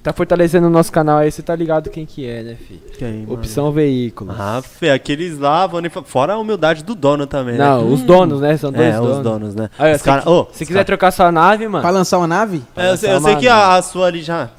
Tá 0.01 0.13
fortalecendo 0.13 0.67
o 0.67 0.69
nosso 0.69 0.91
canal 0.93 1.17
aí, 1.17 1.29
você 1.29 1.41
tá 1.41 1.53
ligado 1.53 1.89
quem 1.89 2.05
que 2.05 2.25
é, 2.25 2.41
né, 2.41 2.55
fi? 2.55 2.81
Quem, 2.97 3.21
mano? 3.23 3.33
Opção 3.33 3.69
Veículo. 3.69 4.33
Ah, 4.37 4.61
fé, 4.61 4.93
aqueles 4.93 5.37
lá 5.37 5.67
vão. 5.67 5.81
Fora 6.05 6.33
a 6.33 6.37
humildade 6.37 6.85
do 6.85 6.95
dono 6.95 7.27
também, 7.27 7.55
né? 7.57 7.65
Não, 7.65 7.91
os 7.91 8.01
donos, 8.03 8.39
né? 8.39 8.55
São 8.55 8.71
dois 8.71 8.93
É, 8.95 8.97
donos. 8.97 9.17
os 9.17 9.23
donos, 9.23 9.55
né? 9.55 9.69
Aí, 9.77 9.91
Os 9.93 9.97
se, 9.99 10.05
cara- 10.05 10.29
Ô, 10.29 10.45
se 10.45 10.51
os 10.51 10.57
quiser 10.59 10.73
cara- 10.73 10.85
trocar 10.85 11.11
sua 11.11 11.31
nave, 11.33 11.67
mano. 11.67 11.81
Pra 11.81 11.91
lançar 11.91 12.17
uma 12.17 12.27
nave? 12.27 12.61
É, 12.77 12.91
eu 12.91 12.97
sei, 12.97 13.11
eu 13.13 13.19
sei 13.19 13.35
que 13.35 13.47
a, 13.49 13.55
mano. 13.57 13.71
a 13.73 13.81
sua 13.81 14.07
ali 14.07 14.21
já. 14.23 14.49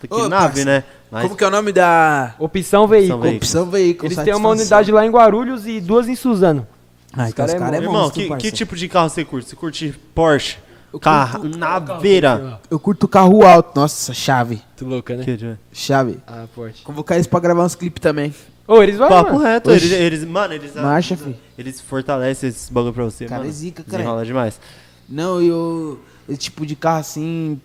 Que 0.00 0.14
Ô, 0.14 0.26
nave, 0.26 0.44
parça, 0.46 0.64
né? 0.64 0.84
Mas 1.10 1.22
Como 1.24 1.36
que 1.36 1.44
é 1.44 1.46
o 1.46 1.50
nome 1.50 1.70
da... 1.72 2.34
Opção 2.38 2.86
Veículo. 2.88 3.20
Veículo. 3.20 3.36
Opção 3.36 3.66
Veículo. 3.70 4.06
Eles 4.12 4.24
têm 4.24 4.34
uma 4.34 4.48
unidade 4.48 4.90
lá 4.90 5.04
em 5.04 5.10
Guarulhos 5.10 5.66
e 5.66 5.80
duas 5.80 6.08
em 6.08 6.14
Suzano. 6.16 6.66
Ah, 7.14 7.24
Os 7.24 7.28
então 7.30 7.46
cara 7.46 7.48
os 7.48 7.54
é 7.54 7.58
caras 7.58 7.80
é 7.80 7.82
Irmão, 7.82 8.10
que, 8.10 8.22
que 8.22 8.28
parceiro. 8.28 8.56
tipo 8.56 8.76
de 8.76 8.88
carro 8.88 9.08
você 9.10 9.24
curte? 9.24 9.48
Você 9.50 9.56
curte 9.56 9.94
Porsche? 10.14 10.56
Eu 10.92 10.98
Carro, 10.98 11.40
curto- 11.40 11.58
naveira. 11.58 12.60
Eu 12.70 12.78
curto 12.80 13.06
carro 13.08 13.44
alto. 13.44 13.78
Nossa, 13.78 14.14
chave. 14.14 14.56
Muito 14.80 14.86
louca, 14.86 15.16
né? 15.16 15.58
Chave. 15.72 16.18
Ah, 16.26 16.46
Porsche. 16.54 16.82
Convocar 16.82 17.16
eles 17.18 17.26
pra 17.26 17.40
gravar 17.40 17.64
uns 17.64 17.74
clipes 17.74 18.00
também. 18.00 18.34
Ô, 18.66 18.82
eles 18.82 18.96
vão, 18.96 19.08
Papo 19.08 19.32
mano. 19.34 19.44
reto, 19.44 19.70
eles, 19.70 19.90
eles, 19.92 20.24
mano, 20.24 20.52
eles, 20.54 20.74
Marcha, 20.74 21.14
eles, 21.14 21.24
fi. 21.24 21.36
eles 21.56 21.80
fortalecem 21.80 22.48
esses 22.50 22.68
bagulho 22.68 22.92
pra 22.92 23.04
você, 23.04 23.24
Cara, 23.26 23.38
mano. 23.40 23.50
é 23.50 23.52
zica, 23.52 23.82
cara. 23.82 23.96
Desenrola 23.98 24.24
demais. 24.26 24.60
Não, 25.08 25.40
eu. 25.42 25.98
Esse 26.28 26.38
tipo 26.40 26.66
de 26.66 26.76
carro 26.76 27.00
assim. 27.00 27.58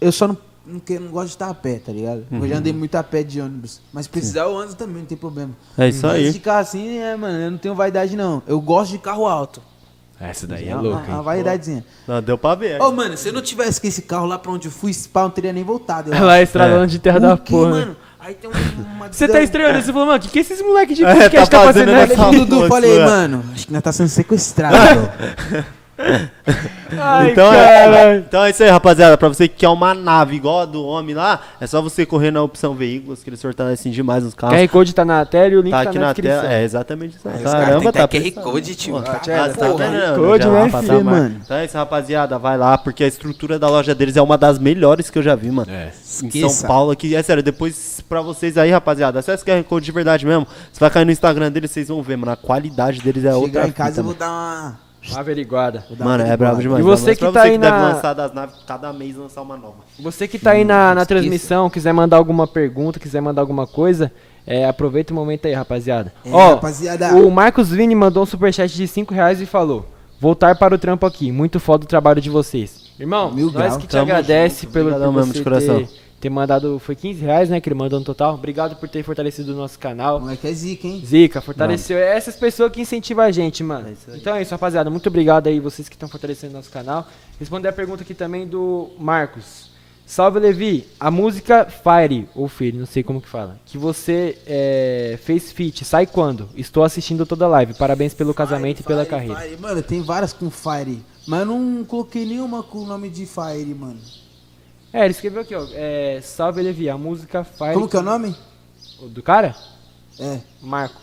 Eu 0.00 0.12
só 0.12 0.28
não, 0.28 0.36
não, 0.66 0.78
que- 0.80 0.98
não 0.98 1.10
gosto 1.10 1.28
de 1.28 1.34
estar 1.34 1.48
a 1.48 1.54
pé, 1.54 1.78
tá 1.78 1.92
ligado? 1.92 2.26
Eu 2.30 2.46
já 2.48 2.56
andei 2.58 2.72
muito 2.74 2.94
a 2.94 3.02
pé 3.02 3.22
de 3.22 3.40
ônibus. 3.40 3.80
Mas 3.92 4.06
precisar 4.06 4.42
eu 4.42 4.56
ando 4.58 4.74
também, 4.74 4.98
não 4.98 5.06
tem 5.06 5.16
problema. 5.16 5.52
É 5.78 5.88
isso 5.88 6.06
Mas 6.06 6.14
aí. 6.16 6.32
de 6.32 6.38
carro 6.40 6.60
assim, 6.60 6.98
é, 6.98 7.16
mano, 7.16 7.38
eu 7.38 7.50
não 7.50 7.58
tenho 7.58 7.74
vaidade 7.74 8.14
não. 8.14 8.42
Eu 8.46 8.60
gosto 8.60 8.90
de 8.92 8.98
carro 8.98 9.26
alto. 9.26 9.62
Essa 10.20 10.46
daí 10.46 10.68
é 10.68 10.74
uma, 10.74 10.82
louca, 10.82 11.08
uma 11.10 11.16
hein? 11.18 11.22
vaidadezinha. 11.24 11.84
Não, 12.06 12.22
deu 12.22 12.38
pra 12.38 12.54
ver. 12.54 12.80
Ô, 12.80 12.92
mano, 12.92 13.16
se 13.16 13.28
eu 13.28 13.32
não 13.32 13.42
tivesse 13.42 13.80
com 13.80 13.86
esse 13.86 14.02
carro 14.02 14.26
lá 14.26 14.38
pra 14.38 14.52
onde 14.52 14.68
eu 14.68 14.72
fui, 14.72 14.90
esse 14.90 15.08
pau 15.08 15.24
não 15.24 15.30
teria 15.30 15.52
nem 15.52 15.64
voltado. 15.64 16.12
eu 16.14 16.16
é 16.30 16.34
acho. 16.34 16.42
estralando 16.44 16.86
de 16.86 16.98
terra 16.98 17.18
da 17.18 17.36
Por 17.36 17.44
quê, 17.44 17.52
porra. 17.52 17.70
mano? 17.70 17.96
Aí 18.20 18.32
tem 18.34 18.48
um- 18.48 18.82
uma 18.96 19.12
Você 19.12 19.28
tá 19.28 19.42
estranhando, 19.42 19.82
você 19.82 19.92
falou, 19.92 20.06
mano, 20.06 20.18
o 20.18 20.22
que, 20.22 20.28
que 20.28 20.38
esses 20.38 20.62
moleques 20.62 20.96
de 20.96 21.04
É, 21.04 21.14
podcast 21.14 21.50
tá 21.50 21.58
tá 21.58 21.64
fazendo 21.66 21.92
fazendo 21.92 22.12
aqui? 22.22 22.68
Falei 22.68 22.90
Dudu, 22.92 23.02
é. 23.02 23.04
mano, 23.04 23.44
acho 23.52 23.66
que 23.66 23.72
nós 23.72 23.82
tá 23.82 23.92
sendo 23.92 24.08
sequestrado. 24.08 25.10
Ai, 26.96 27.30
Então 27.32 27.52
é, 27.52 28.16
então 28.18 28.44
é 28.44 28.50
isso 28.50 28.62
aí, 28.62 28.68
rapaziada. 28.70 29.16
Pra 29.16 29.28
você 29.28 29.48
que 29.48 29.56
quer 29.56 29.68
uma 29.68 29.94
nave 29.94 30.36
igual 30.36 30.60
a 30.60 30.64
do 30.64 30.84
homem 30.84 31.14
lá, 31.14 31.40
é 31.60 31.66
só 31.66 31.80
você 31.82 32.04
correr 32.06 32.30
na 32.30 32.42
opção 32.42 32.74
veículos, 32.74 33.22
que 33.22 33.30
eles 33.30 33.40
fortalecem 33.40 33.90
demais 33.90 34.24
os 34.24 34.34
carros. 34.34 34.56
QR 34.56 34.68
Code 34.68 34.94
tá 34.94 35.04
na 35.04 35.24
tela 35.24 35.54
e 35.54 35.56
o 35.56 35.60
link 35.62 35.72
Tá 35.72 35.82
tá, 35.84 35.90
aqui 35.90 35.98
na, 35.98 36.06
na 36.06 36.12
descrição. 36.12 36.40
tela. 36.42 36.52
É 36.54 36.62
exatamente 36.62 37.16
isso 37.16 37.28
aí. 37.28 37.36
Os 37.36 37.42
caras 37.42 37.64
Caramba, 37.66 37.82
têm 37.82 37.92
tá 37.92 38.04
até 38.04 38.20
QR. 38.20 38.42
Code, 38.42 38.74
tio. 38.74 39.02
Tá 39.02 39.14
tá, 39.14 39.48
tá? 39.48 40.14
Code, 40.16 40.46
né, 40.48 40.70
filho, 40.82 41.04
mano? 41.04 41.40
Então 41.42 41.56
é 41.56 41.64
isso, 41.64 41.76
rapaziada. 41.76 42.38
Vai 42.38 42.56
lá, 42.58 42.76
porque 42.78 43.02
a 43.04 43.08
estrutura 43.08 43.58
da 43.58 43.68
loja 43.68 43.94
deles 43.94 44.16
é 44.16 44.22
uma 44.22 44.36
das 44.38 44.58
melhores 44.58 45.10
que 45.10 45.18
eu 45.18 45.22
já 45.22 45.34
vi, 45.34 45.50
mano. 45.50 45.70
É. 45.70 45.90
Em. 46.22 46.48
São 46.48 46.68
Paulo 46.68 46.90
aqui. 46.90 47.14
É 47.14 47.22
sério, 47.22 47.42
depois 47.42 48.02
pra 48.08 48.20
vocês 48.20 48.56
aí, 48.58 48.70
rapaziada, 48.70 49.18
acessa 49.18 49.42
o 49.42 49.46
QR 49.46 49.64
Code 49.64 49.86
de 49.86 49.92
verdade 49.92 50.24
mesmo. 50.26 50.46
Você 50.72 50.78
vai 50.78 50.90
cair 50.90 51.04
no 51.04 51.10
Instagram 51.12 51.50
deles, 51.50 51.70
vocês 51.70 51.88
vão 51.88 52.02
ver, 52.02 52.16
mano. 52.16 52.32
A 52.32 52.36
qualidade 52.36 53.00
deles 53.00 53.24
é 53.24 53.34
outra 53.34 53.62
Chegar 53.62 53.68
em 53.68 53.72
casa 53.72 53.90
fita, 53.90 54.00
eu 54.00 54.04
vou 54.04 54.12
mano. 54.12 54.18
dar 54.20 54.30
uma. 54.30 54.83
Uma 55.10 55.20
averiguada. 55.20 55.84
Mano, 55.98 56.24
é 56.24 56.36
brabo 56.36 56.60
demais. 56.60 56.80
E 56.80 56.82
você 56.82 57.10
Mas 57.10 57.18
que 57.18 57.24
tá 57.24 57.30
você 57.32 57.38
aí 57.38 57.50
que 57.52 57.58
na- 57.58 57.88
lançar 57.92 58.14
das 58.14 58.32
naves, 58.32 58.56
cada 58.66 58.92
mês 58.92 59.16
lançar 59.16 59.42
uma 59.42 59.56
nova. 59.56 59.76
Você 60.00 60.26
que 60.26 60.38
tá 60.38 60.52
aí 60.52 60.64
na, 60.64 61.04
transmissão, 61.06 61.68
quiser 61.70 61.92
mandar 61.92 62.16
alguma 62.16 62.46
pergunta, 62.46 62.98
quiser 62.98 63.20
mandar 63.20 63.42
alguma 63.42 63.66
coisa, 63.66 64.10
é, 64.46 64.66
aproveita 64.66 65.12
o 65.12 65.16
momento 65.16 65.46
aí, 65.46 65.52
rapaziada. 65.52 66.12
É, 66.24 66.30
Ó, 66.32 66.54
rapaziada. 66.54 67.14
o 67.16 67.30
Marcos 67.30 67.70
Vini 67.70 67.94
mandou 67.94 68.22
um 68.22 68.26
superchat 68.26 68.74
de 68.74 68.86
5 68.88 69.12
reais 69.12 69.40
e 69.40 69.46
falou: 69.46 69.86
Voltar 70.20 70.56
para 70.56 70.74
o 70.74 70.78
trampo 70.78 71.04
aqui, 71.06 71.30
muito 71.30 71.60
foda 71.60 71.84
o 71.84 71.88
trabalho 71.88 72.20
de 72.20 72.30
vocês. 72.30 72.84
Irmão, 72.98 73.30
Mil 73.32 73.46
nós 73.46 73.54
grau. 73.54 73.78
que 73.78 73.86
te 73.86 73.90
Tamo 73.90 74.04
agradece 74.04 74.62
junto. 74.62 74.72
pelo 74.72 74.86
Obrigadão 74.86 75.12
por 75.12 75.18
mesmo, 75.18 75.32
você 75.32 75.38
de 75.38 75.44
coração. 75.44 75.78
ter, 75.78 75.88
ter 76.24 76.30
mandado, 76.30 76.78
foi 76.78 76.96
15 76.96 77.20
reais, 77.20 77.50
né, 77.50 77.60
que 77.60 77.68
ele 77.68 77.74
mandou 77.74 77.98
no 77.98 78.04
total. 78.04 78.34
Obrigado 78.34 78.76
por 78.76 78.88
ter 78.88 79.02
fortalecido 79.02 79.52
o 79.52 79.56
nosso 79.56 79.78
canal. 79.78 80.18
Moleque 80.20 80.46
é 80.46 80.52
zica, 80.54 80.88
hein? 80.88 81.02
Zica, 81.04 81.42
fortaleceu. 81.42 81.98
É 81.98 82.16
essas 82.16 82.34
pessoas 82.34 82.72
que 82.72 82.80
incentivam 82.80 83.22
a 83.22 83.30
gente, 83.30 83.62
mano. 83.62 83.94
então 84.14 84.34
é 84.34 84.40
isso, 84.40 84.52
rapaziada. 84.52 84.88
Muito 84.88 85.06
obrigado 85.06 85.48
aí, 85.48 85.60
vocês 85.60 85.86
que 85.86 85.94
estão 85.94 86.08
fortalecendo 86.08 86.54
nosso 86.54 86.70
canal. 86.70 87.06
Responder 87.38 87.68
a 87.68 87.72
pergunta 87.74 88.02
aqui 88.02 88.14
também 88.14 88.46
do 88.46 88.90
Marcos. 88.98 89.70
Salve, 90.06 90.38
Levi. 90.38 90.86
A 90.98 91.10
música 91.10 91.66
Fire, 91.66 92.26
ou 92.34 92.48
Fire, 92.48 92.78
não 92.78 92.86
sei 92.86 93.02
como 93.02 93.20
que 93.20 93.28
fala, 93.28 93.60
que 93.66 93.76
você 93.76 94.38
é, 94.46 95.18
fez 95.22 95.52
feat, 95.52 95.84
sai 95.84 96.06
quando? 96.06 96.48
Estou 96.56 96.84
assistindo 96.84 97.26
toda 97.26 97.44
a 97.44 97.48
live. 97.48 97.74
Parabéns 97.74 98.14
pelo 98.14 98.32
casamento 98.32 98.80
e 98.80 98.82
pela 98.82 99.04
Fire, 99.04 99.10
carreira. 99.10 99.40
Fire. 99.40 99.60
Mano, 99.60 99.82
tem 99.82 100.00
várias 100.00 100.32
com 100.32 100.50
Fire. 100.50 101.04
Mas 101.26 101.40
eu 101.40 101.46
não 101.46 101.84
coloquei 101.84 102.24
nenhuma 102.24 102.62
com 102.62 102.78
o 102.78 102.86
nome 102.86 103.10
de 103.10 103.26
Fire, 103.26 103.74
mano. 103.74 104.00
É, 104.94 105.04
ele 105.04 105.10
escreveu 105.10 105.42
aqui, 105.42 105.56
ó. 105.56 105.66
É, 105.72 106.20
Salve, 106.22 106.62
Levi. 106.62 106.88
A 106.88 106.96
música 106.96 107.42
Fire. 107.42 107.74
Como 107.74 107.88
que 107.88 107.96
é 107.96 107.98
o 107.98 108.02
nome? 108.02 108.32
Do 109.08 109.24
cara? 109.24 109.56
É. 110.20 110.38
Marcos. 110.62 111.02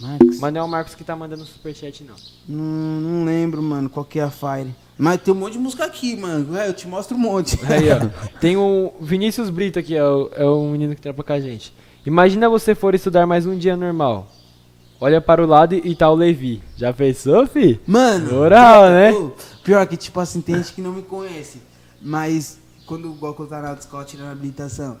Marcos. 0.00 0.40
Mas 0.40 0.52
não 0.52 0.60
é 0.60 0.64
o 0.64 0.68
Marcos 0.68 0.96
que 0.96 1.04
tá 1.04 1.14
mandando 1.14 1.44
superchat, 1.44 2.02
não. 2.02 2.16
Não, 2.48 3.00
não 3.00 3.24
lembro, 3.24 3.62
mano, 3.62 3.88
qual 3.88 4.04
que 4.04 4.18
é 4.18 4.24
a 4.24 4.30
Fire. 4.30 4.74
Mas 4.98 5.20
tem 5.20 5.32
um 5.32 5.36
monte 5.36 5.52
de 5.52 5.60
música 5.60 5.84
aqui, 5.84 6.16
mano. 6.16 6.58
É, 6.58 6.66
eu 6.66 6.74
te 6.74 6.88
mostro 6.88 7.16
um 7.16 7.20
monte. 7.20 7.60
Aí, 7.70 7.90
ó. 7.92 8.38
Tem 8.40 8.56
o 8.56 8.92
Vinícius 9.00 9.50
Brito 9.50 9.78
aqui, 9.78 9.96
ó. 10.00 10.28
É 10.34 10.44
o 10.44 10.64
menino 10.64 10.92
que 10.92 11.00
trampa 11.00 11.22
com 11.22 11.32
a 11.32 11.40
gente. 11.40 11.72
Imagina 12.04 12.48
você 12.48 12.74
for 12.74 12.92
estudar 12.92 13.24
mais 13.24 13.46
um 13.46 13.56
dia 13.56 13.76
normal. 13.76 14.26
Olha 15.00 15.20
para 15.20 15.40
o 15.40 15.46
lado 15.46 15.76
e 15.76 15.94
tá 15.94 16.10
o 16.10 16.16
Levi. 16.16 16.60
Já 16.76 16.92
pensou, 16.92 17.46
fi? 17.46 17.80
Mano. 17.86 18.30
Pior, 18.30 18.90
né? 18.90 19.12
Pior 19.62 19.86
que, 19.86 19.96
tipo 19.96 20.18
assim, 20.18 20.40
tem 20.40 20.56
gente 20.56 20.72
que 20.72 20.82
não 20.82 20.92
me 20.92 21.02
conhece. 21.02 21.62
Mas, 22.00 22.58
quando 23.00 23.34
que 23.34 23.40
eu 23.42 23.46
tava 23.46 23.68
na 23.68 23.74
escola 23.74 24.04
tirando 24.04 24.28
a 24.28 24.32
habilitação, 24.32 24.98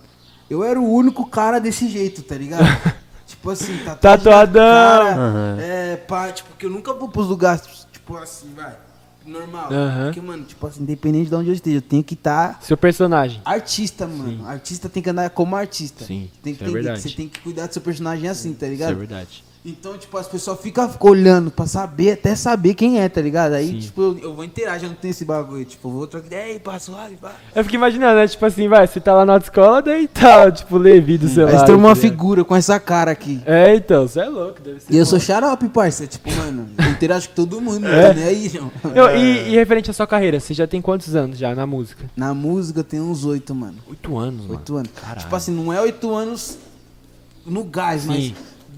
eu 0.48 0.64
era 0.64 0.80
o 0.80 0.90
único 0.90 1.26
cara 1.26 1.58
desse 1.58 1.88
jeito, 1.88 2.22
tá 2.22 2.34
ligado? 2.36 2.64
tipo 3.26 3.50
assim, 3.50 3.82
na 3.84 3.94
Tatuadão. 3.94 4.62
cara, 4.62 5.14
Aham. 5.14 5.56
É, 5.60 5.96
pá, 5.96 6.32
tipo, 6.32 6.54
que 6.56 6.64
eu 6.66 6.70
nunca 6.70 6.94
vou 6.94 7.08
pros 7.08 7.26
lugares, 7.26 7.86
tipo 7.92 8.16
assim, 8.16 8.52
vai. 8.54 8.74
normal. 9.26 9.70
Aham. 9.70 10.04
Porque, 10.06 10.20
mano, 10.20 10.44
tipo 10.44 10.66
assim, 10.66 10.82
independente 10.82 11.28
de 11.28 11.34
onde 11.34 11.48
eu 11.50 11.54
esteja, 11.54 11.76
eu 11.78 11.82
tenho 11.82 12.02
que 12.02 12.14
estar 12.14 12.58
Seu 12.62 12.76
personagem. 12.76 13.40
artista, 13.44 14.06
mano. 14.06 14.46
Artista 14.46 14.88
tem 14.88 15.02
que 15.02 15.10
andar 15.10 15.28
como 15.30 15.54
artista. 15.54 16.04
Sim, 16.04 16.30
Tem 16.42 16.54
que 16.54 16.62
isso 16.62 16.64
é 16.64 16.68
entender 16.68 16.72
verdade. 16.82 17.02
que 17.02 17.08
você 17.10 17.14
tem 17.16 17.28
que 17.28 17.40
cuidar 17.40 17.66
do 17.66 17.72
seu 17.74 17.82
personagem 17.82 18.28
assim, 18.28 18.52
tá 18.54 18.66
Isso 18.66 18.72
ligado? 18.72 18.92
é 18.92 18.94
verdade. 18.94 19.44
Então, 19.64 19.96
tipo, 19.96 20.18
as 20.18 20.26
pessoas 20.26 20.58
ficam 20.60 20.90
olhando 20.98 21.48
pra 21.48 21.66
saber, 21.68 22.14
até 22.14 22.34
saber 22.34 22.74
quem 22.74 23.00
é, 23.00 23.08
tá 23.08 23.20
ligado? 23.20 23.52
Aí, 23.52 23.68
Sim. 23.68 23.78
tipo, 23.78 24.02
eu, 24.02 24.18
eu 24.18 24.34
vou 24.34 24.44
interagir, 24.44 24.86
eu 24.86 24.88
não 24.90 24.96
tenho 24.96 25.12
esse 25.12 25.24
bagulho. 25.24 25.64
Tipo, 25.64 25.86
eu 25.88 25.92
vou 25.92 26.06
trocar 26.08 26.34
ei, 26.48 26.60
suave, 26.80 27.14
pá. 27.14 27.30
Eu 27.54 27.62
fico 27.62 27.76
imaginando, 27.76 28.16
né? 28.16 28.26
Tipo 28.26 28.44
assim, 28.44 28.66
vai, 28.66 28.88
você 28.88 28.98
tá 28.98 29.14
lá 29.14 29.24
na 29.24 29.34
autoescola, 29.34 29.80
daí 29.80 30.08
tá, 30.08 30.50
tipo, 30.50 30.76
Levi 30.76 31.16
do 31.16 31.28
celular. 31.28 31.52
Aí 31.52 31.58
você 31.60 31.66
tem 31.66 31.74
uma 31.76 31.90
ligado? 31.90 32.00
figura 32.00 32.44
com 32.44 32.56
essa 32.56 32.80
cara 32.80 33.12
aqui. 33.12 33.40
É, 33.46 33.72
então, 33.76 34.08
você 34.08 34.18
é 34.18 34.28
louco, 34.28 34.60
deve 34.60 34.80
ser. 34.80 34.92
E 34.92 34.96
eu 34.96 35.04
bom. 35.04 35.10
sou 35.10 35.20
xarope, 35.20 35.68
parça. 35.68 36.08
Tipo, 36.08 36.34
mano, 36.34 36.68
eu 36.76 36.90
interajo 36.90 37.28
com 37.28 37.34
todo 37.36 37.60
mundo, 37.60 37.86
É. 37.86 38.12
nem 38.14 38.24
aí. 38.24 38.50
Eu- 38.96 39.16
e, 39.16 39.50
e 39.50 39.54
referente 39.54 39.88
à 39.88 39.94
sua 39.94 40.08
carreira, 40.08 40.40
você 40.40 40.52
já 40.54 40.66
tem 40.66 40.82
quantos 40.82 41.14
anos 41.14 41.38
já 41.38 41.54
na 41.54 41.68
música? 41.68 42.04
Na 42.16 42.34
música 42.34 42.80
eu 42.80 42.84
tenho 42.84 43.04
uns 43.04 43.24
oito, 43.24 43.54
mano. 43.54 43.76
Oito 43.88 44.18
anos, 44.18 44.40
mano. 44.42 44.54
Oito 44.54 44.76
anos. 44.76 44.90
Caralho. 45.00 45.20
Tipo 45.20 45.36
assim, 45.36 45.52
não 45.52 45.72
é 45.72 45.80
oito 45.80 46.12
anos 46.12 46.58
no 47.46 47.62
gás, 47.64 48.02
Sim. 48.02 48.08
mas 48.08 48.32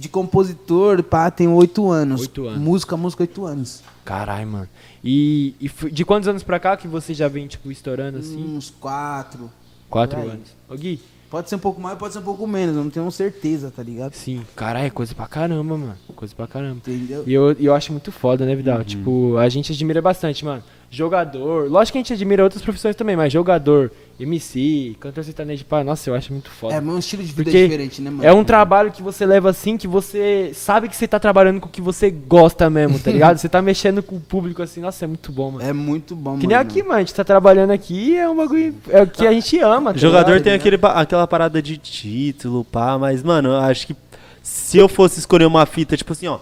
de 0.05 0.09
compositor, 0.10 1.02
pá, 1.02 1.31
tem 1.31 1.48
oito 1.48 1.90
anos. 1.90 2.20
Oito 2.22 2.47
anos. 2.47 2.60
Música, 2.60 2.97
música, 2.97 3.22
oito 3.22 3.44
anos. 3.44 3.82
Caralho, 4.05 4.47
mano. 4.47 4.68
E, 5.02 5.55
e 5.59 5.90
de 5.90 6.05
quantos 6.05 6.28
anos 6.28 6.43
pra 6.43 6.60
cá 6.60 6.76
que 6.76 6.86
você 6.86 7.14
já 7.14 7.26
vem, 7.26 7.47
tipo, 7.47 7.72
estourando 7.72 8.18
assim? 8.18 8.56
Uns 8.56 8.68
quatro. 8.68 9.51
Quatro 9.89 10.20
anos. 10.20 10.55
Ô, 10.68 10.74
Gui, 10.74 11.01
Pode 11.31 11.48
ser 11.48 11.56
um 11.56 11.59
pouco 11.59 11.81
mais, 11.81 11.98
pode 11.98 12.12
ser 12.12 12.20
um 12.20 12.22
pouco 12.22 12.47
menos, 12.47 12.76
eu 12.76 12.85
não 12.85 12.90
tenho 12.90 13.10
certeza, 13.10 13.68
tá 13.68 13.82
ligado? 13.82 14.14
sim. 14.14 14.43
Caralho, 14.55 14.86
é 14.86 14.90
coisa 14.90 15.16
pra 15.16 15.26
caramba, 15.26 15.76
mano. 15.76 15.97
Coisa 16.14 16.32
pra 16.32 16.47
caramba. 16.47 16.76
Entendeu? 16.76 17.24
E 17.26 17.35
eu, 17.35 17.56
e 17.59 17.64
eu 17.64 17.74
acho 17.74 17.90
muito 17.90 18.12
foda, 18.12 18.47
né, 18.47 18.55
Vidal? 18.55 18.85
Tipo, 18.85 19.36
a 19.36 19.48
gente 19.48 19.72
admira 19.72 20.01
bastante, 20.01 20.44
mano. 20.44 20.62
Jogador. 20.89 21.68
Lógico 21.68 21.94
que 21.94 21.98
a 21.98 22.02
gente 22.02 22.12
admira 22.12 22.44
outras 22.44 22.62
profissões 22.62 22.94
também, 22.94 23.16
mas 23.16 23.32
jogador, 23.32 23.90
MC, 24.19 24.97
cantor 25.01 25.24
sertanejo, 25.24 25.65
pá, 25.65 25.82
nossa, 25.82 26.09
eu 26.09 26.15
acho 26.15 26.32
muito 26.32 26.49
foda. 26.49 26.74
É, 26.74 26.81
mas 26.81 26.95
um 26.95 26.99
estilo 26.99 27.23
de 27.23 27.32
vida 27.32 27.45
Porque 27.45 27.65
diferente, 27.65 28.01
né, 28.01 28.11
mano? 28.11 28.24
É 28.24 28.32
um 28.32 28.45
trabalho 28.45 28.93
que 28.93 29.03
você 29.03 29.27
leva 29.27 29.51
assim, 29.51 29.77
que 29.77 29.89
você 29.89 30.53
sabe 30.55 30.89
que 30.89 30.95
você 30.95 31.09
tá 31.09 31.19
trabalhando 31.19 31.61
com 31.61 31.66
o 31.66 31.70
que 31.70 31.81
você 31.81 32.11
gosta 32.11 32.70
mesmo, 32.70 32.99
tá 32.99 33.11
ligado? 33.11 33.39
você 33.39 33.49
tá 33.49 33.61
mexendo 33.61 34.03
com 34.03 34.16
o 34.16 34.20
público 34.20 34.62
assim, 34.62 34.81
nossa, 34.81 35.05
é 35.05 35.09
muito 35.09 35.32
bom, 35.32 35.51
mano. 35.53 35.69
É 35.69 35.73
muito 35.73 36.15
bom, 36.15 36.39
que 36.39 36.47
mano. 36.47 36.49
nem 36.49 36.57
aqui, 36.57 36.82
mano, 36.82 36.95
a 36.95 36.99
gente 37.01 37.15
tá 37.15 37.24
trabalhando 37.24 37.73
aqui 37.73 38.16
é 38.16 38.28
um 38.28 38.36
bagulho. 38.36 38.74
É 38.89 39.03
o 39.03 39.07
que 39.07 39.27
a 39.27 39.32
gente 39.32 39.59
ama, 39.59 39.93
tá 39.93 39.99
Jogador 39.99 40.32
ligado? 40.32 40.45
tem 40.45 40.53
aquele, 40.53 40.78
aquela 40.82 41.27
parada 41.27 41.61
de 41.61 41.77
título, 41.77 42.65
pá, 42.65 42.97
mas, 42.97 43.23
mano, 43.23 43.51
eu 43.51 43.57
acho 43.57 43.89
que 43.89 43.97
se 44.43 44.78
eu 44.78 44.89
fosse 44.89 45.19
escolher 45.19 45.47
uma 45.47 45.66
fita, 45.66 45.97
tipo 45.97 46.12
assim, 46.12 46.28
ó, 46.28 46.39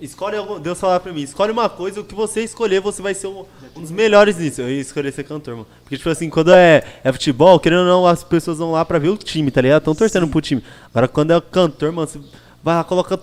escolhe 0.00 0.36
algum, 0.36 0.58
Deus 0.60 0.78
falar 0.78 1.00
pra 1.00 1.12
mim, 1.12 1.22
escolhe 1.22 1.50
uma 1.52 1.68
coisa, 1.68 2.00
o 2.00 2.04
que 2.04 2.14
você 2.14 2.42
escolher, 2.44 2.80
você 2.80 3.00
vai 3.02 3.14
ser 3.14 3.26
um, 3.28 3.44
um 3.76 3.80
dos 3.80 3.90
melhores 3.90 4.36
nisso. 4.38 4.60
Eu 4.60 4.70
ia 4.70 4.80
escolher 4.80 5.12
ser 5.12 5.24
cantor, 5.24 5.54
mano. 5.54 5.66
Porque, 5.82 5.96
tipo 5.96 6.08
assim, 6.10 6.28
quando 6.30 6.52
é, 6.52 6.82
é 7.02 7.12
futebol, 7.12 7.58
querendo 7.60 7.80
ou 7.80 7.86
não, 7.86 8.06
as 8.06 8.22
pessoas 8.24 8.58
vão 8.58 8.72
lá 8.72 8.84
pra 8.84 8.98
ver 8.98 9.08
o 9.08 9.16
time, 9.16 9.50
tá 9.50 9.60
ligado? 9.60 9.78
Estão 9.80 9.94
torcendo 9.94 10.28
pro 10.28 10.40
time. 10.40 10.62
Agora, 10.90 11.08
quando 11.08 11.32
é 11.32 11.40
cantor, 11.40 11.92
mano, 11.92 12.06
você 12.08 12.20
vai 12.62 12.76
lá, 12.76 12.84
coloca 12.84 13.18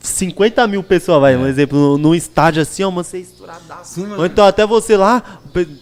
50 0.00 0.66
mil 0.66 0.82
pessoas, 0.82 1.20
vai, 1.20 1.36
um 1.36 1.46
exemplo, 1.46 1.78
no- 1.78 1.98
num 1.98 2.14
estádio 2.14 2.62
assim, 2.62 2.82
ó, 2.82 2.90
mano, 2.90 3.04
você 3.04 3.18
é 3.18 3.20
estouradaço. 3.20 3.94
Sim, 3.94 4.02
mano. 4.06 4.18
Ou 4.18 4.26
então 4.26 4.44
até 4.44 4.66
você 4.66 4.96
lá, 4.96 5.40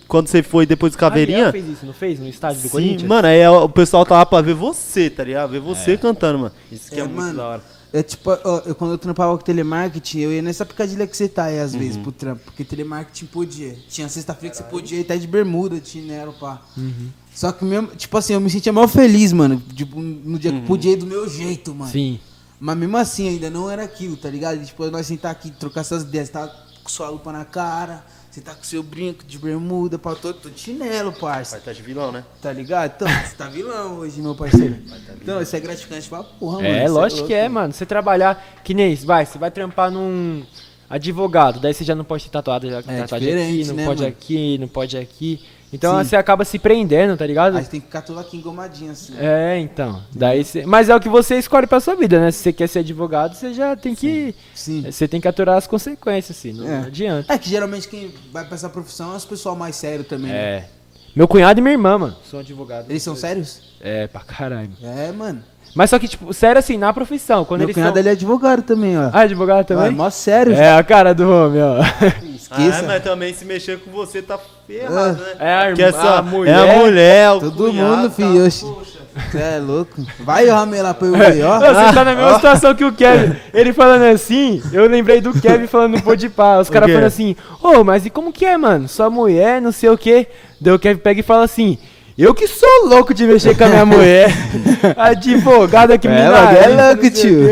quando 0.09 0.27
você 0.29 0.43
foi 0.43 0.67
depois 0.67 0.93
do 0.93 0.99
Caveirinha, 0.99 1.47
Ariel 1.49 1.53
fez 1.53 1.69
isso, 1.69 1.87
não 1.87 1.93
fez? 1.93 2.19
No 2.19 2.29
estádio 2.29 2.59
do 2.59 2.63
Sim, 2.65 2.69
Corinthians? 2.69 3.03
mano, 3.09 3.29
aí 3.29 3.39
é 3.39 3.49
o 3.51 3.69
pessoal 3.69 4.05
tá 4.05 4.17
lá 4.17 4.27
pra 4.27 4.41
ver 4.41 4.55
você, 4.55 5.09
tá 5.09 5.23
ligado? 5.25 5.51
Ver 5.51 5.61
você 5.61 5.97
cantando, 5.97 6.39
mano. 6.41 6.53
Isso 6.71 6.91
que 6.91 6.97
é, 6.97 7.01
É, 7.01 7.05
muito 7.05 7.17
mano. 7.17 7.37
da 7.37 7.45
hora. 7.49 7.76
É 7.97 8.03
tipo, 8.03 8.31
ó, 8.31 8.63
eu, 8.67 8.75
quando 8.75 8.91
eu 8.93 8.99
trampava 8.99 9.37
com 9.39 9.43
telemarketing, 9.45 10.19
eu 10.21 10.33
ia 10.33 10.43
nessa 10.43 10.67
picadilha 10.67 11.07
que 11.07 11.17
você 11.17 11.29
tá 11.29 11.45
aí 11.45 11.59
às 11.59 11.73
Uhum. 11.73 11.79
vezes 11.79 11.97
pro 11.97 12.13
trampo. 12.13 12.43
Porque 12.45 12.63
telemarketing 12.65 13.27
podia. 13.27 13.77
Tinha 13.89 14.09
sexta-feira 14.09 14.51
que 14.51 14.57
você 14.59 14.65
podia 14.65 14.99
ir 14.99 15.03
até 15.03 15.17
de 15.17 15.27
bermuda, 15.27 15.81
chinelo, 15.83 16.33
pá. 16.35 16.61
Uhum. 16.77 17.09
Só 17.35 17.53
que 17.53 17.65
mesmo, 17.65 17.89
tipo 17.97 18.17
assim, 18.19 18.35
eu 18.35 18.41
me 18.41 18.51
sentia 18.51 18.73
mal 18.73 18.87
feliz, 18.89 19.33
mano. 19.33 19.63
Tipo, 19.75 20.01
no 20.01 20.39
dia 20.39 20.53
que 20.53 20.61
podia 20.67 20.93
ir 20.93 20.97
do 20.97 21.07
meu 21.07 21.29
jeito, 21.29 21.71
mano. 21.71 21.85
Uhum. 21.85 21.91
Sim. 21.93 22.21
Mas 22.59 22.77
mesmo 22.77 22.97
assim, 22.97 23.29
ainda 23.29 23.51
não 23.51 23.71
era 23.71 23.83
aquilo, 23.85 24.17
tá 24.17 24.29
ligado? 24.31 24.63
E, 24.63 24.67
tipo, 24.67 24.91
nós 24.91 25.07
sentar 25.07 25.31
aqui, 25.31 25.51
trocar 25.51 25.81
essas 25.83 26.03
ideias, 26.03 26.29
tá 26.31 26.51
com 26.87 26.91
sua 26.91 27.09
lupa 27.09 27.33
na 27.33 27.45
cara, 27.45 28.05
você 28.31 28.41
tá 28.41 28.55
com 28.55 28.63
seu 28.63 28.81
brinco 28.81 29.25
de 29.25 29.39
bermuda, 29.39 29.99
tô, 29.99 30.33
tô 30.33 30.49
de 30.49 30.61
chinelo, 30.61 31.13
parça. 31.13 31.57
Vai 31.57 31.65
tá 31.65 31.73
de 31.73 31.83
vilão, 31.83 32.13
né? 32.13 32.25
Tá 32.41 32.53
ligado? 32.53 32.93
Então, 32.95 33.09
você 33.09 33.35
tá 33.35 33.49
vilão 33.49 33.97
hoje, 33.99 34.23
meu 34.23 34.37
parceiro. 34.37 34.77
Então, 35.21 35.43
isso 35.43 35.57
é 35.57 35.61
gratificante 35.61 36.09
pra 36.09 36.23
porra, 36.23 36.63
mano. 36.63 36.69
É, 36.69 36.89
lógico 36.89 37.23
louco, 37.23 37.27
que 37.27 37.35
é, 37.35 37.49
mano. 37.49 37.73
Você 37.73 37.85
trabalhar, 37.85 38.61
que 38.63 38.73
nem 38.73 38.93
isso, 38.93 39.05
vai, 39.05 39.27
você 39.27 39.37
vai 39.37 39.51
trampar 39.51 39.91
num 39.91 40.45
advogado, 40.89 41.59
daí 41.59 41.75
você 41.75 41.83
já 41.83 41.97
não 41.97 42.05
pode 42.05 42.23
ter 42.25 42.31
tatuado, 42.31 42.71
já 42.71 42.81
tatuagem 42.81 43.03
aqui, 43.15 43.19
diferente, 43.19 43.69
não 43.69 43.75
né, 43.75 43.85
pode 43.85 44.03
mano? 44.03 44.13
aqui, 44.13 44.59
não 44.59 44.69
pode 44.69 44.97
aqui. 44.97 45.45
Então 45.73 45.99
Sim. 45.99 46.05
você 46.09 46.17
acaba 46.17 46.45
se 46.45 46.59
prendendo, 46.59 47.17
tá 47.17 47.27
ligado? 47.27 47.57
Aí 47.57 47.65
você 47.65 47.71
tem 47.71 47.81
que 47.81 47.87
ficar 47.87 48.01
tudo 48.03 48.21
aqui 48.21 48.37
engomadinho, 48.37 48.93
assim. 48.93 49.15
É, 49.19 49.59
então. 49.59 50.01
Daí 50.15 50.45
você... 50.45 50.65
Mas 50.65 50.89
é 50.89 50.95
o 50.95 51.01
que 51.01 51.09
você 51.09 51.37
escolhe 51.39 51.67
pra 51.67 51.81
sua 51.81 51.97
vida, 51.97 52.21
né? 52.21 52.31
Se 52.31 52.39
você 52.39 52.53
quer 52.53 52.69
ser 52.69 52.79
advogado, 52.79 53.35
você 53.35 53.53
já 53.53 53.75
tem 53.75 53.95
que. 53.95 54.35
Sim. 54.55 54.83
Você 54.91 55.09
tem 55.09 55.21
que 55.21 55.27
aturar 55.29 55.57
as 55.57 55.67
consequências, 55.67 56.39
assim. 56.39 56.53
Não, 56.53 56.67
É. 56.67 56.79
não 56.81 56.87
adianta. 56.87 57.33
É 57.35 57.37
que 57.39 57.49
geralmente 57.51 57.89
quem 57.89 58.15
vai 58.33 58.45
pra 58.45 58.55
essa 58.55 58.69
profissão 58.69 59.13
é 59.13 59.17
os 59.17 59.25
pessoal 59.25 59.57
mais 59.57 59.75
sério 59.77 60.05
também. 60.05 60.31
né? 60.31 60.37
É. 60.39 60.69
Meu 61.15 61.27
cunhado 61.27 61.59
e 61.59 61.63
minha 61.63 61.73
irmã, 61.75 61.99
mano. 61.99 62.17
São 62.31 62.41
advogados. 62.41 62.89
Eles 62.91 63.03
são 63.03 63.17
sérios? 63.17 63.75
É, 63.81 64.07
pra 64.07 64.21
caralho. 64.21 64.71
É, 64.83 65.11
mano. 65.13 65.43
Mas 65.77 65.91
só 65.91 65.99
que, 65.99 66.09
tipo, 66.09 66.33
sério 66.33 66.59
assim, 66.59 66.79
na 66.79 66.91
profissão. 66.93 67.45
Quando 67.45 67.61
Meu 67.61 67.67
eles 67.67 67.75
cunhado 67.75 67.93
são... 67.93 68.01
ele 68.01 68.09
é 68.09 68.13
advogado 68.13 68.63
também, 68.63 68.99
ó. 68.99 69.11
Ah, 69.13 69.21
advogado 69.21 69.61
Ah, 69.61 69.65
também? 69.65 69.87
é 69.89 69.91
mó 69.91 70.09
sério. 70.09 70.55
É 70.55 70.73
a 70.75 70.83
cara 70.83 71.15
do 71.15 71.31
homem, 71.31 71.61
ó. 71.63 71.77
Esqueça. 72.35 72.81
Ah, 72.81 72.85
mas 72.87 73.03
também 73.05 73.35
se 73.35 73.45
mexer 73.45 73.79
com 73.81 73.91
você 73.91 74.23
tá 74.23 74.39
ferrado, 74.67 75.21
né? 75.21 75.33
É 75.39 75.55
a, 75.55 75.67
Porque 75.67 75.83
é, 75.83 75.93
só, 75.93 76.17
a 76.19 76.23
mulher. 76.23 76.57
é 76.57 76.75
a 76.75 76.79
mulher, 76.79 77.31
o 77.33 77.41
Todo 77.41 77.57
cunhado, 77.71 77.97
mundo, 77.97 78.09
tá, 78.09 78.15
filho. 78.15 78.47
oxe. 78.47 78.65
poxa. 78.65 78.97
Você 79.31 79.39
é 79.39 79.59
louco. 79.59 80.03
Vai 80.21 80.47
ramelar 80.47 80.95
pra 80.95 81.09
eu 81.09 81.13
ver, 81.17 81.43
ó. 81.45 81.57
Não, 81.61 81.75
você 81.75 81.95
tá 81.95 82.05
na 82.05 82.15
mesma 82.15 82.35
situação 82.35 82.75
que 82.75 82.85
o 82.85 82.93
Kevin. 82.93 83.35
Ele 83.53 83.73
falando 83.73 84.03
assim, 84.05 84.63
eu 84.73 84.87
lembrei 84.87 85.21
do 85.23 85.33
Kevin 85.41 85.67
falando 85.67 85.95
no 85.97 86.03
Pô 86.03 86.15
de 86.15 86.29
Pá. 86.29 86.59
Os 86.59 86.69
caras 86.71 86.89
falando 86.91 87.07
assim, 87.07 87.35
ô, 87.63 87.83
mas 87.83 88.05
e 88.05 88.11
como 88.11 88.31
que 88.33 88.45
é, 88.45 88.57
mano? 88.59 88.87
Sua 88.89 89.09
mulher, 89.11 89.61
não 89.61 89.73
sei 89.73 89.89
o 89.89 89.97
quê. 89.99 90.27
Daí 90.61 90.75
o 90.75 90.79
Kevin 90.79 91.01
pega 91.01 91.21
e 91.21 91.23
fala 91.23 91.45
assim. 91.45 91.79
Eu 92.19 92.35
que 92.35 92.49
sou 92.49 92.87
louco 92.87 93.13
de 93.13 93.25
mexer 93.27 93.57
com 93.57 93.65
a 93.65 93.69
minha 93.69 93.85
mulher. 93.87 94.31
Advogada 94.97 95.99
que 95.99 96.09
me 96.09 96.15
É, 96.15 96.29
dá. 96.31 96.43
mas 96.45 96.57
é 96.59 96.69
não 96.75 96.87
louco, 96.87 97.11
tio. 97.11 97.49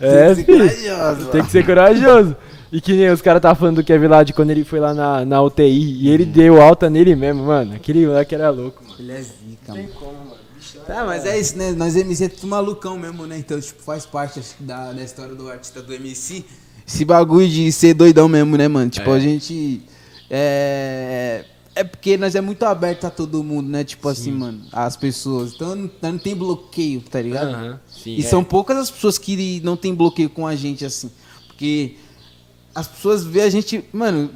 É, 0.00 0.34
Tem 0.34 0.34
que 0.34 0.34
ser 0.34 0.44
filho. 0.44 0.58
corajoso, 0.58 1.26
Tem 1.30 1.44
que 1.44 1.50
ser 1.50 1.66
corajoso. 1.66 2.36
E 2.72 2.80
que 2.80 2.92
nem 2.92 3.10
os 3.10 3.20
caras 3.22 3.40
tá 3.42 3.54
falando 3.54 3.76
do 3.76 3.84
Kevin 3.84 4.06
lá 4.06 4.22
de 4.22 4.32
quando 4.32 4.50
ele 4.50 4.64
foi 4.64 4.78
lá 4.80 4.92
na, 4.94 5.24
na 5.24 5.42
UTI 5.42 6.02
e 6.02 6.08
ele 6.10 6.24
deu 6.24 6.60
alta 6.60 6.88
nele 6.90 7.14
mesmo, 7.16 7.44
mano. 7.44 7.74
Aquele 7.74 8.06
moleque 8.06 8.34
era 8.34 8.50
louco, 8.50 8.82
mano. 8.84 8.96
Ele 8.98 9.12
é 9.12 9.20
zica, 9.20 9.68
mano. 9.68 9.88
Tá, 10.86 11.04
mas 11.04 11.24
é 11.26 11.38
isso, 11.38 11.56
né? 11.56 11.72
Nós 11.72 11.94
MC 11.96 12.24
é 12.24 12.28
tudo 12.28 12.46
malucão 12.48 12.98
mesmo, 12.98 13.26
né? 13.26 13.38
Então, 13.38 13.60
tipo, 13.60 13.80
faz 13.82 14.06
parte 14.06 14.40
acho 14.40 14.54
da, 14.60 14.92
da 14.92 15.02
história 15.02 15.34
do 15.34 15.48
artista 15.48 15.80
do 15.82 15.92
MC. 15.94 16.44
Esse 16.86 17.04
bagulho 17.04 17.48
de 17.48 17.70
ser 17.70 17.94
doidão 17.94 18.28
mesmo, 18.28 18.56
né, 18.56 18.66
mano? 18.66 18.90
Tipo, 18.90 19.10
É. 19.10 19.14
a 19.14 19.18
gente. 19.20 19.82
É. 20.28 21.44
É 21.80 21.84
porque 21.84 22.18
nós 22.18 22.34
é 22.34 22.42
muito 22.42 22.62
aberto 22.64 23.06
a 23.06 23.10
todo 23.10 23.42
mundo, 23.42 23.70
né? 23.70 23.82
Tipo 23.82 24.10
assim, 24.10 24.30
mano, 24.30 24.60
as 24.70 24.98
pessoas. 24.98 25.54
Então 25.54 25.74
não, 25.74 25.90
não 26.02 26.18
tem 26.18 26.36
bloqueio, 26.36 27.00
tá 27.00 27.22
ligado? 27.22 27.54
Aham, 27.54 27.80
sim, 27.88 28.16
e 28.16 28.20
é. 28.20 28.22
são 28.22 28.44
poucas 28.44 28.76
as 28.76 28.90
pessoas 28.90 29.16
que 29.16 29.62
não 29.64 29.78
tem 29.78 29.94
bloqueio 29.94 30.28
com 30.28 30.46
a 30.46 30.54
gente, 30.54 30.84
assim. 30.84 31.10
Porque 31.46 31.96
as 32.74 32.86
pessoas 32.86 33.24
veem 33.24 33.46
a 33.46 33.48
gente. 33.48 33.82
Mano, 33.94 34.28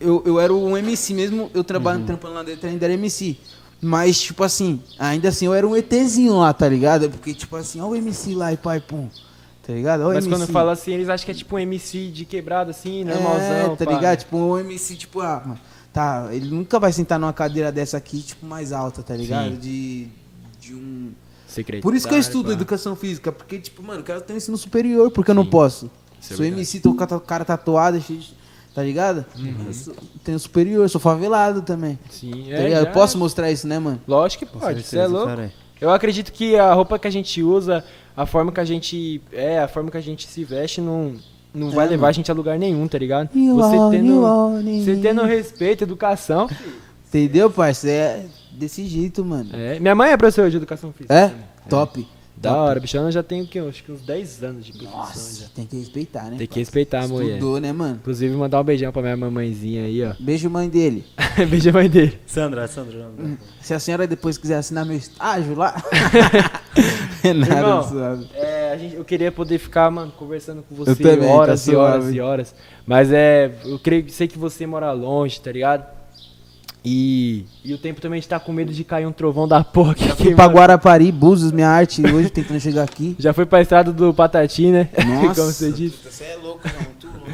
eu, 0.00 0.20
eu 0.26 0.40
era 0.40 0.52
um 0.52 0.76
MC 0.76 1.14
mesmo, 1.14 1.48
eu 1.54 1.62
trabalho 1.62 2.04
trampando 2.04 2.34
lá 2.34 2.42
dentro, 2.42 2.68
ainda 2.68 2.84
era 2.84 2.94
MC. 2.94 3.36
Mas, 3.80 4.20
tipo 4.20 4.42
assim, 4.42 4.82
ainda 4.98 5.28
assim 5.28 5.46
eu 5.46 5.54
era 5.54 5.66
um 5.66 5.76
ETzinho 5.76 6.38
lá, 6.38 6.52
tá 6.52 6.68
ligado? 6.68 7.08
Porque, 7.08 7.32
tipo 7.32 7.54
assim, 7.54 7.80
ó 7.80 7.86
o 7.86 7.94
MC 7.94 8.34
lá 8.34 8.52
e 8.52 8.56
pai, 8.56 8.80
pum. 8.80 9.08
Tá 9.64 9.72
ligado? 9.72 10.00
Ó 10.00 10.08
Mas 10.08 10.26
MC. 10.26 10.28
quando 10.28 10.48
fala 10.50 10.72
assim, 10.72 10.92
eles 10.92 11.08
acham 11.08 11.24
que 11.24 11.30
é 11.30 11.34
tipo 11.34 11.54
um 11.54 11.58
MC 11.60 12.08
de 12.08 12.24
quebrado 12.24 12.70
assim, 12.70 13.04
normalzão. 13.04 13.74
É, 13.74 13.76
tá 13.76 13.84
pá. 13.84 13.92
ligado? 13.92 14.18
Tipo, 14.18 14.36
um 14.36 14.58
MC, 14.58 14.96
tipo, 14.96 15.20
ah, 15.20 15.42
mano, 15.46 15.60
tá, 15.92 16.28
ele 16.32 16.50
nunca 16.50 16.78
vai 16.78 16.92
sentar 16.92 17.18
numa 17.18 17.32
cadeira 17.32 17.70
dessa 17.72 17.96
aqui, 17.96 18.20
tipo, 18.22 18.46
mais 18.46 18.72
alta, 18.72 19.02
tá 19.02 19.14
ligado? 19.16 19.50
Sim. 19.52 19.58
De, 19.58 20.08
de 20.60 20.74
um... 20.74 21.12
Secretário, 21.46 21.82
Por 21.82 21.94
isso 21.96 22.06
que 22.06 22.14
eu 22.14 22.18
estudo 22.18 22.46
pá. 22.46 22.52
educação 22.52 22.94
física, 22.94 23.32
porque, 23.32 23.58
tipo, 23.58 23.82
mano, 23.82 24.00
eu 24.00 24.04
quero 24.04 24.20
ter 24.20 24.32
um 24.32 24.36
ensino 24.36 24.56
superior, 24.56 25.10
porque 25.10 25.32
eu 25.32 25.34
não 25.34 25.44
posso. 25.44 25.90
Isso 26.20 26.32
é 26.32 26.36
sou 26.36 26.44
verdade. 26.44 26.60
MC, 26.60 26.78
tô 26.80 26.94
com 26.94 27.02
a 27.02 27.20
cara 27.20 27.44
de- 27.98 28.34
tá 28.72 28.82
ligado? 28.84 29.24
Uhum. 29.36 29.72
Sou- 29.72 29.94
tenho 30.22 30.38
superior, 30.38 30.88
sou 30.88 31.00
favelado 31.00 31.60
também. 31.62 31.98
Sim, 32.08 32.44
Tá 32.44 32.50
é, 32.54 32.70
já- 32.70 32.78
Eu 32.80 32.92
posso 32.92 33.18
mostrar 33.18 33.50
isso, 33.50 33.66
né, 33.66 33.80
mano? 33.80 34.00
Lógico 34.06 34.46
que 34.46 34.52
pode, 34.58 34.82
você 34.84 34.98
é 34.98 35.06
louco. 35.08 35.26
cara. 35.26 35.52
Eu 35.80 35.90
acredito 35.90 36.30
que 36.32 36.54
a 36.56 36.72
roupa 36.72 36.98
que 37.00 37.08
a 37.08 37.10
gente 37.10 37.42
usa, 37.42 37.82
a 38.16 38.26
forma 38.26 38.52
que 38.52 38.60
a 38.60 38.64
gente 38.64 39.20
é, 39.32 39.58
a 39.58 39.66
forma 39.66 39.90
que 39.90 39.96
a 39.96 40.00
gente 40.00 40.28
se 40.28 40.44
veste 40.44 40.80
não, 40.80 41.16
não 41.54 41.70
vai 41.70 41.86
É, 41.86 41.90
levar 41.90 42.02
mano. 42.02 42.08
a 42.10 42.12
gente 42.12 42.30
a 42.30 42.34
lugar 42.34 42.58
nenhum, 42.58 42.86
tá 42.88 42.98
ligado? 42.98 43.28
You 43.34 43.56
Você 43.56 43.76
are, 43.76 43.90
tendo, 43.96 44.26
are, 44.26 44.84
você 44.84 44.96
tendo 44.96 45.22
respeito, 45.24 45.84
educação. 45.84 46.48
Entendeu, 47.08 47.50
parceiro? 47.50 47.96
É 47.98 48.24
desse 48.52 48.84
jeito, 48.86 49.24
mano. 49.24 49.50
É, 49.52 49.78
minha 49.80 49.94
mãe 49.94 50.10
é 50.10 50.16
professora 50.16 50.50
de 50.50 50.56
educação 50.56 50.92
física. 50.92 51.14
É? 51.14 51.28
também. 51.28 51.44
Top. 51.68 52.08
Da 52.40 52.56
hora, 52.56 52.80
bichona 52.80 53.12
já 53.12 53.22
tem 53.22 53.42
o 53.42 53.46
quê? 53.46 53.58
Acho 53.58 53.84
que 53.84 53.92
uns 53.92 54.00
10 54.00 54.42
anos 54.44 54.64
de 54.64 54.72
produção 54.72 54.98
Nossa, 54.98 55.42
já. 55.42 55.48
tem 55.54 55.66
que 55.66 55.76
respeitar, 55.76 56.30
né? 56.30 56.38
Tem 56.38 56.46
que 56.46 56.58
respeitar 56.58 57.04
a 57.04 57.08
mulher. 57.08 57.34
Estudou, 57.34 57.60
né, 57.60 57.70
mano? 57.70 57.96
Inclusive, 58.00 58.34
mandar 58.34 58.62
um 58.62 58.64
beijão 58.64 58.90
pra 58.90 59.02
minha 59.02 59.16
mamãezinha 59.16 59.84
aí, 59.84 60.02
ó. 60.02 60.14
Beijo, 60.18 60.48
mãe 60.48 60.66
dele. 60.66 61.04
Beijo 61.50 61.68
a 61.68 61.72
mãe 61.74 61.90
dele. 61.90 62.18
Sandra, 62.26 62.66
Sandra. 62.66 63.10
Se 63.60 63.74
a 63.74 63.78
senhora 63.78 64.06
depois 64.06 64.38
quiser 64.38 64.56
assinar 64.56 64.86
meu 64.86 64.96
estágio 64.96 65.54
lá. 65.54 65.76
é 67.22 67.34
nada, 67.34 67.54
Irmão, 67.56 67.86
suave. 67.86 68.26
É, 68.32 68.72
a 68.72 68.76
gente, 68.78 68.94
eu 68.94 69.04
queria 69.04 69.30
poder 69.30 69.58
ficar, 69.58 69.90
mano, 69.90 70.10
conversando 70.12 70.62
com 70.62 70.74
você 70.74 70.92
Eu 70.92 70.96
também, 70.96 71.28
tá 71.28 71.34
horas 71.34 71.66
e 71.66 71.76
horas 71.76 72.14
e 72.14 72.20
horas. 72.20 72.54
Mas 72.86 73.12
é, 73.12 73.54
eu 73.66 73.78
creio, 73.78 74.08
sei 74.08 74.26
que 74.26 74.38
você 74.38 74.66
mora 74.66 74.90
longe, 74.92 75.38
tá 75.38 75.52
ligado? 75.52 75.99
E, 76.84 77.44
e 77.64 77.74
o 77.74 77.78
tempo 77.78 78.00
também 78.00 78.18
a 78.18 78.20
gente 78.20 78.28
tá 78.28 78.40
com 78.40 78.52
medo 78.52 78.72
de 78.72 78.82
cair 78.84 79.06
um 79.06 79.12
trovão 79.12 79.46
da 79.46 79.62
porra 79.62 79.92
aqui. 79.92 80.08
Fui 80.16 80.34
pra 80.34 80.46
Guarapari, 80.46 81.12
Búzios, 81.12 81.52
minha 81.52 81.68
arte, 81.68 82.02
hoje 82.02 82.30
tentando 82.30 82.60
chegar 82.60 82.84
aqui. 82.84 83.14
Já 83.20 83.32
foi 83.32 83.44
pra 83.44 83.60
estrada 83.60 83.92
do 83.92 84.14
Patati, 84.14 84.68
né? 84.68 84.88
Nossa. 85.06 85.40
Como 85.40 85.52
você 85.52 85.70
disse. 85.70 85.96
Você 86.02 86.24
é 86.24 86.36
louco, 86.36 86.60
não, 86.66 86.82
muito 86.82 87.06
louco. 87.06 87.30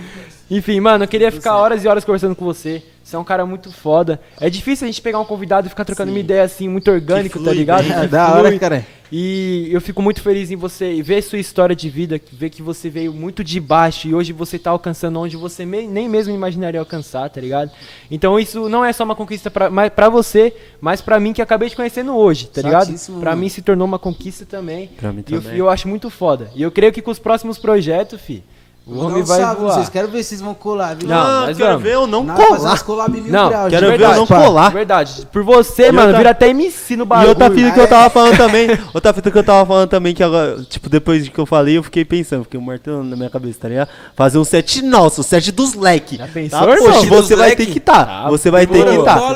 Enfim, 0.51 0.79
mano, 0.81 1.05
eu 1.05 1.09
queria 1.09 1.33
ficar 1.33 1.57
horas 1.57 1.85
e 1.85 1.89
horas 1.89 2.05
conversando 2.05 2.37
com 2.37 2.45
você. 2.45 2.83
Você 3.03 3.15
é 3.17 3.19
um 3.19 3.25
cara 3.25 3.45
muito 3.47 3.71
foda. 3.73 4.21
É 4.41 4.49
difícil 4.51 4.85
a 4.85 4.91
gente 4.91 5.01
pegar 5.03 5.19
um 5.21 5.25
convidado 5.25 5.67
e 5.67 5.71
ficar 5.71 5.85
trocando 5.85 6.11
uma 6.13 6.19
ideia 6.21 6.43
assim, 6.43 6.69
muito 6.69 6.91
orgânico, 6.91 7.39
Que 7.39 7.45
tá 7.45 7.51
flui 7.51 7.59
ligado? 7.59 7.91
É 7.93 8.07
da 8.07 8.33
hora, 8.35 8.49
flui. 8.49 8.59
cara. 8.59 8.87
E 9.13 9.69
eu 9.71 9.81
fico 9.81 10.03
muito 10.03 10.21
feliz 10.21 10.51
em 10.51 10.57
você 10.57 10.93
e 10.95 11.03
ver 11.03 11.23
sua 11.23 11.39
história 11.39 11.75
de 11.77 11.89
vida, 11.89 12.21
ver 12.33 12.51
que 12.51 12.61
você 12.63 12.91
veio 12.91 13.13
muito 13.13 13.45
de 13.45 13.61
baixo 13.61 14.09
e 14.09 14.15
hoje 14.15 14.33
você 14.33 14.59
tá 14.59 14.71
alcançando 14.71 15.21
onde 15.21 15.37
você 15.37 15.65
me- 15.65 15.87
nem 15.87 16.09
mesmo 16.09 16.35
imaginaria 16.35 16.81
alcançar, 16.81 17.29
tá 17.31 17.41
ligado? 17.41 17.71
Então 18.11 18.39
isso 18.39 18.69
não 18.69 18.85
é 18.85 18.93
só 18.93 19.05
uma 19.05 19.15
conquista 19.15 19.49
pra, 19.49 19.71
mas 19.71 19.93
pra 19.93 20.09
você, 20.09 20.53
mas 20.81 21.01
pra 21.01 21.21
mim 21.21 21.33
que 21.33 21.41
acabei 21.41 21.71
te 21.71 21.77
conhecendo 21.77 22.17
hoje, 22.17 22.49
tá 22.49 22.61
ligado? 22.63 22.93
Pra 23.21 23.37
mim 23.37 23.49
se 23.49 23.63
tornou 23.63 23.87
uma 23.87 23.99
conquista 23.99 24.45
também. 24.45 24.89
Pra 24.97 25.13
mim 25.13 25.23
E 25.29 25.33
eu, 25.35 25.41
também. 25.41 25.57
eu 25.59 25.71
acho 25.71 25.87
muito 25.87 26.11
foda. 26.11 26.51
E 26.55 26.63
eu 26.63 26.73
creio 26.73 26.93
que 26.93 27.01
com 27.03 27.13
os 27.13 27.21
próximos 27.21 27.59
projetos, 27.59 28.21
fi, 28.21 28.43
o 28.87 28.99
homem 29.05 29.23
vai 29.25 29.41
salve 29.41 29.61
voar. 29.63 29.75
Vocês 29.75 29.89
quero 29.89 30.09
ver 30.09 30.23
se 30.23 30.29
vocês 30.31 30.41
vão 30.41 30.55
colar, 30.55 30.95
viu? 30.95 31.09
Não, 31.09 31.41
Não, 31.41 31.47
quero 31.55 31.59
vamos. 31.71 31.83
ver 31.83 31.95
eu 31.95 32.07
não 32.07 32.23
Nada, 32.25 32.41
fazer 32.47 32.85
colar. 32.85 33.09
Não, 33.11 33.49
graus. 33.49 33.71
quero 33.71 33.87
de 33.87 33.87
ver 33.91 33.95
eu 33.95 33.99
verdade, 33.99 34.19
não 34.19 34.27
pá. 34.27 34.43
colar. 34.43 34.71
Verdade. 34.73 35.27
Por 35.33 35.43
você, 35.43 35.89
E 35.89 35.93
mano, 35.93 36.07
outra- 36.07 36.19
vira 36.19 36.31
até 36.31 36.49
MC 36.51 36.97
no 36.97 37.03
E 37.03 37.07
bagulho. 37.07 37.29
outra 37.31 37.51
fita 37.51 37.71
que 37.73 37.81
eu 37.81 37.85
é? 37.85 37.87
tava 37.89 38.11
falando 38.11 38.37
também, 38.39 38.69
outra 38.95 39.13
fita 39.13 39.31
que 39.31 39.39
eu 39.39 39.43
tava 39.45 39.67
falando 39.67 39.89
também, 39.89 40.15
que 40.15 40.23
agora, 40.23 40.63
tipo, 40.69 40.89
depois 40.89 41.25
de 41.25 41.31
que 41.31 41.39
eu 41.39 41.47
falei, 41.47 41.77
eu 41.79 41.83
fiquei 41.83 42.05
pensando, 42.05 42.45
fiquei 42.45 42.61
martelando 42.61 43.05
na 43.11 43.17
minha 43.17 43.29
cabeça, 43.31 43.59
tá 43.63 43.69
ligado? 43.69 43.89
Fazer 44.15 44.39
um 44.39 44.45
set 44.45 44.83
nosso, 44.83 45.21
um 45.21 45.25
set 45.25 45.51
dos 45.51 45.75
leque. 45.75 46.17
Já 46.17 46.29
pensou, 46.29 46.59
tá? 46.61 46.77
Poxa, 46.77 47.07
você 47.07 47.35
vai 47.35 47.57
ter 47.57 47.67
que 47.67 47.81
tá. 47.81 48.05
Tá, 48.05 48.29
você 48.31 48.51
vai 48.53 48.67
ter 48.67 48.85
que 48.85 49.03
tá. 49.05 49.21
Ô, 49.21 49.33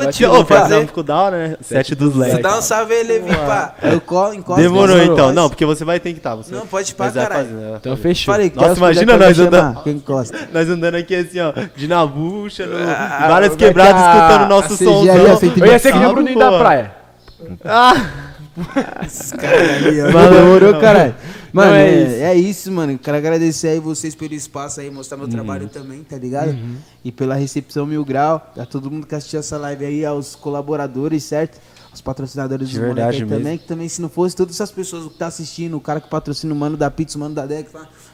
um 0.81 0.87
ficou 0.87 1.03
da 1.03 1.15
hora, 1.17 1.47
né? 1.49 1.57
Set 1.61 1.93
dos 1.93 2.15
leque. 2.15 2.41
Dá 2.41 2.57
um 2.57 2.61
salve 2.61 2.93
aí, 2.93 3.03
Levi, 3.03 3.35
pá. 3.35 3.75
Eu 3.81 3.99
colo, 3.99 4.33
encosto. 4.33 4.61
Demorou 4.61 4.95
demorou. 4.95 5.13
então. 5.13 5.33
Não, 5.33 5.49
porque 5.49 5.65
você 5.65 5.83
vai 5.83 5.99
ter 5.99 6.13
que 6.13 6.19
tá. 6.19 6.35
Você 6.35 6.55
Não, 6.55 6.65
pode 6.65 6.91
ir 6.91 6.95
pra 6.95 7.11
caralho. 7.11 7.47
né? 7.49 7.77
Então 7.79 7.97
fechou. 7.97 8.33
Imagina 8.77 9.17
nós 9.17 9.40
andando- 9.47 9.83
Quem 9.83 9.93
encosta. 9.95 10.49
Nós 10.53 10.69
andando 10.69 10.95
aqui 10.95 11.15
assim, 11.15 11.39
ó, 11.39 11.53
de 11.75 11.87
nabucha, 11.87 12.65
no, 12.65 12.77
Ah, 12.77 13.25
várias 13.29 13.51
que 13.51 13.57
quebradas, 13.65 14.01
a- 14.01 14.15
escutando 14.15 14.45
o 14.45 14.49
nosso 14.49 14.77
som. 14.77 14.99
ali, 15.01 15.09
a 15.09 15.37
120 15.37 15.59
Eu 15.59 15.65
ia 15.67 15.79
ser 15.79 15.91
que 15.93 15.99
nem 15.99 16.07
o 16.07 16.13
Bruninho 16.13 16.39
da 16.39 16.57
praia. 16.59 16.91
Ah, 17.65 17.93
Demorou, 20.31 20.79
caralho. 20.79 21.15
Mano, 21.53 21.73
é 21.73 21.85
é, 21.89 22.03
isso. 22.03 22.23
é 22.23 22.35
isso, 22.35 22.71
mano. 22.71 22.97
Quero 22.97 23.17
agradecer 23.17 23.67
aí 23.69 23.79
vocês 23.79 24.15
pelo 24.15 24.33
espaço 24.33 24.79
aí, 24.79 24.89
mostrar 24.89 25.17
meu 25.17 25.27
trabalho 25.27 25.67
também, 25.67 26.03
tá 26.03 26.17
ligado? 26.17 26.55
E 27.03 27.11
pela 27.11 27.35
recepção 27.35 27.85
mil 27.85 28.03
grau. 28.05 28.51
A 28.57 28.65
todo 28.65 28.89
mundo 28.89 29.05
que 29.07 29.15
assistiu 29.15 29.39
essa 29.39 29.57
live 29.57 29.85
aí, 29.85 30.05
aos 30.05 30.35
colaboradores, 30.35 31.23
certo? 31.23 31.59
Os 31.93 31.99
patrocinadores 31.99 32.69
De 32.69 32.79
verdade 32.79 33.25
também, 33.25 33.57
que 33.57 33.65
também 33.67 33.89
se 33.89 34.01
não 34.01 34.07
fosse 34.07 34.33
todas 34.33 34.55
essas 34.55 34.71
pessoas 34.71 35.11
que 35.11 35.17
tá 35.17 35.27
assistindo, 35.27 35.75
o 35.75 35.81
cara 35.81 35.99
que 35.99 36.09
patrocina 36.09 36.53
o 36.53 36.55
mano 36.55 36.77
da 36.77 36.89
pizza, 36.89 37.17
o 37.17 37.19
mano 37.21 37.35
da 37.35 37.45
deck, 37.45 37.69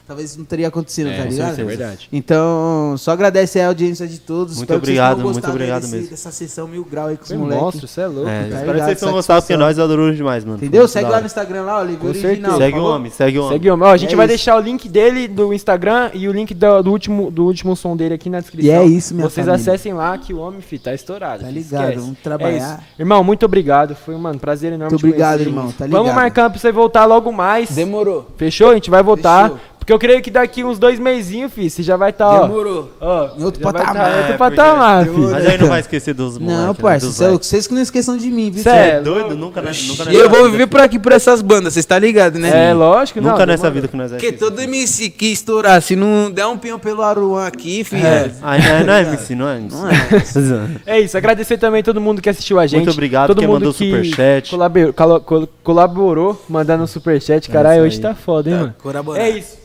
talvez 0.08 0.30
isso 0.30 0.38
não 0.38 0.46
teria 0.46 0.66
acontecido, 0.68 1.10
tá 1.10 1.22
com 1.22 1.28
ligado? 1.28 1.36
certeza, 1.54 1.60
é 1.62 1.64
verdade. 1.64 2.08
Então, 2.10 2.94
só 2.98 3.12
agradecer 3.12 3.60
a 3.60 3.68
audiência 3.68 4.06
de 4.08 4.18
todos. 4.18 4.56
Muito 4.56 4.62
Espero 4.64 4.80
que 4.80 4.86
vocês 4.86 4.98
obrigado, 4.98 5.16
tenham 5.18 5.32
muito 5.32 5.50
obrigado 5.50 5.82
desse- 5.82 5.94
mesmo. 5.94 6.10
Dessa 6.10 6.32
sessão 6.32 6.66
mil 6.66 6.84
grau 6.84 7.06
aí 7.08 7.16
com 7.16 7.22
os 7.22 7.28
Foi 7.28 7.36
moleques. 7.36 7.62
monstro, 7.62 7.86
você 7.86 8.00
é 8.00 8.06
louco. 8.06 8.28
é, 8.28 8.40
tá 8.40 8.46
espero 8.46 8.60
ligado? 8.60 8.78
que 8.78 8.84
vocês 8.86 9.00
tenham 9.00 9.12
gostado, 9.12 9.42
porque 9.42 9.56
nós 9.56 9.78
adoramos 9.78 10.16
demais, 10.16 10.44
mano. 10.44 10.56
Entendeu? 10.56 10.80
Muito 10.80 10.90
Segue 10.92 11.10
lá 11.10 11.20
no 11.20 11.26
Instagram 11.26 11.62
lá, 11.62 11.78
Oliveira 11.80 12.00
Com 12.00 12.06
Original. 12.08 12.32
certeza. 12.36 12.58
Segue 12.58 12.78
o 12.78 12.84
homem, 12.84 13.10
segue 13.12 13.38
o 13.38 13.42
homem. 13.42 13.52
Segue 13.58 13.70
o 13.70 13.78
Ó, 13.80 13.84
a 13.92 13.96
gente 13.96 14.12
É 14.14 14.16
vai 14.16 14.26
isso. 14.26 14.32
deixar 14.34 14.56
o 14.56 14.60
link 14.60 14.88
dele 14.88 15.28
do 15.28 15.52
Instagram 15.52 16.10
e 16.14 16.26
o 16.26 16.32
link 16.32 16.54
do, 16.54 16.82
do 16.82 16.90
último, 16.90 17.30
do 17.30 17.44
último 17.44 17.76
som 17.76 17.96
dele 17.96 18.14
aqui 18.14 18.30
na 18.30 18.40
descrição. 18.40 18.66
E 18.68 18.74
é 18.74 18.84
isso, 18.84 19.14
minha 19.14 19.28
Vocês 19.28 19.46
família. 19.46 19.54
acessem 19.70 19.92
lá 19.92 20.16
que 20.16 20.32
o 20.32 20.38
homem, 20.38 20.60
fi, 20.62 20.78
tá 20.78 20.94
estourado. 20.94 21.44
Tá 21.44 21.50
ligado, 21.50 21.82
esquece. 21.82 21.98
vamos 22.00 22.18
É 22.18 22.22
trabalhar. 22.22 22.56
isso. 22.78 22.78
Irmão, 22.98 23.22
muito 23.22 23.44
obrigado. 23.44 23.94
Foi, 23.94 24.16
mano, 24.16 24.38
prazer 24.38 24.72
enorme 24.72 24.92
Muito 24.92 25.04
obrigado, 25.06 25.40
irmão, 25.40 25.66
tá 25.72 25.86
Vamos 25.86 25.98
ligado. 26.00 26.14
marcando 26.14 26.50
pra 26.52 26.60
você 26.60 26.72
voltar 26.72 27.04
logo 27.04 27.30
mais. 27.32 27.70
Demorou. 27.70 28.26
Fechou? 28.36 28.70
A 28.70 28.74
gente 28.74 28.90
vai 28.90 29.02
voltar. 29.02 29.52
Porque 29.88 29.94
eu 29.94 29.98
creio 29.98 30.20
que 30.20 30.30
daqui 30.30 30.62
uns 30.62 30.78
dois 30.78 30.98
meizinhos, 31.00 31.50
fi, 31.50 31.70
você 31.70 31.82
já 31.82 31.96
vai 31.96 32.10
estar, 32.10 32.28
ó. 32.28 32.42
Demorou. 32.46 32.90
ó, 33.00 33.30
Em 33.38 33.42
outro 33.42 33.62
vai 33.64 33.72
patamar. 33.72 33.94
tá 33.94 34.12
em 34.12 34.16
outro 34.18 34.32
É, 34.34 34.36
patamar, 34.36 35.04
fi. 35.06 35.10
Mas 35.18 35.46
aí 35.46 35.56
não 35.58 35.68
vai 35.68 35.80
esquecer 35.80 36.12
dos 36.12 36.36
moleques. 36.36 36.60
Não, 36.60 36.68
né, 36.74 36.78
parça, 36.78 37.06
dos 37.06 37.16
cê 37.16 37.24
é 37.24 37.28
vocês 37.30 37.66
que 37.66 37.72
não 37.72 37.80
esqueçam 37.80 38.18
de 38.18 38.30
mim, 38.30 38.50
viu? 38.50 38.62
Cê 38.62 38.68
Você 38.68 38.76
é 38.76 38.88
é 38.96 39.00
doido? 39.00 39.34
Nunca, 39.34 39.62
nós- 39.62 39.88
nunca 39.88 40.02
E 40.02 40.14
eu 40.14 40.24
nessa 40.24 40.28
vou 40.28 40.38
vida- 40.40 40.50
viver 40.50 40.66
por 40.66 40.80
aqui 40.82 40.98
por 40.98 41.10
essas 41.12 41.40
bandas, 41.40 41.72
vocês 41.72 41.86
tá 41.86 41.98
ligado, 41.98 42.38
né? 42.38 42.68
É, 42.68 42.74
lógico, 42.74 43.18
não. 43.22 43.30
Nunca 43.30 43.46
nessa 43.46 43.62
demorou. 43.62 43.74
vida 43.76 43.88
que 43.88 43.96
nós 43.96 44.10
vai 44.10 44.20
Porque 44.20 44.30
todo 44.36 44.60
MC 44.60 45.08
que 45.08 45.32
estourar, 45.32 45.80
se 45.80 45.96
não 45.96 46.30
der 46.30 46.44
um 46.44 46.58
pinhão 46.58 46.78
pelo 46.78 47.00
Aruan 47.00 47.46
aqui, 47.46 47.82
filho. 47.82 48.06
É. 48.06 48.30
Ai, 48.42 48.58
não, 48.60 48.66
é- 48.68 48.84
não 48.84 48.92
é 48.92 49.00
MC, 49.04 49.34
não 49.34 49.48
é 49.48 49.56
MC. 49.56 49.74
Não 49.74 49.88
é. 49.90 50.68
É 50.98 51.00
isso, 51.00 51.16
agradecer 51.16 51.56
também 51.56 51.82
todo 51.82 51.98
mundo 51.98 52.20
que 52.20 52.28
assistiu 52.28 52.58
a 52.60 52.66
gente. 52.66 52.80
Muito 52.84 52.92
obrigado, 52.92 53.28
todo 53.28 53.38
quem 53.38 53.46
mundo 53.48 53.54
mandou 53.60 53.72
que 53.72 53.86
superchat. 53.90 54.50
Colaborou, 54.50 55.48
colaborou 55.64 56.44
mandando 56.46 56.86
superchat. 56.86 57.48
Caralho, 57.48 57.84
hoje 57.84 57.98
tá 57.98 58.14
foda, 58.14 58.50
hein, 58.50 58.56
mano? 58.56 58.74
colaborar. 58.82 59.22
É 59.22 59.30
isso. 59.30 59.56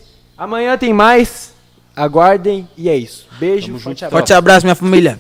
Amanhã 0.43 0.77
tem 0.77 0.91
mais. 0.91 1.53
Aguardem 1.95 2.67
e 2.75 2.89
é 2.89 2.97
isso. 2.97 3.29
Beijo, 3.39 3.79
forte 3.79 4.03
abraço. 4.03 4.11
forte 4.11 4.33
abraço, 4.33 4.65
minha 4.65 4.75
família. 4.75 5.17